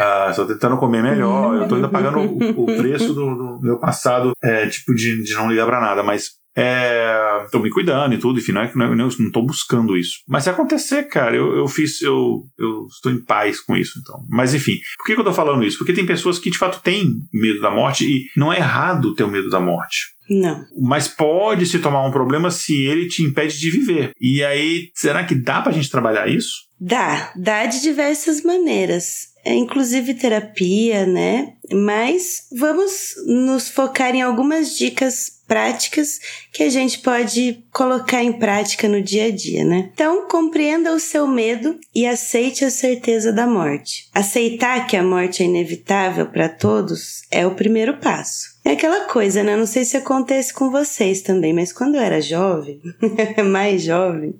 Ah, 0.00 0.28
Estou 0.30 0.46
tentando 0.46 0.76
comer 0.76 1.02
melhor. 1.02 1.56
Eu 1.56 1.66
tô 1.66 1.74
ainda 1.74 1.88
pagando 1.88 2.20
o, 2.20 2.62
o 2.62 2.66
preço 2.66 3.12
do, 3.12 3.34
do 3.34 3.60
meu 3.60 3.80
passado, 3.80 4.30
é, 4.40 4.68
tipo, 4.68 4.94
de, 4.94 5.24
de 5.24 5.34
não 5.34 5.50
ligar 5.50 5.66
pra 5.66 5.80
nada, 5.80 6.04
mas. 6.04 6.37
É, 6.60 7.46
tô 7.52 7.60
me 7.60 7.70
cuidando 7.70 8.14
e 8.14 8.18
tudo, 8.18 8.40
enfim, 8.40 8.50
não 8.50 8.62
é 8.62 8.66
que 8.66 8.76
não, 8.76 8.90
eu 8.90 8.96
não 8.96 9.30
tô 9.30 9.42
buscando 9.42 9.96
isso. 9.96 10.18
Mas 10.26 10.42
se 10.42 10.50
acontecer, 10.50 11.04
cara, 11.04 11.36
eu, 11.36 11.56
eu 11.56 11.68
fiz, 11.68 12.02
eu, 12.02 12.42
eu 12.58 12.86
estou 12.86 13.12
em 13.12 13.22
paz 13.22 13.60
com 13.60 13.76
isso, 13.76 14.00
então. 14.00 14.24
Mas 14.28 14.54
enfim, 14.54 14.76
por 14.96 15.06
que, 15.06 15.14
que 15.14 15.20
eu 15.20 15.24
tô 15.24 15.32
falando 15.32 15.64
isso? 15.64 15.78
Porque 15.78 15.92
tem 15.92 16.04
pessoas 16.04 16.36
que 16.36 16.50
de 16.50 16.58
fato 16.58 16.82
têm 16.82 17.20
medo 17.32 17.60
da 17.60 17.70
morte 17.70 18.04
e 18.04 18.24
não 18.36 18.52
é 18.52 18.56
errado 18.56 19.14
ter 19.14 19.22
o 19.22 19.30
medo 19.30 19.48
da 19.48 19.60
morte. 19.60 20.18
Não. 20.28 20.64
Mas 20.76 21.06
pode 21.06 21.64
se 21.64 21.78
tomar 21.78 22.04
um 22.04 22.10
problema 22.10 22.50
se 22.50 22.74
ele 22.74 23.06
te 23.06 23.22
impede 23.22 23.58
de 23.58 23.70
viver. 23.70 24.10
E 24.20 24.42
aí, 24.42 24.90
será 24.94 25.24
que 25.24 25.36
dá 25.36 25.62
pra 25.62 25.72
gente 25.72 25.88
trabalhar 25.88 26.28
isso? 26.28 26.66
Dá, 26.80 27.32
dá 27.36 27.66
de 27.66 27.80
diversas 27.80 28.42
maneiras. 28.42 29.28
É, 29.44 29.54
inclusive 29.54 30.12
terapia, 30.14 31.06
né? 31.06 31.54
Mas 31.72 32.48
vamos 32.58 33.14
nos 33.26 33.70
focar 33.70 34.14
em 34.14 34.20
algumas 34.20 34.76
dicas 34.76 35.37
práticas 35.48 36.20
que 36.52 36.62
a 36.62 36.68
gente 36.68 36.98
pode 37.00 37.64
colocar 37.72 38.22
em 38.22 38.34
prática 38.34 38.86
no 38.86 39.02
dia 39.02 39.24
a 39.24 39.30
dia, 39.30 39.64
né? 39.64 39.90
Então, 39.92 40.28
compreenda 40.28 40.92
o 40.92 41.00
seu 41.00 41.26
medo 41.26 41.78
e 41.94 42.06
aceite 42.06 42.64
a 42.64 42.70
certeza 42.70 43.32
da 43.32 43.46
morte. 43.46 44.08
Aceitar 44.14 44.86
que 44.86 44.96
a 44.96 45.02
morte 45.02 45.42
é 45.42 45.46
inevitável 45.46 46.26
para 46.26 46.48
todos 46.48 47.22
é 47.30 47.46
o 47.46 47.54
primeiro 47.54 47.96
passo. 47.98 48.47
É 48.68 48.72
aquela 48.72 49.06
coisa, 49.06 49.42
né? 49.42 49.56
Não 49.56 49.64
sei 49.64 49.82
se 49.82 49.96
acontece 49.96 50.52
com 50.52 50.70
vocês 50.70 51.22
também, 51.22 51.54
mas 51.54 51.72
quando 51.72 51.94
eu 51.94 52.02
era 52.02 52.20
jovem, 52.20 52.82
mais 53.50 53.82
jovem, 53.82 54.34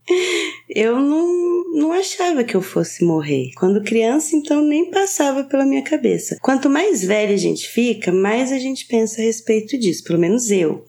eu 0.68 1.00
não, 1.00 1.64
não 1.72 1.92
achava 1.92 2.44
que 2.44 2.54
eu 2.54 2.60
fosse 2.60 3.06
morrer. 3.06 3.52
Quando 3.56 3.82
criança, 3.82 4.36
então 4.36 4.60
nem 4.62 4.90
passava 4.90 5.44
pela 5.44 5.64
minha 5.64 5.80
cabeça. 5.80 6.36
Quanto 6.42 6.68
mais 6.68 7.02
velha 7.02 7.32
a 7.32 7.38
gente 7.38 7.66
fica, 7.70 8.12
mais 8.12 8.52
a 8.52 8.58
gente 8.58 8.84
pensa 8.86 9.18
a 9.18 9.24
respeito 9.24 9.78
disso, 9.78 10.04
pelo 10.04 10.18
menos 10.18 10.50
eu. 10.50 10.84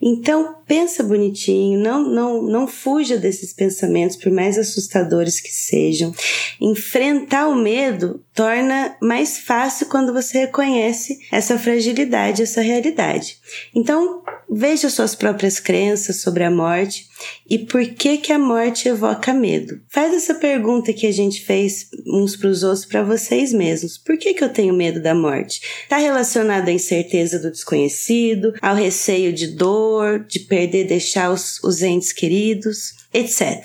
Então, 0.00 0.56
pensa 0.68 1.02
bonitinho, 1.02 1.80
não, 1.80 2.02
não, 2.02 2.42
não 2.42 2.68
fuja 2.68 3.16
desses 3.16 3.54
pensamentos, 3.54 4.16
por 4.16 4.30
mais 4.30 4.58
assustadores 4.58 5.40
que 5.40 5.50
sejam. 5.50 6.14
Enfrentar 6.60 7.48
o 7.48 7.56
medo 7.56 8.22
torna 8.34 8.94
mais 9.02 9.38
fácil 9.38 9.86
quando 9.86 10.12
você 10.12 10.40
reconhece 10.40 11.18
essa 11.32 11.58
fragilidade, 11.58 12.42
essa 12.42 12.60
realidade. 12.60 13.37
Então, 13.74 14.22
veja 14.50 14.88
suas 14.88 15.14
próprias 15.14 15.60
crenças 15.60 16.20
sobre 16.20 16.44
a 16.44 16.50
morte 16.50 17.08
e 17.48 17.58
por 17.58 17.84
que 17.86 18.18
que 18.18 18.32
a 18.32 18.38
morte 18.38 18.88
evoca 18.88 19.32
medo. 19.32 19.80
Faz 19.88 20.14
essa 20.14 20.34
pergunta 20.34 20.92
que 20.92 21.06
a 21.06 21.12
gente 21.12 21.44
fez 21.44 21.88
uns 22.06 22.36
para 22.36 22.48
os 22.48 22.62
outros 22.62 22.84
para 22.84 23.02
vocês 23.02 23.52
mesmos. 23.52 23.98
Por 23.98 24.16
que 24.18 24.34
que 24.34 24.44
eu 24.44 24.48
tenho 24.48 24.74
medo 24.74 25.02
da 25.02 25.14
morte? 25.14 25.60
Está 25.82 25.96
relacionado 25.98 26.68
à 26.68 26.72
incerteza 26.72 27.38
do 27.38 27.50
desconhecido, 27.50 28.54
ao 28.60 28.74
receio 28.74 29.32
de 29.32 29.48
dor, 29.48 30.20
de 30.20 30.40
perder, 30.40 30.86
deixar 30.86 31.30
os, 31.30 31.62
os 31.62 31.82
entes 31.82 32.12
queridos, 32.12 32.94
etc. 33.12 33.64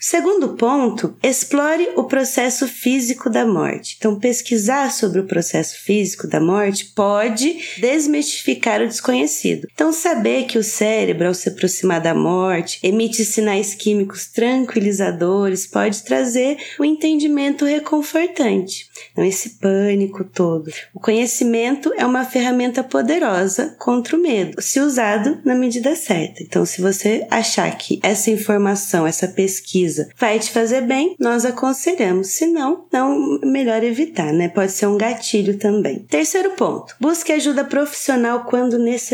O 0.00 0.02
segundo 0.02 0.54
ponto, 0.54 1.16
explore 1.22 1.90
o 1.96 2.04
processo 2.04 2.66
físico 2.66 3.28
da 3.28 3.46
morte. 3.46 3.96
Então, 3.98 4.18
pesquisar 4.18 4.90
sobre 4.90 5.20
o 5.20 5.26
processo 5.26 5.78
físico 5.82 6.26
da 6.26 6.40
morte 6.40 6.86
pode 6.86 7.58
desmistificar 7.78 8.80
o 8.80 8.88
desconhecido. 8.88 9.17
Então, 9.72 9.92
saber 9.92 10.44
que 10.44 10.58
o 10.58 10.62
cérebro, 10.62 11.28
ao 11.28 11.34
se 11.34 11.48
aproximar 11.48 12.00
da 12.00 12.14
morte, 12.14 12.78
emite 12.82 13.24
sinais 13.24 13.74
químicos 13.74 14.26
tranquilizadores 14.26 15.66
pode 15.66 16.02
trazer 16.02 16.56
um 16.80 16.84
entendimento 16.84 17.64
reconfortante. 17.64 18.88
Não 19.16 19.24
esse 19.24 19.58
pânico 19.58 20.24
todo. 20.24 20.70
O 20.94 21.00
conhecimento 21.00 21.92
é 21.96 22.04
uma 22.04 22.24
ferramenta 22.24 22.82
poderosa 22.82 23.76
contra 23.78 24.16
o 24.16 24.20
medo, 24.20 24.60
se 24.60 24.80
usado 24.80 25.38
na 25.44 25.54
medida 25.54 25.94
certa. 25.94 26.42
Então, 26.42 26.64
se 26.64 26.80
você 26.80 27.26
achar 27.30 27.70
que 27.76 28.00
essa 28.02 28.30
informação, 28.30 29.06
essa 29.06 29.28
pesquisa 29.28 30.08
vai 30.16 30.38
te 30.38 30.50
fazer 30.50 30.82
bem, 30.82 31.16
nós 31.18 31.44
aconselhamos. 31.44 32.28
Se 32.28 32.46
não, 32.46 32.86
não 32.92 33.40
melhor 33.42 33.82
evitar, 33.82 34.32
né? 34.32 34.48
Pode 34.48 34.72
ser 34.72 34.86
um 34.86 34.98
gatilho 34.98 35.58
também. 35.58 36.00
Terceiro 36.00 36.50
ponto: 36.52 36.94
busque 37.00 37.32
ajuda 37.32 37.64
profissional 37.64 38.44
quando 38.44 38.78
necessário. 38.78 39.07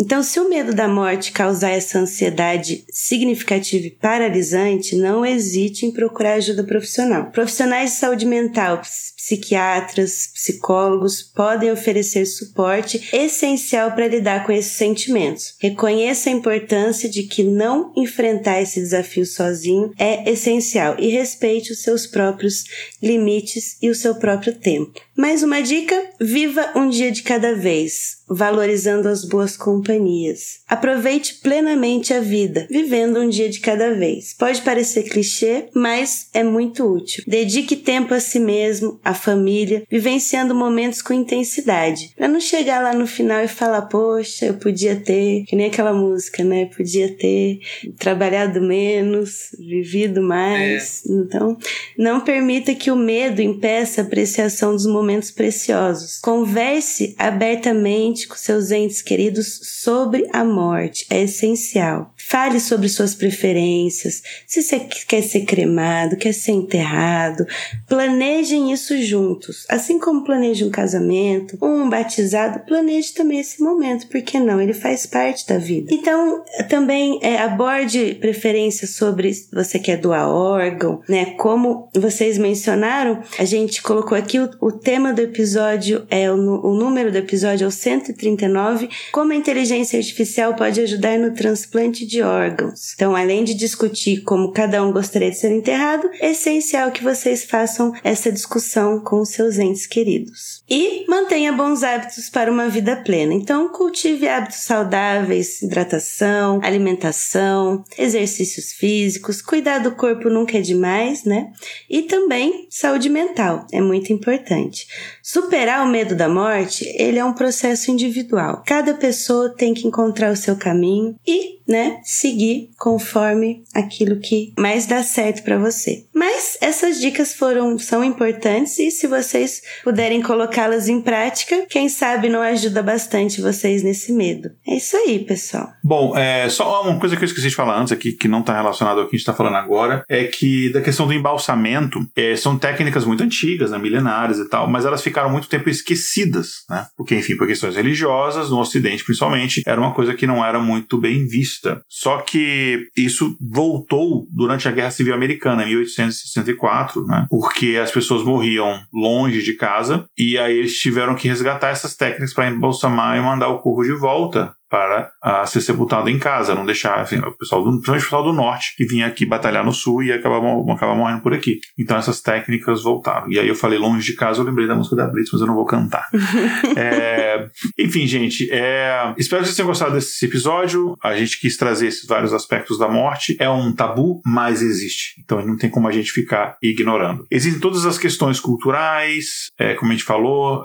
Então, 0.00 0.22
se 0.22 0.38
o 0.40 0.48
medo 0.48 0.74
da 0.74 0.88
morte 0.88 1.32
causar 1.32 1.70
essa 1.70 1.98
ansiedade 1.98 2.84
significativa 2.90 3.86
e 3.86 3.90
paralisante, 3.90 4.96
não 4.96 5.24
hesite 5.24 5.86
em 5.86 5.92
procurar 5.92 6.34
ajuda 6.34 6.64
profissional. 6.64 7.30
Profissionais 7.30 7.90
de 7.90 7.96
saúde 7.96 8.26
mental, 8.26 8.80
psiquiatras, 9.24 10.28
psicólogos 10.34 11.22
podem 11.22 11.72
oferecer 11.72 12.26
suporte 12.26 13.08
essencial 13.10 13.92
para 13.92 14.06
lidar 14.06 14.44
com 14.44 14.52
esses 14.52 14.72
sentimentos. 14.72 15.54
Reconheça 15.58 16.28
a 16.28 16.32
importância 16.32 17.08
de 17.08 17.22
que 17.22 17.42
não 17.42 17.90
enfrentar 17.96 18.60
esse 18.60 18.80
desafio 18.80 19.24
sozinho 19.24 19.92
é 19.98 20.30
essencial 20.30 20.96
e 20.98 21.08
respeite 21.08 21.72
os 21.72 21.82
seus 21.82 22.06
próprios 22.06 22.64
limites 23.02 23.78
e 23.80 23.88
o 23.88 23.94
seu 23.94 24.14
próprio 24.16 24.54
tempo. 24.54 25.00
Mais 25.16 25.42
uma 25.42 25.62
dica: 25.62 25.94
viva 26.20 26.72
um 26.76 26.88
dia 26.88 27.10
de 27.10 27.22
cada 27.22 27.54
vez, 27.54 28.18
valorizando 28.28 29.08
as 29.08 29.24
boas 29.24 29.56
companhias. 29.56 30.58
Aproveite 30.66 31.34
plenamente 31.34 32.12
a 32.12 32.20
vida, 32.20 32.66
vivendo 32.68 33.20
um 33.20 33.28
dia 33.28 33.48
de 33.48 33.60
cada 33.60 33.94
vez. 33.94 34.34
Pode 34.34 34.62
parecer 34.62 35.04
clichê, 35.04 35.68
mas 35.72 36.28
é 36.34 36.42
muito 36.42 36.84
útil. 36.84 37.22
Dedique 37.26 37.76
tempo 37.76 38.12
a 38.12 38.18
si 38.18 38.40
mesmo, 38.40 38.98
família, 39.14 39.82
vivenciando 39.90 40.54
momentos 40.54 41.02
com 41.02 41.12
intensidade, 41.12 42.12
para 42.16 42.28
não 42.28 42.40
chegar 42.40 42.82
lá 42.82 42.92
no 42.92 43.06
final 43.06 43.42
e 43.44 43.48
falar: 43.48 43.82
"Poxa, 43.82 44.46
eu 44.46 44.54
podia 44.54 44.96
ter", 44.96 45.44
que 45.46 45.56
nem 45.56 45.66
aquela 45.66 45.92
música, 45.92 46.42
né? 46.44 46.66
Podia 46.66 47.08
ter 47.16 47.60
trabalhado 47.98 48.60
menos, 48.60 49.54
vivido 49.58 50.22
mais. 50.22 51.04
É. 51.04 51.12
Então, 51.12 51.56
não 51.96 52.20
permita 52.20 52.74
que 52.74 52.90
o 52.90 52.96
medo 52.96 53.40
impeça 53.40 54.00
a 54.00 54.04
apreciação 54.04 54.72
dos 54.72 54.86
momentos 54.86 55.30
preciosos. 55.30 56.18
Converse 56.20 57.14
abertamente 57.18 58.26
com 58.26 58.36
seus 58.36 58.70
entes 58.70 59.02
queridos 59.02 59.60
sobre 59.82 60.28
a 60.32 60.44
morte, 60.44 61.06
é 61.10 61.22
essencial. 61.22 62.13
Fale 62.34 62.58
sobre 62.58 62.88
suas 62.88 63.14
preferências, 63.14 64.20
se 64.44 64.60
você 64.60 64.80
quer 64.80 65.22
ser 65.22 65.42
cremado, 65.42 66.16
quer 66.16 66.34
ser 66.34 66.50
enterrado. 66.50 67.46
Planejem 67.88 68.72
isso 68.72 69.00
juntos. 69.00 69.64
Assim 69.68 70.00
como 70.00 70.24
planeje 70.24 70.64
um 70.64 70.70
casamento, 70.70 71.56
um 71.62 71.88
batizado, 71.88 72.66
planeje 72.66 73.14
também 73.14 73.38
esse 73.38 73.62
momento, 73.62 74.08
porque 74.08 74.40
não? 74.40 74.60
Ele 74.60 74.72
faz 74.72 75.06
parte 75.06 75.46
da 75.46 75.58
vida. 75.58 75.94
Então, 75.94 76.42
também 76.68 77.20
é, 77.22 77.38
aborde 77.38 78.16
preferências 78.16 78.96
sobre 78.96 79.30
você 79.52 79.78
quer 79.78 79.98
doar 79.98 80.28
órgão, 80.28 81.02
né? 81.08 81.36
Como 81.36 81.88
vocês 81.94 82.36
mencionaram, 82.36 83.22
a 83.38 83.44
gente 83.44 83.80
colocou 83.80 84.18
aqui 84.18 84.40
o, 84.40 84.50
o 84.60 84.72
tema 84.72 85.12
do 85.12 85.22
episódio 85.22 86.04
é 86.10 86.28
o, 86.32 86.34
o 86.34 86.74
número 86.74 87.12
do 87.12 87.18
episódio 87.18 87.64
é 87.64 87.68
o 87.68 87.70
139, 87.70 88.88
como 89.12 89.30
a 89.30 89.36
inteligência 89.36 89.96
artificial 89.96 90.54
pode 90.54 90.80
ajudar 90.80 91.16
no 91.16 91.32
transplante 91.32 92.04
de 92.04 92.23
órgãos. 92.24 92.94
Então, 92.94 93.14
além 93.14 93.44
de 93.44 93.54
discutir 93.54 94.22
como 94.22 94.52
cada 94.52 94.82
um 94.84 94.92
gostaria 94.92 95.30
de 95.30 95.38
ser 95.38 95.52
enterrado, 95.52 96.10
é 96.20 96.30
essencial 96.30 96.90
que 96.90 97.04
vocês 97.04 97.44
façam 97.44 97.92
essa 98.02 98.32
discussão 98.32 99.00
com 99.00 99.24
seus 99.24 99.58
entes 99.58 99.86
queridos. 99.86 100.62
E 100.68 101.04
mantenha 101.08 101.52
bons 101.52 101.82
hábitos 101.82 102.28
para 102.28 102.50
uma 102.50 102.68
vida 102.68 102.96
plena. 102.96 103.34
Então, 103.34 103.68
cultive 103.68 104.26
hábitos 104.26 104.60
saudáveis, 104.60 105.62
hidratação, 105.62 106.60
alimentação, 106.62 107.84
exercícios 107.98 108.72
físicos, 108.72 109.42
cuidar 109.42 109.78
do 109.78 109.92
corpo 109.92 110.28
nunca 110.28 110.58
é 110.58 110.60
demais, 110.60 111.24
né? 111.24 111.52
E 111.88 112.02
também 112.02 112.66
saúde 112.70 113.08
mental, 113.08 113.66
é 113.72 113.80
muito 113.80 114.12
importante. 114.12 114.86
Superar 115.22 115.86
o 115.86 115.90
medo 115.90 116.14
da 116.14 116.28
morte, 116.28 116.84
ele 116.96 117.18
é 117.18 117.24
um 117.24 117.32
processo 117.32 117.90
individual. 117.90 118.62
Cada 118.66 118.94
pessoa 118.94 119.54
tem 119.54 119.74
que 119.74 119.86
encontrar 119.86 120.32
o 120.32 120.36
seu 120.36 120.56
caminho 120.56 121.16
e, 121.26 121.58
né, 121.66 122.00
seguir 122.04 122.70
conforme 122.78 123.64
aquilo 123.74 124.20
que 124.20 124.52
mais 124.58 124.86
dá 124.86 125.02
certo 125.02 125.42
para 125.42 125.58
você. 125.58 126.04
Mas 126.14 126.58
essas 126.60 127.00
dicas 127.00 127.34
foram 127.34 127.78
são 127.78 128.04
importantes 128.04 128.78
e 128.78 128.90
se 128.90 129.06
vocês 129.06 129.62
puderem 129.82 130.22
colocá-las 130.22 130.88
em 130.88 131.00
prática, 131.00 131.66
quem 131.68 131.88
sabe 131.88 132.28
não 132.28 132.40
ajuda 132.40 132.82
bastante 132.82 133.40
vocês 133.40 133.82
nesse 133.82 134.12
medo. 134.12 134.50
É 134.66 134.76
isso 134.76 134.96
aí, 134.96 135.18
pessoal. 135.20 135.68
Bom, 135.82 136.16
é, 136.16 136.48
só 136.48 136.82
uma 136.82 136.98
coisa 136.98 137.16
que 137.16 137.22
eu 137.22 137.26
esqueci 137.26 137.48
de 137.48 137.54
falar 137.54 137.80
antes 137.80 137.92
aqui, 137.92 138.12
que 138.12 138.28
não 138.28 138.40
está 138.40 138.54
relacionado 138.54 139.00
ao 139.00 139.04
que 139.04 139.16
a 139.16 139.16
gente 139.16 139.20
está 139.20 139.34
falando 139.34 139.56
agora, 139.56 140.04
é 140.08 140.24
que 140.24 140.70
da 140.72 140.80
questão 140.80 141.06
do 141.06 141.12
embalsamento, 141.12 142.00
é, 142.16 142.36
são 142.36 142.58
técnicas 142.58 143.04
muito 143.04 143.22
antigas, 143.22 143.70
né, 143.70 143.78
milenares 143.78 144.38
e 144.38 144.48
tal, 144.48 144.68
mas 144.68 144.84
elas 144.84 145.02
ficaram 145.02 145.30
muito 145.30 145.48
tempo 145.48 145.68
esquecidas, 145.68 146.64
né? 146.68 146.86
Porque, 146.96 147.14
enfim, 147.14 147.36
por 147.36 147.46
questões 147.46 147.76
religiosas, 147.76 148.50
no 148.50 148.58
Ocidente 148.58 149.04
principalmente, 149.04 149.62
era 149.66 149.80
uma 149.80 149.94
coisa 149.94 150.14
que 150.14 150.26
não 150.26 150.44
era 150.44 150.58
muito 150.58 150.98
bem 150.98 151.26
vista. 151.26 151.80
Só 151.96 152.18
que 152.18 152.88
isso 152.96 153.36
voltou 153.40 154.26
durante 154.28 154.66
a 154.66 154.72
Guerra 154.72 154.90
Civil 154.90 155.14
Americana, 155.14 155.62
em 155.62 155.66
1864, 155.68 157.06
né? 157.06 157.24
Porque 157.30 157.78
as 157.80 157.92
pessoas 157.92 158.24
morriam 158.24 158.80
longe 158.92 159.44
de 159.44 159.54
casa 159.54 160.04
e 160.18 160.36
aí 160.36 160.58
eles 160.58 160.76
tiveram 160.76 161.14
que 161.14 161.28
resgatar 161.28 161.68
essas 161.68 161.94
técnicas 161.94 162.34
para 162.34 162.50
embalsamar 162.50 163.16
e 163.16 163.20
mandar 163.20 163.48
o 163.48 163.60
corpo 163.60 163.84
de 163.84 163.92
volta 163.92 164.52
para 164.68 165.12
ser 165.46 165.60
sepultado 165.60 166.08
em 166.08 166.18
casa, 166.18 166.54
não 166.54 166.66
deixar 166.66 167.00
assim, 167.00 167.18
o 167.18 167.32
pessoal 167.36 167.62
do, 167.62 167.70
principalmente 167.70 168.02
o 168.02 168.04
pessoal 168.04 168.24
do 168.24 168.32
norte 168.32 168.74
que 168.76 168.84
vinha 168.84 169.06
aqui 169.06 169.24
batalhar 169.24 169.64
no 169.64 169.72
sul 169.72 170.02
e 170.02 170.12
acabar, 170.12 170.40
acabar 170.72 170.94
morrendo 170.94 171.22
por 171.22 171.32
aqui. 171.32 171.60
Então 171.78 171.96
essas 171.96 172.20
técnicas 172.20 172.82
voltaram. 172.82 173.30
E 173.30 173.38
aí 173.38 173.46
eu 173.46 173.54
falei 173.54 173.78
longe 173.78 174.04
de 174.04 174.16
casa, 174.16 174.40
eu 174.40 174.44
lembrei 174.44 174.66
da 174.66 174.74
música 174.74 174.96
da 174.96 175.06
Blitz, 175.06 175.30
mas 175.32 175.40
eu 175.40 175.46
não 175.46 175.54
vou 175.54 175.64
cantar. 175.64 176.08
é, 176.76 177.46
enfim, 177.78 178.06
gente, 178.06 178.50
é, 178.50 179.14
espero 179.16 179.42
que 179.42 179.48
vocês 179.48 179.56
tenham 179.56 179.68
gostado 179.68 179.94
desse 179.94 180.24
episódio. 180.24 180.96
A 181.02 181.14
gente 181.16 181.38
quis 181.40 181.56
trazer 181.56 181.86
esses 181.86 182.06
vários 182.06 182.32
aspectos 182.32 182.78
da 182.78 182.88
morte. 182.88 183.36
É 183.38 183.48
um 183.48 183.72
tabu, 183.72 184.20
mas 184.24 184.62
existe. 184.62 185.20
Então 185.22 185.44
não 185.44 185.56
tem 185.56 185.70
como 185.70 185.86
a 185.88 185.92
gente 185.92 186.10
ficar 186.10 186.56
ignorando. 186.62 187.26
Existem 187.30 187.60
todas 187.60 187.86
as 187.86 187.98
questões 187.98 188.40
culturais, 188.40 189.50
é, 189.58 189.74
como 189.74 189.92
a 189.92 189.94
gente 189.94 190.04
falou, 190.04 190.64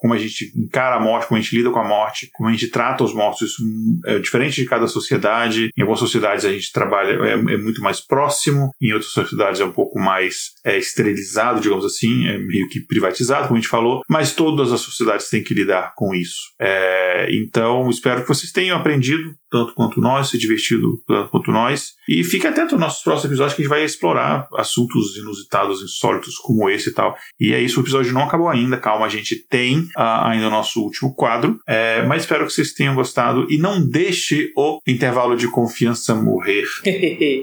como 0.00 0.14
a 0.14 0.18
gente 0.18 0.52
encara 0.56 0.96
a 0.96 1.00
morte, 1.00 1.26
como 1.28 1.38
a 1.38 1.42
gente 1.42 1.56
lida 1.56 1.70
com 1.70 1.78
a 1.78 1.86
morte, 1.86 2.30
como 2.32 2.48
a 2.48 2.52
gente 2.52 2.68
trata 2.68 3.04
os 3.04 3.12
mortos 3.12 3.25
mortos. 3.26 3.50
Isso 3.50 3.62
é 4.06 4.18
diferente 4.18 4.62
de 4.62 4.68
cada 4.68 4.86
sociedade. 4.86 5.70
Em 5.76 5.82
algumas 5.82 6.00
sociedades 6.00 6.44
a 6.44 6.52
gente 6.52 6.72
trabalha, 6.72 7.12
é, 7.24 7.32
é 7.32 7.56
muito 7.56 7.82
mais 7.82 8.00
próximo, 8.00 8.70
em 8.80 8.92
outras 8.92 9.12
sociedades 9.12 9.60
é 9.60 9.64
um 9.64 9.72
pouco 9.72 9.98
mais 9.98 10.52
é, 10.64 10.78
esterilizado, 10.78 11.60
digamos 11.60 11.84
assim, 11.84 12.26
é 12.28 12.38
meio 12.38 12.68
que 12.68 12.80
privatizado, 12.80 13.48
como 13.48 13.58
a 13.58 13.60
gente 13.60 13.68
falou, 13.68 14.02
mas 14.08 14.34
todas 14.34 14.72
as 14.72 14.80
sociedades 14.80 15.28
têm 15.28 15.42
que 15.42 15.54
lidar 15.54 15.92
com 15.96 16.14
isso. 16.14 16.40
É, 16.60 17.28
então, 17.30 17.88
espero 17.90 18.22
que 18.22 18.28
vocês 18.28 18.52
tenham 18.52 18.76
aprendido 18.76 19.34
tanto 19.56 19.74
quanto 19.74 20.00
nós, 20.00 20.28
se 20.28 20.36
divertido 20.36 21.02
tanto 21.06 21.30
quanto 21.30 21.50
nós. 21.50 21.94
E 22.06 22.22
fique 22.22 22.46
atento 22.46 22.74
aos 22.74 22.80
nossos 22.80 23.02
próximos 23.02 23.32
episódios 23.32 23.54
que 23.54 23.62
a 23.62 23.64
gente 23.64 23.70
vai 23.70 23.84
explorar 23.84 24.46
assuntos 24.54 25.16
inusitados, 25.16 25.82
insólitos 25.82 26.36
como 26.36 26.68
esse 26.68 26.90
e 26.90 26.92
tal. 26.92 27.16
E 27.40 27.54
é 27.54 27.60
isso, 27.60 27.80
o 27.80 27.82
episódio 27.82 28.12
não 28.12 28.24
acabou 28.24 28.48
ainda, 28.48 28.76
calma, 28.76 29.06
a 29.06 29.08
gente 29.08 29.36
tem 29.36 29.80
uh, 29.80 30.24
ainda 30.24 30.48
o 30.48 30.50
nosso 30.50 30.82
último 30.82 31.14
quadro, 31.14 31.58
é, 31.66 32.02
mas 32.02 32.22
espero 32.22 32.46
que 32.46 32.52
vocês 32.52 32.72
tenham 32.72 32.94
gostado 32.94 33.46
e 33.50 33.56
não 33.56 33.84
deixe 33.84 34.52
o 34.56 34.80
intervalo 34.86 35.36
de 35.36 35.48
confiança 35.48 36.14
morrer. 36.14 36.66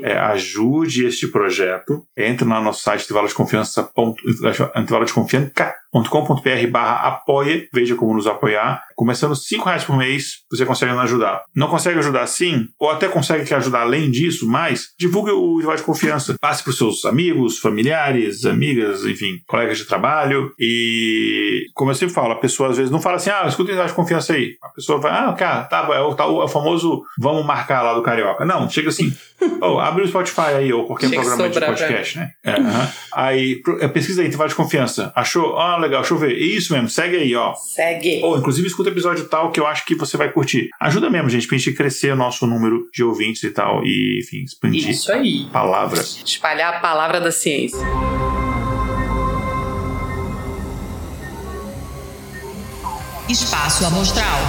é, 0.03 0.18
ajude 0.18 1.06
este 1.06 1.27
projeto, 1.27 2.06
entre 2.15 2.45
no 2.45 2.61
nosso 2.61 2.84
site 2.84 3.03
intervalo 3.03 3.27
de 3.27 3.34
confiança, 3.34 3.90
intervalo 4.76 5.06
de 5.06 5.14
confiança 5.14 5.52
.com.br 5.94 6.68
barra 6.72 7.07
apoia, 7.07 7.68
veja 7.74 7.95
como 7.95 8.14
nos 8.14 8.28
apoiar. 8.28 8.82
Começando 8.95 9.36
cinco 9.36 9.65
reais 9.65 9.84
por 9.84 9.98
mês, 9.98 10.44
você 10.49 10.65
consegue 10.65 10.91
nos 10.91 11.02
ajudar. 11.02 11.44
Não 11.56 11.68
consegue 11.68 11.99
ajudar 11.99 12.26
sim, 12.28 12.68
ou 12.80 12.90
até 12.90 13.07
consegue 13.07 13.52
ajudar 13.53 13.82
além 13.82 14.10
disso, 14.10 14.48
mas 14.48 14.88
divulgue 14.99 15.32
o 15.32 15.56
Intervalo 15.56 15.78
de 15.78 15.84
Confiança. 15.84 16.36
Passe 16.40 16.64
para 16.64 16.72
os 16.72 16.78
seus 16.78 17.06
amigos, 17.06 17.60
familiares, 17.60 18.45
amigas, 18.45 19.06
enfim, 19.06 19.40
colegas 19.48 19.78
de 19.78 19.86
trabalho. 19.86 20.52
E, 20.60 21.53
como 21.73 21.91
eu 21.91 21.95
sempre 21.95 22.14
falo, 22.14 22.34
a 22.34 22.40
pessoa 22.40 22.69
às 22.69 22.77
vezes 22.77 22.91
não 22.91 23.02
fala 23.02 23.18
assim, 23.18 23.30
ah, 23.30 23.45
escuta 23.48 23.72
o 23.72 23.88
de 23.88 23.94
Confiança 23.94 24.34
aí. 24.34 24.57
A 24.61 24.69
pessoa 24.69 24.99
vai, 24.99 25.11
ah, 25.11 25.34
cara, 25.34 25.64
tá, 25.64 25.88
é 25.94 25.99
o, 25.99 26.14
tá, 26.15 26.23
é 26.23 26.27
o 26.27 26.48
famoso 26.48 27.03
vamos 27.18 27.45
marcar 27.45 27.81
lá 27.81 27.94
do 27.94 28.02
Carioca. 28.02 28.45
Não, 28.45 28.69
chega 28.69 28.90
assim, 28.90 29.14
oh, 29.61 29.80
abre 29.80 30.03
o 30.03 30.07
Spotify 30.07 30.56
aí, 30.57 30.73
ou 30.73 30.85
qualquer 30.85 31.10
chega 31.10 31.22
programa 31.22 31.49
de 31.49 31.60
podcast, 31.60 32.18
né? 32.18 32.31
É, 32.44 32.52
uh 32.53 32.64
-huh. 32.64 32.94
Aí, 33.14 33.61
pesquisa 33.94 34.22
aí, 34.22 34.27
Intervalo 34.27 34.49
de 34.49 34.56
Confiança. 34.56 35.11
Achou? 35.15 35.57
Ah, 35.57 35.77
legal, 35.77 36.02
deixa 36.02 36.14
eu 36.14 36.18
ver. 36.18 36.38
Isso 36.38 36.73
mesmo, 36.73 36.90
segue 36.90 37.18
aí, 37.18 37.35
ó. 37.35 37.53
Segue. 37.53 38.22
Ou, 38.23 38.38
inclusive, 38.38 38.68
escuta 38.68 38.90
o 38.90 38.94
episódio 38.94 39.26
tal 39.26 39.52
que 39.52 39.60
eu 39.60 39.68
acho 39.68 39.85
que 39.85 39.95
você 39.95 40.18
vai 40.18 40.31
curtir. 40.31 40.69
Ajuda 40.80 41.10
mesmo, 41.10 41.30
gente, 41.30 41.48
pra 41.48 41.57
gente 41.57 41.73
crescer 41.73 42.14
o 42.14 42.15
nosso 42.15 42.45
número 42.48 42.88
de 42.94 43.03
ouvintes 43.03 43.44
e 43.44 43.49
tal. 43.52 43.84
E, 43.84 44.22
enfim, 44.22 44.44
expandir 44.44 44.90
Isso 44.90 45.11
aí. 45.11 45.48
palavras. 45.52 46.22
Espalhar 46.26 46.76
a 46.76 46.80
palavra 46.80 47.19
da 47.19 47.31
ciência. 47.31 47.80
Espaço 53.34 53.84
Amostral. 53.84 54.39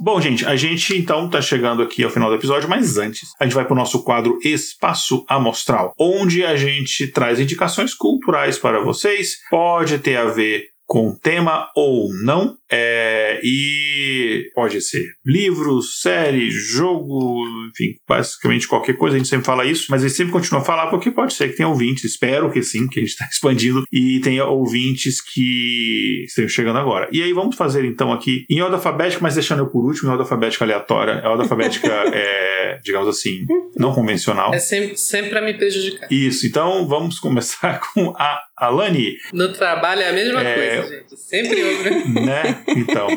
Bom, 0.00 0.18
gente, 0.22 0.46
a 0.46 0.56
gente 0.56 0.96
então 0.96 1.26
está 1.26 1.42
chegando 1.42 1.82
aqui 1.82 2.02
ao 2.02 2.08
final 2.08 2.30
do 2.30 2.36
episódio, 2.36 2.66
mas 2.66 2.96
antes 2.96 3.34
a 3.38 3.44
gente 3.44 3.52
vai 3.52 3.66
para 3.66 3.74
o 3.74 3.76
nosso 3.76 4.02
quadro 4.04 4.38
Espaço 4.42 5.22
Amostral, 5.28 5.92
onde 6.00 6.42
a 6.42 6.56
gente 6.56 7.08
traz 7.08 7.38
indicações 7.38 7.92
culturais 7.92 8.58
para 8.58 8.80
vocês. 8.80 9.36
Pode 9.50 9.98
ter 9.98 10.16
a 10.16 10.24
ver 10.24 10.71
com 10.92 11.14
tema 11.14 11.70
ou 11.74 12.12
não. 12.22 12.54
É, 12.70 13.40
e 13.42 14.50
pode 14.54 14.80
ser 14.82 15.06
livro, 15.24 15.80
série, 15.80 16.50
jogo, 16.50 17.44
enfim, 17.70 17.94
basicamente 18.06 18.68
qualquer 18.68 18.98
coisa. 18.98 19.16
A 19.16 19.18
gente 19.18 19.28
sempre 19.28 19.46
fala 19.46 19.64
isso, 19.64 19.86
mas 19.88 20.04
a 20.04 20.08
gente 20.08 20.16
sempre 20.18 20.32
continua 20.32 20.60
a 20.60 20.64
falar 20.64 20.88
porque 20.88 21.10
pode 21.10 21.32
ser 21.32 21.48
que 21.48 21.56
tenha 21.56 21.68
ouvintes, 21.68 22.04
espero 22.04 22.50
que 22.50 22.62
sim, 22.62 22.86
que 22.88 23.00
a 23.00 23.02
gente 23.02 23.12
está 23.12 23.24
expandindo 23.32 23.84
e 23.90 24.20
tenha 24.20 24.44
ouvintes 24.44 25.22
que 25.22 26.24
estejam 26.26 26.50
chegando 26.50 26.78
agora. 26.78 27.08
E 27.10 27.22
aí 27.22 27.32
vamos 27.32 27.56
fazer 27.56 27.86
então 27.86 28.12
aqui 28.12 28.44
em 28.50 28.60
ordem 28.60 28.76
alfabética, 28.76 29.22
mas 29.22 29.34
deixando 29.34 29.60
eu 29.60 29.68
por 29.68 29.86
último, 29.86 30.08
em 30.08 30.10
ordem 30.10 30.24
alfabética 30.24 30.64
aleatória, 30.64 31.20
a 31.20 31.30
ordem 31.30 31.44
alfabética 31.44 31.88
é, 32.12 32.78
digamos 32.84 33.08
assim, 33.08 33.46
não 33.76 33.94
convencional. 33.94 34.52
É 34.52 34.58
sempre, 34.58 34.98
sempre 34.98 35.30
para 35.30 35.40
me 35.40 35.54
prejudicar. 35.54 36.12
Isso, 36.12 36.46
então 36.46 36.86
vamos 36.86 37.18
começar 37.18 37.80
com 37.94 38.10
a 38.10 38.40
Alane. 38.56 39.16
No 39.32 39.52
trabalho 39.52 40.02
é 40.02 40.10
a 40.10 40.12
mesma 40.12 40.42
é... 40.42 40.54
coisa, 40.54 40.96
gente. 40.96 41.16
Sempre 41.16 41.60
eu, 41.60 41.82
né? 41.82 42.04
né? 42.26 42.64
Então. 42.68 43.08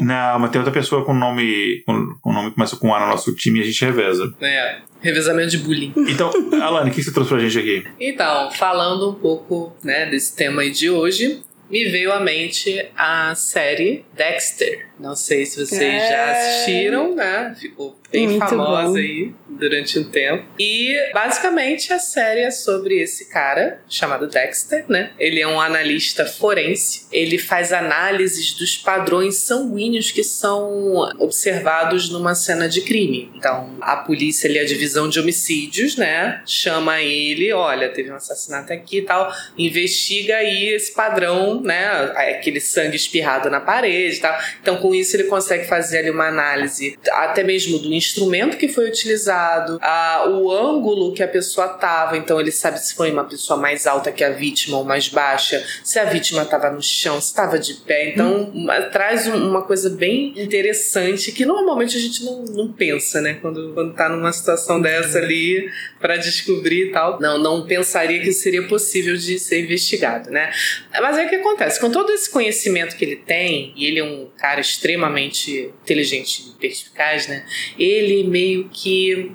Não, 0.00 0.38
mas 0.38 0.50
tem 0.50 0.60
outra 0.60 0.72
pessoa 0.72 1.04
com 1.04 1.14
nome, 1.14 1.82
com, 1.86 2.16
com 2.20 2.32
nome 2.32 2.50
que 2.50 2.54
começa 2.54 2.76
com 2.76 2.94
A 2.94 3.00
no 3.00 3.06
nosso 3.08 3.34
time 3.34 3.58
e 3.58 3.62
a 3.62 3.66
gente 3.66 3.84
reveza. 3.84 4.34
É. 4.40 4.78
Revezamento 5.00 5.50
de 5.50 5.58
bullying. 5.58 5.92
Então, 6.08 6.30
Alane, 6.62 6.90
o 6.90 6.92
que 6.92 7.02
você 7.02 7.12
trouxe 7.12 7.30
pra 7.30 7.38
gente 7.38 7.58
aqui? 7.58 7.84
Então, 8.00 8.50
falando 8.50 9.10
um 9.10 9.14
pouco 9.14 9.76
né, 9.82 10.06
desse 10.06 10.34
tema 10.34 10.62
aí 10.62 10.70
de 10.70 10.88
hoje, 10.88 11.42
me 11.70 11.84
veio 11.86 12.12
à 12.12 12.20
mente 12.20 12.86
a 12.96 13.34
série 13.34 14.04
Dexter. 14.14 14.88
Não 14.98 15.16
sei 15.16 15.44
se 15.44 15.64
vocês 15.64 15.82
é... 15.82 16.08
já 16.08 16.32
assistiram, 16.32 17.14
né? 17.14 17.54
Ficou 17.58 17.98
bem 18.10 18.28
Muito 18.28 18.46
famosa 18.46 18.92
bom. 18.92 18.96
aí 18.96 19.34
durante 19.48 19.98
um 19.98 20.04
tempo. 20.04 20.44
E 20.58 20.94
basicamente 21.12 21.92
a 21.92 21.98
série 21.98 22.40
é 22.40 22.50
sobre 22.50 23.00
esse 23.00 23.28
cara 23.28 23.80
chamado 23.88 24.28
Dexter, 24.28 24.84
né? 24.88 25.10
Ele 25.18 25.40
é 25.40 25.48
um 25.48 25.60
analista 25.60 26.24
forense. 26.24 27.06
Ele 27.10 27.38
faz 27.38 27.72
análises 27.72 28.52
dos 28.52 28.76
padrões 28.76 29.36
sanguíneos 29.36 30.12
que 30.12 30.22
são 30.22 31.10
observados 31.18 32.08
numa 32.08 32.34
cena 32.34 32.68
de 32.68 32.82
crime. 32.82 33.32
Então, 33.34 33.76
a 33.80 33.96
polícia 33.96 34.48
ali, 34.48 34.58
a 34.58 34.64
divisão 34.64 35.08
de 35.08 35.18
homicídios, 35.18 35.96
né? 35.96 36.40
Chama 36.46 37.02
ele, 37.02 37.52
olha, 37.52 37.88
teve 37.88 38.12
um 38.12 38.16
assassinato 38.16 38.72
aqui 38.72 38.98
e 38.98 39.02
tal, 39.02 39.32
investiga 39.58 40.36
aí 40.36 40.68
esse 40.68 40.92
padrão, 40.92 41.60
né? 41.60 42.12
Aquele 42.14 42.60
sangue 42.60 42.96
espirrado 42.96 43.50
na 43.50 43.60
parede 43.60 44.16
e 44.16 44.20
tal. 44.20 44.38
Então, 44.60 44.76
com 44.84 44.94
isso, 44.94 45.16
ele 45.16 45.24
consegue 45.24 45.66
fazer 45.66 46.00
ali 46.00 46.10
uma 46.10 46.28
análise 46.28 46.98
até 47.10 47.42
mesmo 47.42 47.78
do 47.78 47.90
instrumento 47.94 48.58
que 48.58 48.68
foi 48.68 48.86
utilizado, 48.86 49.78
a, 49.80 50.28
o 50.28 50.52
ângulo 50.52 51.14
que 51.14 51.22
a 51.22 51.28
pessoa 51.28 51.68
tava. 51.68 52.18
Então 52.18 52.38
ele 52.38 52.52
sabe 52.52 52.78
se 52.78 52.94
foi 52.94 53.10
uma 53.10 53.24
pessoa 53.24 53.58
mais 53.58 53.86
alta 53.86 54.12
que 54.12 54.22
a 54.22 54.28
vítima 54.28 54.76
ou 54.76 54.84
mais 54.84 55.08
baixa, 55.08 55.64
se 55.82 55.98
a 55.98 56.04
vítima 56.04 56.42
estava 56.42 56.68
no 56.68 56.82
chão, 56.82 57.18
se 57.18 57.28
estava 57.28 57.58
de 57.58 57.72
pé. 57.76 58.10
Então 58.10 58.52
hum. 58.54 58.66
traz 58.92 59.26
uma 59.26 59.62
coisa 59.62 59.88
bem 59.88 60.34
interessante 60.36 61.32
que 61.32 61.46
normalmente 61.46 61.96
a 61.96 62.00
gente 62.00 62.22
não, 62.22 62.44
não 62.44 62.70
pensa, 62.70 63.22
né? 63.22 63.38
Quando, 63.40 63.72
quando 63.72 63.94
tá 63.94 64.10
numa 64.10 64.34
situação 64.34 64.82
dessa 64.82 65.16
ali 65.16 65.66
para 65.98 66.18
descobrir 66.18 66.88
e 66.88 66.92
tal. 66.92 67.18
Não, 67.18 67.38
não 67.38 67.66
pensaria 67.66 68.20
que 68.20 68.32
seria 68.32 68.64
possível 68.64 69.16
de 69.16 69.38
ser 69.38 69.64
investigado, 69.64 70.30
né? 70.30 70.52
Mas 71.00 71.16
é 71.16 71.24
o 71.24 71.28
que 71.30 71.36
acontece. 71.36 71.80
Com 71.80 71.90
todo 71.90 72.12
esse 72.12 72.28
conhecimento 72.30 72.94
que 72.96 73.02
ele 73.02 73.16
tem, 73.16 73.72
e 73.74 73.86
ele 73.86 74.00
é 74.00 74.04
um 74.04 74.28
cara 74.36 74.60
extremamente 74.74 75.72
inteligente 75.82 76.42
e 76.48 76.60
perspicaz, 76.60 77.26
né? 77.28 77.44
Ele 77.78 78.24
meio 78.24 78.68
que 78.68 79.32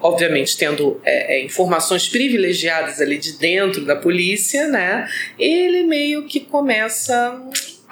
obviamente 0.00 0.56
tendo 0.56 1.00
é, 1.04 1.36
é, 1.36 1.44
informações 1.44 2.08
privilegiadas 2.08 3.00
ali 3.00 3.18
de 3.18 3.32
dentro 3.32 3.84
da 3.84 3.96
polícia, 3.96 4.68
né? 4.68 5.08
Ele 5.38 5.82
meio 5.82 6.26
que 6.26 6.40
começa 6.40 7.40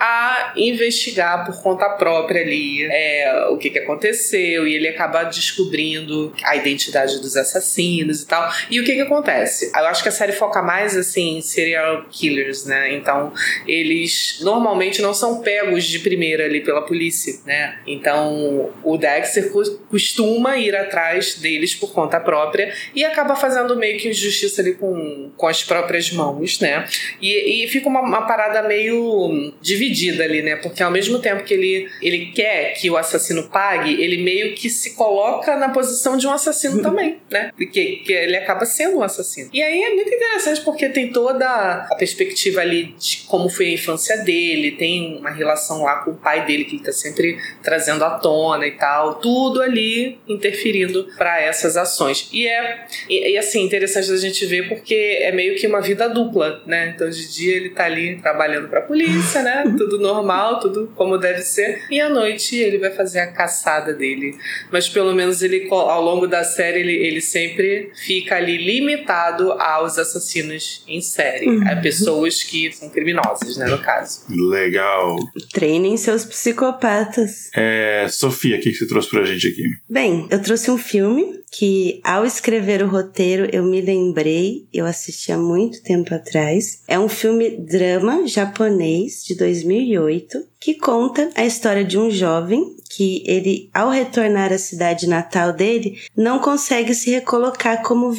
a 0.04 0.52
investigar 0.56 1.46
por 1.46 1.62
conta 1.62 1.88
própria 1.90 2.42
ali 2.42 2.82
é, 2.90 3.46
o 3.50 3.56
que, 3.56 3.70
que 3.70 3.78
aconteceu 3.78 4.66
e 4.66 4.74
ele 4.74 4.88
acaba 4.88 5.22
descobrindo 5.22 6.34
a 6.42 6.56
identidade 6.56 7.20
dos 7.20 7.36
assassinos 7.36 8.22
e 8.22 8.26
tal. 8.26 8.52
E 8.68 8.80
o 8.80 8.84
que, 8.84 8.94
que 8.94 9.00
acontece? 9.00 9.70
Eu 9.72 9.86
acho 9.86 10.02
que 10.02 10.08
a 10.08 10.12
série 10.12 10.32
foca 10.32 10.60
mais 10.60 10.96
assim 10.96 11.38
em 11.38 11.40
serial 11.40 12.06
killers, 12.10 12.66
né? 12.66 12.92
Então 12.94 13.32
eles 13.64 14.40
normalmente 14.40 15.00
não 15.00 15.14
são 15.14 15.40
pegos 15.40 15.84
de 15.84 16.00
primeira 16.00 16.46
ali 16.46 16.60
pela 16.62 16.82
polícia, 16.82 17.38
né? 17.46 17.78
Então 17.86 18.72
o 18.82 18.98
Dexter 18.98 19.52
costuma 19.88 20.56
ir 20.56 20.74
atrás 20.74 21.36
deles 21.36 21.76
por 21.76 21.92
conta 21.92 22.18
própria 22.18 22.74
e 22.92 23.04
acaba 23.04 23.36
fazendo 23.36 23.76
meio 23.76 24.00
que 24.00 24.12
justiça 24.12 24.62
ali 24.62 24.74
com, 24.74 25.30
com 25.36 25.46
as 25.46 25.62
próprias 25.62 26.10
mãos, 26.10 26.58
né? 26.58 26.88
E, 27.20 27.62
e 27.64 27.68
fica 27.68 27.88
uma, 27.88 28.00
uma 28.00 28.22
parada 28.22 28.64
meio 28.64 29.52
dividida 29.60 29.91
dividida 29.92 30.24
ali, 30.24 30.42
né? 30.42 30.56
Porque 30.56 30.82
ao 30.82 30.90
mesmo 30.90 31.18
tempo 31.18 31.44
que 31.44 31.54
ele, 31.54 31.88
ele 32.00 32.26
quer 32.32 32.74
que 32.74 32.90
o 32.90 32.96
assassino 32.96 33.44
pague, 33.44 34.02
ele 34.02 34.22
meio 34.22 34.54
que 34.54 34.68
se 34.68 34.94
coloca 34.94 35.56
na 35.56 35.68
posição 35.68 36.16
de 36.16 36.26
um 36.26 36.32
assassino 36.32 36.80
também, 36.82 37.18
né? 37.30 37.50
Porque 37.56 38.00
que 38.04 38.12
ele 38.12 38.36
acaba 38.36 38.64
sendo 38.64 38.98
um 38.98 39.02
assassino. 39.02 39.50
E 39.52 39.62
aí 39.62 39.82
é 39.82 39.94
muito 39.94 40.12
interessante 40.12 40.62
porque 40.62 40.88
tem 40.88 41.12
toda 41.12 41.46
a 41.90 41.94
perspectiva 41.96 42.60
ali 42.60 42.94
de 42.98 43.24
como 43.28 43.48
foi 43.48 43.66
a 43.66 43.72
infância 43.72 44.16
dele, 44.18 44.72
tem 44.72 45.18
uma 45.18 45.30
relação 45.30 45.82
lá 45.82 45.96
com 45.96 46.12
o 46.12 46.14
pai 46.14 46.46
dele 46.46 46.64
que 46.64 46.76
ele 46.76 46.84
tá 46.84 46.92
sempre 46.92 47.38
trazendo 47.62 48.04
à 48.04 48.10
tona 48.18 48.66
e 48.66 48.72
tal, 48.72 49.16
tudo 49.16 49.60
ali 49.60 50.18
interferindo 50.28 51.08
para 51.16 51.40
essas 51.40 51.76
ações. 51.76 52.28
E 52.32 52.46
é 52.46 52.86
e, 53.08 53.32
e, 53.32 53.38
assim 53.38 53.64
interessante 53.64 54.10
a 54.10 54.16
gente 54.16 54.44
ver 54.46 54.68
porque 54.68 54.94
é 54.94 55.32
meio 55.32 55.56
que 55.56 55.66
uma 55.66 55.80
vida 55.80 56.08
dupla, 56.08 56.62
né? 56.66 56.92
Então 56.94 57.08
de 57.08 57.32
dia 57.32 57.56
ele 57.56 57.70
tá 57.70 57.84
ali 57.84 58.16
trabalhando 58.20 58.68
para 58.68 58.80
a 58.80 58.82
polícia, 58.82 59.42
né? 59.42 59.64
tudo 59.82 59.98
normal, 59.98 60.60
tudo 60.60 60.92
como 60.94 61.18
deve 61.18 61.42
ser. 61.42 61.82
E 61.90 62.00
à 62.00 62.08
noite 62.08 62.56
ele 62.56 62.78
vai 62.78 62.90
fazer 62.90 63.20
a 63.20 63.26
caçada 63.26 63.92
dele. 63.92 64.36
Mas 64.70 64.88
pelo 64.88 65.12
menos 65.14 65.42
ele, 65.42 65.66
ao 65.70 66.02
longo 66.02 66.26
da 66.26 66.44
série, 66.44 66.80
ele, 66.80 66.92
ele 66.92 67.20
sempre 67.20 67.90
fica 67.94 68.36
ali 68.36 68.56
limitado 68.56 69.52
aos 69.52 69.98
assassinos 69.98 70.84
em 70.86 71.00
série. 71.00 71.48
Uhum. 71.48 71.68
A 71.68 71.76
pessoas 71.76 72.42
que 72.42 72.72
são 72.72 72.88
criminosas, 72.88 73.56
né, 73.56 73.66
no 73.66 73.78
caso. 73.78 74.22
Legal. 74.28 75.16
Treinem 75.52 75.96
seus 75.96 76.24
psicopatas. 76.24 77.50
É, 77.54 78.06
Sofia, 78.08 78.56
o 78.56 78.60
que 78.60 78.72
você 78.72 78.86
trouxe 78.86 79.08
pra 79.08 79.24
gente 79.24 79.48
aqui? 79.48 79.64
Bem, 79.88 80.26
eu 80.30 80.40
trouxe 80.40 80.70
um 80.70 80.78
filme 80.78 81.42
que 81.52 82.00
ao 82.02 82.24
escrever 82.24 82.82
o 82.82 82.88
roteiro 82.88 83.46
eu 83.52 83.62
me 83.62 83.80
lembrei, 83.82 84.66
eu 84.72 84.86
assisti 84.86 85.30
há 85.30 85.36
muito 85.36 85.82
tempo 85.82 86.14
atrás. 86.14 86.82
É 86.88 86.98
um 86.98 87.08
filme 87.08 87.58
drama 87.58 88.26
japonês 88.26 89.22
de 89.24 89.36
2008 89.62 90.46
que 90.60 90.74
conta 90.74 91.30
a 91.34 91.44
história 91.44 91.84
de 91.84 91.98
um 91.98 92.10
jovem 92.10 92.76
que 92.88 93.22
ele, 93.26 93.68
ao 93.72 93.90
retornar 93.90 94.52
à 94.52 94.58
cidade 94.58 95.08
natal 95.08 95.52
dele, 95.52 95.98
não 96.16 96.38
consegue 96.38 96.94
se 96.94 97.10
recolocar 97.10 97.82
como 97.82 98.12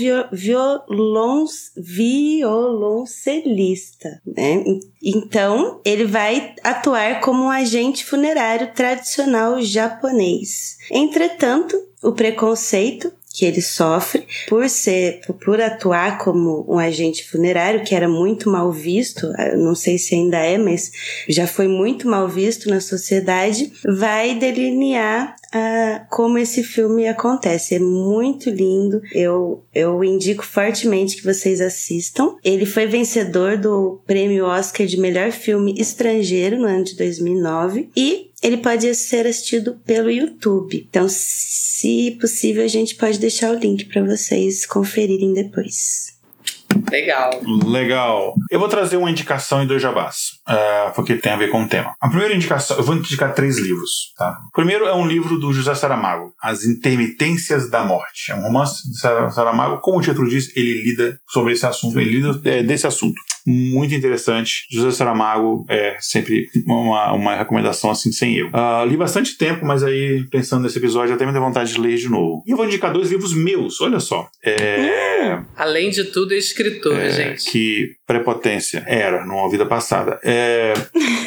violoncelista, 1.78 4.22
né? 4.26 4.64
Então, 5.02 5.80
ele 5.86 6.06
vai 6.06 6.54
atuar 6.64 7.22
como 7.22 7.44
um 7.44 7.50
agente 7.50 8.04
funerário 8.04 8.74
tradicional 8.74 9.62
japonês. 9.62 10.78
Entretanto, 10.92 11.78
o 12.02 12.12
preconceito 12.12 13.14
que 13.34 13.46
ele 13.46 13.62
sofre 13.62 14.28
por 14.48 14.70
ser, 14.70 15.22
por 15.44 15.60
atuar 15.60 16.20
como 16.20 16.64
um 16.70 16.78
agente 16.78 17.28
funerário, 17.28 17.84
que 17.84 17.96
era 17.96 18.08
muito 18.08 18.48
mal 18.48 18.72
visto, 18.72 19.28
não 19.58 19.74
sei 19.74 19.98
se 19.98 20.14
ainda 20.14 20.38
é, 20.38 20.56
mas 20.56 20.92
já 21.28 21.48
foi 21.48 21.68
muito 21.68 22.08
mal 22.08 22.30
visto 22.30 22.70
na 22.70 22.80
sociedade, 22.80 23.74
vai 23.84 24.36
delinear 24.36 25.36
uh, 25.54 26.06
como 26.10 26.38
esse 26.38 26.64
filme 26.64 27.08
acontece. 27.08 27.76
É 27.76 27.80
muito 27.80 28.50
lindo. 28.50 29.02
Eu, 29.12 29.64
eu 29.74 30.04
indico 30.04 30.46
fortemente 30.46 31.16
que 31.16 31.24
vocês 31.24 31.62
assistam. 31.62 32.36
Ele 32.44 32.66
foi 32.66 32.86
vencedor 32.86 33.58
do 33.58 34.02
prêmio 34.06 34.46
Oscar 34.46 34.86
de 34.86 34.98
melhor 34.98 35.32
filme 35.32 35.76
estrangeiro 35.78 36.60
no 36.60 36.68
ano 36.68 36.84
de 36.84 36.96
2009 36.96 37.90
e 37.96 38.32
ele 38.44 38.58
pode 38.58 38.94
ser 38.94 39.26
assistido 39.26 39.80
pelo 39.86 40.12
YouTube. 40.12 40.86
Então, 40.90 41.08
se 41.10 42.18
possível, 42.20 42.64
a 42.64 42.68
gente 42.68 42.96
pode 42.96 43.18
deixar 43.18 43.52
o 43.52 43.58
link 43.58 43.86
para 43.86 44.04
vocês 44.04 44.66
conferirem 44.66 45.34
depois. 45.34 46.14
Legal. 46.92 47.32
Legal. 47.66 48.36
Eu 48.52 48.60
vou 48.60 48.68
trazer 48.68 48.98
uma 48.98 49.10
indicação 49.10 49.64
em 49.64 49.68
dois 49.68 49.82
jabás, 49.82 50.40
uh, 50.48 50.94
porque 50.96 51.16
tem 51.16 51.32
a 51.32 51.38
ver 51.38 51.50
com 51.50 51.64
o 51.64 51.68
tema. 51.68 51.94
A 52.00 52.10
primeira 52.10 52.36
indicação, 52.36 52.78
eu 52.78 52.84
vou 52.84 52.96
indicar 52.96 53.34
três 53.34 53.58
livros. 53.58 54.14
Tá? 54.18 54.38
O 54.48 54.52
primeiro 54.52 54.86
é 54.86 54.94
um 54.94 55.06
livro 55.06 55.38
do 55.38 55.54
José 55.54 55.74
Saramago, 55.76 56.34
As 56.42 56.66
Intermitências 56.66 57.70
da 57.70 57.84
Morte. 57.84 58.32
É 58.32 58.36
um 58.36 58.42
romance 58.42 58.90
de 58.90 59.00
Saramago. 59.00 59.80
Como 59.82 60.00
o 60.00 60.02
título 60.02 60.28
diz, 60.28 60.56
ele 60.56 60.84
lida 60.84 61.18
sobre 61.30 61.54
esse 61.54 61.66
assunto, 61.66 62.00
ele 62.00 62.20
lida 62.20 62.40
é, 62.50 62.64
desse 62.64 62.88
assunto 62.88 63.20
muito 63.46 63.94
interessante. 63.94 64.66
José 64.72 64.92
Saramago 64.92 65.66
é 65.70 65.98
sempre 66.00 66.48
uma, 66.66 67.14
uma 67.14 67.36
recomendação 67.36 67.92
assim 67.92 68.12
sem 68.12 68.38
erro. 68.38 68.50
Uh, 68.50 68.86
li 68.86 68.96
bastante 68.96 69.38
tempo, 69.38 69.66
mas 69.66 69.84
aí 69.84 70.26
pensando 70.30 70.64
nesse 70.64 70.78
episódio 70.78 71.14
até 71.14 71.26
me 71.26 71.32
deu 71.32 71.42
vontade 71.42 71.74
de 71.74 71.80
ler 71.80 71.98
de 71.98 72.10
novo. 72.10 72.44
E 72.48 72.52
eu 72.52 72.58
vou 72.58 72.66
indicar 72.66 72.94
dois 72.94 73.12
livros 73.12 73.34
meus, 73.34 73.82
olha 73.82 74.00
só. 74.00 74.28
É... 74.44 75.42
Além 75.56 75.90
de 75.90 76.06
tudo, 76.06 76.34
é 76.34 76.38
escritor, 76.38 76.98
é, 76.98 77.12
gente. 77.12 77.52
Que 77.52 77.96
prepotência 78.08 78.84
era 78.88 79.26
numa 79.26 79.50
vida 79.50 79.66
passada. 79.66 80.20
É, 80.24 80.33
É, 80.34 80.74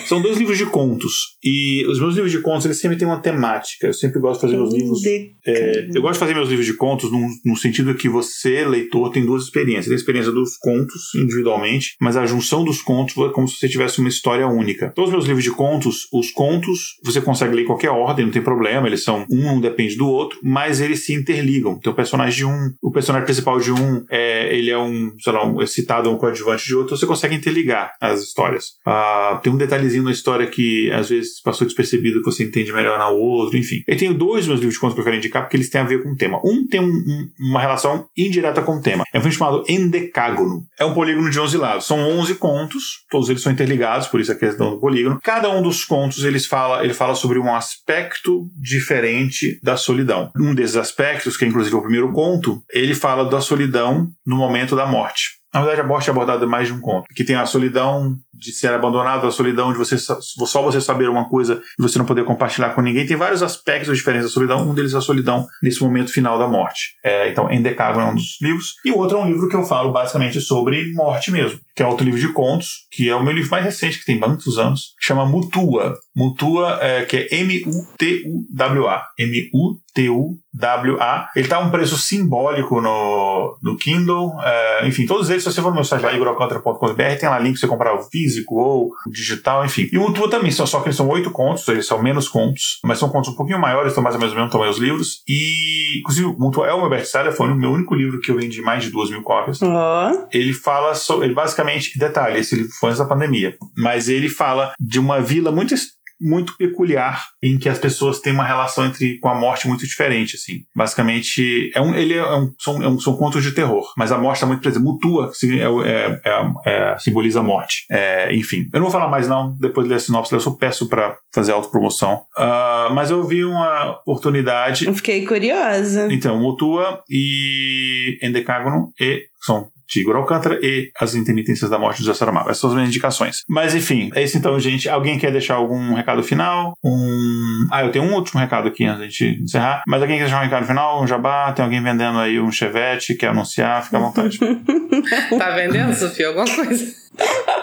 são 0.08 0.20
dois 0.20 0.36
livros 0.36 0.58
de 0.58 0.66
contos. 0.66 1.36
E 1.42 1.84
os 1.86 1.98
meus 1.98 2.14
livros 2.14 2.32
de 2.32 2.40
contos, 2.40 2.64
eles 2.64 2.80
sempre 2.80 2.96
têm 2.96 3.06
uma 3.06 3.20
temática. 3.20 3.86
Eu 3.86 3.94
sempre 3.94 4.20
gosto 4.20 4.40
de 4.40 4.46
fazer 4.46 4.56
meus 4.56 4.74
livros. 4.74 5.04
É, 5.46 5.88
eu 5.94 6.02
gosto 6.02 6.14
de 6.14 6.18
fazer 6.18 6.34
meus 6.34 6.48
livros 6.48 6.66
de 6.66 6.74
contos 6.74 7.10
no, 7.10 7.26
no 7.44 7.56
sentido 7.56 7.94
que 7.94 8.08
você, 8.08 8.64
leitor, 8.64 9.10
tem 9.10 9.24
duas 9.24 9.44
experiências. 9.44 9.86
Tem 9.86 9.94
a 9.94 9.96
experiência 9.96 10.32
dos 10.32 10.56
contos 10.56 11.14
individualmente, 11.14 11.94
mas 12.00 12.16
a 12.16 12.26
junção 12.26 12.64
dos 12.64 12.82
contos 12.82 13.16
é 13.16 13.28
como 13.30 13.48
se 13.48 13.58
você 13.58 13.68
tivesse 13.68 14.00
uma 14.00 14.08
história 14.08 14.46
única. 14.46 14.90
Todos 14.94 15.10
os 15.10 15.14
meus 15.14 15.26
livros 15.26 15.44
de 15.44 15.52
contos, 15.52 16.08
os 16.12 16.30
contos, 16.30 16.96
você 17.04 17.20
consegue 17.20 17.54
ler 17.54 17.62
em 17.62 17.66
qualquer 17.66 17.90
ordem, 17.90 18.26
não 18.26 18.32
tem 18.32 18.42
problema. 18.42 18.86
Eles 18.86 19.02
são 19.04 19.24
um 19.30 19.46
não 19.46 19.60
depende 19.60 19.96
do 19.96 20.08
outro, 20.08 20.38
mas 20.42 20.80
eles 20.80 21.04
se 21.04 21.14
interligam. 21.14 21.76
Então, 21.78 21.92
o 21.92 21.96
personagem 21.96 22.36
de 22.36 22.44
um, 22.44 22.72
o 22.82 22.90
personagem 22.90 23.24
principal 23.24 23.58
de 23.60 23.72
um, 23.72 24.04
é, 24.10 24.54
ele 24.56 24.70
é 24.70 24.78
um, 24.78 25.12
sei 25.20 25.32
lá, 25.32 25.46
um, 25.46 25.62
é 25.62 25.66
citado 25.66 26.10
um 26.10 26.18
coadjuvante 26.18 26.64
de 26.64 26.74
outro, 26.74 26.96
você 26.96 27.06
consegue 27.06 27.34
interligar 27.34 27.92
as 28.00 28.22
histórias. 28.22 28.72
Ah, 28.84 28.95
tem 29.43 29.52
um 29.52 29.56
detalhezinho 29.56 30.02
na 30.02 30.10
história 30.10 30.47
que 30.47 30.90
às 30.93 31.09
vezes 31.09 31.40
passou 31.40 31.66
despercebido 31.66 32.20
que 32.20 32.24
você 32.24 32.44
entende 32.44 32.73
melhor 32.73 32.98
na 32.98 33.09
outra, 33.09 33.59
enfim. 33.59 33.82
Eu 33.86 33.97
tenho 33.97 34.14
dois 34.14 34.47
meus 34.47 34.60
livros 34.60 34.74
de 34.74 34.81
contos 34.81 34.94
que 34.94 35.01
eu 35.01 35.05
quero 35.05 35.16
indicar 35.16 35.43
porque 35.43 35.56
eles 35.56 35.70
têm 35.70 35.81
a 35.81 35.85
ver 35.85 36.02
com 36.02 36.12
o 36.12 36.16
tema. 36.16 36.40
Um 36.44 36.66
tem 36.66 36.81
um, 36.81 36.85
um, 36.85 37.28
uma 37.51 37.60
relação 37.60 38.09
indireta 38.16 38.62
com 38.62 38.77
o 38.77 38.82
tema. 38.82 39.05
É 39.12 39.18
um 39.18 39.20
filme 39.20 39.36
chamado 39.36 39.64
Endecágono. 39.68 40.64
É 40.78 40.85
um 40.85 40.94
polígono 40.94 41.31
de 41.31 41.39
11 41.39 41.56
lados. 41.56 41.86
São 41.86 41.98
11 41.98 42.35
contos, 42.36 43.05
todos 43.10 43.28
eles 43.28 43.43
são 43.43 43.52
interligados, 43.52 44.09
por 44.09 44.20
isso 44.20 44.32
a 44.32 44.36
questão 44.36 44.70
do 44.70 44.81
polígono. 44.81 45.18
Cada 45.23 45.51
um 45.51 45.62
dos 45.62 45.85
contos 45.85 46.24
eles 46.24 46.47
fala, 46.47 46.85
ele 46.85 46.94
fala 46.94 47.14
sobre 47.14 47.39
um 47.39 47.55
aspecto 47.55 48.48
diferente 48.60 49.59
da 49.62 49.77
solidão. 49.77 50.31
Um 50.36 50.55
desses 50.55 50.77
aspectos, 50.77 51.36
que 51.36 51.44
é 51.44 51.48
inclusive 51.48 51.77
o 51.77 51.82
primeiro 51.82 52.12
conto, 52.12 52.62
ele 52.73 52.94
fala 52.94 53.24
da 53.24 53.40
solidão 53.40 54.09
no 54.27 54.36
momento 54.36 54.77
da 54.77 54.86
morte. 54.86 55.36
Na 55.56 55.62
verdade, 55.62 55.81
a 55.81 55.86
morte 55.86 56.10
é 56.10 56.12
abordada 56.12 56.47
mais 56.47 56.68
de 56.68 56.74
um 56.74 56.81
conto. 56.81 57.06
Que 57.14 57.24
tem 57.24 57.35
a 57.35 57.47
solidão 57.47 58.14
de 58.38 58.52
ser 58.52 58.72
abandonado, 58.72 59.26
a 59.26 59.30
solidão 59.30 59.72
de 59.72 59.78
você 59.78 59.96
só 59.98 60.62
você 60.62 60.80
saber 60.80 61.08
uma 61.08 61.28
coisa 61.28 61.60
e 61.78 61.82
você 61.82 61.98
não 61.98 62.06
poder 62.06 62.24
compartilhar 62.24 62.70
com 62.70 62.80
ninguém. 62.80 63.06
Tem 63.06 63.16
vários 63.16 63.42
aspectos 63.42 63.96
diferentes 63.96 64.26
da 64.26 64.32
solidão. 64.32 64.68
Um 64.68 64.74
deles 64.74 64.94
é 64.94 64.98
a 64.98 65.00
solidão 65.00 65.46
nesse 65.62 65.82
momento 65.82 66.12
final 66.12 66.38
da 66.38 66.48
morte. 66.48 66.94
É, 67.04 67.30
então, 67.30 67.50
Endecágono 67.50 68.06
é 68.06 68.10
um 68.10 68.14
dos 68.14 68.38
livros. 68.40 68.74
E 68.84 68.90
o 68.90 68.98
outro 68.98 69.18
é 69.18 69.20
um 69.20 69.26
livro 69.26 69.48
que 69.48 69.56
eu 69.56 69.64
falo 69.64 69.92
basicamente 69.92 70.40
sobre 70.40 70.92
morte 70.92 71.30
mesmo, 71.30 71.58
que 71.74 71.82
é 71.82 71.86
outro 71.86 72.04
livro 72.04 72.20
de 72.20 72.32
contos, 72.32 72.86
que 72.90 73.08
é 73.08 73.14
o 73.14 73.22
meu 73.22 73.32
livro 73.32 73.50
mais 73.50 73.64
recente, 73.64 73.98
que 73.98 74.06
tem 74.06 74.18
muitos 74.18 74.58
anos, 74.58 74.94
chama 75.00 75.26
Mutua. 75.26 75.98
Mutua, 76.14 76.78
é, 76.80 77.04
que 77.04 77.16
é 77.16 77.34
M-U-T-U-W-A. 77.40 79.06
M-U-T-U-W-A. 79.18 81.28
Ele 81.36 81.48
tá 81.48 81.56
a 81.56 81.60
um 81.60 81.70
preço 81.70 81.98
simbólico 81.98 82.80
no, 82.80 83.58
no 83.62 83.76
Kindle. 83.76 84.32
É, 84.42 84.88
enfim, 84.88 85.06
todos 85.06 85.28
eles, 85.28 85.42
se 85.42 85.52
você 85.52 85.60
for 85.60 85.68
no 85.68 85.74
meu 85.74 85.84
site 85.84 86.02
lá, 86.02 86.14
igoralcantara.com.br, 86.14 87.18
tem 87.20 87.28
lá 87.28 87.38
link 87.38 87.52
pra 87.52 87.60
você 87.60 87.66
comprar 87.66 87.94
o 87.94 88.02
físico 88.27 88.57
ou 88.57 88.93
digital, 89.07 89.65
enfim. 89.65 89.89
E 89.93 89.98
o 89.98 90.03
Mutua 90.03 90.28
também, 90.28 90.51
só, 90.51 90.66
só 90.66 90.81
que 90.81 90.89
eles 90.89 90.97
são 90.97 91.09
oito 91.09 91.31
contos, 91.31 91.66
eles 91.69 91.86
são 91.86 92.03
menos 92.03 92.28
contos, 92.28 92.81
mas 92.85 92.98
são 92.98 93.09
contos 93.09 93.31
um 93.31 93.36
pouquinho 93.36 93.59
maiores, 93.59 93.93
estão 93.93 94.03
mais 94.03 94.16
ou 94.16 94.20
menos 94.20 94.35
o 94.35 94.36
mesmo 94.36 94.51
tamanho 94.51 94.70
os 94.70 94.78
livros. 94.78 95.23
E, 95.28 96.01
inclusive, 96.01 96.27
o 96.27 96.39
Mutua 96.39 96.66
é 96.66 96.73
o 96.73 96.81
meu 96.81 96.90
best-seller, 96.90 97.32
foi 97.32 97.48
o 97.48 97.55
meu 97.55 97.70
único 97.70 97.94
livro 97.94 98.20
que 98.20 98.31
eu 98.31 98.36
vendi 98.36 98.61
mais 98.61 98.82
de 98.82 98.90
duas 98.90 99.11
mil 99.11 99.23
cópias. 99.23 99.61
Oh. 99.62 100.27
Ele 100.32 100.53
fala 100.53 100.94
sobre, 100.94 101.27
ele 101.27 101.35
basicamente, 101.35 101.98
detalhe, 101.98 102.40
esse 102.40 102.57
livro 102.57 102.73
foi 102.78 102.90
antes 102.90 102.98
da 102.98 103.09
pandemia, 103.09 103.57
mas 103.77 104.09
ele 104.09 104.28
fala 104.28 104.73
de 104.81 104.98
uma 104.98 105.20
vila 105.20 105.53
muito 105.53 105.74
muito 106.20 106.56
peculiar 106.56 107.26
em 107.43 107.59
que 107.59 107.68
as 107.68 107.78
pessoas 107.78 108.20
têm 108.20 108.32
uma 108.32 108.44
relação 108.44 108.86
entre 108.86 109.18
com 109.18 109.28
a 109.28 109.34
morte 109.34 109.68
muito 109.68 109.86
diferente 109.86 110.36
assim. 110.36 110.60
Basicamente 110.74 111.70
é 111.74 111.80
um 111.80 111.94
ele 111.94 112.14
é 112.14 112.36
um 112.36 112.52
são, 112.59 112.82
é 112.82 112.88
um, 112.88 112.98
são 112.98 113.16
contos 113.16 113.43
de 113.43 113.52
terror 113.52 113.86
mas 113.97 114.12
a 114.12 114.18
morte 114.18 114.36
está 114.36 114.47
muito 114.47 114.60
presente 114.60 114.82
mutua 114.82 115.32
que 115.38 115.60
é, 115.60 116.20
é, 116.24 116.52
é, 116.66 116.98
simboliza 116.98 117.40
a 117.40 117.43
morte. 117.43 117.84
É, 117.90 118.34
enfim. 118.34 118.68
Eu 118.72 118.80
não 118.80 118.88
vou 118.88 118.90
falar 118.90 119.09
mais 119.09 119.28
não. 119.28 119.56
Depois 119.59 119.86
de 119.86 119.90
ler 119.90 119.97
a 119.97 120.01
sinopse 120.01 120.32
eu 120.32 120.40
só 120.40 120.51
peço 120.52 120.88
para 120.88 121.16
fazer 121.34 121.52
autopromoção. 121.52 122.22
Uh, 122.36 122.93
mas 122.93 123.10
eu 123.10 123.24
vi 123.24 123.44
uma 123.44 123.98
oportunidade. 124.06 124.86
Eu 124.86 124.94
fiquei 124.94 125.24
curiosa. 125.26 126.09
Então 126.12 126.38
mutua 126.38 127.02
e 127.09 128.18
endecágono 128.22 128.93
e 129.01 129.24
são 129.40 129.68
de 129.88 130.00
Igor 130.00 130.16
Alcântara 130.16 130.58
e 130.62 130.90
As 130.98 131.14
Intermitências 131.14 131.70
da 131.70 131.78
Morte 131.78 131.98
de 131.98 132.04
José 132.04 132.18
Saramago. 132.18 132.50
Essas 132.50 132.60
são 132.60 132.70
as 132.70 132.74
minhas 132.74 132.88
indicações. 132.88 133.42
Mas 133.48 133.74
enfim, 133.74 134.10
é 134.14 134.22
isso 134.22 134.36
então, 134.36 134.58
gente. 134.58 134.88
Alguém 134.88 135.18
quer 135.18 135.32
deixar 135.32 135.54
algum 135.54 135.94
recado 135.94 136.22
final? 136.22 136.76
Um... 136.84 137.68
Ah, 137.70 137.84
eu 137.84 137.90
tenho 137.90 138.04
um 138.04 138.14
último 138.14 138.40
recado 138.40 138.68
aqui 138.68 138.84
antes 138.84 139.12
de 139.12 139.24
gente 139.26 139.42
encerrar. 139.42 139.82
Mas 139.86 140.02
alguém 140.02 140.18
quer 140.18 140.24
deixar 140.24 140.40
um 140.40 140.44
recado 140.44 140.66
final? 140.66 141.02
Um 141.02 141.06
jabá? 141.06 141.52
Tem 141.52 141.64
alguém 141.64 141.82
vendendo 141.82 142.18
aí 142.18 142.40
um 142.40 142.50
chevette? 142.50 143.14
Quer 143.14 143.28
anunciar? 143.28 143.84
Fica 143.84 143.98
à 143.98 144.00
vontade. 144.00 144.38
tá 145.38 145.50
vendendo, 145.50 145.94
Sofia, 145.94 146.28
alguma 146.28 146.46
coisa? 146.46 147.05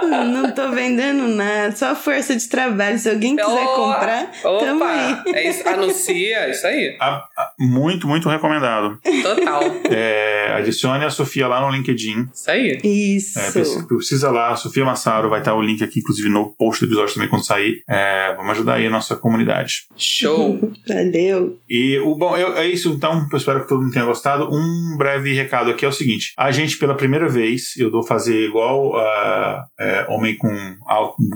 Não 0.03 0.51
tô 0.51 0.69
vendendo 0.71 1.27
nada, 1.27 1.75
só 1.75 1.95
força 1.95 2.35
de 2.35 2.47
trabalho. 2.47 2.97
Se 2.97 3.09
alguém 3.09 3.35
quiser 3.35 3.65
oh, 3.65 3.75
comprar, 3.75 4.31
opa, 4.43 4.65
tamo 4.65 4.83
aí. 4.83 5.21
É 5.27 5.49
isso, 5.49 5.67
anuncia, 5.67 6.37
é 6.37 6.51
isso 6.51 6.67
aí. 6.67 6.97
A, 6.99 7.15
a, 7.37 7.53
muito, 7.59 8.07
muito 8.07 8.27
recomendado. 8.29 8.99
Total. 9.21 9.61
É, 9.89 10.53
adicione 10.57 11.05
a 11.05 11.09
Sofia 11.09 11.47
lá 11.47 11.61
no 11.61 11.69
LinkedIn. 11.69 12.27
Isso 12.33 12.51
aí. 12.51 12.79
Isso. 12.83 13.39
É, 13.39 13.51
precisa 13.87 14.31
lá, 14.31 14.55
Sofia 14.55 14.85
Massaro, 14.85 15.29
vai 15.29 15.39
estar 15.39 15.53
o 15.53 15.61
link 15.61 15.83
aqui, 15.83 15.99
inclusive 15.99 16.29
no 16.29 16.53
post 16.53 16.81
do 16.81 16.89
episódio 16.89 17.13
também 17.13 17.29
quando 17.29 17.45
sair. 17.45 17.83
É, 17.87 18.33
vamos 18.35 18.51
ajudar 18.51 18.75
aí 18.75 18.87
a 18.87 18.89
nossa 18.89 19.15
comunidade. 19.15 19.85
Show! 19.95 20.59
Valeu! 20.87 21.57
E 21.69 21.97
o 21.99 22.15
bom, 22.15 22.35
eu, 22.35 22.57
é 22.57 22.67
isso 22.67 22.89
então, 22.89 23.27
eu 23.31 23.37
espero 23.37 23.61
que 23.61 23.67
todo 23.67 23.81
mundo 23.81 23.93
tenha 23.93 24.05
gostado. 24.05 24.49
Um 24.51 24.97
breve 24.97 25.33
recado 25.33 25.71
aqui 25.71 25.85
é 25.85 25.87
o 25.87 25.91
seguinte: 25.91 26.33
a 26.37 26.51
gente, 26.51 26.77
pela 26.77 26.95
primeira 26.95 27.27
vez, 27.27 27.75
eu 27.77 27.91
vou 27.91 28.03
fazer 28.03 28.47
igual 28.47 28.95
a 28.97 29.42
é, 29.79 30.05
homem 30.09 30.37
com 30.37 30.49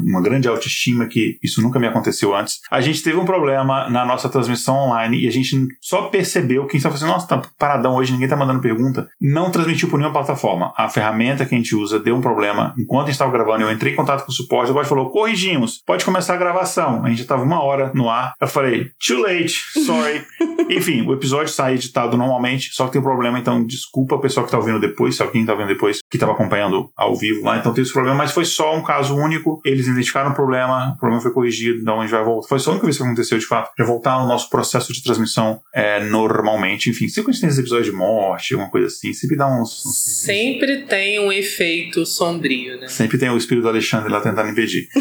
uma 0.05 0.21
grande 0.21 0.47
autoestima, 0.47 1.07
que 1.07 1.38
isso 1.43 1.61
nunca 1.61 1.79
me 1.79 1.88
aconteceu 1.88 2.35
antes. 2.35 2.59
A 2.71 2.81
gente 2.81 3.03
teve 3.03 3.17
um 3.17 3.25
problema 3.25 3.89
na 3.89 4.05
nossa 4.05 4.29
transmissão 4.29 4.75
online 4.75 5.23
e 5.23 5.27
a 5.27 5.31
gente 5.31 5.55
só 5.81 6.03
percebeu 6.03 6.65
que 6.67 6.77
estava 6.77 6.95
fazendo, 6.95 7.09
nossa, 7.09 7.27
tá 7.27 7.41
paradão 7.57 7.95
hoje, 7.95 8.11
ninguém 8.11 8.27
tá 8.27 8.35
mandando 8.35 8.61
pergunta. 8.61 9.07
Não 9.19 9.51
transmitiu 9.51 9.89
por 9.89 9.97
nenhuma 9.97 10.13
plataforma. 10.13 10.73
A 10.77 10.89
ferramenta 10.89 11.45
que 11.45 11.55
a 11.55 11.57
gente 11.57 11.75
usa 11.75 11.99
deu 11.99 12.15
um 12.15 12.21
problema. 12.21 12.73
Enquanto 12.77 13.03
a 13.03 13.05
gente 13.07 13.13
estava 13.13 13.31
gravando, 13.31 13.63
eu 13.63 13.71
entrei 13.71 13.93
em 13.93 13.95
contato 13.95 14.25
com 14.25 14.31
o 14.31 14.35
suporte, 14.35 14.65
o 14.65 14.67
suporte 14.67 14.89
falou: 14.89 15.09
corrigimos, 15.09 15.81
pode 15.85 16.05
começar 16.05 16.34
a 16.34 16.38
gravação. 16.38 17.03
A 17.03 17.09
gente 17.09 17.17
já 17.17 17.23
estava 17.23 17.43
uma 17.43 17.61
hora 17.61 17.91
no 17.93 18.09
ar. 18.09 18.34
Eu 18.39 18.47
falei: 18.47 18.91
too 19.05 19.21
late, 19.21 19.55
sorry. 19.85 20.25
Enfim, 20.69 21.01
o 21.07 21.13
episódio 21.13 21.51
sai 21.53 21.75
editado 21.75 22.17
normalmente, 22.17 22.73
só 22.73 22.85
que 22.85 22.93
tem 22.93 23.01
um 23.01 23.03
problema, 23.03 23.39
então 23.39 23.65
desculpa 23.65 24.15
o 24.15 24.19
pessoal 24.19 24.45
que 24.45 24.51
tá 24.51 24.57
ouvindo 24.57 24.79
depois, 24.79 25.15
se 25.15 25.23
alguém 25.23 25.45
tá 25.45 25.53
vendo 25.53 25.67
depois, 25.67 25.99
que 26.09 26.17
estava 26.17 26.34
acompanhando 26.34 26.89
ao 26.95 27.15
vivo 27.15 27.45
lá, 27.45 27.57
então 27.57 27.73
tem 27.73 27.81
esse 27.81 27.93
problema, 27.98 28.18
mas 28.18 28.32
foi 28.32 28.45
só 28.45 28.76
um 28.76 28.84
caso 28.84 29.15
único. 29.15 29.61
Eles 29.65 29.88
identificaram 29.88 30.32
o 30.32 30.34
problema, 30.34 30.94
o 30.95 30.99
problema 30.99 31.22
foi 31.22 31.32
corrigido, 31.32 31.80
então 31.80 31.99
a 31.99 32.03
gente 32.03 32.11
vai 32.11 32.24
voltar. 32.24 32.48
Foi 32.48 32.60
só 32.60 32.69
a 32.69 32.74
única 32.74 32.86
vez 32.86 32.98
que 32.98 33.03
aconteceu 33.03 33.38
de 33.38 33.45
fato. 33.45 33.72
Já 33.78 33.84
voltar 33.84 34.11
ao 34.11 34.28
nosso 34.28 34.49
processo 34.49 34.94
de 34.94 35.03
transmissão 35.03 35.60
é, 35.74 36.03
normalmente. 36.03 36.90
Enfim, 36.90 37.07
sempre 37.07 37.26
que 37.26 37.30
a 37.30 37.34
gente 37.34 37.41
tem 37.41 37.49
esses 37.49 37.60
episódios 37.60 37.88
de 37.88 37.94
morte, 37.94 38.53
alguma 38.53 38.69
coisa 38.69 38.88
assim, 38.88 39.14
sempre 39.14 39.36
dá 39.36 39.48
uns. 39.48 39.86
uns 39.86 39.98
sempre 39.98 40.84
tem 40.84 41.19
um 41.19 41.32
efeito 41.32 42.06
sombrio, 42.06 42.80
né? 42.80 42.88
Sempre 42.88 43.18
tem 43.18 43.30
o 43.30 43.38
espírito 43.38 43.64
do 43.64 43.69
Alexandre 43.69 44.11
lá 44.11 44.22
tentando 44.22 44.49
impedir. 44.49 44.88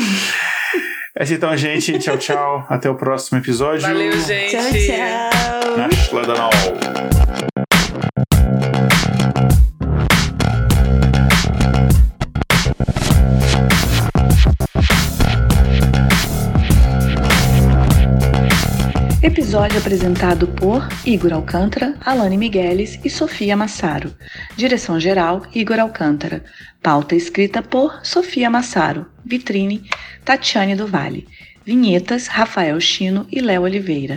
É 1.18 1.22
assim 1.22 1.32
então, 1.32 1.56
gente. 1.56 1.98
Tchau, 1.98 2.18
tchau. 2.18 2.66
Até 2.68 2.90
o 2.90 2.94
próximo 2.94 3.38
episódio. 3.38 3.80
Valeu, 3.80 4.12
gente. 4.20 4.50
Tchau, 4.50 4.70
tchau. 5.80 6.95
Episódio 19.26 19.80
apresentado 19.80 20.46
por 20.46 20.86
Igor 21.04 21.32
Alcântara, 21.32 21.96
Alane 22.00 22.38
Migueles 22.38 23.00
e 23.04 23.10
Sofia 23.10 23.56
Massaro. 23.56 24.14
Direção-geral, 24.56 25.42
Igor 25.52 25.80
Alcântara. 25.80 26.44
Pauta 26.80 27.16
escrita 27.16 27.60
por 27.60 27.98
Sofia 28.04 28.48
Massaro. 28.48 29.04
Vitrine, 29.24 29.82
Tatiane 30.24 30.76
do 30.76 30.86
Vale. 30.86 31.26
Vinhetas, 31.64 32.28
Rafael 32.28 32.80
Chino 32.80 33.26
e 33.28 33.40
Léo 33.40 33.62
Oliveira. 33.62 34.14